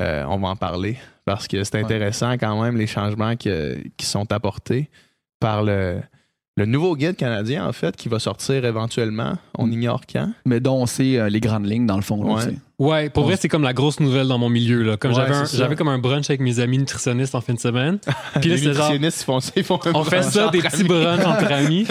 [0.00, 4.06] euh, on va en parler parce que c'est intéressant quand même les changements que- qui
[4.06, 4.90] sont apportés
[5.40, 6.00] par le,
[6.56, 9.34] le nouveau guide canadien en fait qui va sortir éventuellement.
[9.56, 10.30] On ignore quand.
[10.46, 12.22] Mais dont on sait euh, les grandes lignes, dans le fond.
[12.36, 12.44] là,
[12.84, 13.10] Ouais.
[13.10, 14.82] pour vrai, c'est comme la grosse nouvelle dans mon milieu.
[14.82, 14.96] Là.
[14.96, 17.58] Comme Ouais, j'avais, un- j'avais comme un brunch avec mes amis nutritionnistes en fin de
[17.60, 17.98] semaine.
[18.40, 20.42] Puis là, les genre, nutritionnistes ils font ça, ils font un on fait brunch ça,
[20.44, 20.88] entre des petits amis.
[20.88, 21.86] brunchs entre amis.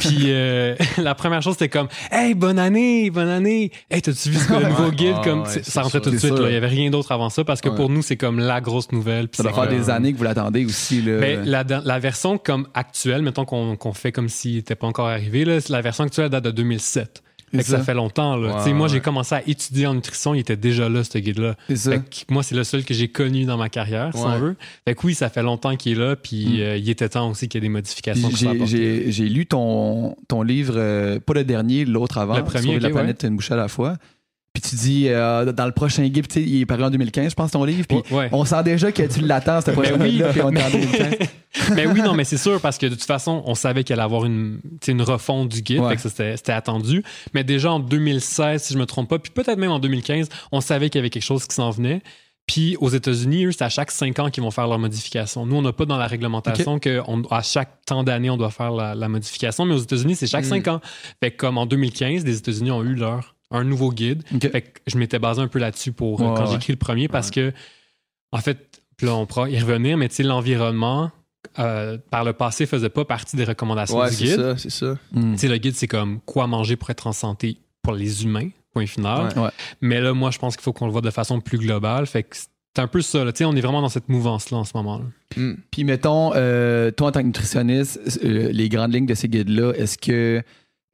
[0.00, 3.70] Puis euh, la première chose, c'était comme Hey, bonne année, bonne année.
[3.90, 5.14] Hey, t'as-tu vu ce que le nouveau guide?
[5.18, 6.02] Ah, comme, ouais, ça rentrait sûr.
[6.02, 6.38] tout de suite.
[6.38, 6.48] là.
[6.48, 7.76] Il y avait rien d'autre avant ça parce que Ouais.
[7.76, 9.28] pour nous, c'est comme la grosse nouvelle.
[9.28, 11.00] Puis Ça doit faire des années que vous l'attendez aussi.
[11.02, 11.18] Là.
[11.18, 15.08] Ben, la, la version comme actuelle, mettons qu'on qu'on fait comme s'il n'était pas encore
[15.08, 17.22] arrivé, là, c'est la version actuelle date de 2007.
[17.58, 17.78] Fait que C'est ça.
[17.78, 17.84] ça.
[17.84, 18.36] fait longtemps.
[18.36, 18.62] Là.
[18.64, 18.92] Ouais, moi, ouais.
[18.92, 21.54] j'ai commencé à étudier en nutrition, il était déjà là, ce guide-là.
[22.30, 24.26] Moi, c'est le seul que j'ai connu dans ma carrière, si Ouais.
[24.34, 24.56] on veut.
[24.86, 26.60] Fait que oui, ça fait longtemps qu'il est là, puis Mm.
[26.60, 28.30] euh, il était temps aussi qu'il y ait des modifications.
[28.34, 28.66] J'ai, apportées.
[28.66, 32.80] j'ai- j'ai lu ton, ton livre, euh, pas le dernier, l'autre avant, Le premier, Sauver
[32.80, 33.96] la planète une bouchée à la fois.
[34.54, 37.50] Puis tu dis, euh, dans le prochain sais, il est paru en 2015, je pense,
[37.50, 37.86] ton livre.
[37.88, 38.28] Puis Ouais.
[38.30, 40.86] on sent déjà que tu l'attends, ce prochain oui, guide-là, puis on est en mais-
[40.86, 41.14] 2015.
[41.74, 44.04] mais oui, non, mais c'est sûr parce que de toute façon, on savait qu'il allait
[44.04, 45.90] avoir une, une refonte du guide, Ouais.
[45.90, 47.02] fait que ça, c'était attendu.
[47.34, 50.60] Mais déjà en 2016, si je me trompe pas, puis peut-être même en 2015, on
[50.60, 52.00] savait qu'il y avait quelque chose qui s'en venait.
[52.46, 55.46] Puis aux États-Unis, eux, c'est à chaque cinq ans qu'ils vont faire leur modification.
[55.46, 58.50] Nous, on n'a pas dans la réglementation que on- à chaque temps d'année, on doit
[58.50, 60.48] faire la, la modification, mais aux États-Unis, c'est chaque Mm.
[60.48, 60.80] cinq ans.
[61.20, 64.22] Fait que comme en 2015, les États-Unis ont eu leur un nouveau guide.
[64.40, 66.50] Fait que je m'étais basé un peu là-dessus pour euh, Ouais, quand ouais.
[66.50, 67.52] j'ai écrit le premier parce que
[68.32, 71.10] en fait, là on pourra y revenir, mais tu sais l'environnement
[71.58, 74.36] euh, par le passé faisait pas partie des recommandations Ouais, du c'est guide.
[74.36, 74.94] ça, c'est ça.
[75.12, 75.32] Hmm.
[75.32, 78.48] Tu sais, le guide, c'est comme quoi manger pour être en santé pour les humains,
[78.72, 79.28] point final.
[79.36, 79.42] Ouais.
[79.44, 79.50] Ouais.
[79.82, 82.06] Mais là, moi, je pense qu'il faut qu'on le voit de façon plus globale.
[82.06, 83.24] Fait que c'est un peu ça.
[83.24, 83.32] là.
[83.32, 84.98] Tu sais, on est vraiment dans cette mouvance-là en ce moment.
[85.00, 85.52] là.
[85.70, 89.74] Puis mettons, euh, toi en tant que nutritionniste, euh, les grandes lignes de ces guides-là,
[89.76, 90.42] est-ce que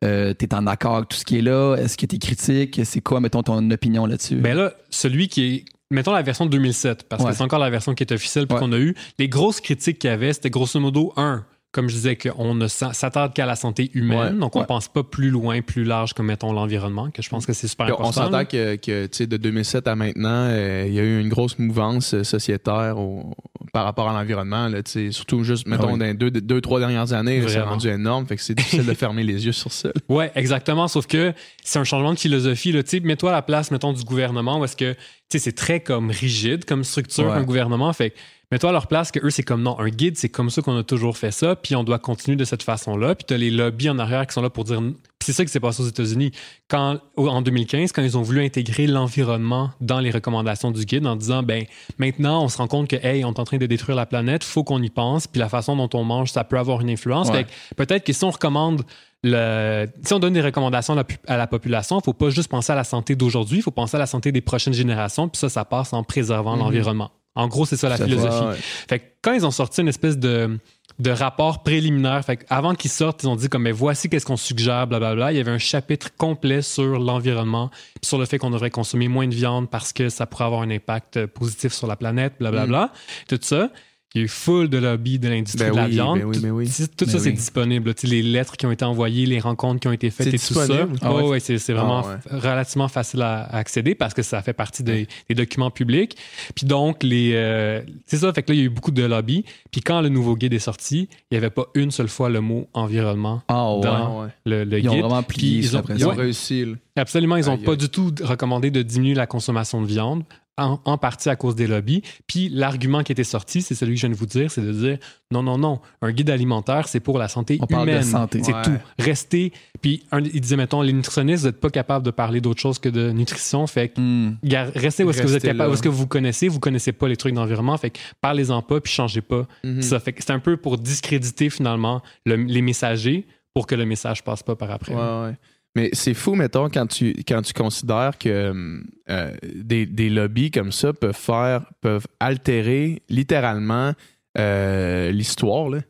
[0.03, 1.77] tu es en accord avec tout ce qui est là?
[1.77, 2.81] Est-ce que tu es critique?
[2.85, 4.37] C'est quoi, mettons, ton opinion là-dessus?
[4.37, 5.65] Ben là, celui qui est.
[5.93, 7.31] Mettons la version de 2007, parce Ouais.
[7.31, 8.95] que c'est encore la version qui est officielle puis qu'on a eue.
[9.19, 12.67] Les grosses critiques qu'il y avait, c'était grosso modo, un, comme je disais, qu'on ne
[12.67, 14.19] s'attarde qu'à la santé humaine.
[14.19, 14.31] Ouais.
[14.33, 14.67] donc, on Ouais.
[14.67, 17.87] pense pas plus loin, plus large que, mettons, l'environnement, que je pense que c'est super
[17.87, 18.09] important.
[18.09, 21.59] on s'entend que, que de 2007 à maintenant, euh, il y a eu une grosse
[21.61, 23.35] mouvance euh, sociétaire au-
[23.73, 24.69] par rapport à l'environnement.
[25.13, 25.99] Surtout juste, mettons, Ah oui.
[26.01, 28.27] dans les deux, deux, trois dernières années, c'est rendu énorme.
[28.27, 29.91] Fait que c'est difficile de fermer les yeux sur ça.
[30.09, 30.89] Ouais, exactement.
[30.89, 31.33] Sauf que
[31.63, 32.73] c'est un changement de philosophie.
[33.05, 34.97] Mets-toi à la place, mettons, du gouvernement où est-ce que
[35.29, 37.93] c'est très comme rigide comme structure, un gouvernement.
[37.93, 38.17] Fait que
[38.51, 40.77] mets-toi à leur place que eux, c'est comme non, un guide, c'est comme ça qu'on
[40.77, 43.15] a toujours fait ça, puis on doit continuer de cette façon-là.
[43.15, 44.81] Puis tu as les lobbies en arrière qui sont là pour dire.
[45.23, 46.33] C'est ça qui s'est passé aux États-Unis.
[46.69, 51.15] Quand, en 2015, quand ils ont voulu intégrer l'environnement dans les recommandations du guide en
[51.15, 51.67] disant, ben
[51.99, 54.43] maintenant, on se rend compte que, hey, on est en train de détruire la planète,
[54.45, 57.29] faut qu'on y pense, puis la façon dont on mange, ça peut avoir une influence.
[57.29, 57.47] Ouais.
[57.77, 58.83] Peut-être que si on recommande
[59.23, 60.97] le, si on donne des recommandations
[61.27, 63.97] à la, population, il faut pas juste penser à la santé d'aujourd'hui, il faut penser
[63.97, 66.63] à la santé des prochaines générations, puis ça, ça passe en préservant Mhm.
[66.63, 67.11] l'environnement.
[67.35, 68.45] En gros, c'est ça la Ça philosophie.
[68.45, 68.57] ouais.
[68.89, 70.59] Fait que quand ils ont sorti une espèce de,
[70.99, 74.27] de rapport préliminaire, fait que avant qu'ils sortent, ils ont dit comme mais voici qu'est-ce
[74.27, 75.33] qu'on suggère, blablabla.
[75.33, 77.71] Il y avait un chapitre complet sur l'environnement,
[78.01, 80.63] puis sur le fait qu'on devrait consommer moins de viande parce que ça pourrait avoir
[80.63, 82.93] un impact euh, positif sur la planète, blablabla.
[83.29, 83.71] Tout ça.
[84.15, 86.19] Il y a eu full de lobby de l'industrie Ben de la oui, viande.
[86.19, 86.67] ben oui, ben oui.
[86.99, 87.95] tout Ben ça, c'est disponible.
[87.95, 90.35] Tu sais, les lettres qui ont été envoyées, les rencontres qui ont été faites C'est
[90.35, 90.65] et tout ça.
[90.69, 91.29] Ah Ah ouais, ouais.
[91.29, 92.39] ouais, c'est c'est vraiment Ah ouais.
[92.41, 96.17] relativement facile à, à accéder parce que ça fait partie des, des documents publics.
[96.57, 99.05] Puis donc, les, euh, c'est ça, fait que là, il y a eu beaucoup de
[99.05, 99.45] lobby.
[99.71, 102.41] Puis quand le nouveau guide est sorti, il n'y avait pas une seule fois le
[102.41, 103.81] mot environnement Ah ouais.
[103.83, 104.29] dans Ouais.
[104.45, 105.01] le, le Ils ont guide.
[105.05, 106.65] vraiment Puis plié ils ça ont, Ils ont réussi.
[106.97, 110.25] Absolument, ils n'ont pas du tout recommandé de diminuer la consommation de viande,
[110.61, 112.03] en, en partie à cause des lobbies.
[112.27, 114.73] Puis l'argument qui était sorti, c'est celui que je viens de vous dire, c'est de
[114.73, 114.99] dire
[115.33, 118.03] non, non, non, un guide alimentaire, c'est pour la santé On parle de humaine.
[118.03, 118.41] santé.
[118.43, 118.63] C'est Ouais.
[118.63, 118.73] tout.
[118.99, 119.53] Restez.
[119.81, 122.79] Puis un- il disait, mettons, les nutritionnistes, vous n'êtes pas capable de parler d'autre chose
[122.79, 123.67] que de nutrition.
[123.67, 124.37] Fait que Hmm.
[124.45, 126.93] gar- restez où est-ce que vous êtes capable, où est-ce que vous connaissez, vous connaissez
[126.93, 127.77] pas les trucs d'environnement.
[127.77, 129.47] Fait que parlez-en pas, puis changez pas.
[129.65, 129.83] Mhm.
[129.83, 133.85] Ça fait que c'est un peu pour discréditer finalement le- les messagers pour que le
[133.87, 134.95] message passe pas par après.
[134.95, 135.37] Ouais, ouais.
[135.77, 140.73] Mais c'est fou, mettons, quand tu, quand tu considères que euh, des, des lobbies comme
[140.73, 143.93] ça peuvent faire, peuvent altérer littéralement
[144.37, 145.71] euh, l'histoire.
[145.71, 145.81] Tu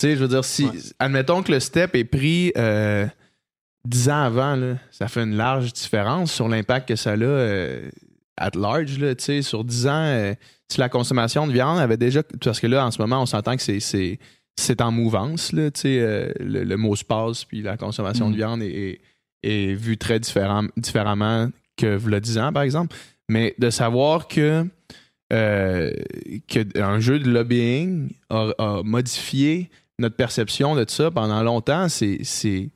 [0.00, 0.68] sais, je veux dire, si,
[0.98, 3.06] admettons que le step est pris euh,
[3.84, 7.88] dix ans avant, là, ça fait une large différence sur l'impact que ça a euh,
[8.36, 10.34] at large, là, tu sais, sur dix ans.
[10.68, 12.24] si la consommation de viande avait déjà.
[12.42, 14.80] Parce que là, en ce moment, on s'entend que c'est.
[14.80, 18.32] en mouvance, là, tu sais, le, le mot se passe, puis la consommation Mm.
[18.32, 19.00] de viande est, est,
[19.42, 22.96] est vue très différem- différemment que le 10 ans, par exemple.
[23.28, 24.66] Mais de savoir que,
[25.32, 25.90] euh,
[26.48, 32.18] que un jeu de lobbying a, a modifié notre perception de ça pendant longtemps, c'est,
[32.22, 32.70] c'est,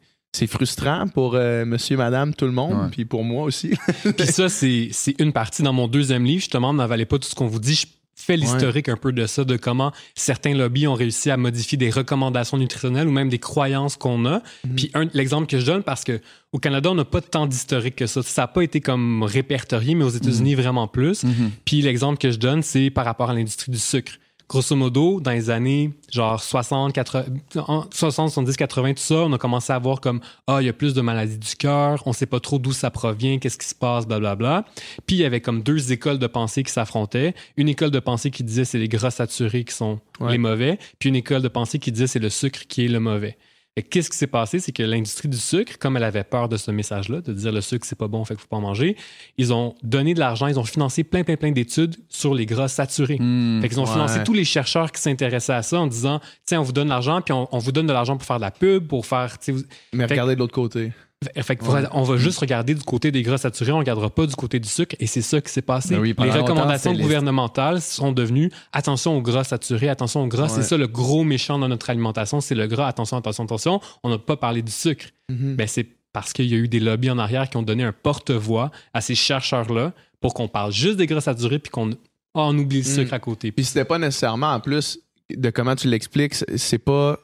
[0.47, 3.73] frustrant pour euh, monsieur, madame, tout le monde, puis pour moi aussi.
[4.17, 6.41] Puis ça, c'est c'est une partie dans mon deuxième livre.
[6.41, 7.75] Justement, n'avalez pas tout ce qu'on vous dit.
[7.75, 7.87] Je
[8.27, 11.91] fais l'historique un peu de ça, de comment certains lobbies ont réussi à modifier des
[11.91, 14.43] recommandations nutritionnelles ou même des croyances qu'on a.
[14.77, 16.21] Puis un- l'exemple que je donne, parce que
[16.53, 18.23] au Canada, on n'a pas tant d'historique que ça.
[18.23, 21.25] Ça n'a pas été comme répertorié, mais aux États-Unis, vraiment plus.
[21.25, 21.51] Mhm.
[21.65, 24.13] Puis l'exemple que je donne, c'est par rapport à l'industrie du sucre.
[24.49, 27.25] Grosso modo, dans les années genre 60, 80,
[27.57, 30.69] en 60, 70, 80, tout ça, on a commencé à voir comme ah, il y
[30.69, 33.67] a plus de maladies du cœur, on sait pas trop d'où ça provient, qu'est-ce qui
[33.67, 34.65] se passe, blablabla.
[35.07, 37.35] Puis il y avait comme deux écoles de pensée qui s'affrontaient.
[37.57, 40.33] Une école de pensée qui disait c'est les gras saturés qui sont Ouais.
[40.33, 43.01] les mauvais, puis une école de pensée qui disait c'est le sucre qui est le
[43.01, 43.37] mauvais.
[43.79, 44.59] Et qu'est-ce qui s'est passé?
[44.59, 47.61] C'est que l'industrie du sucre, comme elle avait peur de ce message-là, de dire le
[47.61, 48.97] sucre, c'est pas bon, fait qu'il faut pas en manger,
[49.37, 52.69] ils ont donné de l'argent, ils ont financé plein, plein, plein d'études sur les gras
[52.69, 53.19] saturés.
[53.21, 53.61] Hmm.
[53.61, 53.93] Fait qu'ils ont Ouais.
[53.93, 56.91] financé tous les chercheurs qui s'intéressaient à ça en disant, tiens, on vous donne de
[56.91, 59.37] l'argent, puis on, on vous donne de l'argent pour faire de la pub, pour faire,
[59.49, 59.61] vous-
[59.93, 60.93] Mais Fait- regardez de l'autre côté.
[61.41, 64.27] Fait que on va juste regarder du côté des gras saturés, on ne regardera pas
[64.27, 65.95] du côté du sucre, et c'est ça qui s'est passé.
[65.95, 70.49] Ben oui, les longtemps, recommandations gouvernementales sont devenues attention aux gras saturés, attention aux gras.
[70.49, 72.87] C'est ça le gros méchant dans notre alimentation, c'est le gras.
[72.87, 73.81] Attention, attention, attention.
[74.03, 75.07] On n'a pas parlé du sucre.
[75.31, 77.93] Ben, c'est parce qu'il y a eu des lobbies en arrière qui ont donné un
[77.93, 81.91] porte-voix à ces chercheurs-là pour qu'on parle juste des gras saturés puis qu'on
[82.35, 83.15] on oublie le sucre Mm.
[83.15, 83.53] à côté.
[83.53, 84.99] Puis c'était pas nécessairement, en plus
[85.35, 87.19] de comment tu l'expliques, c'est pas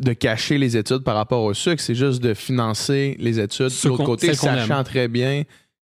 [0.00, 3.88] de cacher les études par rapport au sucre, c'est juste de financer les études de
[3.88, 5.44] l'autre côté, sachant très bien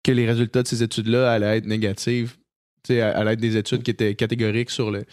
[0.04, 2.38] que les résultats de ces études-là allaient être négatifs,
[2.84, 5.06] tu sais, allaient être des études qui étaient catégoriques sur le,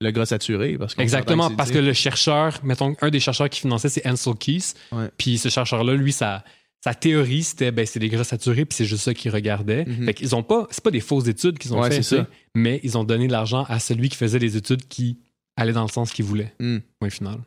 [0.00, 0.76] le gras saturé.
[0.78, 4.74] Parce Exactement, parce que le chercheur, mettons, un des chercheurs qui finançait, c'est Ansel Keys.
[4.92, 5.10] Ouais.
[5.16, 6.44] Puis ce chercheur-là, lui, sa,
[6.82, 9.84] sa théorie, c'était ben, c'est des gras saturés, puis c'est juste ça qu'il regardait.
[9.84, 10.06] Mhm.
[10.06, 12.16] Fait qu'ils ont pas, c'est pas des fausses études qu'ils ont Ouais, fait, c'est ça.
[12.16, 15.18] tu sais, mais ils ont donné de l'argent à celui qui faisait les études qui
[15.56, 16.54] allaient dans le sens qu'il voulait.
[16.60, 16.78] Mm.
[17.00, 17.38] Point final.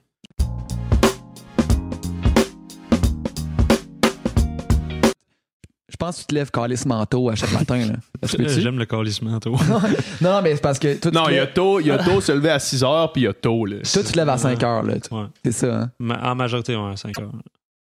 [6.01, 7.93] Pense que tu te lèves calice manteau à chaque matin.
[8.37, 9.57] J'aime le calissement, toi.
[10.21, 12.19] non, mais c'est parce que toi, Non, il y a tôt, il y a tôt
[12.21, 13.65] se lever à 6 heures, puis il y a tôt.
[13.65, 13.77] Là.
[13.77, 14.83] toi, tu te lèves à 5 heures.
[14.83, 14.93] Là.
[15.11, 15.25] Ouais.
[15.45, 15.75] C'est ça.
[15.81, 15.91] Hein?
[15.99, 17.31] Ma- En majorité, ouais, 5 heures.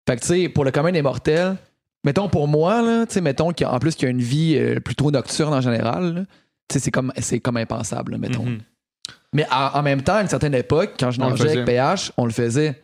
[0.08, 1.56] Fait que, tu sais, pour le commun des mortels,
[2.04, 4.80] mettons pour moi, là, tu sais, mettons qu'en plus qu'il y a une vie euh,
[4.80, 6.26] plutôt nocturne en général,
[6.68, 8.44] tu sais, c'est comme, c'est comme impensable, là, mettons.
[8.44, 8.58] Mhm.
[9.34, 11.64] Mais en, en même temps, à une certaine époque, quand je nageais avec.
[11.64, 12.82] PH, on le faisait.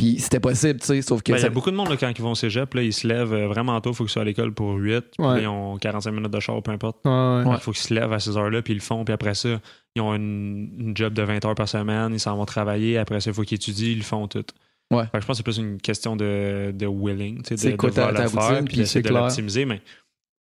[0.00, 1.30] Puis c'était possible, tu sais, sauf que.
[1.32, 2.92] Ben, Il y a beaucoup de monde là, quand ils vont au cégep, là, ils
[2.94, 5.42] se lèvent euh, vraiment tôt, il faut qu'ils soient à l'école pour 8, puis Ouais.
[5.42, 7.00] ils ont 45 minutes de char, peu importe.
[7.04, 7.10] Ouais,
[7.44, 7.54] ouais.
[7.56, 9.60] Il faut qu'ils se lèvent à ces heures-là, puis ils le font, puis après ça,
[9.94, 13.20] ils ont une, une job de 20 heures par semaine, ils s'en vont travailler, après
[13.20, 14.42] ça, il faut qu'ils étudient, ils le font tout.
[14.90, 15.04] Ouais.
[15.04, 17.76] Fait que je pense que c'est plus une question de, de willing, tu sais, de,
[17.76, 19.82] quoi de faire, routine, puis c'est de l'optimiser, mais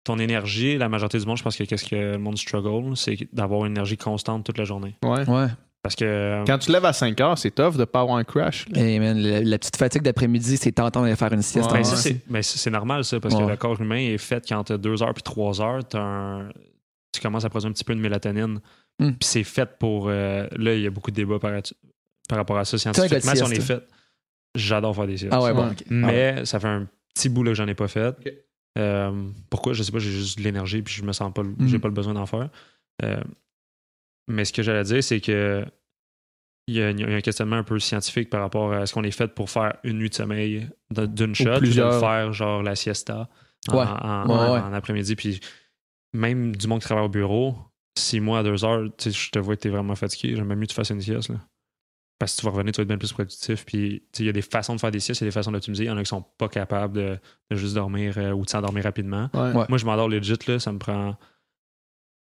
[0.05, 3.17] ton énergie, la majorité du monde, je pense que qu'est-ce que le monde struggle, c'est
[3.33, 4.95] d'avoir une énergie constante toute la journée.
[5.03, 5.27] Ouais.
[5.27, 5.47] Ouais.
[5.83, 8.25] Parce que euh, Quand tu lèves à 5 heures, c'est tough de pas avoir un
[8.25, 8.67] crash.
[8.75, 11.71] Hey, man, la, la petite fatigue d'après-midi, c'est tentant d'aller faire une sieste.
[11.71, 11.85] Ouais, ouais.
[11.85, 13.45] c'est, ça, c'est normal, ça, parce Ouais.
[13.45, 16.01] que le corps humain est fait quand tu as 2 heures puis 3 heures, t'as
[16.01, 16.49] un-
[17.13, 18.61] tu commences à produire un petit peu de mélatonine.
[18.99, 19.11] Hmm.
[19.13, 20.09] Puis c'est fait pour.
[20.09, 21.53] euh, là, il y a beaucoup de débats par,
[22.29, 23.35] par rapport à ça de scientifiquement.
[23.35, 23.83] Si on est fait.
[24.57, 25.33] J'adore faire des siestes.
[25.33, 25.71] Ah ouais, bon.
[25.91, 28.15] Mais ça fait un petit bout là, que j'en ai pas fait.
[28.79, 29.13] Euh,
[29.51, 29.73] pourquoi?
[29.73, 31.89] Je sais pas, j'ai juste de l'énergie puis je me sens pas, le- j'ai pas
[31.89, 32.49] le besoin d'en faire.
[33.05, 33.21] Euh,
[34.29, 35.65] mais ce que j'allais dire, c'est que
[36.69, 38.93] il y, a, il y a un questionnement un peu scientifique par rapport à ce
[38.93, 41.99] qu'on est fait pour faire une nuit de sommeil d'une shot ou de plusieurs.
[41.99, 43.29] faire genre la siesta
[43.71, 43.85] en, Ouais.
[43.87, 44.61] en- Ouais, en- ouais.
[44.61, 45.17] en après-midi.
[45.17, 45.41] Puis
[46.13, 47.57] même du monde qui travaille au bureau,
[47.99, 50.37] six mois à deux heures, tu je te vois que t'es vraiment fatigué.
[50.37, 51.31] J'aime mieux que tu fasses une sieste.
[51.31, 51.37] Là.
[52.19, 53.65] Parce que tu vas revenir, tu vas être bien plus productif.
[53.65, 55.35] Puis tu il y a des façons de faire des siestes, il y a des
[55.35, 55.85] façons d'optimiser.
[55.85, 57.19] Il y en a qui sont pas capables de,
[57.51, 59.31] de juste dormir euh, ou de s'endormir rapidement.
[59.33, 59.53] Ouais.
[59.53, 59.65] Ouais.
[59.71, 61.17] Moi, je m'endors legit, là, ça me prend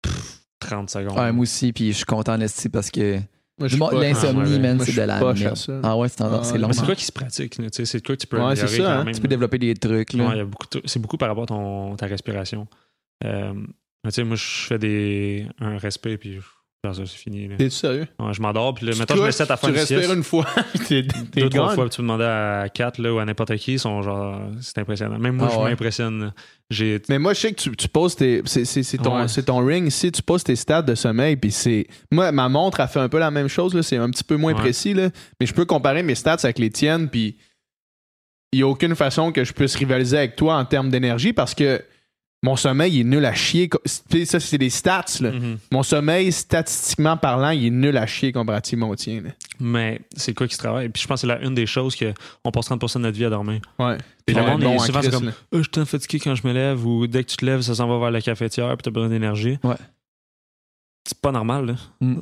[0.02, 0.33] pff,
[0.64, 1.18] 30 secondes.
[1.18, 3.20] Ouais, moi aussi, puis je suis content, Lestie, parce que
[3.60, 5.58] l'insomnie, man, c'est de la merde.
[5.84, 6.70] Ah ouais, c'est tendance, Ah, c'est long.
[6.86, 7.58] Quoi qui se pratique?
[7.58, 9.04] là, tu sais, C'est quoi que tu peux Ouais, améliorer ça, quand hein.
[9.04, 9.14] même.
[9.16, 10.26] Tu peux développer des trucs, là.
[10.28, 12.68] Ouais, il y a beaucoup de- c'est beaucoup par rapport à ton, ta respiration.
[13.24, 13.54] Euh,
[14.04, 16.40] mais tu sais, moi, je fais des, un respect, puis
[16.92, 17.48] c'est fini.
[17.58, 18.08] T'es sérieux?
[18.20, 20.14] Ouais, je m'endors, puis là, mettons, je me set à faire tu une respires sieste.
[20.14, 20.46] une fois,
[20.90, 23.74] t'es Deux, trois fois, puis tu peux demander à quatre là, ou à n'importe qui,
[23.74, 25.18] ils sont genre, c'est impressionnant.
[25.18, 26.34] Même moi, Ah je m'impressionne.
[27.08, 28.42] Mais moi, je sais que tu, tu poses tes.
[28.46, 29.28] C'est, ton, Ouais.
[29.30, 31.88] c'est ton ring ici, tu poses tes stats de sommeil, puis c'est.
[32.12, 34.36] Moi, ma montre a fait un peu la même chose, là, c'est un petit peu
[34.36, 37.38] moins précis, là, mais je peux comparer mes stats avec les tiennes, puis
[38.52, 41.56] il n'y a aucune façon que je puisse rivaliser avec toi en termes d'énergie parce
[41.56, 41.82] que
[42.44, 43.70] mon sommeil il est nul à chier.
[44.26, 45.32] Ça, c'est des stats, là.
[45.32, 45.58] Mhm.
[45.72, 49.22] Mon sommeil, statistiquement parlant, il est nul à chier comparativement au tien.
[49.22, 49.30] là.
[49.60, 50.90] Mais c'est quoi qui se travaille?
[50.90, 53.26] Puis je pense que c'est la une des choses qu'on passe 30% de notre vie
[53.26, 53.62] à dormir.
[53.80, 53.98] Ouais.
[54.26, 55.32] Puis le monde, bon est en souvent, comme.
[55.32, 57.76] Ah, je suis fatigué quand je me lève, ou dès que tu te lèves, ça
[57.76, 59.58] s'en va vers la cafetière, puis t'as besoin d'énergie.
[59.64, 59.76] Ouais.
[61.08, 61.76] C'est pas normal, là.
[62.02, 62.22] Mm.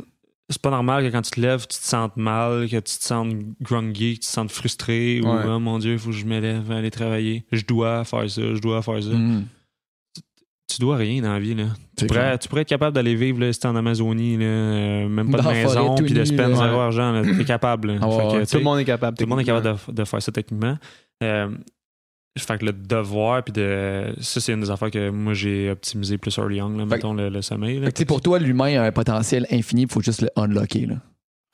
[0.50, 3.04] C'est pas normal que quand tu te lèves, tu te sentes mal, que tu te
[3.04, 5.44] sentes grungy, que tu te sentes frustré, ou Ouais.
[5.48, 7.46] oh mon Dieu, il faut que je me lève, aller travailler.
[7.52, 9.10] Je dois faire ça, je dois faire ça.
[9.10, 9.46] Mm.
[10.76, 11.66] Tu dois rien dans la vie, là.
[11.98, 15.08] Tu pourrais, tu pourrais être capable d'aller vivre, là, si t'es en Amazonie, là, euh,
[15.10, 17.22] même pas Dans de maison, puis de spend zéro argent, là.
[17.24, 18.08] T'es capable, là.
[18.08, 18.46] Ouais, Fait que, ouais.
[18.46, 19.18] tu Tout le monde est capable.
[19.18, 20.78] tout le monde est capable de, de faire ça techniquement.
[21.24, 21.50] Euh,
[22.40, 24.14] fait que le devoir, puis de.
[24.22, 27.14] Ça, c'est une des affaires que moi, j'ai optimisé plus early young, là, Fait- mettons,
[27.14, 27.80] le, le sommeil.
[27.80, 27.86] là.
[27.88, 30.30] Fait que, tu sais, pour toi, l'humain a un potentiel infini, il faut juste le
[30.38, 30.86] unlocker.
[30.86, 30.96] Là.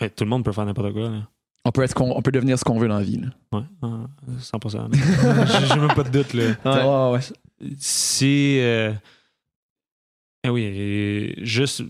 [0.02, 1.10] Ouais, tout le monde peut faire n'importe quoi.
[1.10, 1.27] Là.
[1.65, 3.19] On, peut être, ce qu'on- on peut devenir ce qu'on veut dans la vie.
[3.19, 3.27] Là.
[3.57, 4.06] Ouais, ah,
[4.39, 4.77] 100%.
[4.77, 5.45] là.
[5.60, 6.34] J'ai j'ai même pas de doute.
[6.34, 6.44] Là.
[6.64, 7.19] Ouais, ouais.
[7.79, 8.57] Si.
[8.59, 8.91] euh,
[10.43, 11.84] eh oui, juste.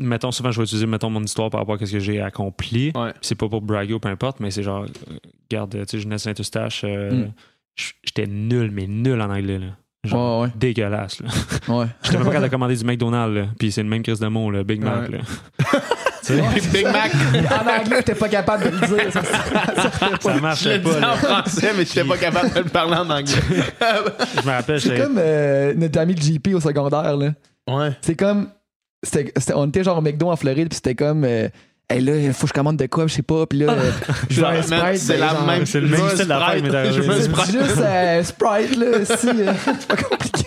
[0.00, 2.90] Mettons, souvent, je vais utiliser mettons, mon histoire par rapport à ce que j'ai accompli.
[2.96, 3.12] Ouais.
[3.20, 5.18] C'est pas pour braguer ou peu importe, mais c'est genre, euh,
[5.50, 7.32] regarde, tu sais, Jeunesse Saint-Eustache, euh, Mm.
[7.76, 9.58] j- j'étais nul, mais nul en anglais.
[9.60, 9.76] Là.
[10.02, 10.52] Genre, Ouais, ouais.
[10.56, 11.20] dégueulasse.
[11.20, 11.28] Là.
[11.68, 11.86] Ouais.
[12.02, 13.46] J'étais même pas capable de commander du McDonald's, là.
[13.58, 15.08] puis c'est le même crise de mots, le Big Mac.
[15.10, 15.18] Là.
[16.72, 17.12] Big Mac.
[17.50, 19.12] En anglais, t'es pas capable de le dire.
[19.12, 19.38] Ça, ça,
[19.76, 19.90] ça,
[20.20, 21.12] Ça Je marchait le dis pas.
[21.12, 23.34] en français, mais j'étais pas capable de le parler en anglais.
[24.40, 25.02] Je me rappelle, C'est j'étais.
[25.02, 27.16] comme euh, notre ami le JP au secondaire.
[27.16, 27.30] Là.
[27.68, 27.90] Ouais.
[28.00, 28.48] C'est comme.
[29.54, 31.24] on était genre au McDo en Floride, puis c'était comme.
[31.24, 31.48] euh,
[31.90, 33.44] Hey là, il faut que je commande de quoi, je sais pas.
[33.46, 33.90] Puis là, euh,
[34.30, 34.96] je veux un Sprite.
[34.96, 36.30] c'est ben, la genre, même c'est le même je style Sprite.
[36.30, 36.70] arrivé.
[36.94, 37.52] Je veux Sprite.
[37.52, 39.28] Juste euh, Sprite, là, si.
[39.28, 40.46] euh, c'est pas compliqué.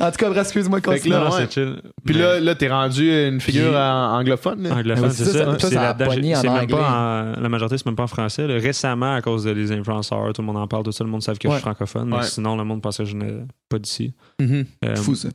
[0.00, 1.12] En tout cas, bref, excuse-moi, continue.
[1.14, 1.46] là, Non, ouais.
[1.48, 1.80] c'est chill.
[2.04, 4.62] Puis Mais- là, là t'es rendu une figure Puis- en- anglophone.
[4.62, 4.74] là.
[4.76, 5.44] Anglophone, c'est ça, ça.
[5.44, 5.68] ça, ça,
[5.98, 6.66] C'est même anglais.
[6.76, 6.90] pas
[7.36, 8.46] en- la majorité, c'est même pas en français.
[8.46, 8.54] là.
[8.58, 11.38] Récemment, à cause des influenceurs, tout le monde en parle, tout ça, le monde savent
[11.38, 12.08] que je suis francophone.
[12.08, 14.12] Mais sinon, le monde pensait que je n'étais pas d'ici.
[14.40, 14.64] Mhm.
[14.84, 15.28] Euh, Fou, ça.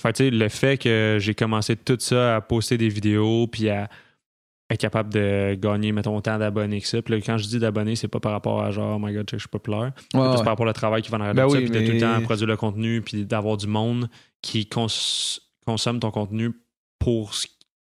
[0.00, 3.46] Fait que, tu sais, le fait que j'ai commencé tout ça à poster des vidéos
[3.46, 3.88] puis à
[4.72, 7.00] être capable de gagner, mettons, autant d'abonnés que ça.
[7.02, 9.28] Puis là, quand je dis d'abonnés, c'est pas par rapport à genre, oh my god,
[9.30, 9.92] je suis populaire.
[9.96, 10.44] C'est Ouais, plus ouais.
[10.44, 12.20] par rapport au travail qui va en arrière Ben ça, puis de tout le temps
[12.22, 14.08] produire le contenu, puis d'avoir du monde
[14.40, 14.86] qui cons-
[15.66, 16.50] consomme ton contenu
[16.98, 17.46] pour ce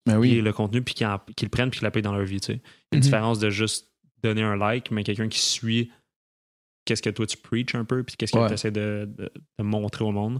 [0.05, 2.15] Ben qui est le contenu, puis qui, en- qui le prennent, puis qui l'appellent dans
[2.15, 2.39] leur vie.
[2.41, 2.61] tu sais.
[2.91, 3.03] Une Mhm.
[3.03, 3.89] différence de juste
[4.21, 5.91] donner un like, mais quelqu'un qui suit
[6.85, 8.47] qu'est-ce que toi tu preaches un peu, puis qu'est-ce que Ouais.
[8.47, 10.39] tu essaies de, de- de montrer au monde.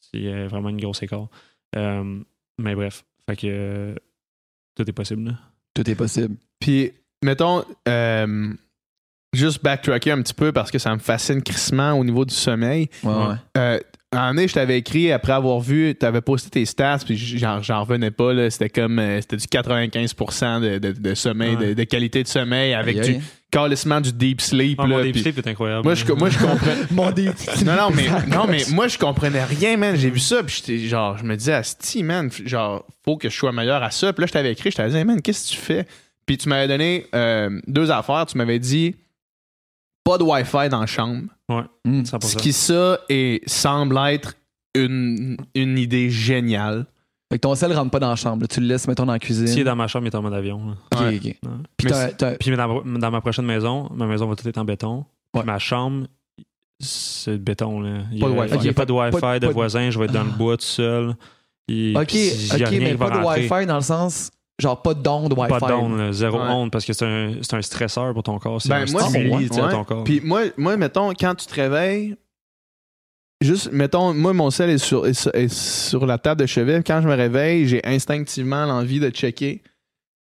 [0.00, 1.28] C'est euh, vraiment une grosse écart.
[1.76, 2.22] Euh,
[2.58, 3.94] mais bref, fait que euh,
[4.74, 5.24] tout est possible.
[5.24, 5.38] là.
[5.74, 6.36] Tout est possible.
[6.60, 6.92] Puis,
[7.24, 8.52] mettons, euh,
[9.32, 12.88] juste backtracker un petit peu parce que ça me fascine crissement au niveau du sommeil.
[13.02, 13.34] Ouais, ouais.
[13.56, 13.80] Euh,
[14.12, 18.10] donné, je t'avais écrit après avoir vu, tu avais posté tes stats, puis j'en, revenais
[18.10, 18.50] pas.
[18.50, 21.68] C'était comme euh, c'était du 95% de, de, de sommeil, Ouais.
[21.68, 23.16] de, de qualité de sommeil avec du.
[23.52, 24.80] Calissement du deep sleep.
[24.82, 25.84] Ah, mon là, deep puis- sleep est incroyable.
[25.84, 26.74] Moi, je, moi, je comprends.
[26.90, 27.26] Mon dé.
[27.64, 29.94] Non, non, mais, non, mais moi, je comprenais rien, man.
[29.94, 33.36] J'ai vu ça, puis j'étais genre, je me disais, Asti, man, genre, faut que je
[33.36, 34.12] sois meilleur à ça.
[34.12, 35.86] Puis là, je t'avais écrit, je t'avais dit, Hey, man, qu'est-ce que tu fais?
[36.26, 38.26] Puis tu m'avais donné euh, deux affaires.
[38.26, 38.96] Tu m'avais dit,
[40.02, 41.22] pas de Wi-Fi dans la chambre.
[41.84, 42.02] Mm.
[42.02, 42.26] 100%.
[42.26, 44.34] Ce qui, ça, et semble être
[44.74, 46.86] une, une idée géniale.
[47.32, 48.42] Fait que ton sel rentre pas dans la chambre.
[48.42, 48.46] là.
[48.46, 49.46] Tu le laisses, mettons, dans la cuisine.
[49.46, 50.60] S'il est dans ma chambre, il est en mode avion.
[50.66, 50.72] là.
[50.92, 51.16] Ok, Ouais.
[51.16, 51.24] ok.
[51.24, 51.36] Ouais.
[51.78, 54.46] Puis Mais t'as- c'est- t'as- Puis dans, dans ma prochaine maison, ma maison va tout
[54.46, 55.06] être en béton.
[55.32, 55.46] Puis Ouais.
[55.46, 56.06] ma chambre,
[56.78, 57.80] c'est béton.
[57.80, 58.00] Là.
[58.12, 58.54] Il Pas de y a- Wi-Fi.
[58.56, 59.90] Il n'y a pas de Wi-Fi Pas de- de pas de-.
[59.90, 61.14] Je vais être dans le bois tout seul.
[61.68, 63.76] Et Ok, puis y a ok, rien mais qui va pas de rentrer, Wi-Fi dans
[63.76, 64.30] le sens.
[64.58, 65.58] Genre, pas d'onde Wi-Fi.
[65.58, 66.48] Pas d'onde, là, zéro Ouais.
[66.50, 68.60] onde, parce que c'est un, c'est un stresseur pour ton corps.
[68.60, 69.72] C'est Ben, un moi, stimuli, c'est- tu sais, à ouais.
[69.72, 70.04] ton corps.
[70.04, 72.14] Puis moi, moi, mettons, quand tu te réveilles,
[73.44, 76.82] juste, mettons, moi, mon sel est sur, est sur, est sur la table de chevet.
[76.86, 79.62] Quand je me réveille, j'ai instinctivement l'envie de checker.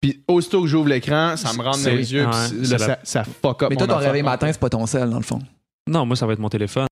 [0.01, 2.25] Puis aussitôt que j'ouvre l'écran, ça me rentre dans les yeux.
[2.25, 4.59] ouais, puis c'est là, la- ça, ça fuck up Mais toi, ton réveil matin, c'est
[4.59, 5.39] pas ton sel, dans le fond.
[5.87, 6.87] Non, moi, ça va être mon téléphone.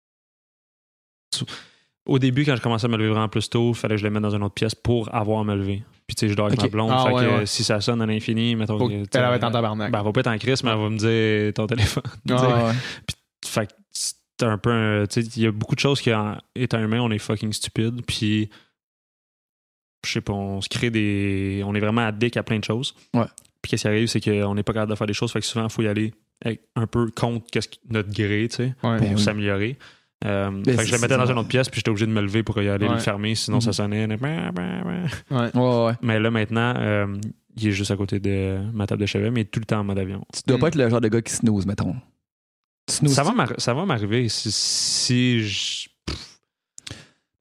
[2.06, 4.06] Au début, quand je commençais à me lever vraiment plus tôt, il fallait que je
[4.06, 5.84] le mette dans une autre pièce pour avoir à me lever.
[6.08, 6.66] Puis, tu sais, je dors avec Ok.
[6.66, 6.90] ma blonde.
[6.92, 7.46] Ah, fait ouais, que ouais.
[7.46, 8.80] si ça sonne à l'infini, mettons.
[8.88, 9.92] Que, sais, va être en tabarnak.
[9.92, 12.04] Ben, elle va pas être en crise, mais elle va me dire ton téléphone.
[12.32, 12.74] Ah, ouais.
[13.46, 13.70] Fait
[14.42, 17.18] un peu un- il y a beaucoup de choses qui, en étant humain, on est
[17.20, 18.02] fucking stupide.
[18.06, 18.50] Puis,
[20.06, 21.62] je sais pas, on se crée des.
[21.66, 22.94] On est vraiment addict à plein de choses.
[23.14, 23.26] Ouais.
[23.62, 25.32] Puis, qu'est-ce qui arrive, c'est qu'on n'est pas capable de faire des choses.
[25.32, 26.14] Fait que souvent, il faut y aller
[26.76, 27.46] un peu contre
[27.90, 28.98] notre gré, tu sais, Ouais.
[28.98, 29.22] pour Ben oui.
[29.22, 29.78] s'améliorer.
[30.26, 32.12] Euh, Ben, fait que je le mettais dans une autre pièce, puis j'étais obligé de
[32.12, 32.94] me lever pour y aller Ouais.
[32.94, 33.62] le fermer, sinon Mhm.
[33.62, 34.08] ça sonnait.
[34.18, 34.64] bah, bah,
[35.32, 35.50] bah.
[35.54, 35.94] Ouais.
[36.02, 37.18] Mais là, maintenant, euh,
[37.58, 39.84] il est juste à côté de ma table de chevet, mais tout le temps en
[39.84, 40.24] mode avion.
[40.34, 40.60] Tu dois Mm.
[40.62, 41.96] pas être le genre de gars qui snooze, mettons.
[42.90, 45.88] Ça va m'arri- ça va m'arriver si, si je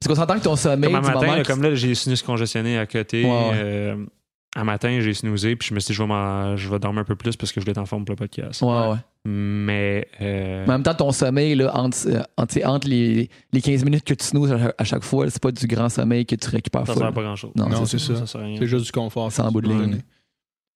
[0.01, 1.95] Parce qu'on s'entend que ton sommeil, Comme matin, moment là, que- comme là, j'ai
[2.25, 3.25] congestionné à côté.
[3.25, 3.51] Ouais, ouais.
[3.55, 4.07] euh,
[4.57, 7.05] un matin, j'ai snoozé, puis je me suis dit, je vais, je vais dormir un
[7.05, 8.63] peu plus parce que je voulais être en forme pour le podcast.
[8.63, 8.97] Ouais, ouais.
[9.25, 10.09] Mais.
[10.21, 13.85] euh, Mais en même temps, ton sommeil, là, entre, euh, entre, entre les, les 15
[13.85, 16.49] minutes que tu snoozes à, à chaque fois, c'est pas du grand sommeil que tu
[16.49, 17.51] récupères ça sert à pas grand-chose.
[17.57, 18.15] Non, Non, c'est ça.
[18.39, 18.57] rien.
[18.59, 19.31] C'est juste du confort.
[19.33, 20.01] C'est en bout de ligne.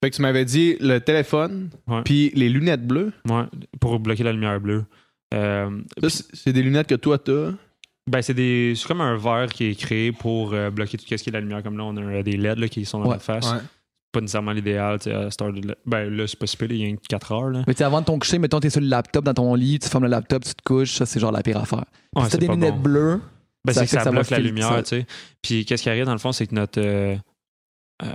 [0.03, 1.71] Fait que tu m'avais dit le téléphone,
[2.05, 3.13] puis les lunettes bleues.
[3.29, 3.45] Ouais,
[3.81, 4.85] pour bloquer la lumière bleue.
[5.35, 5.71] Euh,
[6.03, 7.53] Ça, c'est- c'est des lunettes que toi, t'as?
[8.11, 11.15] ben, c'est des c'est comme un verre qui est créé pour euh, bloquer tout ce
[11.15, 11.63] qui est la lumière.
[11.63, 13.13] Comme là, on a des LED là, qui sont dans Ouais.
[13.13, 13.51] notre face.
[13.53, 13.59] Ouais.
[14.11, 14.99] Pas nécessairement l'idéal.
[14.99, 17.49] tu sais, à heure de- Ben là, c'est pas si il y a 4 heures.
[17.49, 17.63] Là.
[17.67, 19.79] Mais tu sais, avant de ton coucher, mettons, t'es sur le laptop dans ton lit,
[19.79, 21.85] tu fermes le laptop, tu te couches, ça, c'est genre la pire affaire.
[22.15, 22.81] Ouais, si t'as c'est des lunettes bon.
[22.83, 23.21] bleues,
[23.65, 25.07] Ben, Ça c'est que ça, que ça va bloque la lumière, ça- tu sais.
[25.41, 27.15] Puis qu'est-ce qui arrive dans le fond, c'est que notre, euh,
[28.03, 28.07] euh,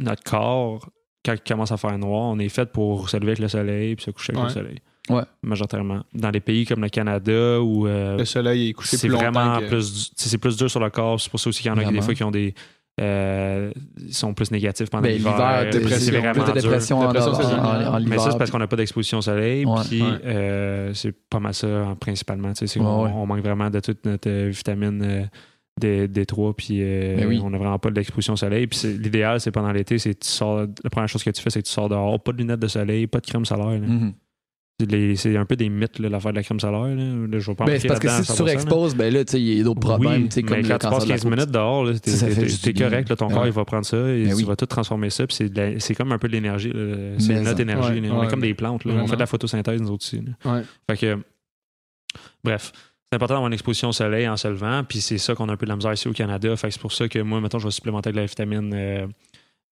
[0.00, 0.90] notre corps,
[1.24, 3.94] quand il commence à faire noir, on est fait pour se lever avec le soleil
[3.96, 4.48] puis se coucher avec Ouais.
[4.48, 4.78] le soleil.
[5.10, 5.22] Ouais.
[5.42, 6.02] Majoritairement.
[6.14, 9.32] Dans des pays comme le Canada où euh, Le soleil est couché c'est plus longtemps.
[9.32, 11.20] vraiment que- plus, c'est plus dur sur le corps.
[11.20, 12.02] C'est pour ça aussi qu'il y en a qui, des Vraiment.
[12.02, 12.54] fois qui ont des.
[13.00, 15.32] euh, ils sont plus négatifs pendant ben, l'hiver.
[15.32, 15.98] l'hiver, C'est dépression.
[16.04, 16.62] c'est plus vraiment de dur.
[16.62, 17.64] dépression en, Dépression en- saisonnière.
[17.92, 19.64] en- en Mais ça, c'est parce qu'on n'a pas d'exposition au soleil.
[19.64, 19.80] Ouais.
[19.88, 20.08] Puis Ouais.
[20.26, 22.52] euh, c'est pas mal ça, hein, principalement.
[22.54, 23.10] c'est Ouais, ouais.
[23.14, 25.24] on manque vraiment de toute notre euh, vitamine euh,
[25.82, 26.54] des, des trois.
[26.56, 27.40] Puis euh, Ben oui.
[27.42, 28.66] on n'a vraiment pas d'exposition au soleil.
[28.66, 30.66] Puis l'idéal, c'est pendant l'été, c'est tu sors.
[30.84, 32.22] La première chose que tu fais, c'est que tu sors dehors.
[32.22, 33.80] Pas de lunettes de soleil, pas de crème solaire.
[33.80, 34.12] Mhm.
[35.16, 36.96] c'est un peu des mythes, l'affaire de la crème solaire.
[36.96, 37.38] Là.
[37.38, 38.34] Je pas Ben, parce que si tu 100%, là.
[38.36, 41.04] surexposes, ben là, il y a d'autres problèmes, Oui, comme mais le quand tu passes
[41.04, 41.30] de la 15 peau.
[41.30, 43.34] minutes dehors, t'es, correct, là, ton Ouais.
[43.34, 44.44] corps il va prendre ça et tu oui.
[44.44, 45.24] vas tout transformer ça.
[45.28, 46.72] C'est, de comme un peu de l'énergie.
[47.18, 48.02] C'est notre énergie.
[48.10, 48.82] On est comme des plantes.
[48.86, 50.20] On fait de la photosynthèse, nous autres aussi.
[50.90, 51.18] Fait que,
[52.44, 52.72] bref,
[53.12, 54.84] c'est important d'avoir une exposition au soleil en se levant.
[54.84, 56.56] Puis c'est ça qu'on a un peu de la misère ici au Canada.
[56.56, 58.72] Fait que c'est pour ça que moi, maintenant, je vais supplémenter avec de la vitamine.
[58.74, 59.06] euh,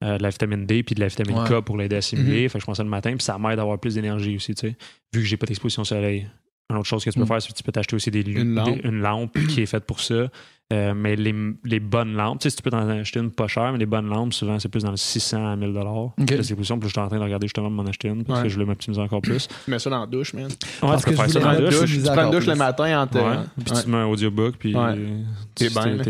[0.05, 1.61] euh, de la vitamine D puis de la vitamine Ouais.
[1.61, 2.43] K pour l'aider à assimiler.
[2.45, 2.49] Mhm.
[2.51, 4.55] Fait que je prends ça le matin, puis ça m'aide à avoir plus d'énergie aussi,
[4.55, 4.77] tu sais.
[5.15, 6.27] Vu que j'ai pas d'exposition au soleil.
[6.71, 7.29] Une autre chose que tu peux Mm.
[7.29, 8.81] faire, c'est que tu peux t'acheter aussi des, lu- Une lampe.
[8.83, 10.29] des- une lampe qui est faite pour ça.
[10.73, 11.35] Euh, mais les,
[11.65, 13.87] les bonnes lampes, tu sais, si tu peux t'en acheter une pas chère, mais les
[13.87, 15.97] bonnes lampes, souvent, c'est plus dans le 600 à 1000 dollars.
[15.97, 16.31] Ok.
[16.31, 16.79] Là, c'est plus simple.
[16.81, 18.45] Puis je suis en train de regarder justement de m'en acheter une parce Ouais.
[18.45, 19.49] que je voulais m'optimiser encore plus.
[19.65, 20.45] Tu mets ça dans la douche, man.
[20.45, 21.81] Ouais, Parce tu peux que faire ça dans la douche.
[21.81, 22.59] douche, tu prends une douche le plus.
[22.59, 23.19] matin en te.
[23.19, 23.25] Ouais.
[23.65, 23.83] Puis Ouais.
[23.83, 24.95] tu mets un audiobook, puis Ouais.
[24.95, 25.11] tu-
[25.57, 26.07] T'es bien, Toutes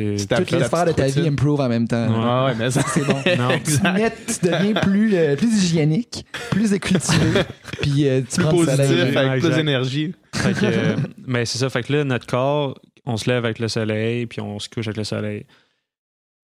[0.50, 2.06] les sphères de ta vie improve en même temps.
[2.06, 2.14] Ouais.
[2.22, 3.14] Ah ouais, mais ça, C'est bon.
[3.24, 7.40] Tu, mets- tu deviens plus, euh, plus hygiénique, plus cultivé,
[7.80, 10.12] puis euh, tu plus prends du positif, avec plus d'énergie.
[10.34, 10.96] Fait que, euh,
[11.26, 11.68] mais c'est ça.
[11.70, 14.86] Fait que là, notre corps, on se lève avec le soleil, puis on se couche
[14.88, 15.46] avec le soleil.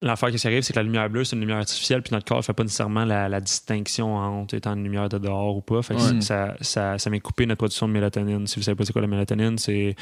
[0.03, 2.37] L'affaire qui arrive, c'est que la lumière bleue, c'est une lumière artificielle, puis notre corps
[2.39, 5.81] ne fait pas nécessairement la, la distinction entre étant une lumière de dehors ou pas.
[5.83, 6.21] Fait que Ouais.
[6.21, 8.47] ça, ça, ça m'est coupé notre production de mélatonine.
[8.47, 9.97] Si vous savez pas c'est quoi la mélatonine, c'est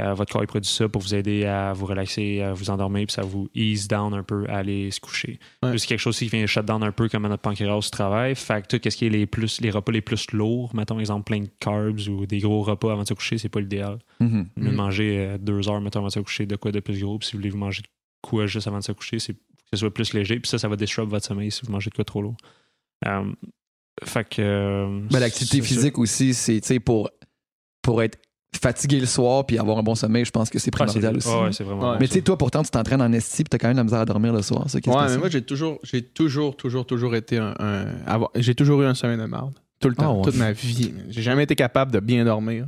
[0.00, 3.06] euh, votre corps il produit ça pour vous aider à vous relaxer, à vous endormir,
[3.06, 5.38] puis ça vous ease down un peu à aller se coucher.
[5.62, 5.76] Ouais.
[5.78, 8.34] C'est quelque chose qui vient shut down un peu comme notre pancréas travaille.
[8.34, 11.24] Fait que tout ce qui est les, plus, les repas les plus lourds, mettons exemple
[11.24, 13.98] plein de carbs ou des gros repas avant de se coucher, c'est pas l'idéal.
[14.20, 14.48] Mhm.
[14.56, 17.00] Mieux de manger euh, deux heures, mettons, avant de se coucher, de quoi de plus
[17.00, 17.18] gros?
[17.18, 17.88] Puis si vous voulez vous manger de
[18.22, 19.40] quoi juste avant de se coucher, c'est que
[19.72, 20.38] ce soit plus léger.
[20.38, 22.36] Puis ça, ça va disrupt votre sommeil si vous mangez de quoi trop lourd.
[23.06, 23.32] Euh,
[24.04, 25.00] fait que.
[25.10, 27.10] Ben, L'activité physique aussi, c'est pour,
[27.82, 28.18] pour être
[28.54, 31.16] fatigué le soir puis avoir un bon sommeil, je pense que c'est Ah, c'est- primordial
[31.16, 31.28] aussi.
[31.30, 31.90] ah ouais, c'est vraiment.
[31.92, 31.96] Ouais.
[32.00, 34.00] Mais tu sais, toi, pourtant, tu t'entraînes en esti puis t'as quand même la misère
[34.00, 34.64] à dormir le soir.
[34.68, 35.18] Ça, Ouais, mais c'est?
[35.18, 37.54] moi, j'ai toujours, j'ai toujours, toujours, toujours été un.
[37.58, 39.52] un- avoir- j'ai toujours eu un sommeil de merde.
[39.78, 40.22] Tout le temps, Ah ouais.
[40.24, 40.94] toute ma vie.
[41.10, 42.64] J'ai jamais été capable de bien dormir.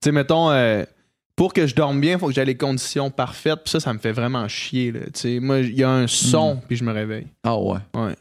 [0.00, 0.84] Tu sais, mettons, euh,
[1.34, 3.60] pour que je dorme bien, il faut que j'ai les conditions parfaites.
[3.64, 4.92] Puis ça, ça me fait vraiment chier.
[4.92, 5.00] Là.
[5.06, 7.26] Tu sais, moi, il y a un son, puis je me réveille.
[7.42, 7.72] Ah ouais.
[7.72, 7.80] Ouais.
[7.96, 8.14] Je suis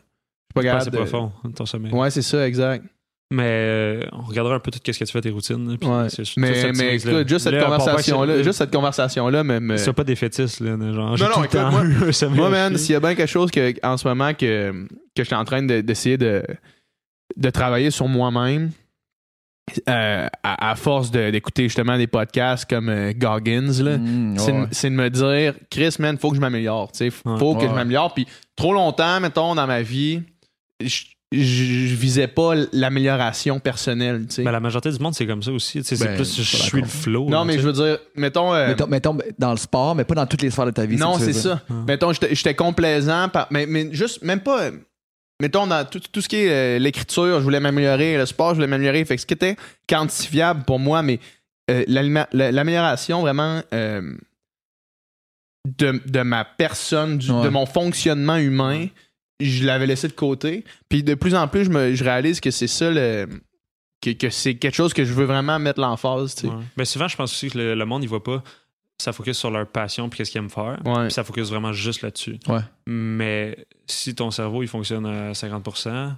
[0.55, 0.91] pas C'est capable.
[0.91, 1.93] de- profond, ton sommeil.
[1.93, 2.83] Ouais, c'est ça, exact.
[3.31, 5.77] Mais euh, on regardera un peu tout ce que tu fais tes routines.
[5.79, 6.07] puis Ouais.
[6.37, 9.43] Mais, mais écoute, juste cette conversation-là, juste cette conversation-là
[9.93, 10.77] pas des fétiches, là.
[10.93, 13.73] Genre, j'ai Non, non, écoute, moi- Moi, man, s'il y a bien quelque chose que,
[13.85, 14.87] en ce moment que, que
[15.17, 16.43] je suis en train de- d'essayer de,
[17.35, 18.69] de travailler sur moi-même,
[19.89, 24.51] euh, à, à force de- d'écouter justement des podcasts comme euh, Goggins, là, Mm, c'est,
[24.51, 24.61] ouais.
[24.61, 26.91] de- c'est de me dire, Chris, man, faut que je m'améliore.
[26.91, 27.37] tu sais, Faut Ouais.
[27.39, 28.13] que Ouais, je m'améliore.
[28.13, 30.21] Puis trop longtemps, mettons, dans ma vie,
[30.83, 31.05] je,
[31.41, 34.25] je, je visais pas l'amélioration personnelle.
[34.27, 34.43] tu sais.
[34.43, 35.83] Ben, la majorité du monde, c'est comme ça aussi.
[35.83, 37.25] C'est Ben, plus je suis le flow.
[37.25, 38.53] non, là, mais je veux dire, mettons.
[38.53, 40.97] euh, Mettons, mettons, dans le sport, mais pas dans toutes les sphères de ta vie.
[40.97, 41.61] Non, c'est ça.
[41.87, 44.63] Mettons, j'étais j'étais complaisant, par- mais, mais juste, même pas.
[44.63, 44.71] euh,
[45.41, 48.55] Mettons, dans tout, tout ce qui est euh, l'écriture, je voulais m'améliorer, le sport, je
[48.55, 49.03] voulais m'améliorer.
[49.03, 49.57] Fait que ce qui était
[49.89, 51.19] quantifiable pour moi, mais
[51.71, 54.13] euh, l'amélioration vraiment euh,
[55.79, 57.43] de, de ma personne, du- Ouais.
[57.43, 58.87] de mon fonctionnement humain,
[59.39, 60.63] je l'avais laissé de côté.
[60.89, 63.27] Puis de plus en plus, je, me, je réalise que c'est ça le.
[64.01, 66.35] Que, que c'est quelque chose que je veux vraiment mettre l'emphase.
[66.35, 66.47] tu sais.
[66.47, 66.63] Ouais.
[66.75, 68.43] Ben, souvent, je pense aussi que le, le monde, il voit pas.
[69.01, 70.79] Ça focus sur leur passion puis qu'est-ce qu'ils aiment faire.
[70.85, 71.05] Ouais.
[71.05, 72.37] Puis ça focus vraiment juste là-dessus.
[72.47, 72.59] Ouais.
[72.85, 76.13] Mais si ton cerveau, il fonctionne à 50%,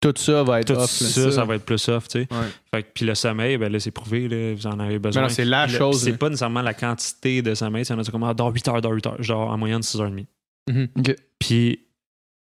[0.00, 0.90] Tout ça va être tout off.
[0.90, 2.28] ça, ça, va être plus off, tu sais.
[2.30, 2.46] Ouais.
[2.72, 5.22] Fait que, puis le sommeil, ben là, c'est prouvé, là, vous en avez besoin.
[5.22, 8.34] Non, c'est la le- chose, C'est pas nécessairement la quantité de sommeil, c'est comme ah,
[8.34, 10.26] dors 8 heures, dors 8 heures, genre en moyenne 6h30.
[10.70, 10.88] Mhm.
[10.98, 11.16] Ok.
[11.38, 11.80] Puis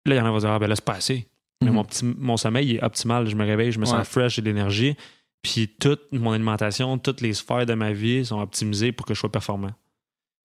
[0.05, 1.27] là, il y en a qui vont dire, ah, ben là, c'est pas assez.
[1.61, 1.75] Mais Mhm.
[1.75, 3.27] mon, petit, mon sommeil il est optimal.
[3.27, 3.91] Je me réveille, je me Ouais.
[3.91, 4.95] sens fresh, j'ai de l'énergie.
[5.41, 9.19] Puis toute mon alimentation, toutes les sphères de ma vie sont optimisées pour que je
[9.19, 9.71] sois performant.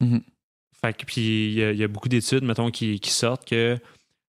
[0.01, 0.23] Mhm.
[0.81, 3.45] Fait que, puis il y, a- il y a beaucoup d'études, mettons, qui, qui sortent
[3.47, 3.79] que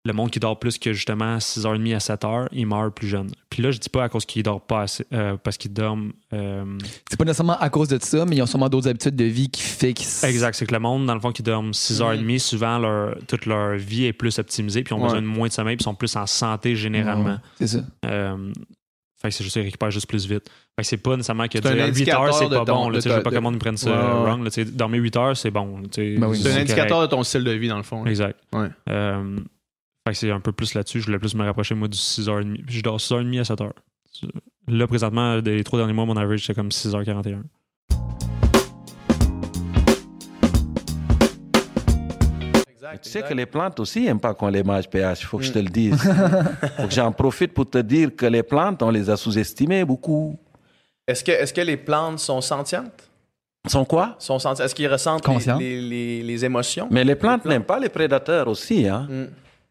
[0.04, 3.28] le monde qui dort plus que justement 6h30 à 7h, il meurt plus jeune.
[3.50, 6.12] Puis là, je dis pas à cause qu'il dort pas assez, euh, parce qu'il dorment.
[6.32, 6.64] euh,
[7.10, 9.50] C'est pas nécessairement à cause de ça, mais ils ont sûrement d'autres habitudes de vie
[9.50, 9.62] qui
[9.92, 10.06] qu'ils.
[10.24, 13.76] Exact, c'est que le monde, dans le fond, qui dorment 6h30, souvent, leur, toute leur
[13.76, 15.08] vie est plus optimisée, puis ils ont Ouais.
[15.08, 17.30] besoin de moins de sommeil, puis ils sont plus en santé généralement.
[17.32, 17.80] Ouais, c'est ça.
[18.06, 18.52] Euh,
[19.20, 20.48] fait que c'est juste, ils récupèrent juste plus vite.
[20.76, 22.92] Fait que c'est pas nécessairement que dire 8 indicateur heures, c'est pas bon.
[22.92, 24.44] Je veux pas de- que le monde prenne ça wrong.
[24.44, 25.80] là, dormir 8 heures, c'est bon.
[25.80, 25.90] Ben oui.
[25.98, 26.56] C'est un correct.
[26.60, 28.04] indicateur de ton style de vie, dans le fond.
[28.04, 28.10] là.
[28.10, 28.38] Exact.
[28.52, 28.68] Ouais.
[28.88, 29.38] Euh,
[30.08, 31.00] fait que c'est un peu plus là-dessus.
[31.00, 32.62] Je voulais plus me rapprocher, moi, du 6h30.
[32.68, 33.70] Je dors 6h30 à 7h.
[34.68, 37.42] Là, présentement, des trois derniers mois, mon average, c'est comme 6h41.
[43.02, 45.44] Tu sais que les plantes aussi n'aiment pas qu'on les mange, PH, il faut que
[45.44, 45.72] je te le Mm.
[45.72, 46.02] dise.
[46.78, 50.38] faut que j'en profite pour te dire que les plantes, on les a sous-estimées beaucoup.
[51.06, 53.08] Est-ce que, est que les plantes sont sentientes?
[53.66, 54.16] Sont quoi?
[54.18, 55.60] Sont senti- Est-ce qu'ils ressentent les, Conscientes.
[55.60, 56.88] les, les- les émotions?
[56.90, 58.88] Mais les plantes n'aiment pas les prédateurs aussi.
[58.88, 59.06] Hein?
[59.10, 59.24] Mm.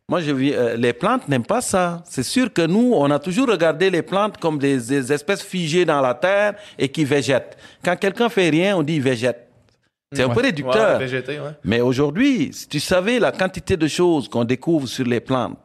[0.09, 2.01] Moi, je vis, euh, les plantes n'aiment pas ça.
[2.05, 5.83] C'est sûr que nous, on a toujours regardé les plantes comme des, des espèces figées
[5.83, 7.57] dans la terre et qui végètent.
[7.83, 9.49] Quand quelqu'un fait rien, on dit il végète.
[10.13, 10.93] C'est un peu réducteur.
[10.93, 11.51] Ouais, végéter, ouais.
[11.65, 15.57] Mais aujourd'hui, si tu savais la quantité de choses qu'on découvre sur les plantes,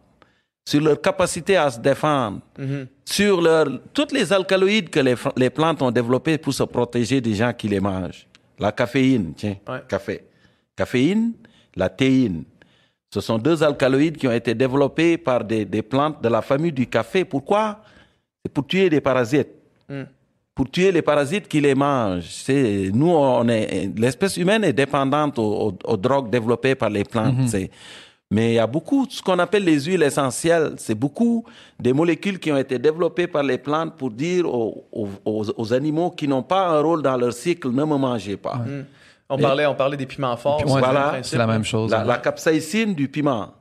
[0.68, 2.86] sur leur capacité à se défendre, Mhm.
[3.04, 7.34] sur leur, toutes les alcaloïdes que les, les plantes ont développées pour se protéger des
[7.34, 8.26] gens qui les mangent.
[8.58, 9.54] La caféine, tiens,
[9.88, 10.24] café.
[10.76, 11.32] Caféine,
[11.76, 12.42] la théine.
[13.12, 16.72] Ce sont deux alcaloïdes qui ont été développés par des, des plantes de la famille
[16.72, 17.24] du café.
[17.26, 17.78] Pourquoi?
[18.42, 19.48] C'est pour tuer des parasites.
[19.88, 20.02] Mm.
[20.54, 22.24] Pour tuer les parasites qui les mangent.
[22.28, 27.04] C'est, nous, on est, l'espèce humaine est dépendante aux, aux- aux drogues développées par les
[27.04, 27.36] plantes.
[27.38, 27.48] Mhm.
[27.48, 27.70] C'est-
[28.30, 31.44] mais il y a beaucoup, ce qu'on appelle les huiles essentielles, c'est beaucoup
[31.78, 35.72] des molécules qui ont été développées par les plantes pour dire aux, aux- aux- aux
[35.74, 38.56] animaux qui n'ont pas un rôle dans leur cycle, ne me mangez pas.
[38.56, 38.84] Mm.
[39.32, 40.60] On, Et- parlait, on parlait des piments forts.
[41.22, 41.86] c'est le même hein.
[41.90, 43.54] La, la capsaïcine du piment.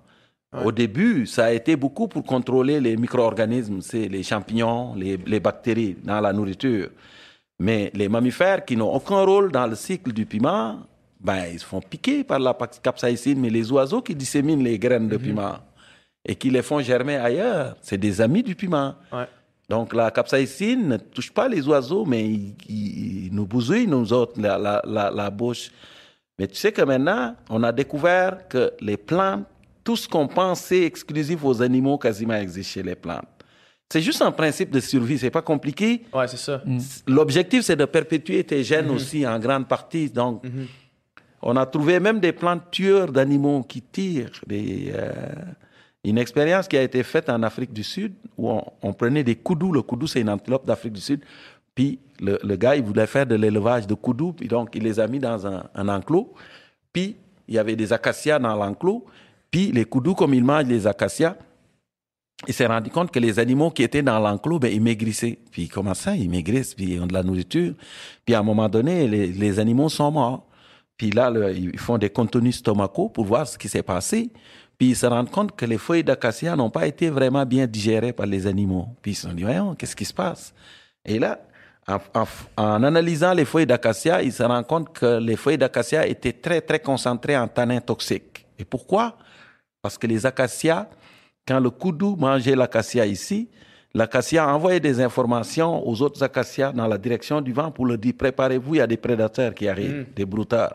[0.65, 5.39] Au début, ça a été beaucoup pour contrôler les micro-organismes, c'est les champignons, les, les
[5.39, 6.89] bactéries dans la nourriture.
[7.57, 10.79] Mais les mammifères qui n'ont aucun rôle dans le cycle du piment,
[11.21, 12.53] ben, ils se font piquer par la
[12.83, 13.39] capsaïcine.
[13.39, 15.57] Mais les oiseaux qui disséminent les graines de piment
[16.25, 18.95] et qui les font germer ailleurs, c'est des amis du piment.
[19.13, 19.27] Ouais.
[19.71, 24.11] Donc la capsaïcine ne touche pas les oiseaux, mais il, il- il nous bousille, nous
[24.11, 25.71] autres, la, la, la, la bouche.
[26.37, 29.45] Mais tu sais que maintenant, on a découvert que les plantes,
[29.85, 33.29] tout ce qu'on pensait exclusif aux animaux, quasiment existe chez les plantes.
[33.93, 36.01] C'est juste un principe de survie, c'est pas compliqué.
[36.13, 36.61] Ouais, c'est ça.
[37.07, 38.95] L'objectif, c'est de perpétuer tes gènes Mhm.
[38.95, 40.09] aussi en grande partie.
[40.09, 40.43] Donc,
[41.41, 44.31] on a trouvé même des plantes tueurs d'animaux qui tirent.
[44.47, 45.11] Des, euh,
[46.03, 48.49] une expérience qui a été faite en Afrique du Sud où
[48.81, 49.71] on, prenait des koudous.
[49.71, 51.21] Le koudou, c'est une antilope d'Afrique du Sud.
[51.75, 54.33] Puis le, gars, il voulait faire de l'élevage de koudous.
[54.33, 56.33] Puis donc, il les a mis dans un, enclos.
[56.91, 57.17] Puis
[57.47, 59.05] il y avait des acacias dans l'enclos.
[59.51, 61.37] Puis les koudous, comme ils mangent les acacias,
[62.47, 65.37] il s'est rendu compte que les animaux qui étaient dans l'enclos, ben, ils maigrissaient.
[65.51, 67.75] Puis comment ça, ils maigrissent, puis ils ont de la nourriture.
[68.25, 70.47] Puis à un moment donné, les, animaux sont morts.
[70.97, 74.31] Puis là, ils font des contenus stomacaux pour voir ce qui s'est passé.
[74.81, 78.13] Puis ils se rendent compte que les feuilles d'acacia n'ont pas été vraiment bien digérées
[78.13, 78.87] par les animaux.
[78.99, 80.55] Puis ils se sont dit, voyons, qu'est-ce qui se passe?
[81.05, 81.39] Et là,
[81.87, 82.25] en, en-
[82.57, 86.61] en analysant les feuilles d'acacia, ils se rendent compte que les feuilles d'acacia étaient très,
[86.61, 88.43] très concentrées en tanins toxiques.
[88.57, 89.17] Et pourquoi?
[89.83, 90.89] Parce que les acacias,
[91.47, 93.49] quand le koudou mangeait l'acacia ici,
[93.93, 98.13] l'acacia envoyait des informations aux autres acacias dans la direction du vent pour leur dire
[98.17, 100.73] préparez-vous, il y a des prédateurs qui arrivent, des broutards.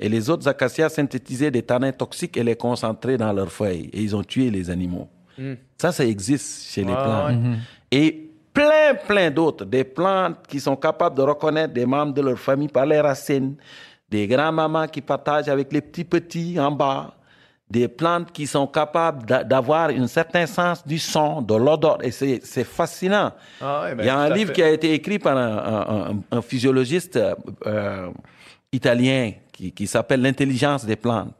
[0.00, 3.90] Et les autres acacias synthétisaient des tanins toxiques et les concentraient dans leurs feuilles.
[3.92, 5.08] Et ils ont tué les animaux.
[5.36, 5.54] Mm.
[5.76, 7.26] Ça, ça existe chez les plantes.
[7.26, 7.34] ouais.
[7.36, 7.56] Mhm.
[7.90, 9.64] Et plein, plein d'autres.
[9.64, 13.56] Des plantes qui sont capables de reconnaître des membres de leur famille par les racines.
[14.08, 17.14] Des grands-mamans qui partagent avec les petits-petits en bas.
[17.70, 21.98] Des plantes qui sont capables d'a- d'avoir un certain sens du son, de l'odeur.
[22.02, 23.32] Et c'est c'est fascinant.
[23.60, 24.54] Ah ouais, ben, Il y a un livre fait.
[24.54, 27.18] qui a été écrit par un, un- un- un physiologiste
[27.66, 28.08] euh,
[28.72, 31.34] italien qui, qui s'appelle L'intelligence des plantes.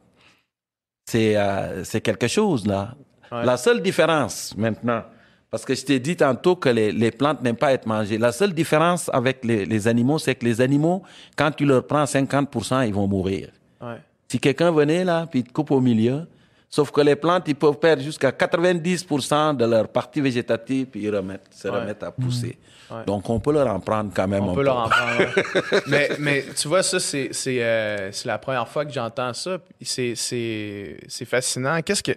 [1.05, 2.95] C'est euh, quelque chose, là.
[3.31, 3.45] Ouais.
[3.45, 5.03] La seule différence, maintenant,
[5.49, 8.17] parce que je t'ai dit tantôt que les, les plantes n'aiment pas être mangées.
[8.17, 11.03] La seule différence avec les, les animaux, c'est que les animaux,
[11.35, 13.49] quand tu leur prends 50%, ils vont mourir.
[13.81, 13.97] Ouais.
[14.27, 16.27] Si quelqu'un venait là, puis il te coupe au milieu,
[16.69, 21.15] sauf que les plantes, ils peuvent perdre jusqu'à 90% de leur partie végétative, puis ils
[21.15, 21.79] remettent, se Ouais.
[21.79, 22.57] remettent à pousser.
[22.91, 23.05] Ouais.
[23.05, 24.65] Donc, on peut leur en prendre quand même On un peut peu.
[24.65, 25.19] leur en prendre.
[25.19, 25.81] ouais.
[25.87, 29.57] mais, mais tu vois, ça, c'est c'est, euh, c'est la première fois que j'entends ça.
[29.81, 31.81] C'est c'est- c'est fascinant.
[31.83, 32.13] Qu'est-ce que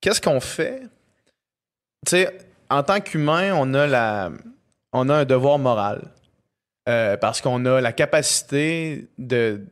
[0.00, 0.82] qu'est-ce qu'on fait?
[2.06, 2.38] Tu sais,
[2.70, 4.30] en tant qu'humain, on a la
[4.92, 6.10] on a un devoir moral.
[6.88, 9.62] Euh, parce qu'on a la capacité de,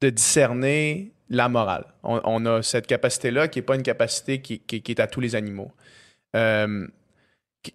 [0.00, 1.84] de discerner la morale.
[2.02, 5.70] On, a cette capacité-là qui n'est pas une capacité qui, est à tous les animaux.
[6.36, 6.86] Euh,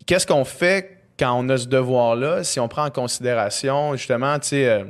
[0.05, 4.83] Qu'est-ce qu'on fait quand on a ce devoir-là, si on prend en considération, justement, euh,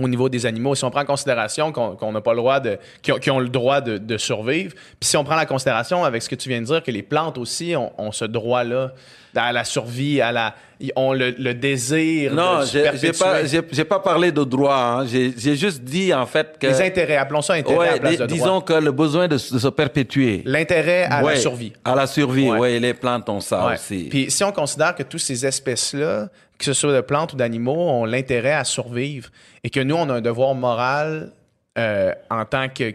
[0.00, 2.78] au niveau des animaux, si on prend en considération qu'on n'a pas le droit de.
[3.02, 6.34] qui ont, le droit de, survivre, puis si on prend la considération avec ce que
[6.34, 8.92] tu viens de dire, que les plantes aussi ont ce droit-là
[9.34, 10.54] à la survie, à la.
[10.96, 14.74] ont le, le désir Non, j'ai pas, j'ai j'ai pas parlé de droit.
[15.02, 15.06] hein.
[15.06, 16.66] J'ai juste dit, en fait, que...
[16.66, 18.36] Les intérêts, appelons ça intérêt à Ouais, la place dis- de droit.
[18.38, 20.42] disons que le besoin de, se de se perpétuer.
[20.44, 21.72] L'intérêt à Ouais, la survie.
[21.84, 22.58] À la survie, Ouais.
[22.58, 23.74] oui, les plantes ont ça Ouais.
[23.74, 24.06] aussi.
[24.10, 26.28] Puis si on considère que toutes ces espèces-là,
[26.58, 29.30] que ce soit de plantes ou d'animaux, ont l'intérêt à survivre
[29.64, 31.32] et que nous, on a un devoir moral
[31.76, 32.90] euh, en tant que,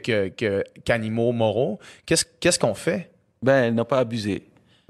[0.83, 3.09] qu'animaux moraux, qu'est-ce, qu'est-ce qu'on fait?
[3.41, 4.43] Ben, ne pas abuser.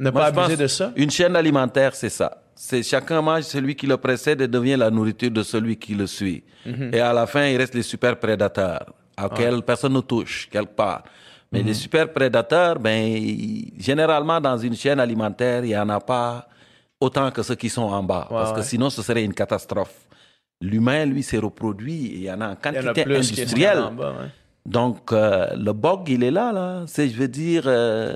[0.04, 0.92] Ne Moi, pas abuser de ça?
[0.96, 2.30] Une chaîne alimentaire, c'est ça.
[2.56, 6.08] C'est chacun mange celui qui le précède et devient la nourriture de celui qui le
[6.08, 6.44] suit.
[6.66, 6.92] Mhm.
[6.94, 8.86] Et à la fin, il reste les super prédateurs,
[9.24, 9.62] auxquels Ouais.
[9.62, 11.04] personne ne touche, quelque part.
[11.52, 13.16] Mais les super prédateurs, ben,
[13.78, 16.48] généralement, dans une chaîne alimentaire, il n'y en a pas
[17.00, 18.28] autant que ceux qui sont en bas.
[18.30, 19.94] Ouais, parce que sinon, ce serait une catastrophe.
[20.62, 23.04] L'humain, lui, s'est reproduit et il y en a en Il y en a quantité
[23.04, 23.84] plus qui sont industrielle.
[24.65, 26.84] Donc, euh, le bog, il est là, là.
[26.88, 28.15] C'est, je veux dire, euh,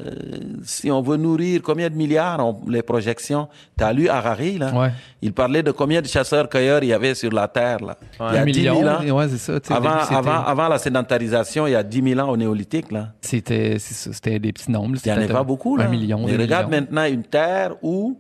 [0.64, 3.50] si on veut nourrir combien de milliards, on- les projections.
[3.76, 4.72] T'as lu Harari, là?
[4.74, 4.92] Ouais.
[5.22, 7.98] Il parlait de combien de chasseurs-cueilleurs il y avait sur la Terre, là.
[8.18, 8.28] Ouais.
[8.30, 9.18] Il y a Un 10 000 million, ans.
[9.20, 12.20] ouais, c'est ça, avant, début, c'était- avant, avant la sédentarisation, il y a 10 000
[12.22, 13.10] ans au néolithique, là.
[13.20, 14.96] C'était, c'était des petits nombres.
[15.06, 15.84] Il n'y en a pas beaucoup, là.
[15.84, 16.80] Un million, Mais regarde millions.
[16.82, 18.18] maintenant une Terre où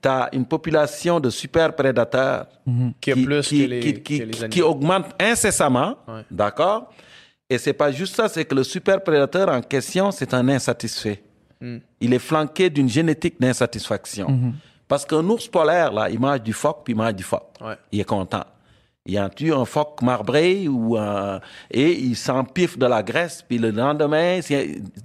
[0.00, 2.92] tu as une population de super prédateurs Mhm.
[3.00, 4.68] Qui a plus que les- qui, qui- que les qui animaux.
[4.68, 5.96] augmente incessamment.
[6.06, 6.22] Ouais.
[6.30, 6.88] D'accord?
[7.52, 11.22] Et c'est pas juste ça, c'est que le super prédateur en question, c'est un insatisfait.
[11.60, 11.76] Mm.
[12.00, 14.28] Il est flanqué d'une génétique d'insatisfaction.
[14.30, 14.54] Mhm.
[14.88, 17.50] Parce qu'un ours polaire, là, il mange du phoque, puis il mange du phoque.
[17.60, 17.76] Ouais.
[17.92, 18.44] Il est content.
[19.04, 23.58] Il en tue un phoque marbré ou un- et il s'empiffe de la graisse, puis
[23.58, 24.40] le lendemain,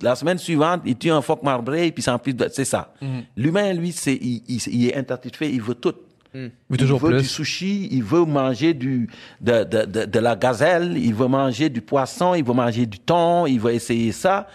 [0.01, 2.47] la semaine suivante, il tue un phoque marbré, puis il s'empiffe de...
[2.51, 2.93] C'est ça.
[3.01, 3.23] Mhm.
[3.35, 5.93] L'humain, lui, c'est, il, il- il est insatisfait, il veut tout.
[6.33, 6.75] Mm.
[6.77, 7.21] toujours il veut plus.
[7.21, 9.09] du sushi, il veut manger du,
[9.41, 12.99] de, de, de, de la gazelle, il veut manger du poisson, il veut manger du
[12.99, 14.47] thon, il veut essayer ça.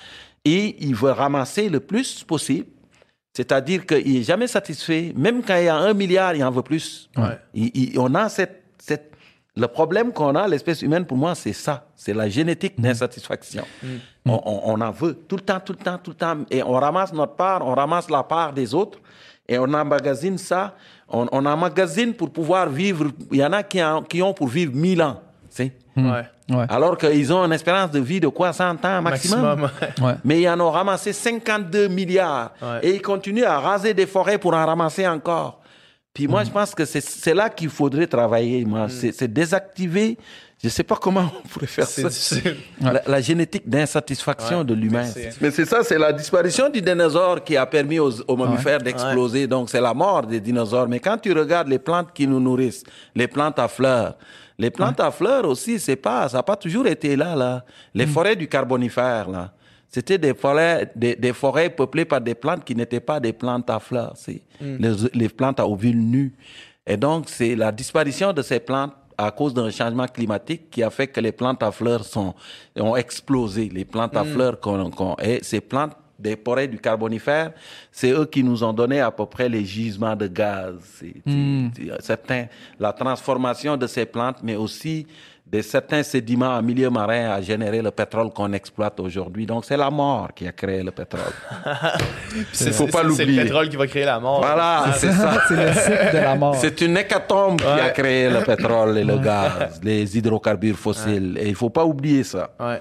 [0.45, 2.67] Et il veut ramasser le plus possible.
[3.35, 5.13] C'est-à-dire qu'il n'est jamais satisfait.
[5.17, 7.09] Même quand il y a un milliard, il en veut plus.
[7.17, 7.39] Ouais.
[7.55, 9.13] Il- il- on a cette, cette-
[9.57, 11.87] le problème qu'on a, l'espèce humaine, pour moi, c'est ça.
[11.95, 13.65] C'est la génétique d'insatisfaction.
[14.27, 16.39] On, on- on en veut tout le temps, tout le temps, tout le temps.
[16.51, 18.99] Et on ramasse notre part, on ramasse la part des autres.
[19.53, 20.75] Et on emmagasine ça.
[21.09, 23.07] On, on emmagasine pour pouvoir vivre.
[23.31, 25.21] Il y en a qui, en- qui ont pour vivre 1000 ans.
[25.51, 25.73] tu sais.
[25.97, 26.67] Ouais.
[26.71, 29.61] Alors qu'ils ont une espérance de vie de quoi 100 ans maximum.
[29.61, 29.71] Maximum,
[30.09, 30.15] Ouais.
[30.25, 32.53] Mais ils en ont ramassé 52 milliards.
[32.63, 32.81] Ouais.
[32.83, 35.61] Et ils continuent à raser des forêts pour en ramasser encore.
[36.15, 38.65] Puis moi, je pense que c'est- c'est là qu'il faudrait travailler.
[38.65, 38.89] Moi.
[38.89, 40.19] C'est c'est désactiver.
[40.63, 42.09] Je ne sais pas comment on pourrait faire ça.
[42.81, 45.09] La, la génétique d'insatisfaction Ouais, de l'humain.
[45.41, 49.49] mais c'est- ça, c'est la disparition du dinosaure qui a permis aux, aux mammifères d'exploser.
[49.49, 50.89] Donc, c'est la mort des dinosaures.
[50.89, 52.85] Mais quand tu regardes les plantes qui nous nourrissent,
[53.15, 54.17] les plantes à fleurs,
[54.57, 57.65] les plantes à fleurs aussi, c'est pas, ça n'a pas toujours été là, là.
[57.93, 59.53] Les forêts du Carbonifère, là.
[59.89, 63.69] C'était des forêts, des, des forêts peuplées par des plantes qui n'étaient pas des plantes
[63.69, 64.13] à fleurs.
[64.17, 64.77] C'est Mm.
[64.79, 66.33] les, les plantes à ovules nus.
[66.87, 68.93] Et donc, c'est la disparition de ces plantes
[69.25, 72.35] à cause d'un changement climatique qui a fait que les plantes à fleurs sont,
[72.79, 73.69] ont explosé.
[73.69, 74.29] Les plantes à Mm.
[74.33, 77.53] fleurs qu'on, qu'on- et ces plantes des forêts du Carbonifère,
[77.91, 80.75] c'est eux qui nous ont donné à peu près les gisements de gaz.
[80.95, 81.71] C'est, Mm.
[81.75, 82.47] c'est- c'est- certains,
[82.79, 85.07] la transformation de ces plantes, mais aussi
[85.53, 89.45] de certains sédiments en milieu marin a généré le pétrole qu'on exploite aujourd'hui.
[89.45, 91.21] Donc, c'est la mort qui a créé le pétrole.
[92.53, 93.43] C'est Il faut pas c'est- C'est le l'oublier.
[93.43, 94.41] pétrole qui va créer la mort.
[94.41, 95.43] Voilà, c'est ça.
[95.49, 96.57] C'est le cycle de la mort.
[96.57, 101.37] C'est une hécatombe qui a créé le pétrole et le gaz, les hydrocarbures fossiles.
[101.39, 102.51] Et il faut pas oublier ça.
[102.59, 102.81] Ouais.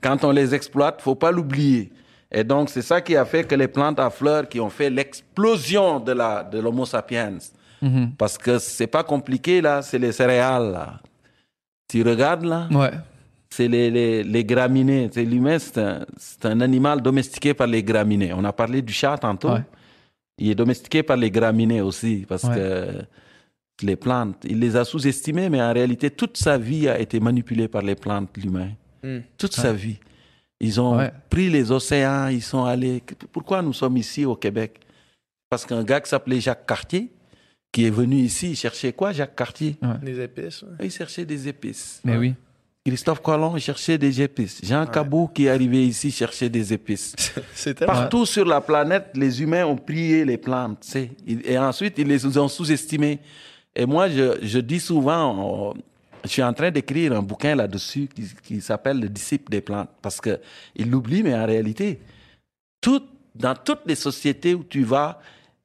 [0.00, 1.92] Quand on les exploite, faut pas l'oublier.
[2.32, 4.90] Et donc, c'est ça qui a fait que les plantes à fleurs qui ont fait
[4.90, 7.38] l'explosion de la de l'Homo sapiens.
[7.82, 8.12] Mhm.
[8.18, 10.94] Parce que c'est pas compliqué, là, c'est les céréales, là.
[11.90, 12.92] Tu regardes, là, Ouais.
[13.50, 15.08] c'est les, les, les graminées.
[15.12, 18.32] C'est l'humain, c'est un, c'est un animal domestiqué par les graminées.
[18.32, 19.50] On a parlé du chat tantôt.
[19.52, 19.62] Ouais.
[20.38, 22.54] Il est domestiqué par les graminées aussi, parce Ouais.
[22.54, 27.18] que les plantes, il les a sous-estimées, mais en réalité, toute sa vie a été
[27.18, 28.68] manipulée par les plantes, l'humain.
[29.02, 29.18] Mm.
[29.36, 29.98] Toute sa vie.
[30.60, 31.10] Ils ont Ouais.
[31.30, 33.02] pris les océans, ils sont allés.
[33.32, 34.78] Pourquoi nous sommes ici au Québec?
[35.48, 37.10] Parce qu'un gars qui s'appelait Jacques Cartier,
[37.72, 40.62] qui est venu ici, il cherchait quoi, Jacques Cartier Des épices.
[40.62, 40.86] ouais.
[40.86, 42.00] Il cherchait des épices.
[42.04, 42.34] Mais oui.
[42.84, 44.60] Christophe Colomb cherchait des épices.
[44.64, 47.14] Jean Cabot, qui est arrivé ici, cherchait des épices.
[47.86, 50.80] Partout sur la planète, les humains ont prié les plantes.
[50.80, 51.10] tu sais.
[51.44, 53.18] Et ensuite, ils les ont sous-estimées.
[53.76, 55.74] Et moi, je, je dis souvent,
[56.24, 59.90] je suis en train d'écrire un bouquin là-dessus qui, qui s'appelle Le disciple des plantes.
[60.00, 62.00] Parce qu'ils l'oublient, mais en réalité,
[62.80, 63.02] tout,
[63.34, 65.20] dans toutes les sociétés où tu vas,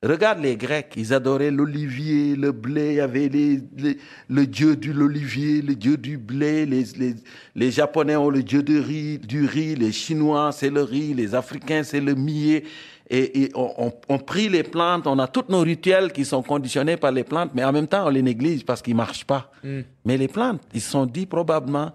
[0.08, 3.98] regarde les Grecs, ils adoraient l'olivier, le blé, il y avait les, les-
[4.30, 7.16] le dieu de l'olivier, le dieu du blé, les, les,
[7.56, 11.34] les Japonais ont le dieu de riz, du riz, les Chinois, c'est le riz, les
[11.36, 12.64] Africains, c'est le millet.
[13.10, 16.42] Et, et on, on, on prie les plantes, on a tous nos rituels qui sont
[16.42, 19.26] conditionnés par les plantes, mais en même temps, on les néglige parce qu'ils ne marchent
[19.26, 19.52] pas.
[19.64, 19.80] Mm.
[20.06, 21.92] Mais les plantes, ils se sont dit probablement,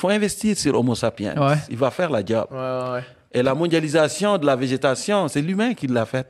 [0.00, 1.34] faut investir sur Homo sapiens.
[1.36, 1.56] Ouais.
[1.68, 2.46] Il va faire la job.
[2.50, 3.04] Ouais, ouais, ouais.
[3.32, 6.26] Et la mondialisation de la végétation, c'est l'humain qui l'a faite.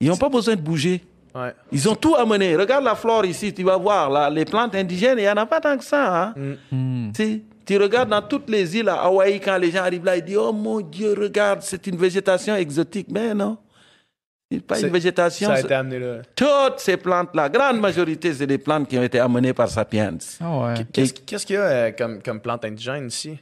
[0.00, 1.04] Ils n'ont pas besoin de bouger.
[1.34, 1.52] Ouais.
[1.72, 2.56] Ils ont tout amené.
[2.56, 4.10] Regarde la flore ici, tu vas voir.
[4.10, 6.32] Là, les plantes indigènes, il n'y en a pas tant que ça.
[6.34, 6.34] hein.
[6.70, 7.12] Mm.
[7.14, 10.16] Tu sais, tu regardes dans toutes les îles à Hawaï, quand les gens arrivent là,
[10.16, 13.08] ils disent Oh mon Dieu, regarde, c'est une végétation exotique.
[13.10, 13.58] Mais non.
[14.50, 15.48] C'est pas une végétation.
[15.48, 16.18] Ça a été amené là.
[16.36, 20.16] Toutes ces plantes-là, grande majorité, c'est des plantes qui ont été amenées par Sapiens.
[20.40, 20.74] Ah ouais.
[20.92, 23.36] Qu'est-ce qu'est-ce qu'il y a euh, comme, comme plante indigène ici?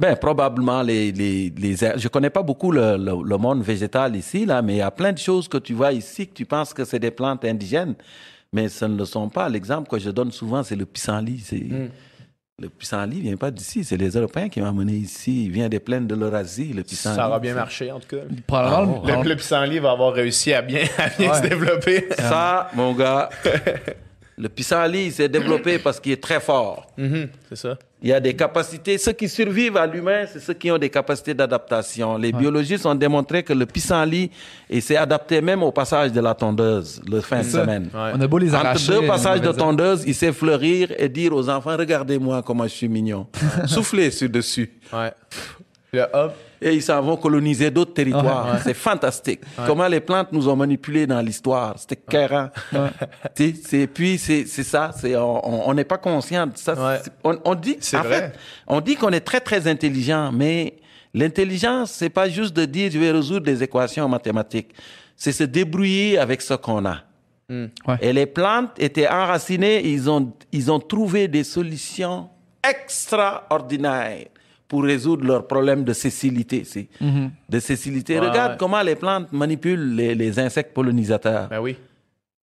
[0.00, 4.46] Ben, probablement les, les, les je connais pas beaucoup le, le, le monde végétal ici,
[4.46, 6.72] là, mais il y a plein de choses que tu vois ici que tu penses
[6.72, 7.94] que c'est des plantes indigènes,
[8.50, 9.46] mais ce ne le sont pas.
[9.50, 11.40] L'exemple que je donne souvent, c'est le pissenlit.
[11.40, 11.62] C'est,
[12.58, 15.44] Le pissenlit vient pas d'ici, c'est les Européens qui m'ont amené ici.
[15.44, 17.16] Il vient des plaines de l'Eurasie, le pissenlit.
[17.16, 18.22] Ça aura bien marché, en tout cas.
[18.46, 22.06] Probablement, le, le pissenlit va avoir réussi à bien, à bien se développer.
[22.16, 23.28] Ça, mon gars,
[24.40, 26.86] le pissenlit s'est développé parce qu'il est très fort.
[26.96, 27.78] Mhm, c'est ça.
[28.02, 28.96] Il y a des capacités.
[28.96, 32.16] Ceux qui survivent à l'humain, c'est ceux qui ont des capacités d'adaptation.
[32.16, 34.30] Les biologistes ont démontré que le pissenlit
[34.70, 37.60] il s'est adapté même au passage de la tondeuse le fin de C'est ça.
[37.62, 37.80] semain.
[37.82, 38.12] Ouais.
[38.14, 41.34] On a beau les Entre arracher, deux passages de tondeuse, il sait fleurir et dire
[41.34, 43.26] aux enfants regardez-moi comment je suis mignon.
[43.66, 44.70] Soufflez sur dessus.
[44.92, 45.12] Ouais.
[45.90, 46.34] Puis là, hop.
[46.62, 48.52] Et ils s'en vont coloniser d'autres territoires.
[48.54, 48.60] Ouais.
[48.62, 49.40] C'est fantastique.
[49.58, 49.64] Ouais.
[49.66, 51.74] Comment les plantes nous ont manipulés dans l'histoire.
[51.78, 51.96] C'était
[53.34, 54.90] sais, c'est puis c'est c'est ça.
[54.98, 57.00] C'est on n'est pas conscient de ça.
[57.24, 58.20] On, on dit en vrai.
[58.20, 60.74] fait, on dit qu'on est très très intelligent, mais
[61.14, 64.74] l'intelligence c'est pas juste de dire je vais résoudre des équations mathématiques.
[65.16, 66.98] C'est se débrouiller avec ce qu'on a.
[68.00, 72.28] Et les plantes étaient enracinées, ils ont, ils ont trouvé des solutions
[72.62, 74.26] extraordinaires
[74.70, 76.62] pour résoudre leurs problèmes de cécilité.
[76.64, 77.32] c'est- Mhm.
[77.48, 77.58] De.
[78.20, 78.56] Ouais, Regarde ouais.
[78.58, 81.48] comment les plantes manipulent les, les insectes pollinisateurs.
[81.48, 81.76] Ben oui.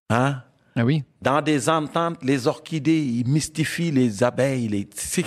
[0.09, 0.41] Hein?
[0.75, 1.03] Ah oui.
[1.21, 4.67] Dans des ententes, les orchidées, ils mystifient les abeilles.
[4.67, 4.87] Les...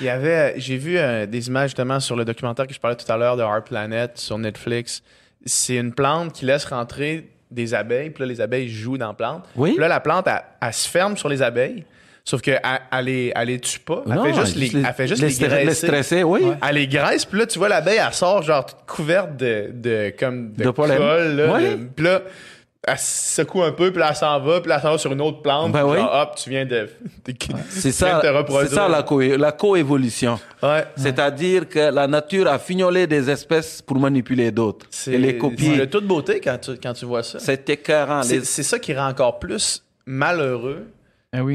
[0.00, 2.96] Il y avait, j'ai vu euh, des images justement sur le documentaire que je parlais
[2.96, 5.02] tout à l'heure de Our Planet sur Netflix.
[5.46, 9.14] C'est une plante qui laisse rentrer des abeilles, puis là, les abeilles jouent dans la
[9.14, 9.44] plante.
[9.56, 9.70] Oui.
[9.72, 11.84] Puis là, la plante, elle, elle se ferme sur les abeilles.
[12.28, 12.60] Sauf qu'elle
[12.92, 14.02] elle les, elle les tue pas.
[14.04, 16.40] Elle Non, fait juste les, elle fait juste les les, stresser, oui.
[16.42, 16.56] Ouais.
[16.68, 20.12] Elle les graisse, puis là, tu vois l'abeille, elle sort genre toute couverte de, de,
[20.18, 21.70] comme de, De colle, là, Ouais.
[21.76, 22.22] de- puis là,
[22.88, 24.98] elle se secoue un peu, puis là, elle s'en va, puis là, elle s'en va
[24.98, 25.70] sur une autre plante.
[25.70, 25.96] Ben puis oui.
[25.98, 26.88] genre, hop, tu viens de...
[27.68, 30.38] C'est ça, c'est ça la, co- la coévolution.
[30.64, 30.84] Ouais.
[30.96, 35.76] C'est-à-dire que la nature a fignolé des espèces pour manipuler d'autres et les C'est copier.
[35.78, 37.38] de toute beauté quand tu, quand tu vois ça.
[37.38, 38.22] C'est écœurant.
[38.24, 40.86] C'est Les- c'est ça qui rend encore plus malheureux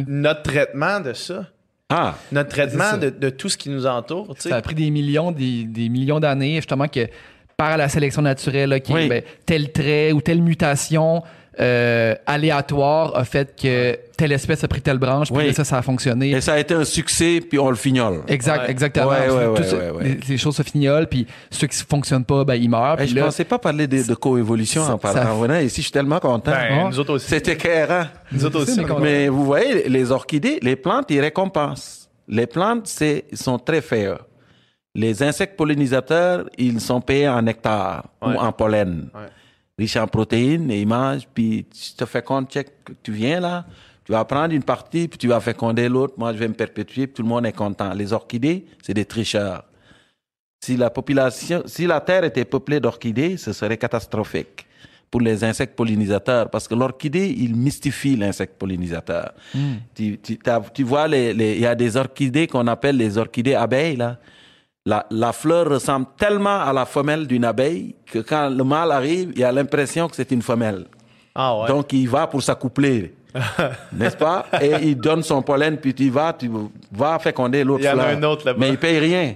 [0.08, 1.48] notre traitement de ça.
[1.90, 2.16] Ah.
[2.32, 4.34] Notre traitement de, de tout ce qui nous entoure.
[4.40, 7.08] Ça a pris des millions, des, des millions d'années, justement, que
[7.58, 9.08] par la sélection naturelle, Oui.
[9.10, 11.22] ben, tel trait ou telle mutation
[11.60, 15.48] euh, aléatoire a fait que telle espèce a pris telle branche, puis Oui.
[15.48, 16.30] là, ça, ça a fonctionné.
[16.32, 18.22] Et ça a été un succès, puis on le fignole.
[18.28, 19.08] Exact, exactement.
[19.10, 20.04] Ouais, ouais, ouais, Tout ça- ouais, ouais.
[20.04, 22.96] Les, les choses se fignolent, puis ceux qui ne fonctionnent pas, ben, ils meurent.
[22.98, 25.48] Puis je là, pensais pas parler de, de coévolution en parlant.
[25.48, 26.52] ça- ici, je suis tellement content.
[26.52, 27.28] Ben, nous autres aussi.
[27.28, 28.06] C'était écœurant.
[28.32, 32.10] Nous autres aussi, Mais vous voyez, les orchidées, les plantes, ils récompensent.
[32.28, 34.20] Les plantes, c'est, ils sont très fair.
[34.96, 38.36] Les insectes pollinisateurs, ils sont payés en nectar Ouais.
[38.36, 39.10] ou en pollen.
[39.82, 42.68] Riches en protéines, et ils mangent, puis tu te fais compte, check,
[43.02, 43.66] tu viens là,
[44.06, 47.08] tu vas prendre une partie, puis tu vas féconder l'autre, moi je vais me perpétuer,
[47.08, 47.92] puis tout le monde est content.
[47.94, 49.64] Les orchidées, c'est des tricheurs.
[50.64, 54.68] Si la population, si la Terre était peuplée d'orchidées, ce serait catastrophique
[55.10, 59.34] pour les insectes pollinisateurs, parce que l'orchidée, il mystifie l'insecte pollinisateur.
[59.96, 60.38] Tu, tu-
[60.74, 64.20] tu vois, les- les- il y a des orchidées qu'on appelle les orchidées abeilles, là.
[64.86, 69.32] La, la fleur ressemble tellement à la femelle d'une abeille que quand le mâle arrive,
[69.36, 70.86] il a l'impression que c'est une femelle.
[71.36, 71.68] Ah ouais.
[71.68, 73.14] Donc, il va pour s'accoupler.
[73.94, 74.48] N'est-ce pas?
[74.60, 76.50] Et il donne son pollen, puis tu vas, tu
[76.92, 78.18] vas féconder l'autre Il y en a fleur.
[78.18, 78.58] un autre là-bas.
[78.60, 79.36] Mais il paye rien.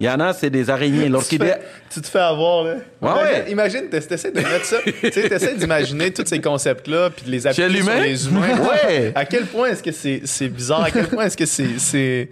[0.00, 0.98] Il y en a, c'est des araignées.
[1.04, 1.46] tu, te L'orchidée.
[1.46, 2.74] fais, tu te fais avoir, là.
[2.74, 3.50] Ouais, imagine, ouais.
[3.52, 4.78] imagine t'ess- t'essaies de mettre ça.
[4.84, 8.40] tu sais, d'imaginer tous ces concepts-là, puis de les appliquer sur les humains.
[8.42, 9.12] Ouais.
[9.14, 10.82] À quel point est-ce que c'est c'est bizarre?
[10.82, 12.28] À quel point est-ce que c'est.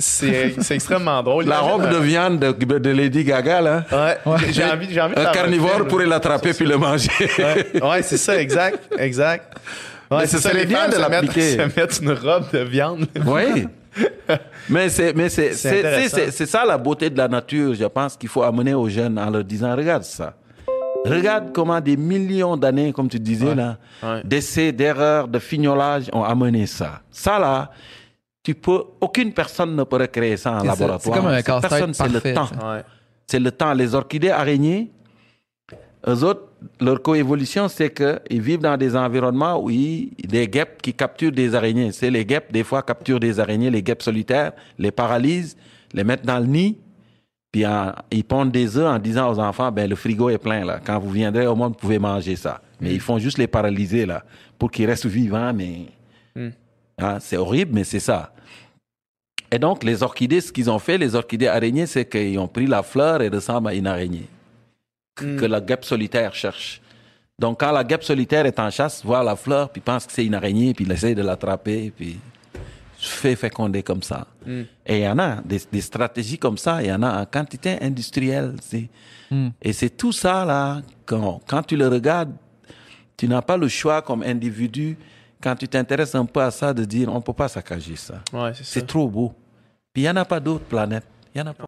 [0.00, 1.44] C'est extrêmement drôle.
[1.46, 3.84] La robe de viande de, de Lady Gaga, là.
[4.24, 7.10] Ouais, j'ai- j'ai envie, j'ai envie de Un carnivore film, pourrait l'attraper puis le manger.
[7.38, 9.56] Ouais, ouais, c'est ça, exact, exact.
[10.10, 11.52] Ouais, Mais c'est ce ça, les bien de se mettent, l'appliquer.
[11.56, 13.06] se mettent une robe de viande.
[13.26, 13.66] Oui.
[14.68, 18.42] mais c'est mais c'est C'est ça la beauté de la nature, je pense qu'il faut
[18.42, 20.34] amener aux jeunes en leur disant regarde ça.
[21.04, 24.20] Regarde comment des millions d'années, comme tu disais là, Ouais.
[24.24, 27.00] d'essais, d'erreurs, de fignolage ont amené ça.
[27.10, 27.70] Ça là,
[28.46, 31.00] tu peux, aucune personne ne pourrait créer ça en laboratoire.
[31.00, 32.48] C'est comme un personne, c'est le temps.
[32.64, 32.82] Ouais.
[33.26, 33.74] C'est le temps.
[33.74, 34.92] Les orchidées araignées,
[36.06, 36.44] eux autres,
[36.80, 41.56] leur coévolution, c'est qu'ils vivent dans des environnements où il des guêpes qui capturent des
[41.56, 41.90] araignées.
[41.90, 45.56] C'est les guêpes, des fois, capturent des araignées, les guêpes solitaires, les paralysent,
[45.92, 46.78] les mettent dans le nid,
[47.50, 50.64] puis en- ils pondent des œufs en disant aux enfants, ben le frigo est plein,
[50.64, 50.78] là.
[50.84, 52.60] Quand vous viendrez au monde, vous pouvez manger ça.
[52.80, 54.22] Mais ils font juste les paralyser, là,
[54.56, 55.86] pour qu'ils restent vivants, mais...
[56.36, 56.48] Mm.
[56.98, 58.32] Hein, c'est horrible, mais c'est ça.
[59.50, 62.66] Et donc, les orchidées, ce qu'ils ont fait, les orchidées araignées, c'est qu'ils ont pris
[62.66, 64.28] la fleur et ressemble à une araignée
[65.20, 65.36] Mm.
[65.38, 66.80] que la guêpe solitaire cherche.
[67.38, 70.26] Donc, quand la guêpe solitaire est en chasse, voit la fleur, puis pense que c'est
[70.26, 72.18] une araignée, puis il essaie de l'attraper, puis...
[72.98, 74.26] fait féconder comme ça.
[74.44, 74.62] Mm.
[74.86, 77.24] Et il y en a des, des stratégies comme ça, il y en a en
[77.26, 78.54] quantité industrielle.
[78.60, 78.88] c'est-
[79.30, 79.48] Mm.
[79.62, 82.32] Et c'est tout ça, là, quand, quand tu le regardes,
[83.16, 84.96] tu n'as pas le choix comme individu,
[85.42, 88.22] quand tu t'intéresses un peu à ça, de dire on ne peut pas saccager ça.
[88.32, 89.32] Ouais, c'est trop beau.
[89.92, 91.06] Puis il n'y en a pas d'autres planètes.
[91.34, 91.64] Il y en a pas.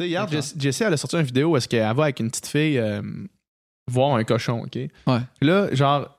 [0.00, 2.46] Hier, Jess- Jessie, elle a sorti une vidéo où est-ce qu'elle va avec une petite
[2.48, 3.00] fille euh,
[3.90, 4.76] voir un cochon, OK?
[4.76, 4.90] Ouais.
[5.40, 6.14] Là, genre,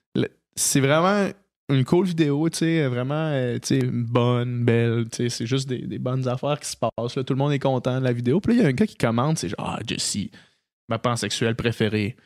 [0.56, 1.28] c'est vraiment
[1.68, 5.68] une cool vidéo, tu sais, vraiment, euh, tu sais, bonne, belle, tu sais, c'est juste
[5.68, 7.22] des, des bonnes affaires qui se passent, là.
[7.22, 8.40] Tout le monde est content de la vidéo.
[8.40, 10.30] Puis là, il y a un gars qui commente, c'est genre, ah, Jessie,
[10.88, 12.16] ma pansexuelle préférée.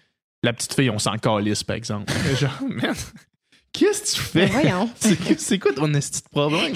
[0.43, 2.12] La petite fille, on s'en calisse, par exemple.
[2.41, 2.95] genre, man,
[3.73, 4.47] qu'est-ce que tu fais?
[4.47, 4.91] Ben voyons.
[4.99, 6.73] C'est c'est quoi ton esti de problème?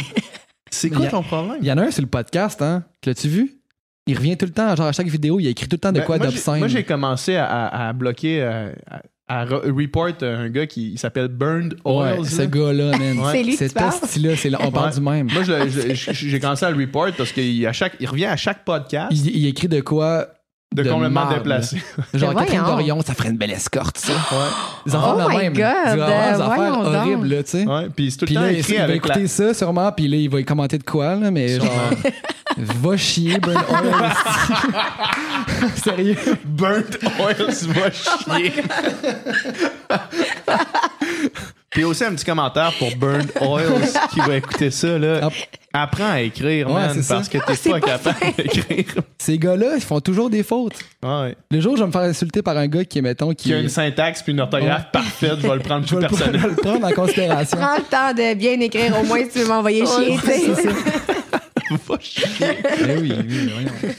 [0.70, 1.58] C'est quoi a- ton problème?
[1.60, 2.84] Il y en a un sur le podcast, hein?
[3.06, 3.52] L'as-tu vu?
[4.06, 5.92] Il revient tout le temps, genre à chaque vidéo, il a écrit tout le temps
[5.92, 6.58] de Ben, quoi moi, j'ai- d'obscène.
[6.58, 10.98] Moi, j'ai commencé à, à- à bloquer, euh, à, à re- report un gars qui
[10.98, 12.18] s'appelle Burned Oils.
[12.20, 12.46] Ouais, ce là.
[12.46, 13.18] gars-là, man.
[13.18, 13.32] Ouais.
[13.32, 13.94] C'est lui Cet tu parles?
[14.02, 14.94] esti-là, c'est là, on parle Ouais.
[14.94, 15.30] du même.
[15.32, 15.42] Moi,
[15.94, 19.34] j'ai commencé à le report parce qu'il à chaque, il revient à chaque podcast Il,
[19.34, 20.28] il écrit de quoi
[20.74, 21.34] de, complètement marde.
[21.36, 21.82] déplacé.
[22.14, 22.64] Genre Ben Catherine.
[22.66, 24.12] Dorion, ça ferait une belle escorte, ça.
[24.12, 25.52] Des Oh affaires de my même.
[25.52, 27.66] God, des euh, affaires horribles, là, tu sais.
[27.66, 29.28] Ouais, puis c'est tout le temps là, il, écrit il va avec écouter la...
[29.28, 31.66] ça sûrement, puis là, il va y commenter de quoi, là, mais genre,
[32.56, 34.12] va chier, Burn Oil.
[35.82, 36.16] Sérieux?
[36.44, 38.52] Burnt Oils va chier.
[41.74, 43.82] Puis aussi un petit commentaire pour Burned Oils
[44.12, 44.96] qui va écouter ça.
[44.98, 45.28] Là.
[45.72, 47.16] Apprends à écrire, Ouais, man, ça.
[47.16, 48.84] parce que Ah, t'es c'est pas, pas capable d'écrire.
[49.18, 50.78] Ces gars-là, ils font toujours des fautes.
[51.02, 51.34] Ouais.
[51.50, 53.54] Le jour où je vais me faire insulter par un gars qui, mettons, qui, Qui
[53.54, 56.36] a une syntaxe puis une orthographe parfaite, je vais le prendre tout personnel.
[56.40, 57.58] je vais le prendre en considération.
[57.58, 60.68] Prends le temps de bien écrire, au moins si tu veux m'envoyer chier, tu sais.
[61.88, 62.24] Va chier.
[62.88, 63.94] Eh oui, oui, voyons.